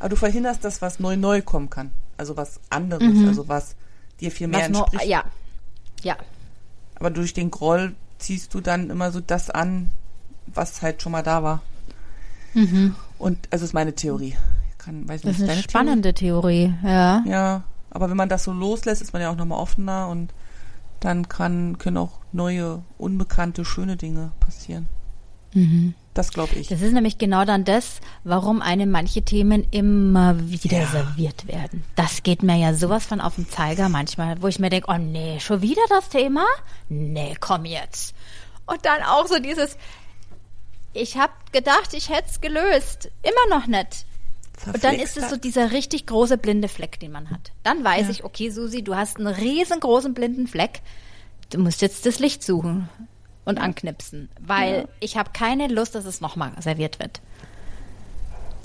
Aber 0.00 0.08
du 0.08 0.16
verhinderst, 0.16 0.64
dass 0.64 0.82
was 0.82 0.98
neu 0.98 1.16
neu 1.16 1.42
kommen 1.42 1.70
kann. 1.70 1.92
Also 2.16 2.36
was 2.36 2.58
anderes, 2.70 3.26
also 3.26 3.48
was 3.48 3.76
dir 4.20 4.30
viel 4.30 4.48
mehr 4.48 4.60
Was 4.60 4.66
entspricht. 4.66 5.04
ja, 5.04 5.24
ja, 6.02 6.16
Aber 6.96 7.10
durch 7.10 7.32
den 7.34 7.50
Groll 7.50 7.94
ziehst 8.18 8.52
du 8.54 8.60
dann 8.60 8.90
immer 8.90 9.12
so 9.12 9.20
das 9.20 9.48
an, 9.50 9.90
was 10.46 10.82
halt 10.82 11.02
schon 11.02 11.12
mal 11.12 11.22
da 11.22 11.42
war. 11.42 11.62
Und 13.18 13.38
also 13.50 13.64
ist 13.64 13.74
meine 13.74 13.94
Theorie. 13.94 14.36
Ich 14.70 14.78
Kann, 14.78 15.08
weiß 15.08 15.22
das 15.22 15.38
nicht, 15.38 15.42
ist 15.42 15.50
eine 15.50 15.62
spannende 15.62 16.14
Theorie, 16.14 16.74
ja. 16.82 17.18
Theorie? 17.20 17.30
Ja, 17.30 17.62
aber 17.90 18.10
wenn 18.10 18.16
man 18.16 18.28
das 18.28 18.44
so 18.44 18.52
loslässt, 18.52 19.02
ist 19.02 19.12
man 19.12 19.22
ja 19.22 19.30
auch 19.30 19.36
nochmal 19.36 19.58
offener 19.58 20.08
und 20.08 20.32
dann 21.00 21.28
kann, 21.28 21.78
können 21.78 21.96
auch 21.96 22.18
neue, 22.32 22.82
unbekannte, 22.98 23.64
schöne 23.64 23.96
Dinge 23.96 24.32
passieren. 24.40 24.86
Mhm. 25.52 25.94
Das 26.14 26.32
glaube 26.32 26.56
ich. 26.56 26.68
Das 26.68 26.82
ist 26.82 26.92
nämlich 26.92 27.18
genau 27.18 27.44
dann 27.44 27.64
das, 27.64 28.00
warum 28.24 28.62
einem 28.62 28.90
manche 28.90 29.22
Themen 29.22 29.66
immer 29.70 30.36
wieder 30.50 30.80
ja. 30.80 30.86
serviert 30.86 31.46
werden. 31.46 31.84
Das 31.94 32.22
geht 32.22 32.42
mir 32.42 32.56
ja 32.56 32.74
sowas 32.74 33.06
von 33.06 33.20
auf 33.20 33.36
den 33.36 33.48
Zeiger 33.48 33.88
manchmal, 33.88 34.42
wo 34.42 34.48
ich 34.48 34.58
mir 34.58 34.70
denke, 34.70 34.90
oh 34.90 34.98
nee, 34.98 35.38
schon 35.38 35.62
wieder 35.62 35.82
das 35.88 36.08
Thema? 36.08 36.44
Nee, 36.88 37.36
komm 37.38 37.64
jetzt. 37.64 38.14
Und 38.66 38.84
dann 38.84 39.02
auch 39.02 39.28
so 39.28 39.38
dieses, 39.38 39.76
ich 40.92 41.16
habe 41.16 41.32
gedacht, 41.52 41.94
ich 41.94 42.08
hätte 42.08 42.28
es 42.28 42.40
gelöst. 42.40 43.10
Immer 43.22 43.56
noch 43.58 43.66
nicht. 43.66 44.04
Und 44.66 44.84
dann 44.84 44.96
ist 44.96 45.16
es 45.16 45.30
so 45.30 45.36
dieser 45.36 45.70
richtig 45.70 46.06
große 46.06 46.36
blinde 46.36 46.68
Fleck, 46.68 47.00
den 47.00 47.12
man 47.12 47.30
hat. 47.30 47.52
Dann 47.62 47.82
weiß 47.82 48.06
ja. 48.06 48.10
ich, 48.10 48.24
okay, 48.24 48.50
Susi, 48.50 48.82
du 48.82 48.94
hast 48.94 49.16
einen 49.16 49.28
riesengroßen 49.28 50.12
blinden 50.12 50.48
Fleck. 50.48 50.82
Du 51.50 51.58
musst 51.58 51.80
jetzt 51.82 52.04
das 52.04 52.18
Licht 52.18 52.42
suchen 52.44 52.88
und 53.50 53.58
anknipsen, 53.58 54.30
weil 54.40 54.74
ja. 54.74 54.88
ich 55.00 55.16
habe 55.16 55.30
keine 55.32 55.68
Lust, 55.68 55.94
dass 55.94 56.04
es 56.04 56.20
nochmal 56.20 56.52
serviert 56.60 56.98
wird. 56.98 57.20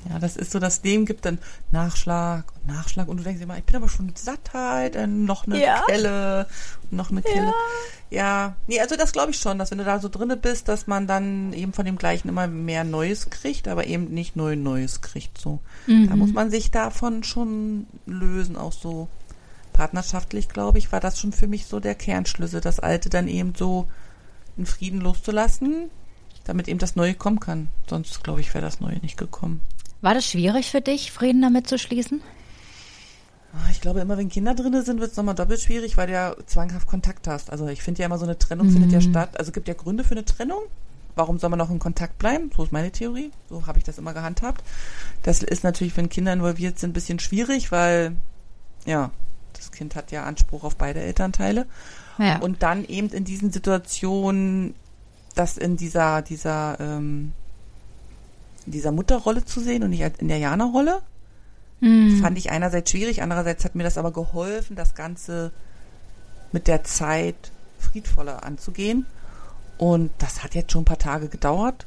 Ja, 0.09 0.19
das 0.19 0.37
ist 0.37 0.51
so, 0.51 0.59
das 0.59 0.83
Leben 0.83 1.05
gibt 1.05 1.25
dann 1.25 1.39
Nachschlag 1.71 2.45
und 2.55 2.67
Nachschlag 2.67 3.07
und 3.07 3.17
du 3.17 3.23
denkst 3.23 3.41
immer, 3.41 3.57
ich 3.57 3.63
bin 3.63 3.75
aber 3.75 3.89
schon 3.89 4.13
Sattheit, 4.15 4.53
halt, 4.53 4.95
äh, 4.95 5.07
noch 5.07 5.47
eine 5.47 5.59
ja. 5.59 5.81
Kelle, 5.87 6.47
noch 6.91 7.09
eine 7.09 7.23
Kelle. 7.23 7.51
Ja. 8.11 8.17
ja, 8.17 8.55
nee, 8.67 8.79
also 8.79 8.95
das 8.95 9.13
glaube 9.13 9.31
ich 9.31 9.39
schon, 9.39 9.57
dass 9.57 9.71
wenn 9.71 9.79
du 9.79 9.83
da 9.83 9.99
so 9.99 10.07
drinne 10.07 10.37
bist, 10.37 10.67
dass 10.67 10.85
man 10.85 11.07
dann 11.07 11.53
eben 11.53 11.73
von 11.73 11.85
dem 11.85 11.97
Gleichen 11.97 12.29
immer 12.29 12.45
mehr 12.45 12.83
Neues 12.83 13.31
kriegt, 13.31 13.67
aber 13.67 13.87
eben 13.87 14.13
nicht 14.13 14.35
neu 14.35 14.55
Neues 14.55 15.01
kriegt, 15.01 15.39
so. 15.39 15.59
Mhm. 15.87 16.09
Da 16.09 16.15
muss 16.15 16.33
man 16.33 16.51
sich 16.51 16.69
davon 16.69 17.23
schon 17.23 17.87
lösen, 18.05 18.57
auch 18.57 18.73
so 18.73 19.07
partnerschaftlich, 19.73 20.49
glaube 20.49 20.77
ich, 20.77 20.91
war 20.91 20.99
das 20.99 21.19
schon 21.19 21.33
für 21.33 21.47
mich 21.47 21.65
so 21.65 21.79
der 21.79 21.95
Kernschlüssel, 21.95 22.61
das 22.61 22.79
Alte 22.79 23.09
dann 23.09 23.27
eben 23.27 23.55
so 23.55 23.87
in 24.57 24.65
Frieden 24.65 25.01
loszulassen, 25.01 25.89
damit 26.45 26.67
eben 26.67 26.79
das 26.79 26.95
Neue 26.95 27.13
kommen 27.13 27.39
kann. 27.39 27.69
Sonst, 27.89 28.23
glaube 28.23 28.41
ich, 28.41 28.53
wäre 28.53 28.63
das 28.63 28.79
Neue 28.79 28.97
nicht 28.99 29.17
gekommen. 29.17 29.61
War 30.01 30.13
das 30.13 30.25
schwierig 30.25 30.69
für 30.69 30.81
dich, 30.81 31.11
Frieden 31.11 31.41
damit 31.41 31.67
zu 31.67 31.77
schließen? 31.77 32.21
Ah, 33.53 33.69
ich 33.71 33.79
glaube, 33.79 34.01
immer 34.01 34.17
wenn 34.17 34.29
Kinder 34.29 34.53
drin 34.53 34.81
sind, 34.83 34.99
wird 34.99 35.11
es 35.11 35.17
nochmal 35.17 35.35
doppelt 35.35 35.61
schwierig, 35.61 35.95
weil 35.95 36.07
du 36.07 36.13
ja 36.13 36.35
zwanghaft 36.45 36.87
Kontakt 36.87 37.27
hast. 37.27 37.49
Also 37.49 37.67
ich 37.67 37.81
finde 37.81 38.01
ja 38.01 38.05
immer 38.07 38.17
so 38.17 38.25
eine 38.25 38.37
Trennung 38.37 38.67
mhm. 38.67 38.73
findet 38.73 38.91
ja 38.91 38.99
mhm. 38.99 39.11
statt. 39.11 39.39
Also 39.39 39.49
es 39.49 39.53
gibt 39.53 39.67
ja 39.67 39.73
Gründe 39.73 40.03
für 40.03 40.11
eine 40.11 40.25
Trennung. 40.25 40.61
Warum 41.15 41.39
soll 41.39 41.49
man 41.49 41.59
noch 41.59 41.71
in 41.71 41.79
Kontakt 41.79 42.19
bleiben? 42.19 42.51
So 42.55 42.63
ist 42.63 42.73
meine 42.73 42.91
Theorie. 42.91 43.31
So 43.49 43.65
habe 43.65 43.77
ich 43.77 43.85
das 43.85 43.97
immer 43.97 44.13
gehandhabt. 44.13 44.63
Das 45.23 45.41
ist 45.41 45.63
natürlich, 45.63 45.95
wenn 45.95 46.09
Kinder 46.09 46.33
involviert 46.33 46.77
sind, 46.77 46.89
ein 46.89 46.93
bisschen 46.93 47.19
schwierig, 47.19 47.71
weil 47.71 48.17
ja, 48.85 49.11
das 49.53 49.71
Kind 49.71 49.95
hat 49.95 50.11
ja 50.11 50.23
Anspruch 50.25 50.65
auf 50.65 50.75
beide 50.75 50.99
Elternteile. 50.99 51.65
Ja. 52.17 52.39
Und 52.39 52.63
dann 52.63 52.85
eben 52.85 53.09
in 53.09 53.25
diesen 53.25 53.51
Situationen, 53.51 54.73
das 55.35 55.57
in 55.57 55.77
dieser, 55.77 56.21
dieser, 56.21 56.79
ähm, 56.79 57.33
dieser 58.65 58.91
Mutterrolle 58.91 59.43
zu 59.45 59.59
sehen 59.59 59.83
und 59.83 59.89
nicht 59.89 60.19
in 60.19 60.27
der 60.27 60.37
Jana-Rolle, 60.37 61.01
mhm. 61.81 62.21
fand 62.21 62.37
ich 62.37 62.51
einerseits 62.51 62.91
schwierig, 62.91 63.21
andererseits 63.21 63.65
hat 63.65 63.75
mir 63.75 63.83
das 63.83 63.97
aber 63.97 64.11
geholfen, 64.11 64.75
das 64.75 64.95
Ganze 64.95 65.51
mit 66.51 66.67
der 66.67 66.83
Zeit 66.83 67.51
friedvoller 67.79 68.43
anzugehen. 68.43 69.05
Und 69.77 70.11
das 70.19 70.43
hat 70.43 70.55
jetzt 70.55 70.71
schon 70.71 70.83
ein 70.83 70.85
paar 70.85 70.97
Tage 70.97 71.27
gedauert, 71.27 71.85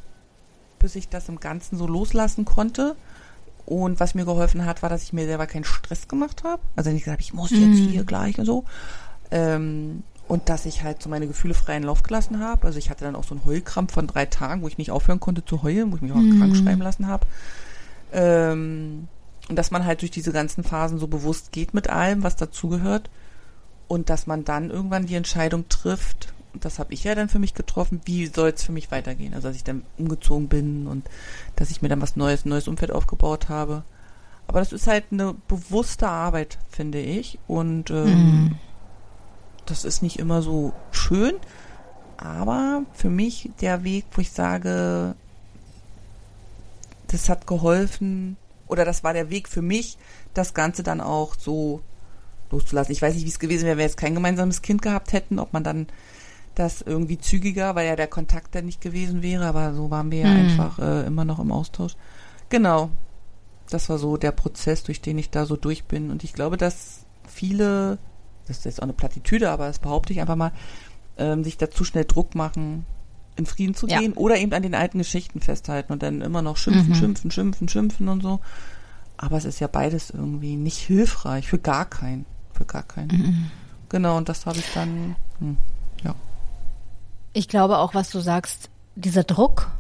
bis 0.79 0.95
ich 0.95 1.09
das 1.09 1.29
im 1.29 1.41
Ganzen 1.41 1.79
so 1.79 1.87
loslassen 1.87 2.45
konnte. 2.45 2.97
Und 3.65 4.01
was 4.01 4.15
mir 4.15 4.25
geholfen 4.25 4.65
hat, 4.65 4.83
war, 4.83 4.89
dass 4.89 5.03
ich 5.03 5.13
mir 5.13 5.27
selber 5.27 5.47
keinen 5.47 5.65
Stress 5.65 6.09
gemacht 6.09 6.45
habe. 6.45 6.63
Also 6.77 6.91
nicht 6.91 7.05
gesagt, 7.05 7.21
ich 7.21 7.35
muss 7.35 7.51
jetzt 7.51 7.61
mhm. 7.61 7.89
hier 7.89 8.05
gleich 8.05 8.39
und 8.39 8.47
so. 8.47 8.65
Ähm, 9.31 10.03
und 10.29 10.51
dass 10.51 10.67
ich 10.67 10.83
halt 10.83 11.03
so 11.03 11.09
meine 11.09 11.27
Gefühle 11.27 11.55
freien 11.55 11.83
Lauf 11.83 12.03
gelassen 12.03 12.39
habe. 12.39 12.67
Also 12.67 12.79
ich 12.79 12.91
hatte 12.91 13.05
dann 13.05 13.17
auch 13.17 13.25
so 13.25 13.35
einen 13.35 13.47
Heulkrampf 13.47 13.95
von 13.95 14.07
drei 14.07 14.27
Tagen, 14.27 14.63
wo 14.63 14.69
ich 14.69 14.77
nicht 14.77 14.91
aufhören 14.91 15.21
konnte 15.21 15.45
zu 15.45 15.63
heulen, 15.63 15.91
wo 15.91 15.97
ich 15.97 16.03
mich 16.03 16.13
auch 16.13 16.17
mhm. 16.17 16.39
krank 16.39 16.57
schreiben 16.57 16.83
lassen 16.83 17.07
habe. 17.07 17.27
Ähm, 18.13 19.09
und 19.49 19.57
dass 19.57 19.71
man 19.71 19.87
halt 19.87 20.03
durch 20.03 20.11
diese 20.11 20.31
ganzen 20.31 20.65
Phasen 20.65 20.99
so 20.99 21.07
bewusst 21.07 21.51
geht 21.53 21.73
mit 21.73 21.89
allem, 21.89 22.23
was 22.23 22.37
dazugehört. 22.37 23.09
Und 23.89 24.11
dass 24.11 24.27
man 24.27 24.45
dann 24.45 24.69
irgendwann 24.69 25.07
die 25.07 25.15
Entscheidung 25.15 25.67
trifft, 25.71 26.35
und 26.53 26.63
das 26.63 26.79
habe 26.79 26.93
ich 26.93 27.05
ja 27.05 27.15
dann 27.15 27.31
für 27.31 27.39
mich 27.39 27.55
getroffen, 27.55 28.03
wie 28.05 28.27
soll 28.27 28.51
es 28.51 28.63
für 28.63 28.73
mich 28.73 28.91
weitergehen. 28.91 29.33
Also 29.33 29.49
dass 29.49 29.57
ich 29.57 29.65
dann 29.65 29.83
umgezogen 29.97 30.49
bin 30.49 30.87
und 30.87 31.09
dass 31.57 31.71
ich 31.71 31.81
mir 31.81 31.89
dann 31.89 32.03
was 32.03 32.17
Neues, 32.17 32.45
ein 32.45 32.51
neues 32.51 32.69
Umfeld 32.69 32.93
aufgebaut 32.93 33.49
habe. 33.49 33.83
Aber 34.47 34.59
das 34.59 34.75
ist 34.75 34.87
halt 34.87 35.05
eine 35.11 35.35
bewusste 35.47 36.09
Arbeit, 36.09 36.59
finde 36.69 37.01
ich. 37.01 37.39
Und 37.47 37.91
ähm, 37.91 38.05
mhm 38.05 38.59
das 39.71 39.85
ist 39.85 40.03
nicht 40.03 40.19
immer 40.19 40.43
so 40.43 40.73
schön, 40.91 41.35
aber 42.17 42.83
für 42.93 43.11
mich 43.11 43.51
der 43.61 43.85
Weg, 43.85 44.05
wo 44.13 44.21
ich 44.21 44.33
sage, 44.33 45.15
das 47.09 47.29
hat 47.29 47.47
geholfen 47.47 48.37
oder 48.67 48.85
das 48.85 49.05
war 49.05 49.13
der 49.13 49.31
Weg 49.31 49.49
für 49.49 49.63
mich, 49.63 49.97
das 50.35 50.55
Ganze 50.55 50.83
dann 50.83 51.01
auch 51.01 51.35
so 51.39 51.81
loszulassen. 52.51 52.93
Ich 52.93 53.03
weiß 53.03 53.15
nicht, 53.15 53.25
wie 53.25 53.31
es 53.31 53.39
gewesen 53.39 53.65
wäre, 53.65 53.73
wenn 53.73 53.79
wir 53.79 53.85
jetzt 53.85 53.97
kein 53.97 54.15
gemeinsames 54.15 54.63
Kind 54.63 54.83
gehabt 54.83 55.13
hätten, 55.13 55.39
ob 55.39 55.53
man 55.53 55.65
dann 55.65 55.87
das 56.55 56.83
irgendwie 56.83 57.19
zügiger, 57.19 57.75
weil 57.75 57.87
ja 57.87 57.97
der 57.97 58.09
Kontakt 58.09 58.55
dann 58.55 58.67
nicht 58.67 58.81
gewesen 58.81 59.23
wäre, 59.23 59.47
aber 59.47 59.75
so 59.75 59.91
waren 59.91 60.11
wir 60.11 60.21
ja 60.21 60.29
mhm. 60.29 60.41
einfach 60.41 60.79
äh, 60.79 61.07
immer 61.07 61.25
noch 61.25 61.39
im 61.39 61.53
Austausch. 61.53 61.93
Genau. 62.49 62.91
Das 63.71 63.89
war 63.89 63.99
so 63.99 64.17
der 64.17 64.33
Prozess, 64.33 64.83
durch 64.83 65.01
den 65.01 65.19
ich 65.19 65.31
da 65.31 65.45
so 65.45 65.57
durch 65.57 65.85
bin. 65.85 66.11
Und 66.11 66.25
ich 66.25 66.33
glaube, 66.33 66.57
dass 66.57 67.05
viele 67.29 67.99
das 68.49 68.59
ist 68.59 68.65
jetzt 68.65 68.81
auch 68.81 68.85
eine 68.85 68.93
Plattitüde, 68.93 69.51
aber 69.51 69.67
das 69.67 69.79
behaupte 69.79 70.13
ich 70.13 70.21
einfach 70.21 70.37
mal, 70.37 70.53
ähm, 71.17 71.45
sich 71.45 71.57
da 71.57 71.71
zu 71.71 71.85
schnell 71.85 72.05
Druck 72.05 72.35
machen, 72.35 72.87
in 73.37 73.47
Frieden 73.47 73.75
zu 73.75 73.87
ja. 73.87 74.01
gehen 74.01 74.13
oder 74.15 74.37
eben 74.37 74.53
an 74.53 74.63
den 74.63 74.75
alten 74.75 74.99
Geschichten 74.99 75.41
festhalten 75.41 75.93
und 75.93 76.03
dann 76.03 76.21
immer 76.21 76.43
noch 76.43 76.57
schimpfen, 76.57 76.89
mhm. 76.89 76.95
schimpfen, 76.95 77.31
schimpfen, 77.31 77.69
schimpfen 77.69 78.09
und 78.09 78.23
so. 78.23 78.41
Aber 79.17 79.37
es 79.37 79.45
ist 79.45 79.61
ja 79.61 79.67
beides 79.67 80.11
irgendwie 80.11 80.57
nicht 80.57 80.79
hilfreich, 80.79 81.49
für 81.49 81.59
gar 81.59 81.85
keinen. 81.85 82.25
Für 82.53 82.65
gar 82.65 82.83
keinen. 82.83 83.09
Mhm. 83.09 83.51
Genau, 83.89 84.17
und 84.17 84.29
das 84.29 84.47
habe 84.47 84.59
ich 84.59 84.73
dann, 84.75 85.17
hm, 85.39 85.57
ja. 86.05 86.15
Ich 87.33 87.49
glaube 87.49 87.79
auch, 87.79 87.95
was 87.95 88.11
du 88.11 88.21
sagst, 88.21 88.71
dieser 88.97 89.25
Druck, 89.25 89.71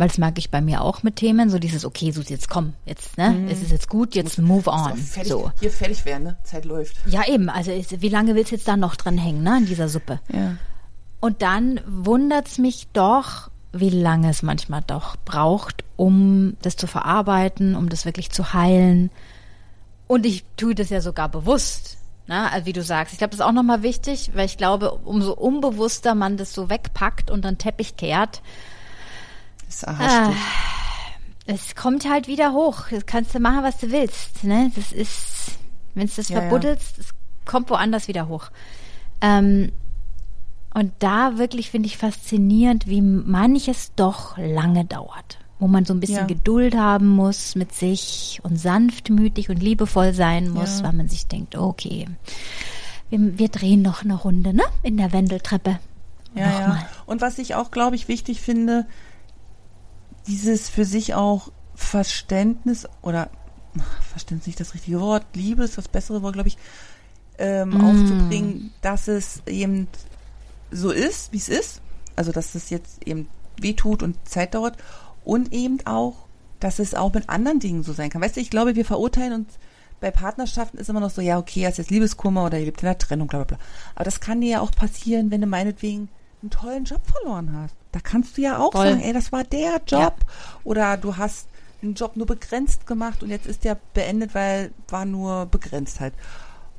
weil 0.00 0.08
das 0.08 0.16
mag 0.16 0.38
ich 0.38 0.50
bei 0.50 0.62
mir 0.62 0.80
auch 0.80 1.02
mit 1.02 1.16
Themen, 1.16 1.50
so 1.50 1.58
dieses, 1.58 1.84
okay, 1.84 2.10
Susi, 2.10 2.32
jetzt 2.32 2.48
komm, 2.48 2.72
jetzt, 2.86 3.18
ne, 3.18 3.32
mhm. 3.32 3.48
es 3.48 3.60
ist 3.60 3.70
jetzt 3.70 3.90
gut, 3.90 4.14
jetzt 4.14 4.38
move 4.38 4.70
on. 4.70 4.96
Fertig, 4.96 5.30
so. 5.30 5.52
Hier 5.60 5.70
fertig 5.70 6.06
werden, 6.06 6.22
ne, 6.22 6.36
Zeit 6.42 6.64
läuft. 6.64 6.96
Ja, 7.04 7.28
eben, 7.28 7.50
also 7.50 7.70
ist, 7.70 8.00
wie 8.00 8.08
lange 8.08 8.34
willst 8.34 8.50
du 8.50 8.56
jetzt 8.56 8.66
da 8.66 8.78
noch 8.78 8.96
dran 8.96 9.18
hängen, 9.18 9.42
ne, 9.42 9.58
in 9.58 9.66
dieser 9.66 9.90
Suppe? 9.90 10.20
Ja. 10.32 10.56
Und 11.20 11.42
dann 11.42 11.82
wundert's 11.86 12.56
mich 12.56 12.86
doch, 12.94 13.50
wie 13.74 13.90
lange 13.90 14.30
es 14.30 14.42
manchmal 14.42 14.80
doch 14.86 15.16
braucht, 15.18 15.84
um 15.96 16.56
das 16.62 16.76
zu 16.76 16.86
verarbeiten, 16.86 17.76
um 17.76 17.90
das 17.90 18.06
wirklich 18.06 18.30
zu 18.30 18.54
heilen. 18.54 19.10
Und 20.06 20.24
ich 20.24 20.46
tue 20.56 20.74
das 20.74 20.88
ja 20.88 21.02
sogar 21.02 21.28
bewusst. 21.28 21.98
Ne? 22.26 22.50
Also 22.50 22.64
wie 22.64 22.72
du 22.72 22.82
sagst, 22.82 23.12
ich 23.12 23.18
glaube, 23.18 23.32
das 23.32 23.40
ist 23.40 23.46
auch 23.46 23.52
nochmal 23.52 23.82
wichtig, 23.82 24.30
weil 24.32 24.46
ich 24.46 24.56
glaube, 24.56 24.92
umso 24.92 25.34
unbewusster 25.34 26.14
man 26.14 26.38
das 26.38 26.54
so 26.54 26.70
wegpackt 26.70 27.30
und 27.30 27.44
dann 27.44 27.58
Teppich 27.58 27.98
kehrt, 27.98 28.40
ist 29.70 29.88
ah, 29.88 30.32
es 31.46 31.74
kommt 31.74 32.08
halt 32.08 32.28
wieder 32.28 32.52
hoch. 32.52 32.84
Das 32.90 33.06
kannst 33.06 33.34
du 33.34 33.40
machen, 33.40 33.62
was 33.62 33.78
du 33.78 33.90
willst. 33.90 34.44
Ne? 34.44 34.70
Das 34.74 34.92
ist, 34.92 35.58
wenn 35.94 36.06
es 36.06 36.16
das 36.16 36.28
ja, 36.28 36.40
verbuddelst, 36.40 36.98
es 36.98 37.10
kommt 37.44 37.70
woanders 37.70 38.08
wieder 38.08 38.28
hoch. 38.28 38.50
Ähm, 39.20 39.72
und 40.72 40.92
da 41.00 41.38
wirklich 41.38 41.70
finde 41.70 41.88
ich 41.88 41.98
faszinierend, 41.98 42.86
wie 42.86 43.00
manches 43.00 43.92
doch 43.96 44.38
lange 44.38 44.84
dauert. 44.84 45.38
Wo 45.58 45.66
man 45.66 45.84
so 45.84 45.92
ein 45.92 46.00
bisschen 46.00 46.16
ja. 46.16 46.26
Geduld 46.26 46.74
haben 46.74 47.08
muss 47.08 47.54
mit 47.54 47.74
sich 47.74 48.40
und 48.42 48.58
sanftmütig 48.58 49.50
und 49.50 49.62
liebevoll 49.62 50.14
sein 50.14 50.48
muss, 50.48 50.78
ja. 50.78 50.86
weil 50.86 50.92
man 50.94 51.08
sich 51.08 51.26
denkt, 51.26 51.56
okay, 51.56 52.06
wir, 53.10 53.38
wir, 53.38 53.48
drehen 53.48 53.82
noch 53.82 54.04
eine 54.04 54.14
Runde, 54.14 54.54
ne? 54.54 54.62
In 54.82 54.96
der 54.96 55.12
Wendeltreppe. 55.12 55.78
Ja, 56.34 56.50
ja. 56.50 56.88
Und 57.06 57.20
was 57.20 57.38
ich 57.38 57.56
auch, 57.56 57.72
glaube 57.72 57.96
ich, 57.96 58.08
wichtig 58.08 58.40
finde, 58.40 58.86
dieses 60.26 60.68
für 60.68 60.84
sich 60.84 61.14
auch 61.14 61.50
Verständnis 61.74 62.86
oder 63.02 63.30
Verständnis 64.10 64.46
nicht 64.46 64.60
das 64.60 64.74
richtige 64.74 65.00
Wort, 65.00 65.24
Liebe 65.34 65.64
ist 65.64 65.78
das 65.78 65.88
bessere 65.88 66.22
Wort, 66.22 66.34
glaube 66.34 66.48
ich, 66.48 66.58
ähm, 67.38 67.70
mm. 67.70 67.80
aufzubringen, 67.80 68.72
dass 68.82 69.08
es 69.08 69.42
eben 69.46 69.88
so 70.70 70.90
ist, 70.90 71.32
wie 71.32 71.38
es 71.38 71.48
ist. 71.48 71.80
Also, 72.16 72.32
dass 72.32 72.54
es 72.54 72.70
jetzt 72.70 73.06
eben 73.06 73.28
wehtut 73.58 74.02
und 74.02 74.16
Zeit 74.28 74.54
dauert. 74.54 74.76
Und 75.24 75.52
eben 75.52 75.78
auch, 75.86 76.26
dass 76.58 76.78
es 76.78 76.94
auch 76.94 77.12
mit 77.14 77.28
anderen 77.28 77.60
Dingen 77.60 77.82
so 77.82 77.92
sein 77.92 78.10
kann. 78.10 78.20
Weißt 78.20 78.36
du, 78.36 78.40
ich 78.40 78.50
glaube, 78.50 78.76
wir 78.76 78.84
verurteilen 78.84 79.32
uns 79.32 79.58
bei 80.00 80.10
Partnerschaften 80.10 80.78
ist 80.78 80.88
immer 80.88 81.00
noch 81.00 81.10
so, 81.10 81.20
ja, 81.20 81.38
okay, 81.38 81.68
ist 81.68 81.78
jetzt 81.78 81.90
Liebeskummer 81.90 82.46
oder 82.46 82.58
ihr 82.58 82.64
lebt 82.64 82.82
in 82.82 82.86
der 82.86 82.98
Trennung, 82.98 83.28
bla 83.28 83.44
bla 83.44 83.56
bla. 83.56 83.66
Aber 83.94 84.04
das 84.04 84.20
kann 84.20 84.40
dir 84.40 84.50
ja 84.50 84.60
auch 84.60 84.72
passieren, 84.72 85.30
wenn 85.30 85.42
du 85.42 85.46
meinetwegen 85.46 86.08
einen 86.40 86.50
tollen 86.50 86.84
Job 86.84 87.02
verloren 87.06 87.52
hast. 87.52 87.76
Da 87.92 88.00
kannst 88.00 88.36
du 88.36 88.42
ja 88.42 88.58
auch 88.58 88.72
Voll. 88.72 88.86
sagen, 88.86 89.00
ey, 89.00 89.12
das 89.12 89.32
war 89.32 89.44
der 89.44 89.80
Job. 89.86 89.90
Ja. 89.90 90.14
Oder 90.64 90.96
du 90.96 91.16
hast 91.16 91.48
einen 91.82 91.94
Job 91.94 92.16
nur 92.16 92.26
begrenzt 92.26 92.86
gemacht 92.86 93.22
und 93.22 93.30
jetzt 93.30 93.46
ist 93.46 93.64
der 93.64 93.78
beendet, 93.94 94.34
weil 94.34 94.72
war 94.88 95.04
nur 95.04 95.46
begrenzt 95.46 96.00
halt. 96.00 96.14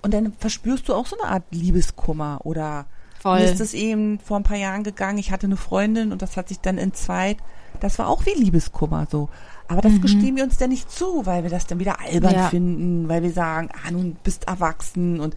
Und 0.02 0.14
dann 0.14 0.34
verspürst 0.34 0.88
du 0.90 0.94
auch 0.94 1.06
so 1.06 1.20
eine 1.20 1.32
Art 1.32 1.44
Liebeskummer 1.52 2.40
oder 2.44 2.86
Voll. 3.22 3.38
Mir 3.38 3.52
ist 3.52 3.62
es 3.62 3.76
eben 3.76 4.18
vor 4.18 4.38
ein 4.38 4.44
paar 4.44 4.58
Jahren 4.58 4.84
gegangen. 4.84 5.20
Ich 5.20 5.32
hatte 5.32 5.46
eine 5.46 5.56
Freundin 5.56 6.12
und 6.12 6.24
das 6.24 6.38
hat 6.38 6.48
sich 6.48 6.60
dann 6.60 6.80
entzweit. 6.80 7.38
Das 7.80 8.00
war 8.00 8.08
auch 8.08 8.26
wie 8.26 8.34
Liebeskummer 8.34 9.08
so. 9.12 9.30
Aber 9.68 9.82
das 9.82 9.94
mhm. 9.94 10.02
gestehen 10.02 10.36
wir 10.36 10.44
uns 10.44 10.58
dann 10.58 10.72
nicht 10.72 10.90
zu, 10.90 11.28
weil 11.28 11.44
wir 11.44 11.52
das 11.52 11.68
dann 11.68 11.78
wieder 11.78 12.00
albern 12.00 12.34
ja. 12.34 12.50
finden, 12.50 13.08
weil 13.10 13.22
wir 13.22 13.32
sagen, 13.32 13.70
ah, 13.72 13.92
nun 13.92 14.18
bist 14.24 14.48
erwachsen 14.48 15.20
und 15.20 15.36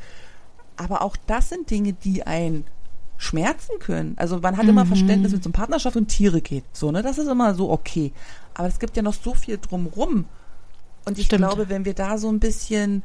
aber 0.77 1.03
auch 1.03 1.17
das 1.27 1.51
sind 1.51 1.71
Dinge, 1.71 1.93
die 1.93 2.27
ein 2.27 2.65
schmerzen 3.17 3.79
können. 3.79 4.15
Also 4.17 4.39
man 4.41 4.57
hat 4.57 4.65
mhm. 4.65 4.71
immer 4.71 4.87
Verständnis, 4.87 5.33
wenn 5.33 5.41
es 5.41 5.47
um 5.47 5.53
Partnerschaft 5.53 5.97
und 5.97 6.09
Tiere 6.09 6.41
geht. 6.41 6.65
So, 6.73 6.91
ne? 6.91 7.03
Das 7.03 7.19
ist 7.19 7.29
immer 7.29 7.55
so 7.55 7.71
okay. 7.71 8.13
Aber 8.55 8.69
es 8.69 8.79
gibt 8.79 8.97
ja 8.97 9.03
noch 9.03 9.15
so 9.15 9.35
viel 9.35 9.59
drumrum. 9.59 10.27
Und 11.05 11.19
ich 11.19 11.27
Stimmt. 11.27 11.41
glaube, 11.41 11.69
wenn 11.69 11.85
wir 11.85 11.95
da 11.95 12.19
so 12.19 12.29
ein 12.31 12.41
bisschen 12.41 13.03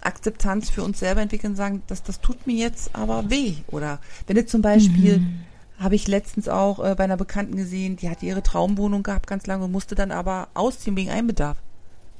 Akzeptanz 0.00 0.70
für 0.70 0.82
uns 0.82 1.00
selber 1.00 1.22
entwickeln, 1.22 1.56
sagen, 1.56 1.82
dass 1.86 2.02
das 2.02 2.20
tut 2.20 2.46
mir 2.46 2.56
jetzt 2.56 2.94
aber 2.94 3.30
weh. 3.30 3.54
Oder 3.68 4.00
wenn 4.26 4.36
du 4.36 4.46
zum 4.46 4.62
Beispiel, 4.62 5.18
mhm. 5.18 5.40
habe 5.78 5.94
ich 5.94 6.06
letztens 6.06 6.48
auch 6.48 6.78
äh, 6.78 6.94
bei 6.94 7.04
einer 7.04 7.16
Bekannten 7.16 7.56
gesehen, 7.56 7.96
die 7.96 8.08
hatte 8.08 8.26
ihre 8.26 8.42
Traumwohnung 8.42 9.02
gehabt 9.02 9.26
ganz 9.26 9.46
lange 9.46 9.64
und 9.64 9.72
musste 9.72 9.94
dann 9.94 10.12
aber 10.12 10.48
ausziehen 10.54 10.96
wegen 10.96 11.10
Einbedarf. 11.10 11.58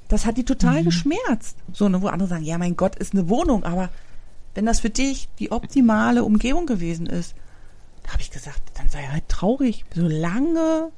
Das 0.09 0.25
hat 0.25 0.39
die 0.39 0.45
total 0.45 0.81
mhm. 0.81 0.87
geschmerzt. 0.87 1.57
So, 1.73 1.89
ne, 1.89 2.01
wo 2.03 2.09
andere 2.09 2.29
sagen, 2.29 2.45
ja, 2.45 2.59
mein 2.59 2.77
Gott, 2.77 2.97
ist 2.97 3.13
eine 3.13 3.29
Wohnung, 3.29 3.65
aber 3.65 3.91
wenn 4.55 4.67
das 4.67 4.81
für 4.81 4.91
dich 4.91 5.29
die 5.39 5.53
optimale 5.53 6.25
Umgebung 6.25 6.67
gewesen 6.67 7.07
ist, 7.07 7.35
da 8.03 8.13
habe 8.13 8.23
ich 8.23 8.31
gesagt, 8.31 8.61
dann 8.75 8.89
sei 8.89 9.07
halt 9.07 9.29
traurig, 9.29 9.85
so 9.95 10.09
lange 10.09 10.91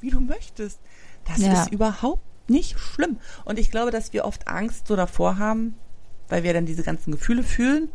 wie 0.00 0.10
du 0.10 0.20
möchtest. 0.20 0.80
Das 1.26 1.38
ja. 1.38 1.62
ist 1.62 1.72
überhaupt 1.72 2.22
nicht 2.48 2.78
schlimm. 2.78 3.18
Und 3.44 3.58
ich 3.58 3.70
glaube, 3.70 3.90
dass 3.90 4.12
wir 4.12 4.24
oft 4.24 4.48
Angst 4.48 4.86
so 4.86 4.96
davor 4.96 5.38
haben, 5.38 5.74
weil 6.28 6.42
wir 6.42 6.52
dann 6.52 6.66
diese 6.66 6.82
ganzen 6.82 7.12
Gefühle 7.12 7.42
fühlen 7.42 7.90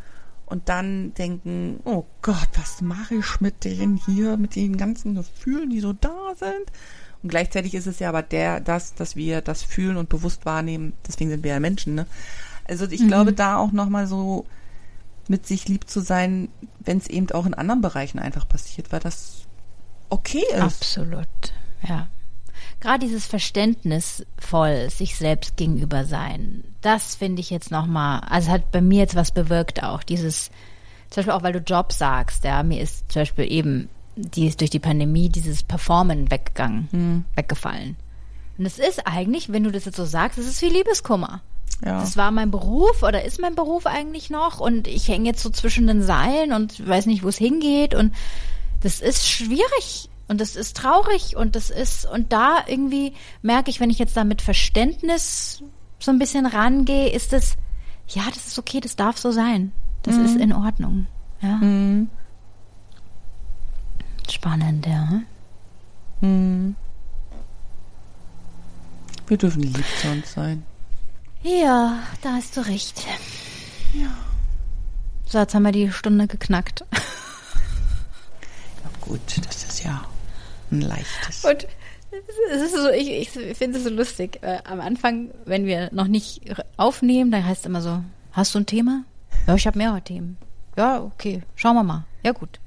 und 0.45 0.69
dann 0.69 1.13
denken, 1.15 1.79
oh 1.83 2.05
Gott, 2.21 2.49
was 2.55 2.81
mache 2.81 3.15
ich 3.15 3.41
mit 3.41 3.63
denen 3.63 3.97
hier, 3.97 4.37
mit 4.37 4.55
den 4.55 4.77
ganzen 4.77 5.15
Gefühlen, 5.15 5.69
die 5.69 5.79
so 5.79 5.93
da 5.93 6.33
sind? 6.35 6.71
Und 7.21 7.29
gleichzeitig 7.29 7.73
ist 7.73 7.87
es 7.87 7.99
ja 7.99 8.09
aber 8.09 8.21
der, 8.21 8.59
das, 8.59 8.95
dass 8.95 9.15
wir 9.15 9.41
das 9.41 9.63
fühlen 9.63 9.97
und 9.97 10.09
bewusst 10.09 10.45
wahrnehmen, 10.45 10.93
deswegen 11.07 11.29
sind 11.29 11.43
wir 11.43 11.51
ja 11.51 11.59
Menschen, 11.59 11.95
ne? 11.95 12.05
Also 12.65 12.85
ich 12.85 13.01
mhm. 13.01 13.07
glaube, 13.07 13.33
da 13.33 13.57
auch 13.57 13.71
nochmal 13.71 14.07
so 14.07 14.45
mit 15.27 15.45
sich 15.45 15.67
lieb 15.67 15.89
zu 15.89 16.01
sein, 16.01 16.49
wenn 16.79 16.97
es 16.97 17.07
eben 17.07 17.31
auch 17.31 17.45
in 17.45 17.53
anderen 17.53 17.81
Bereichen 17.81 18.19
einfach 18.19 18.47
passiert, 18.47 18.91
weil 18.91 18.99
das 18.99 19.45
okay 20.09 20.43
ist. 20.51 20.61
Absolut, 20.61 21.27
ja 21.87 22.07
gerade 22.83 23.05
dieses 23.05 23.25
Verständnisvoll 23.25 24.89
sich 24.89 25.15
selbst 25.15 25.55
gegenüber 25.55 26.03
sein, 26.03 26.65
das 26.81 27.15
finde 27.15 27.39
ich 27.39 27.49
jetzt 27.49 27.71
nochmal, 27.71 28.19
also 28.29 28.51
hat 28.51 28.71
bei 28.71 28.81
mir 28.81 28.99
jetzt 28.99 29.15
was 29.15 29.31
bewirkt 29.31 29.83
auch, 29.83 30.03
dieses, 30.03 30.51
zum 31.09 31.17
Beispiel 31.17 31.33
auch 31.33 31.43
weil 31.43 31.53
du 31.53 31.59
Job 31.59 31.93
sagst, 31.93 32.43
ja, 32.43 32.61
mir 32.61 32.81
ist 32.81 33.09
zum 33.11 33.21
Beispiel 33.21 33.49
eben 33.51 33.89
die 34.15 34.47
ist 34.47 34.59
durch 34.59 34.69
die 34.69 34.79
Pandemie 34.79 35.29
dieses 35.29 35.63
Performen 35.63 36.29
weggegangen, 36.29 36.87
hm. 36.91 37.25
weggefallen. 37.35 37.95
Und 38.59 38.65
es 38.65 38.77
ist 38.77 39.07
eigentlich, 39.07 39.51
wenn 39.51 39.63
du 39.63 39.71
das 39.71 39.85
jetzt 39.85 39.97
so 39.97 40.05
sagst, 40.05 40.37
es 40.37 40.45
ist 40.45 40.61
wie 40.61 40.69
Liebeskummer. 40.69 41.41
Ja. 41.83 41.99
Das 41.99 42.15
war 42.15 42.31
mein 42.31 42.51
Beruf 42.51 43.03
oder 43.03 43.23
ist 43.23 43.41
mein 43.41 43.55
Beruf 43.55 43.85
eigentlich 43.85 44.29
noch 44.29 44.59
und 44.59 44.87
ich 44.87 45.07
hänge 45.07 45.25
jetzt 45.25 45.41
so 45.41 45.49
zwischen 45.49 45.87
den 45.87 46.01
Seilen 46.01 46.53
und 46.53 46.87
weiß 46.87 47.07
nicht, 47.07 47.23
wo 47.23 47.27
es 47.27 47.37
hingeht 47.37 47.93
und 47.93 48.13
das 48.81 49.01
ist 49.01 49.27
schwierig 49.27 50.09
und 50.27 50.39
das 50.39 50.55
ist 50.55 50.77
traurig 50.77 51.35
und 51.35 51.55
das 51.55 51.69
ist, 51.69 52.05
und 52.05 52.31
da 52.31 52.63
irgendwie 52.67 53.13
merke 53.41 53.69
ich, 53.69 53.79
wenn 53.79 53.89
ich 53.89 53.99
jetzt 53.99 54.15
da 54.15 54.23
mit 54.23 54.41
Verständnis 54.41 55.61
so 55.99 56.11
ein 56.11 56.19
bisschen 56.19 56.45
rangehe, 56.45 57.09
ist 57.09 57.33
es, 57.33 57.55
ja, 58.07 58.23
das 58.33 58.47
ist 58.47 58.59
okay, 58.59 58.79
das 58.79 58.95
darf 58.95 59.17
so 59.17 59.31
sein. 59.31 59.71
Das 60.03 60.15
mhm. 60.15 60.25
ist 60.25 60.35
in 60.37 60.53
Ordnung. 60.53 61.07
Ja. 61.41 61.55
Mhm. 61.57 62.09
Spannend, 64.29 64.85
ja. 64.85 65.21
Mhm. 66.21 66.75
Wir 69.27 69.37
dürfen 69.37 69.63
lieb 69.63 69.85
zu 70.01 70.09
uns 70.09 70.33
sein. 70.33 70.63
Ja, 71.43 71.99
da 72.21 72.33
hast 72.33 72.55
du 72.55 72.61
recht. 72.61 73.03
Ja. 73.93 74.15
So, 75.25 75.39
jetzt 75.39 75.53
haben 75.53 75.63
wir 75.63 75.71
die 75.71 75.91
Stunde 75.91 76.27
geknackt. 76.27 76.85
Ja, 78.83 78.89
gut, 79.01 79.19
das 79.45 79.65
ist 79.65 79.83
ja 79.83 80.05
ein 80.71 80.81
leichtes. 80.81 81.43
Und 81.43 81.67
es 82.51 82.61
ist 82.61 82.75
so, 82.75 82.89
ich, 82.89 83.09
ich 83.09 83.57
finde 83.57 83.77
es 83.77 83.83
so 83.83 83.89
lustig. 83.89 84.39
Äh, 84.41 84.59
am 84.63 84.79
Anfang, 84.79 85.31
wenn 85.45 85.65
wir 85.65 85.89
noch 85.91 86.07
nicht 86.07 86.41
aufnehmen, 86.77 87.31
dann 87.31 87.45
heißt 87.45 87.61
es 87.61 87.65
immer 87.65 87.81
so, 87.81 88.01
hast 88.31 88.55
du 88.55 88.59
ein 88.59 88.65
Thema? 88.65 89.03
Ja, 89.47 89.55
ich 89.55 89.67
habe 89.67 89.77
mehrere 89.77 90.01
Themen. 90.01 90.37
Ja, 90.77 91.01
okay, 91.01 91.41
schauen 91.55 91.75
wir 91.75 91.83
mal. 91.83 92.05
Ja, 92.23 92.31
gut. 92.31 92.59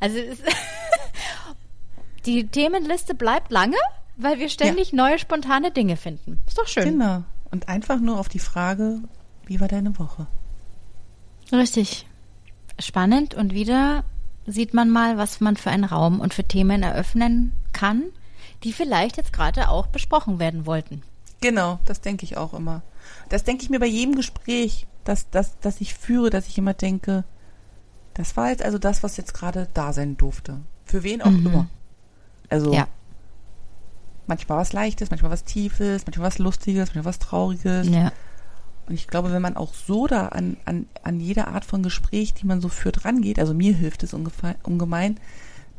Also 0.00 0.18
die 2.26 2.46
Themenliste 2.46 3.14
bleibt 3.14 3.52
lange, 3.52 3.76
weil 4.16 4.38
wir 4.38 4.48
ständig 4.48 4.90
ja. 4.90 4.96
neue 4.96 5.18
spontane 5.18 5.70
Dinge 5.70 5.96
finden. 5.96 6.42
Ist 6.46 6.58
doch 6.58 6.66
schön. 6.66 6.84
Genau. 6.84 7.22
Und 7.54 7.68
einfach 7.68 8.00
nur 8.00 8.18
auf 8.18 8.28
die 8.28 8.40
Frage, 8.40 8.98
wie 9.46 9.60
war 9.60 9.68
deine 9.68 9.96
Woche? 10.00 10.26
Richtig. 11.52 12.04
Spannend 12.80 13.34
und 13.34 13.54
wieder 13.54 14.02
sieht 14.44 14.74
man 14.74 14.90
mal, 14.90 15.18
was 15.18 15.38
man 15.38 15.56
für 15.56 15.70
einen 15.70 15.84
Raum 15.84 16.18
und 16.18 16.34
für 16.34 16.42
Themen 16.42 16.82
eröffnen 16.82 17.52
kann, 17.72 18.02
die 18.64 18.72
vielleicht 18.72 19.18
jetzt 19.18 19.32
gerade 19.32 19.68
auch 19.68 19.86
besprochen 19.86 20.40
werden 20.40 20.66
wollten. 20.66 21.04
Genau, 21.40 21.78
das 21.84 22.00
denke 22.00 22.24
ich 22.24 22.36
auch 22.36 22.54
immer. 22.54 22.82
Das 23.28 23.44
denke 23.44 23.62
ich 23.62 23.70
mir 23.70 23.78
bei 23.78 23.86
jedem 23.86 24.16
Gespräch, 24.16 24.88
dass 25.04 25.30
das, 25.30 25.56
dass 25.60 25.80
ich 25.80 25.94
führe, 25.94 26.30
dass 26.30 26.48
ich 26.48 26.58
immer 26.58 26.74
denke, 26.74 27.22
das 28.14 28.36
war 28.36 28.48
jetzt 28.48 28.64
also 28.64 28.78
das, 28.78 29.04
was 29.04 29.16
jetzt 29.16 29.32
gerade 29.32 29.68
da 29.74 29.92
sein 29.92 30.16
durfte. 30.16 30.58
Für 30.86 31.04
wen 31.04 31.22
auch 31.22 31.30
mhm. 31.30 31.46
immer. 31.46 31.66
Also 32.48 32.74
ja. 32.74 32.88
Manchmal 34.26 34.58
was 34.58 34.72
Leichtes, 34.72 35.10
manchmal 35.10 35.30
was 35.30 35.44
Tiefes, 35.44 36.06
manchmal 36.06 36.26
was 36.26 36.38
Lustiges, 36.38 36.88
manchmal 36.88 37.04
was 37.04 37.18
Trauriges. 37.18 37.88
Ja. 37.88 38.12
Und 38.86 38.94
ich 38.94 39.08
glaube, 39.08 39.32
wenn 39.32 39.42
man 39.42 39.56
auch 39.56 39.72
so 39.72 40.06
da 40.06 40.28
an, 40.28 40.56
an, 40.64 40.86
an 41.02 41.20
jede 41.20 41.48
Art 41.48 41.64
von 41.64 41.82
Gespräch, 41.82 42.34
die 42.34 42.46
man 42.46 42.60
so 42.60 42.68
führt, 42.68 43.04
rangeht, 43.04 43.38
also 43.38 43.54
mir 43.54 43.74
hilft 43.74 44.02
es 44.02 44.12
ungemein, 44.12 45.18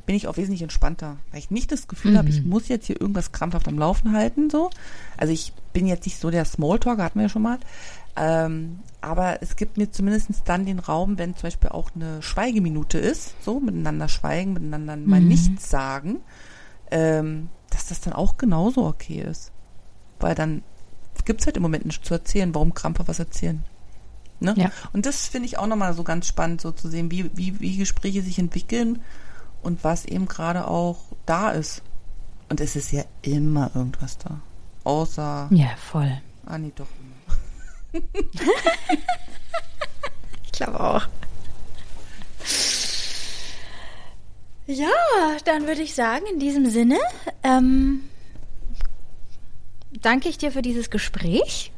bin 0.06 0.16
ich 0.16 0.28
auch 0.28 0.38
wesentlich 0.38 0.62
entspannter, 0.62 1.18
weil 1.32 1.40
ich 1.40 1.52
nicht 1.52 1.72
das 1.72 1.88
Gefühl 1.88 2.12
mhm. 2.12 2.18
habe, 2.18 2.30
ich 2.30 2.44
muss 2.44 2.68
jetzt 2.68 2.88
hier 2.88 3.00
irgendwas 3.00 3.32
krampfhaft 3.32 3.68
am 3.68 3.78
Laufen 3.78 4.12
halten, 4.14 4.50
so. 4.50 4.70
Also 5.18 5.34
ich 5.34 5.54
bin 5.74 5.88
jetzt 5.88 6.06
nicht 6.06 6.20
so 6.20 6.30
der 6.30 6.46
Smalltalker, 6.46 7.04
hatten 7.04 7.20
wir 7.20 7.24
ja 7.24 7.30
schon 7.30 7.42
mal. 7.42 7.60
Ähm, 8.16 8.80
aber 9.02 9.42
es 9.42 9.56
gibt 9.56 9.78
mir 9.78 9.92
zumindest 9.92 10.30
dann 10.46 10.66
den 10.66 10.80
Raum, 10.80 11.18
wenn 11.18 11.36
zum 11.36 11.44
Beispiel 11.44 11.70
auch 11.70 11.92
eine 11.96 12.22
Schweigeminute 12.22 12.98
ist, 12.98 13.36
so 13.44 13.60
miteinander 13.60 14.08
schweigen, 14.08 14.54
miteinander 14.54 14.96
mhm. 14.96 15.10
mal 15.10 15.22
nichts 15.22 15.70
sagen, 15.70 16.20
ähm, 16.92 17.50
dass 17.76 17.88
das 17.88 18.02
dann 18.02 18.14
auch 18.14 18.38
genauso 18.38 18.86
okay 18.86 19.22
ist. 19.22 19.52
Weil 20.20 20.34
dann 20.34 20.64
gibt 21.26 21.42
es 21.42 21.46
halt 21.46 21.58
im 21.58 21.64
Moment 21.64 21.86
nicht 21.86 22.06
zu 22.06 22.14
erzählen. 22.14 22.56
Warum 22.56 22.74
krampfer 22.74 23.08
was 23.08 23.20
erzählen? 23.20 23.64
Ne? 24.40 24.54
Ja. 24.58 24.72
Und 24.94 25.06
das 25.06 25.28
finde 25.28 25.48
ich 25.48 25.58
auch 25.58 25.68
nochmal 25.68 25.94
so 25.94 26.04
ganz 26.04 26.28
spannend, 26.28 26.62
so 26.62 26.72
zu 26.72 26.90
sehen, 26.90 27.12
wie, 27.12 27.30
wie, 27.36 27.60
wie 27.60 27.78
Gespräche 27.78 28.22
sich 28.22 28.40
entwickeln 28.40 29.02
und 29.62 29.84
was 29.84 30.06
eben 30.06 30.28
gerade 30.28 30.68
auch 30.68 31.00
da 31.26 31.52
ist. 31.52 31.82
Und 32.50 32.62
es 32.62 32.76
ist 32.76 32.92
ja 32.92 33.04
immer 33.22 33.72
irgendwas 33.76 34.18
da. 34.18 34.40
Außer. 34.84 35.50
Ja, 35.52 35.70
voll. 35.78 36.22
Ah, 36.46 36.58
nee, 36.58 36.72
doch 36.76 36.88
ich 40.44 40.52
glaube 40.52 40.80
auch. 40.80 41.08
Ja, 44.68 44.90
dann 45.46 45.68
würde 45.68 45.82
ich 45.82 45.94
sagen, 45.94 46.26
in 46.32 46.40
diesem 46.40 46.70
Sinne, 46.70 46.98
ähm, 47.44 48.10
danke 50.02 50.28
ich 50.28 50.38
dir 50.38 50.52
für 50.52 50.62
dieses 50.62 50.90
Gespräch. 50.90 51.72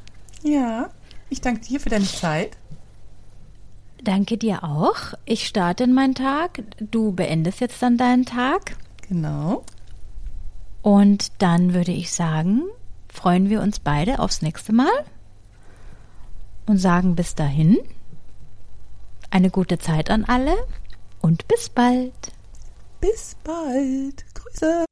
Ja, 0.43 0.89
ich 1.29 1.41
danke 1.41 1.61
dir 1.61 1.79
für 1.79 1.89
deine 1.89 2.05
Zeit. 2.05 2.51
Danke 4.03 4.37
dir 4.37 4.63
auch. 4.63 5.13
Ich 5.25 5.47
starte 5.47 5.83
in 5.83 5.93
meinen 5.93 6.15
Tag. 6.15 6.63
Du 6.79 7.11
beendest 7.11 7.59
jetzt 7.59 7.81
dann 7.81 7.97
deinen 7.97 8.25
Tag. 8.25 8.77
Genau. 9.09 9.63
Und 10.81 11.31
dann 11.39 11.73
würde 11.73 11.91
ich 11.91 12.13
sagen, 12.13 12.63
freuen 13.09 13.49
wir 13.49 13.61
uns 13.61 13.79
beide 13.79 14.19
aufs 14.19 14.41
nächste 14.41 14.71
Mal 14.71 14.91
und 16.67 16.77
sagen 16.77 17.15
bis 17.15 17.35
dahin 17.35 17.77
eine 19.29 19.49
gute 19.49 19.79
Zeit 19.79 20.09
an 20.09 20.23
alle 20.23 20.55
und 21.19 21.47
bis 21.47 21.67
bald. 21.67 22.13
Bis 22.99 23.35
bald. 23.43 24.25
Grüße. 24.33 24.85